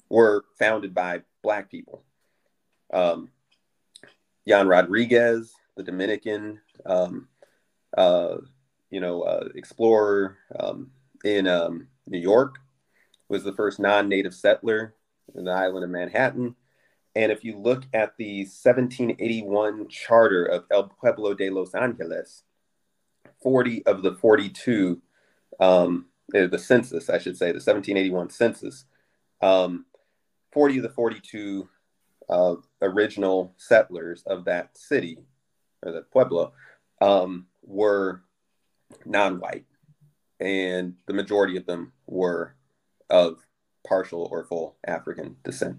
were 0.09 0.45
founded 0.59 0.95
by 0.95 1.23
Black 1.43 1.71
people. 1.71 2.05
Um, 2.93 3.31
Jan 4.47 4.67
Rodriguez, 4.67 5.53
the 5.77 5.83
Dominican, 5.83 6.61
um, 6.87 7.29
uh, 7.97 8.37
you 8.91 9.01
know, 9.01 9.23
uh, 9.23 9.49
explorer 9.55 10.39
um, 10.59 10.91
in 11.25 11.47
um, 11.47 11.89
New 12.07 12.19
York, 12.19 12.57
was 13.29 13.45
the 13.45 13.53
first 13.53 13.79
non-native 13.79 14.35
settler 14.35 14.95
in 15.35 15.45
the 15.45 15.51
island 15.51 15.85
of 15.85 15.91
Manhattan. 15.91 16.57
And 17.15 17.31
if 17.31 17.45
you 17.45 17.59
look 17.59 17.85
at 17.93 18.17
the 18.17 18.41
1781 18.41 19.89
charter 19.89 20.45
of 20.45 20.65
El 20.71 20.85
Pueblo 20.85 21.35
de 21.35 21.51
Los 21.51 21.75
Angeles, 21.75 22.45
40 23.43 23.85
of 23.87 24.03
the 24.03 24.15
42 24.15 25.03
um, 25.61 26.07
the 26.31 26.59
census, 26.59 27.09
I 27.09 27.19
should 27.19 27.37
say, 27.37 27.47
the 27.47 27.55
1781 27.55 28.31
census, 28.31 28.85
um, 29.41 29.87
40 30.53 30.79
of 30.79 30.83
the 30.83 30.89
42 30.91 31.69
uh, 32.29 32.55
original 32.83 33.55
settlers 33.57 34.23
of 34.27 34.45
that 34.45 34.77
city 34.77 35.19
or 35.85 35.93
the 35.93 36.03
pueblo 36.03 36.53
um, 37.01 37.47
were 37.65 38.23
non-white, 39.05 39.65
and 40.41 40.95
the 41.07 41.13
majority 41.13 41.57
of 41.57 41.67
them 41.67 41.93
were 42.07 42.55
of 43.11 43.39
partial 43.87 44.29
or 44.31 44.45
full 44.45 44.77
African 44.87 45.37
descent. 45.45 45.79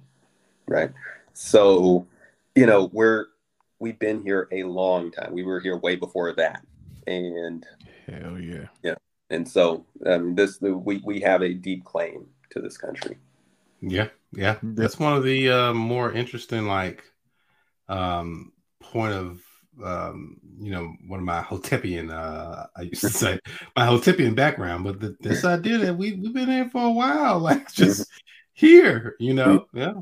Right. 0.68 0.92
So, 1.34 2.08
you 2.56 2.66
know, 2.66 2.90
we're 2.94 3.28
we've 3.80 4.00
been 4.00 4.22
here 4.22 4.48
a 4.52 4.64
long 4.64 5.12
time. 5.12 5.34
We 5.34 5.44
were 5.44 5.60
here 5.60 5.78
way 5.78 5.96
before 5.96 6.34
that, 6.34 6.66
and 7.08 7.66
hell 8.08 8.40
yeah, 8.40 8.68
yeah 8.84 8.96
and 9.30 9.48
so 9.48 9.86
um, 10.06 10.36
this 10.36 10.58
the, 10.58 10.76
we 10.76 11.02
we 11.04 11.20
have 11.22 11.42
a 11.42 11.54
deep 11.54 11.86
claim 11.86 12.28
to 12.52 12.60
this 12.60 12.78
country. 12.78 13.18
Yeah, 13.82 14.08
yeah, 14.34 14.58
that's 14.62 15.00
one 15.00 15.14
of 15.14 15.24
the 15.24 15.50
uh, 15.50 15.74
more 15.74 16.12
interesting 16.12 16.68
like 16.68 17.04
um, 17.88 18.52
point 18.80 19.14
of 19.14 19.42
um, 19.84 20.38
you 20.60 20.72
know 20.72 20.94
one 21.08 21.20
of 21.20 21.26
my 21.26 21.42
Hotepian 21.42 22.12
uh, 22.12 22.66
I 22.76 22.82
used 22.82 23.02
to 23.02 23.10
say 23.10 23.40
my 23.76 23.86
Hotepian 23.88 24.36
background, 24.36 24.84
but 24.84 25.00
the, 25.00 25.16
this 25.20 25.46
idea 25.46 25.78
that 25.80 25.96
we 25.96 26.14
we've 26.14 26.34
been 26.34 26.50
here 26.50 26.70
for 26.70 26.86
a 26.86 26.92
while, 26.92 27.40
like 27.50 27.72
just 27.72 28.10
here, 28.54 29.16
you 29.20 29.34
know, 29.34 29.68
yeah. 29.74 29.94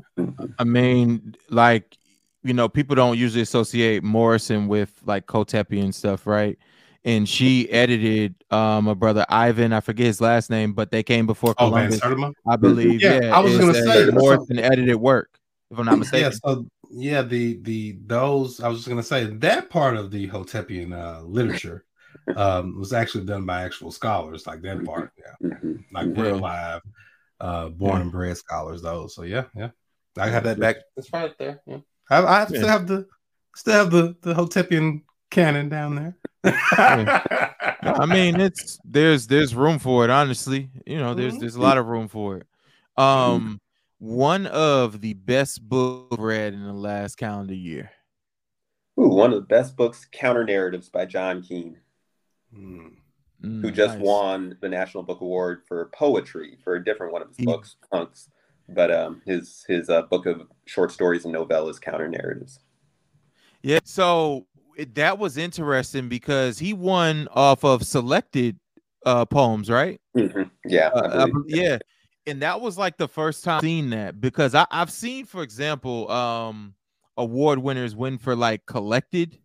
I 0.58 0.64
mean, 0.64 1.36
like 1.50 1.96
you 2.42 2.54
know, 2.54 2.68
people 2.68 2.96
don't 2.96 3.18
usually 3.18 3.42
associate 3.42 4.02
Morrison 4.02 4.68
with 4.68 5.00
like 5.04 5.26
Hotepian 5.26 5.92
stuff, 5.92 6.26
right? 6.26 6.58
And 7.04 7.28
she 7.28 7.70
edited 7.70 8.34
um 8.50 8.88
a 8.88 8.94
brother 8.94 9.24
Ivan. 9.28 9.72
I 9.72 9.80
forget 9.80 10.06
his 10.06 10.20
last 10.20 10.50
name, 10.50 10.72
but 10.72 10.90
they 10.90 11.02
came 11.02 11.26
before 11.26 11.54
oh, 11.58 11.68
Columbus. 11.68 12.00
I 12.46 12.56
believe. 12.56 13.00
Yeah, 13.00 13.20
yeah, 13.22 13.36
I 13.36 13.40
was 13.40 13.56
going 13.56 13.72
to 13.72 13.82
say 13.82 14.06
Morrison 14.10 14.58
edited 14.58 14.96
work, 14.96 15.38
if 15.70 15.78
I'm 15.78 15.86
not 15.86 15.98
mistaken. 15.98 16.32
Yeah, 16.32 16.38
so 16.44 16.66
yeah, 16.90 17.22
the 17.22 17.58
the 17.62 17.98
those 18.06 18.60
I 18.60 18.68
was 18.68 18.78
just 18.78 18.88
going 18.88 19.00
to 19.00 19.06
say 19.06 19.24
that 19.24 19.70
part 19.70 19.96
of 19.96 20.10
the 20.10 20.28
Hotepian 20.28 20.92
uh, 20.92 21.22
literature 21.22 21.84
um 22.36 22.78
was 22.78 22.92
actually 22.92 23.24
done 23.24 23.46
by 23.46 23.62
actual 23.62 23.90
scholars, 23.90 24.46
like 24.46 24.62
that 24.62 24.84
part, 24.84 25.12
yeah, 25.16 25.48
mm-hmm. 25.48 25.74
like 25.92 26.08
real 26.16 26.38
live, 26.38 26.82
uh, 27.40 27.68
born 27.68 27.96
yeah. 27.96 28.02
and 28.02 28.12
bred 28.12 28.36
scholars. 28.36 28.82
Those, 28.82 29.14
so 29.14 29.22
yeah, 29.22 29.44
yeah, 29.54 29.70
I 30.18 30.28
have 30.28 30.44
that 30.44 30.60
back. 30.60 30.76
It's 30.96 31.12
right 31.12 31.32
there. 31.38 31.60
Yeah, 31.66 31.78
I, 32.10 32.42
I 32.42 32.46
still 32.46 32.66
have 32.66 32.86
the 32.86 33.06
still 33.54 33.74
have 33.74 33.90
the 33.90 34.16
the 34.22 34.34
Hotepian 34.34 35.02
canon 35.30 35.68
down 35.68 35.94
there. 35.94 36.16
I 36.44 38.06
mean, 38.08 38.40
it's 38.40 38.78
there's 38.84 39.26
there's 39.26 39.54
room 39.54 39.78
for 39.78 40.04
it. 40.04 40.10
Honestly, 40.10 40.70
you 40.86 40.98
know, 40.98 41.14
there's 41.14 41.36
there's 41.38 41.56
a 41.56 41.60
lot 41.60 41.78
of 41.78 41.86
room 41.86 42.08
for 42.08 42.38
it. 42.38 42.46
Um, 42.96 43.60
one 43.98 44.46
of 44.46 45.00
the 45.00 45.14
best 45.14 45.62
books 45.62 46.16
read 46.18 46.54
in 46.54 46.64
the 46.64 46.72
last 46.72 47.16
calendar 47.16 47.54
year. 47.54 47.90
Ooh, 48.98 49.08
one 49.08 49.32
of 49.32 49.40
the 49.40 49.46
best 49.46 49.76
books, 49.76 50.06
Counter 50.10 50.44
Narratives 50.44 50.88
by 50.88 51.06
John 51.06 51.42
Keene. 51.42 51.78
Hmm. 52.52 52.88
mm, 53.44 53.62
who 53.62 53.70
just 53.70 53.98
nice. 53.98 54.04
won 54.04 54.56
the 54.60 54.68
National 54.68 55.02
Book 55.02 55.20
Award 55.20 55.62
for 55.66 55.90
poetry 55.94 56.58
for 56.64 56.74
a 56.74 56.84
different 56.84 57.12
one 57.12 57.22
of 57.22 57.28
his 57.28 57.44
books, 57.44 57.76
Punks. 57.90 58.28
But 58.68 58.92
um, 58.92 59.22
his 59.24 59.64
his 59.66 59.88
uh, 59.88 60.02
book 60.02 60.26
of 60.26 60.42
short 60.66 60.92
stories 60.92 61.24
and 61.24 61.34
novellas, 61.34 61.80
counter 61.80 62.08
narratives. 62.08 62.60
Yeah, 63.62 63.80
so 63.84 64.46
it, 64.47 64.47
that 64.94 65.18
was 65.18 65.36
interesting 65.36 66.08
because 66.08 66.58
he 66.58 66.72
won 66.72 67.28
off 67.32 67.64
of 67.64 67.84
selected 67.84 68.58
uh, 69.04 69.24
poems, 69.24 69.70
right? 69.70 70.00
Mm-hmm. 70.16 70.42
Yeah, 70.66 70.88
uh, 70.88 71.26
yeah, 71.46 71.78
and 72.26 72.42
that 72.42 72.60
was 72.60 72.78
like 72.78 72.96
the 72.96 73.08
first 73.08 73.44
time 73.44 73.56
I've 73.56 73.62
seen 73.62 73.90
that 73.90 74.20
because 74.20 74.54
I, 74.54 74.66
I've 74.70 74.90
seen, 74.90 75.24
for 75.24 75.42
example, 75.42 76.10
um, 76.10 76.74
award 77.16 77.58
winners 77.58 77.96
win 77.96 78.18
for 78.18 78.36
like 78.36 78.64
collected, 78.66 79.38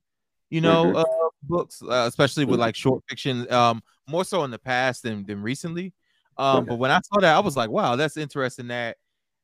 you 0.50 0.62
know, 0.62 0.86
mm-hmm. 0.86 0.98
uh, 0.98 1.30
books, 1.44 1.82
uh, 1.82 2.06
especially 2.08 2.46
with 2.46 2.54
mm-hmm. 2.54 2.62
like 2.62 2.76
short 2.76 3.04
fiction, 3.10 3.52
um, 3.52 3.82
more 4.08 4.26
so 4.26 4.44
in 4.44 4.52
the 4.52 4.60
past 4.60 5.04
than 5.04 5.26
than 5.26 5.42
recently. 5.42 5.94
Um, 6.38 6.66
but 6.66 6.78
when 6.78 6.92
I 6.92 7.00
saw 7.04 7.20
that, 7.22 7.36
I 7.36 7.40
was 7.40 7.56
like, 7.56 7.70
wow, 7.70 7.96
that's 7.96 8.18
interesting. 8.18 8.68
That 8.68 8.98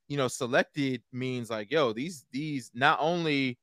you 0.08 0.18
know, 0.18 0.28
selected 0.28 1.02
means 1.14 1.50
like, 1.50 1.72
yo, 1.72 1.94
these 1.94 2.26
these 2.32 2.72
not 2.74 2.98
only 3.02 3.58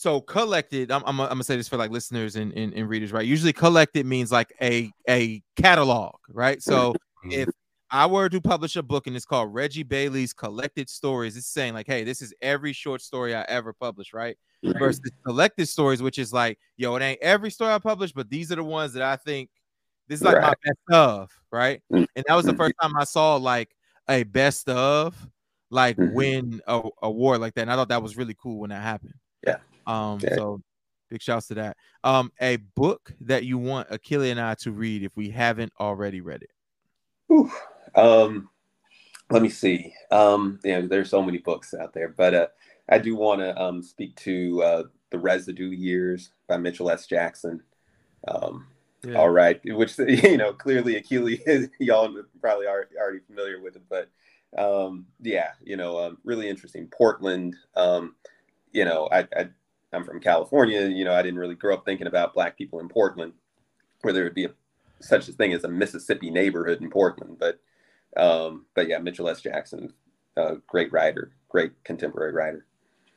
so 0.00 0.18
collected. 0.18 0.90
I'm, 0.90 1.02
I'm, 1.04 1.20
I'm 1.20 1.28
gonna 1.28 1.44
say 1.44 1.56
this 1.56 1.68
for 1.68 1.76
like 1.76 1.90
listeners 1.90 2.36
and, 2.36 2.54
and, 2.54 2.72
and 2.72 2.88
readers, 2.88 3.12
right? 3.12 3.26
Usually, 3.26 3.52
collected 3.52 4.06
means 4.06 4.32
like 4.32 4.50
a 4.62 4.90
a 5.06 5.42
catalog, 5.56 6.14
right? 6.30 6.62
So 6.62 6.94
if 7.24 7.50
I 7.90 8.06
were 8.06 8.30
to 8.30 8.40
publish 8.40 8.76
a 8.76 8.82
book 8.82 9.06
and 9.06 9.14
it's 9.14 9.26
called 9.26 9.52
Reggie 9.52 9.82
Bailey's 9.82 10.32
Collected 10.32 10.88
Stories, 10.88 11.36
it's 11.36 11.48
saying 11.48 11.74
like, 11.74 11.86
hey, 11.86 12.02
this 12.02 12.22
is 12.22 12.32
every 12.40 12.72
short 12.72 13.02
story 13.02 13.34
I 13.34 13.42
ever 13.42 13.74
published, 13.74 14.14
right? 14.14 14.38
Versus 14.62 15.02
collected 15.26 15.66
stories, 15.66 16.00
which 16.00 16.18
is 16.18 16.32
like, 16.32 16.58
yo, 16.78 16.96
it 16.96 17.02
ain't 17.02 17.20
every 17.20 17.50
story 17.50 17.74
I 17.74 17.78
published, 17.78 18.14
but 18.14 18.30
these 18.30 18.50
are 18.50 18.56
the 18.56 18.64
ones 18.64 18.94
that 18.94 19.02
I 19.02 19.16
think 19.16 19.50
this 20.08 20.20
is 20.20 20.24
like 20.24 20.36
right. 20.36 20.44
my 20.44 20.54
best 20.64 20.98
of, 20.98 21.30
right? 21.52 21.82
Mm-hmm. 21.92 22.04
And 22.16 22.24
that 22.26 22.34
was 22.34 22.46
the 22.46 22.54
first 22.54 22.74
time 22.80 22.96
I 22.98 23.04
saw 23.04 23.36
like 23.36 23.76
a 24.08 24.22
best 24.22 24.66
of 24.70 25.14
like 25.70 25.98
mm-hmm. 25.98 26.14
win 26.14 26.62
a 26.66 26.80
award 27.02 27.42
like 27.42 27.52
that. 27.54 27.62
And 27.62 27.70
I 27.70 27.76
thought 27.76 27.90
that 27.90 28.02
was 28.02 28.16
really 28.16 28.36
cool 28.42 28.60
when 28.60 28.70
that 28.70 28.82
happened. 28.82 29.14
Yeah. 29.46 29.58
Um, 29.90 30.20
yeah. 30.22 30.34
so 30.34 30.62
big 31.10 31.22
shouts 31.22 31.48
to 31.48 31.54
that. 31.54 31.76
Um, 32.04 32.30
a 32.40 32.56
book 32.56 33.12
that 33.22 33.44
you 33.44 33.58
want 33.58 33.90
Akili 33.90 34.30
and 34.30 34.40
I 34.40 34.54
to 34.60 34.72
read 34.72 35.02
if 35.02 35.16
we 35.16 35.30
haven't 35.30 35.72
already 35.80 36.20
read 36.20 36.42
it. 36.42 36.50
Ooh. 37.32 37.50
Um, 37.94 38.48
let 39.30 39.42
me 39.42 39.48
see. 39.48 39.92
Um, 40.10 40.60
you 40.64 40.72
know, 40.72 40.86
there's 40.86 41.10
so 41.10 41.22
many 41.22 41.38
books 41.38 41.74
out 41.74 41.92
there, 41.92 42.08
but 42.08 42.34
uh, 42.34 42.46
I 42.88 42.98
do 42.98 43.16
want 43.16 43.40
to 43.40 43.60
um, 43.60 43.82
speak 43.82 44.16
to 44.16 44.62
uh, 44.62 44.82
the 45.10 45.18
Residue 45.18 45.70
Years 45.70 46.30
by 46.48 46.56
Mitchell 46.56 46.90
S. 46.90 47.06
Jackson. 47.06 47.62
Um, 48.26 48.66
yeah. 49.04 49.14
All 49.14 49.30
right, 49.30 49.60
which 49.64 49.98
you 49.98 50.36
know 50.36 50.52
clearly 50.52 50.96
Achilles, 50.96 51.40
y'all 51.80 52.14
probably 52.40 52.66
are 52.66 52.86
already 52.98 53.20
familiar 53.26 53.60
with 53.60 53.76
it, 53.76 53.82
but 53.88 54.10
um, 54.58 55.06
yeah, 55.22 55.52
you 55.62 55.76
know, 55.76 55.98
um, 55.98 56.18
really 56.24 56.48
interesting. 56.48 56.86
Portland, 56.88 57.56
um, 57.76 58.14
you 58.72 58.84
know, 58.84 59.08
I, 59.10 59.20
I 59.34 59.48
I'm 59.92 60.04
from 60.04 60.20
California. 60.20 60.86
You 60.86 61.04
know, 61.04 61.14
I 61.14 61.22
didn't 61.22 61.38
really 61.38 61.54
grow 61.54 61.74
up 61.74 61.84
thinking 61.84 62.06
about 62.06 62.34
black 62.34 62.56
people 62.56 62.80
in 62.80 62.88
Portland, 62.88 63.32
where 64.02 64.12
there 64.12 64.24
would 64.24 64.34
be 64.34 64.44
a, 64.44 64.50
such 65.00 65.28
a 65.28 65.32
thing 65.32 65.52
as 65.52 65.64
a 65.64 65.68
Mississippi 65.68 66.30
neighborhood 66.30 66.80
in 66.80 66.90
Portland, 66.90 67.38
but 67.38 67.60
um, 68.16 68.66
but 68.74 68.88
yeah, 68.88 68.98
Mitchell 68.98 69.28
S. 69.28 69.40
Jackson, 69.40 69.92
uh, 70.36 70.56
great 70.66 70.92
writer, 70.92 71.32
great 71.48 71.72
contemporary 71.84 72.32
writer. 72.32 72.66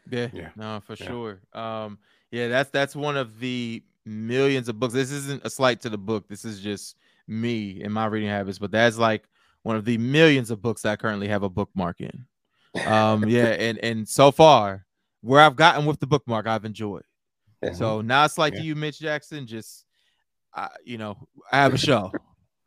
Yeah, 0.10 0.28
yeah. 0.34 0.50
no, 0.56 0.82
for 0.86 0.95
yeah. 1.00 1.08
sure. 1.08 1.41
Um, 1.54 1.98
yeah, 2.32 2.48
that's 2.48 2.70
that's 2.70 2.95
one 2.95 3.18
of 3.18 3.40
the 3.40 3.84
millions 4.06 4.70
of 4.70 4.80
books. 4.80 4.94
This 4.94 5.12
isn't 5.12 5.45
a 5.45 5.50
slight 5.50 5.82
to 5.82 5.90
the 5.90 5.98
book. 5.98 6.28
This 6.28 6.45
is 6.45 6.60
just 6.60 6.98
me 7.28 7.82
and 7.84 7.94
my 7.94 8.06
reading 8.06 8.30
habits, 8.30 8.60
but 8.60 8.72
that's 8.72 8.98
like 8.98 9.24
one 9.64 9.76
of 9.76 9.86
the 9.86 9.98
millions 9.98 10.52
of 10.52 10.62
books 10.62 10.82
that 10.82 10.91
I 10.91 10.95
currently 10.95 11.28
have 11.28 11.44
a 11.44 11.50
bookmark 11.50 12.02
in. 12.02 12.26
Um, 12.86 13.28
yeah, 13.30 13.45
and 13.45 13.78
and 13.80 14.08
so 14.08 14.32
far, 14.32 14.86
where 15.24 15.41
I've 15.41 15.56
gotten 15.56 15.86
with 15.86 16.00
the 16.00 16.08
bookmark, 16.08 16.45
I've 16.45 16.66
enjoyed. 16.66 17.04
Yeah. 17.64 17.74
So 17.74 18.02
now 18.02 18.26
it's 18.26 18.38
like 18.38 18.54
yeah. 18.56 18.62
you, 18.62 18.76
Mitch 18.76 19.00
Jackson, 19.00 19.48
just 19.48 19.86
uh, 20.54 20.68
you 20.84 20.98
know, 20.98 21.18
I 21.52 21.58
have 21.58 21.74
a 21.74 21.78
show. 21.78 22.12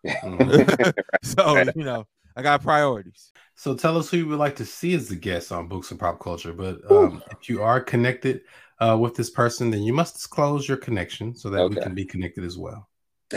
so 1.23 1.63
you 1.75 1.85
know, 1.85 2.07
I 2.35 2.43
got 2.43 2.63
priorities. 2.63 3.33
So 3.55 3.75
tell 3.75 3.97
us 3.99 4.11
who 4.11 4.19
you 4.19 4.27
would 4.29 4.39
like 4.39 4.57
to 4.57 4.65
see 4.65 4.95
as 4.95 5.09
the 5.09 5.17
guest 5.17 5.53
on 5.53 5.69
Books 5.69 5.91
and 5.91 6.01
Pop 6.01 6.19
Culture. 6.21 6.53
But 6.53 6.91
um, 6.91 7.23
if 7.31 7.49
you 7.49 7.63
are 7.63 7.81
connected 7.81 8.43
uh, 8.81 8.97
with 9.01 9.15
this 9.15 9.31
person, 9.31 9.71
then 9.71 9.83
you 9.83 9.93
must 9.93 10.15
disclose 10.15 10.69
your 10.69 10.77
connection 10.77 11.35
so 11.35 11.51
that 11.51 11.61
okay. 11.61 11.75
we 11.75 11.83
can 11.83 11.95
be 11.95 12.05
connected 12.05 12.45
as 12.45 12.57
well. 12.57 12.89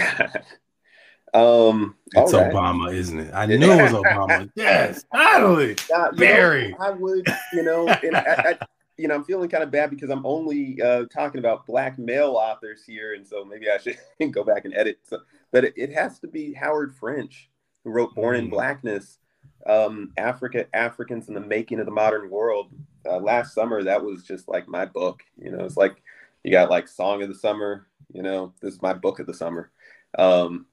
um, 1.33 1.95
it's 2.13 2.33
right. 2.33 2.51
Obama, 2.51 2.93
isn't 2.93 3.19
it? 3.19 3.33
I 3.33 3.45
knew 3.45 3.71
it 3.71 3.81
was 3.81 3.93
Obama. 3.93 4.49
yes, 4.55 5.05
finally, 5.11 5.75
uh, 5.93 6.11
Barry. 6.11 6.71
Know, 6.71 6.77
I 6.79 6.89
would, 6.91 7.27
you 7.53 7.63
know, 7.63 7.87
and 7.87 8.17
I, 8.17 8.21
I, 8.61 8.65
you 8.99 9.07
know, 9.07 9.15
I'm 9.15 9.23
feeling 9.23 9.47
kind 9.47 9.63
of 9.63 9.71
bad 9.71 9.89
because 9.89 10.09
I'm 10.09 10.25
only 10.25 10.81
uh, 10.81 11.05
talking 11.05 11.39
about 11.39 11.65
black 11.65 11.97
male 11.97 12.35
authors 12.35 12.83
here, 12.85 13.13
and 13.13 13.25
so 13.25 13.45
maybe 13.45 13.67
I 13.69 13.77
should 13.77 13.97
go 14.31 14.43
back 14.43 14.65
and 14.65 14.73
edit. 14.75 14.99
So, 15.03 15.19
but 15.51 15.63
it, 15.63 15.73
it 15.77 15.93
has 15.93 16.19
to 16.19 16.27
be 16.27 16.53
Howard 16.53 16.93
French 16.93 17.49
who 17.83 17.91
wrote 17.91 18.13
Born 18.13 18.35
in 18.35 18.47
mm. 18.47 18.51
Blackness, 18.51 19.19
um, 19.65 20.11
Africa, 20.17 20.65
Africans 20.73 21.29
in 21.29 21.33
the 21.33 21.39
Making 21.39 21.79
of 21.79 21.85
the 21.85 21.93
Modern 21.93 22.29
World. 22.29 22.73
Uh, 23.09 23.19
last 23.19 23.55
summer, 23.55 23.81
that 23.83 24.03
was 24.03 24.23
just 24.23 24.49
like 24.49 24.67
my 24.67 24.85
book. 24.85 25.23
You 25.41 25.51
know, 25.51 25.63
it's 25.63 25.77
like 25.77 26.03
you 26.43 26.51
got 26.51 26.69
like 26.69 26.89
Song 26.89 27.23
of 27.23 27.29
the 27.29 27.35
Summer. 27.35 27.87
You 28.11 28.21
know, 28.21 28.53
this 28.61 28.73
is 28.73 28.81
my 28.81 28.93
book 28.93 29.19
of 29.19 29.27
the 29.27 29.33
summer. 29.33 29.71
Um, 30.17 30.65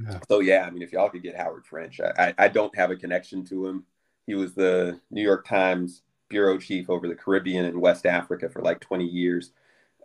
yeah. 0.00 0.20
So 0.28 0.38
yeah, 0.38 0.64
I 0.66 0.70
mean, 0.70 0.82
if 0.82 0.92
y'all 0.92 1.10
could 1.10 1.24
get 1.24 1.36
Howard 1.36 1.66
French, 1.66 2.00
I, 2.00 2.28
I, 2.28 2.44
I 2.44 2.48
don't 2.48 2.76
have 2.76 2.92
a 2.92 2.96
connection 2.96 3.44
to 3.46 3.66
him. 3.66 3.86
He 4.28 4.34
was 4.34 4.54
the 4.54 5.00
New 5.10 5.22
York 5.22 5.48
Times 5.48 6.02
bureau 6.32 6.58
chief 6.58 6.88
over 6.88 7.06
the 7.06 7.14
Caribbean 7.14 7.66
and 7.66 7.80
West 7.80 8.06
Africa 8.06 8.48
for 8.48 8.62
like 8.62 8.80
20 8.80 9.04
years. 9.04 9.52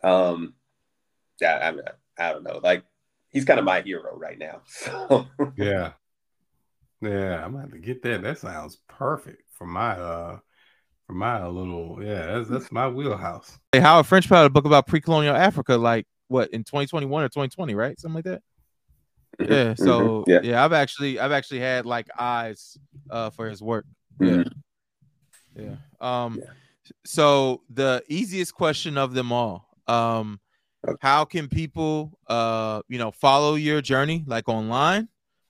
Um, 0.03 0.53
yeah, 1.39 1.59
I, 1.63 1.71
mean, 1.71 1.81
I 2.19 2.33
don't 2.33 2.43
know. 2.43 2.59
Like 2.61 2.83
he's 3.29 3.45
kind 3.45 3.59
of 3.59 3.65
my 3.65 3.81
hero 3.81 4.15
right 4.15 4.37
now. 4.37 4.61
So 4.67 5.27
yeah, 5.55 5.93
yeah, 7.01 7.43
I'm 7.43 7.51
gonna 7.51 7.61
have 7.61 7.71
to 7.71 7.79
get 7.79 8.03
that. 8.03 8.21
That 8.21 8.37
sounds 8.39 8.77
perfect 8.87 9.43
for 9.53 9.65
my 9.65 9.91
uh 9.91 10.39
for 11.07 11.13
my 11.13 11.45
little 11.47 11.99
yeah, 12.01 12.25
that's 12.25 12.49
that's 12.49 12.71
my 12.71 12.87
wheelhouse. 12.87 13.57
Hey, 13.71 13.79
Howard 13.79 14.05
French 14.05 14.27
put 14.27 14.35
out 14.35 14.45
a 14.45 14.49
book 14.49 14.65
about 14.65 14.87
pre-colonial 14.87 15.35
Africa, 15.35 15.77
like 15.77 16.05
what 16.27 16.49
in 16.51 16.63
2021 16.63 17.23
or 17.23 17.29
2020, 17.29 17.75
right? 17.75 17.99
Something 17.99 18.15
like 18.15 18.25
that. 18.25 18.41
Mm-hmm. 19.39 19.53
Yeah. 19.53 19.73
So 19.75 19.99
mm-hmm. 19.99 20.31
yeah. 20.31 20.39
yeah, 20.43 20.65
I've 20.65 20.73
actually 20.73 21.19
I've 21.19 21.31
actually 21.31 21.59
had 21.59 21.85
like 21.85 22.07
eyes 22.17 22.77
uh 23.09 23.29
for 23.29 23.49
his 23.49 23.61
work. 23.61 23.85
Mm-hmm. 24.19 24.39
Yeah. 24.39 24.43
Um 25.99 26.39
yeah. 26.41 26.51
so 27.05 27.61
the 27.69 28.03
easiest 28.07 28.53
question 28.53 28.97
of 28.97 29.13
them 29.13 29.31
all. 29.31 29.67
Um 29.87 30.39
okay. 30.87 30.97
how 31.01 31.25
can 31.25 31.47
people 31.47 32.17
uh 32.27 32.81
you 32.87 32.97
know 32.97 33.11
follow 33.11 33.55
your 33.55 33.81
journey 33.81 34.23
like 34.27 34.47
online? 34.47 35.09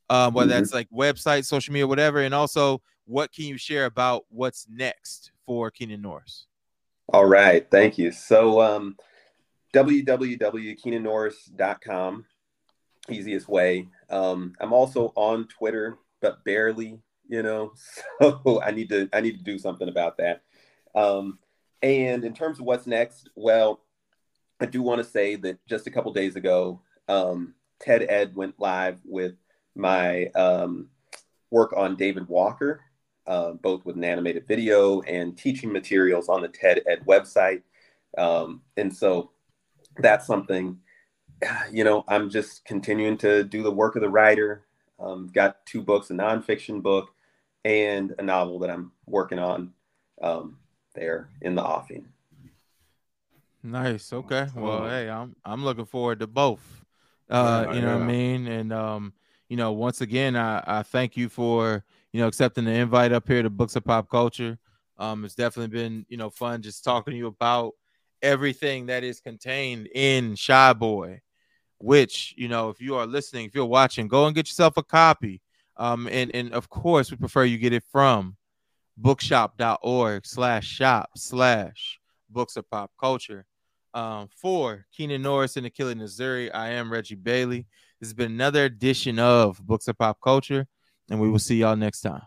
um, 0.10 0.34
whether 0.34 0.52
mm-hmm. 0.52 0.60
that's 0.60 0.74
like 0.74 0.90
website, 0.90 1.46
social 1.46 1.74
media, 1.74 1.88
whatever. 1.88 2.20
And 2.22 2.34
also, 2.34 2.82
what 3.06 3.32
can 3.34 3.46
you 3.46 3.58
share 3.58 3.86
about 3.86 4.26
what's 4.30 4.68
next 4.70 5.32
for 5.46 5.72
Keenan 5.72 6.02
Norris? 6.02 6.46
All 7.14 7.26
right, 7.26 7.66
thank 7.72 7.98
you. 7.98 8.12
So, 8.12 8.62
um, 8.62 8.98
www.keenannorris.com, 9.74 12.26
easiest 13.10 13.48
way. 13.48 13.88
Um, 14.10 14.54
I'm 14.60 14.74
also 14.74 15.14
on 15.16 15.48
Twitter, 15.48 15.98
but 16.22 16.44
barely, 16.44 17.00
you 17.30 17.44
know. 17.44 17.74
So 18.22 18.62
I 18.62 18.72
need 18.72 18.90
to 18.90 19.10
I 19.14 19.22
need 19.22 19.38
to 19.38 19.44
do 19.44 19.60
something 19.60 19.88
about 19.88 20.18
that. 20.18 20.42
Um, 20.96 21.40
and 21.82 22.24
in 22.24 22.34
terms 22.34 22.60
of 22.60 22.66
what's 22.66 22.88
next, 22.88 23.30
well, 23.36 23.82
I 24.60 24.66
do 24.66 24.82
want 24.82 25.04
to 25.04 25.10
say 25.10 25.36
that 25.36 25.66
just 25.68 25.86
a 25.86 25.92
couple 25.92 26.12
days 26.14 26.36
ago, 26.36 26.82
um, 27.08 27.54
TED 27.80 28.06
Ed 28.10 28.36
went 28.36 28.60
live 28.60 29.00
with 29.06 29.36
my 29.76 30.26
um, 30.28 30.90
work 31.52 31.74
on 31.78 31.96
David 31.96 32.28
Walker, 32.28 32.82
uh, 33.28 33.52
both 33.52 33.86
with 33.86 33.96
an 33.96 34.04
animated 34.04 34.48
video 34.48 35.02
and 35.02 35.38
teaching 35.38 35.72
materials 35.72 36.30
on 36.30 36.42
the 36.42 36.48
TED 36.48 36.82
Ed 36.88 37.06
website. 37.06 37.62
Um, 38.18 38.62
and 38.76 38.96
so 38.96 39.32
that's 39.98 40.26
something, 40.26 40.80
you 41.72 41.84
know, 41.84 42.04
I'm 42.08 42.30
just 42.30 42.66
continuing 42.66 43.18
to 43.20 43.44
do 43.44 43.62
the 43.62 43.72
work 43.72 43.96
of 43.96 44.02
the 44.02 44.10
writer. 44.10 44.64
Um, 45.00 45.30
got 45.32 45.64
two 45.68 45.84
books, 45.84 46.10
a 46.10 46.14
nonfiction 46.14 46.82
book 46.82 47.12
and 47.66 48.16
a 48.20 48.22
novel 48.24 48.60
that 48.60 48.70
I'm 48.70 48.92
working 49.06 49.40
on 49.40 49.74
um, 50.22 50.58
there 50.96 51.30
in 51.42 51.56
the 51.56 51.64
offing. 51.64 52.08
Nice. 53.64 54.14
Okay. 54.14 54.48
Well, 54.56 54.88
hey, 54.88 55.10
I'm 55.10 55.36
I'm 55.44 55.66
looking 55.66 55.86
forward 55.86 56.20
to 56.20 56.28
both. 56.28 56.86
Uh, 57.30 57.66
yeah, 57.68 57.74
you 57.74 57.82
know 57.82 57.88
yeah. 57.88 57.96
what 57.96 58.04
I 58.04 58.08
mean? 58.08 58.48
And 58.48 58.72
um, 58.72 59.14
you 59.50 59.58
know, 59.58 59.74
once 59.74 60.02
again, 60.02 60.36
I, 60.36 60.64
I 60.66 60.84
thank 60.84 61.18
you 61.18 61.28
for, 61.28 61.84
you 62.14 62.22
know, 62.22 62.28
accepting 62.28 62.66
the 62.66 62.72
invite 62.72 63.12
up 63.12 63.28
here 63.28 63.44
to 63.44 63.50
Books 63.50 63.76
of 63.76 63.84
Pop 63.84 64.10
Culture. 64.10 64.58
Um, 64.98 65.26
it's 65.26 65.36
definitely 65.36 65.78
been, 65.78 66.06
you 66.08 66.18
know, 66.18 66.30
fun 66.30 66.62
just 66.62 66.84
talking 66.84 67.12
to 67.12 67.18
you 67.18 67.28
about 67.28 67.74
everything 68.22 68.86
that 68.86 69.04
is 69.04 69.20
contained 69.20 69.88
in 69.94 70.36
Chi 70.36 70.74
Boy. 70.74 71.22
which 71.80 72.34
you 72.38 72.48
know, 72.48 72.70
if 72.70 72.82
you 72.82 72.96
are 72.96 73.06
listening, 73.06 73.46
if 73.46 73.56
you're 73.56 73.66
watching, 73.66 74.08
go 74.08 74.26
and 74.26 74.36
get 74.36 74.48
yourself 74.48 74.78
a 74.78 74.84
copy. 74.84 75.42
Um, 75.78 76.08
and 76.12 76.32
and 76.34 76.54
of 76.54 76.70
course, 76.70 77.12
we 77.12 77.18
prefer 77.18 77.44
you 77.44 77.58
get 77.58 77.74
it 77.74 77.84
from 77.92 78.36
bookshop.org 78.98 80.26
slash 80.26 80.68
shop 80.68 81.12
slash 81.16 82.00
books 82.30 82.58
of 82.58 82.70
pop 82.70 82.92
culture. 83.00 83.46
Um, 83.94 84.30
for 84.36 84.86
Keenan 84.92 85.22
Norris 85.22 85.58
and 85.58 85.66
Akili 85.66 85.96
Nzuri, 85.96 86.52
I 86.54 86.70
am 86.70 86.92
Reggie 86.92 87.16
Bailey. 87.16 87.66
This 88.00 88.10
has 88.10 88.14
been 88.14 88.32
another 88.32 88.66
edition 88.66 89.18
of 89.18 89.60
Books 89.66 89.88
of 89.88 89.98
Pop 89.98 90.20
Culture, 90.24 90.68
and 91.10 91.20
we 91.20 91.30
will 91.32 91.40
see 91.40 91.58
y'all 91.58 91.76
next 91.76 92.02
time. 92.02 92.22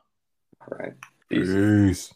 All 0.60 0.78
right. 0.78 0.94
Peace. 1.28 1.48
Peace. 1.48 2.14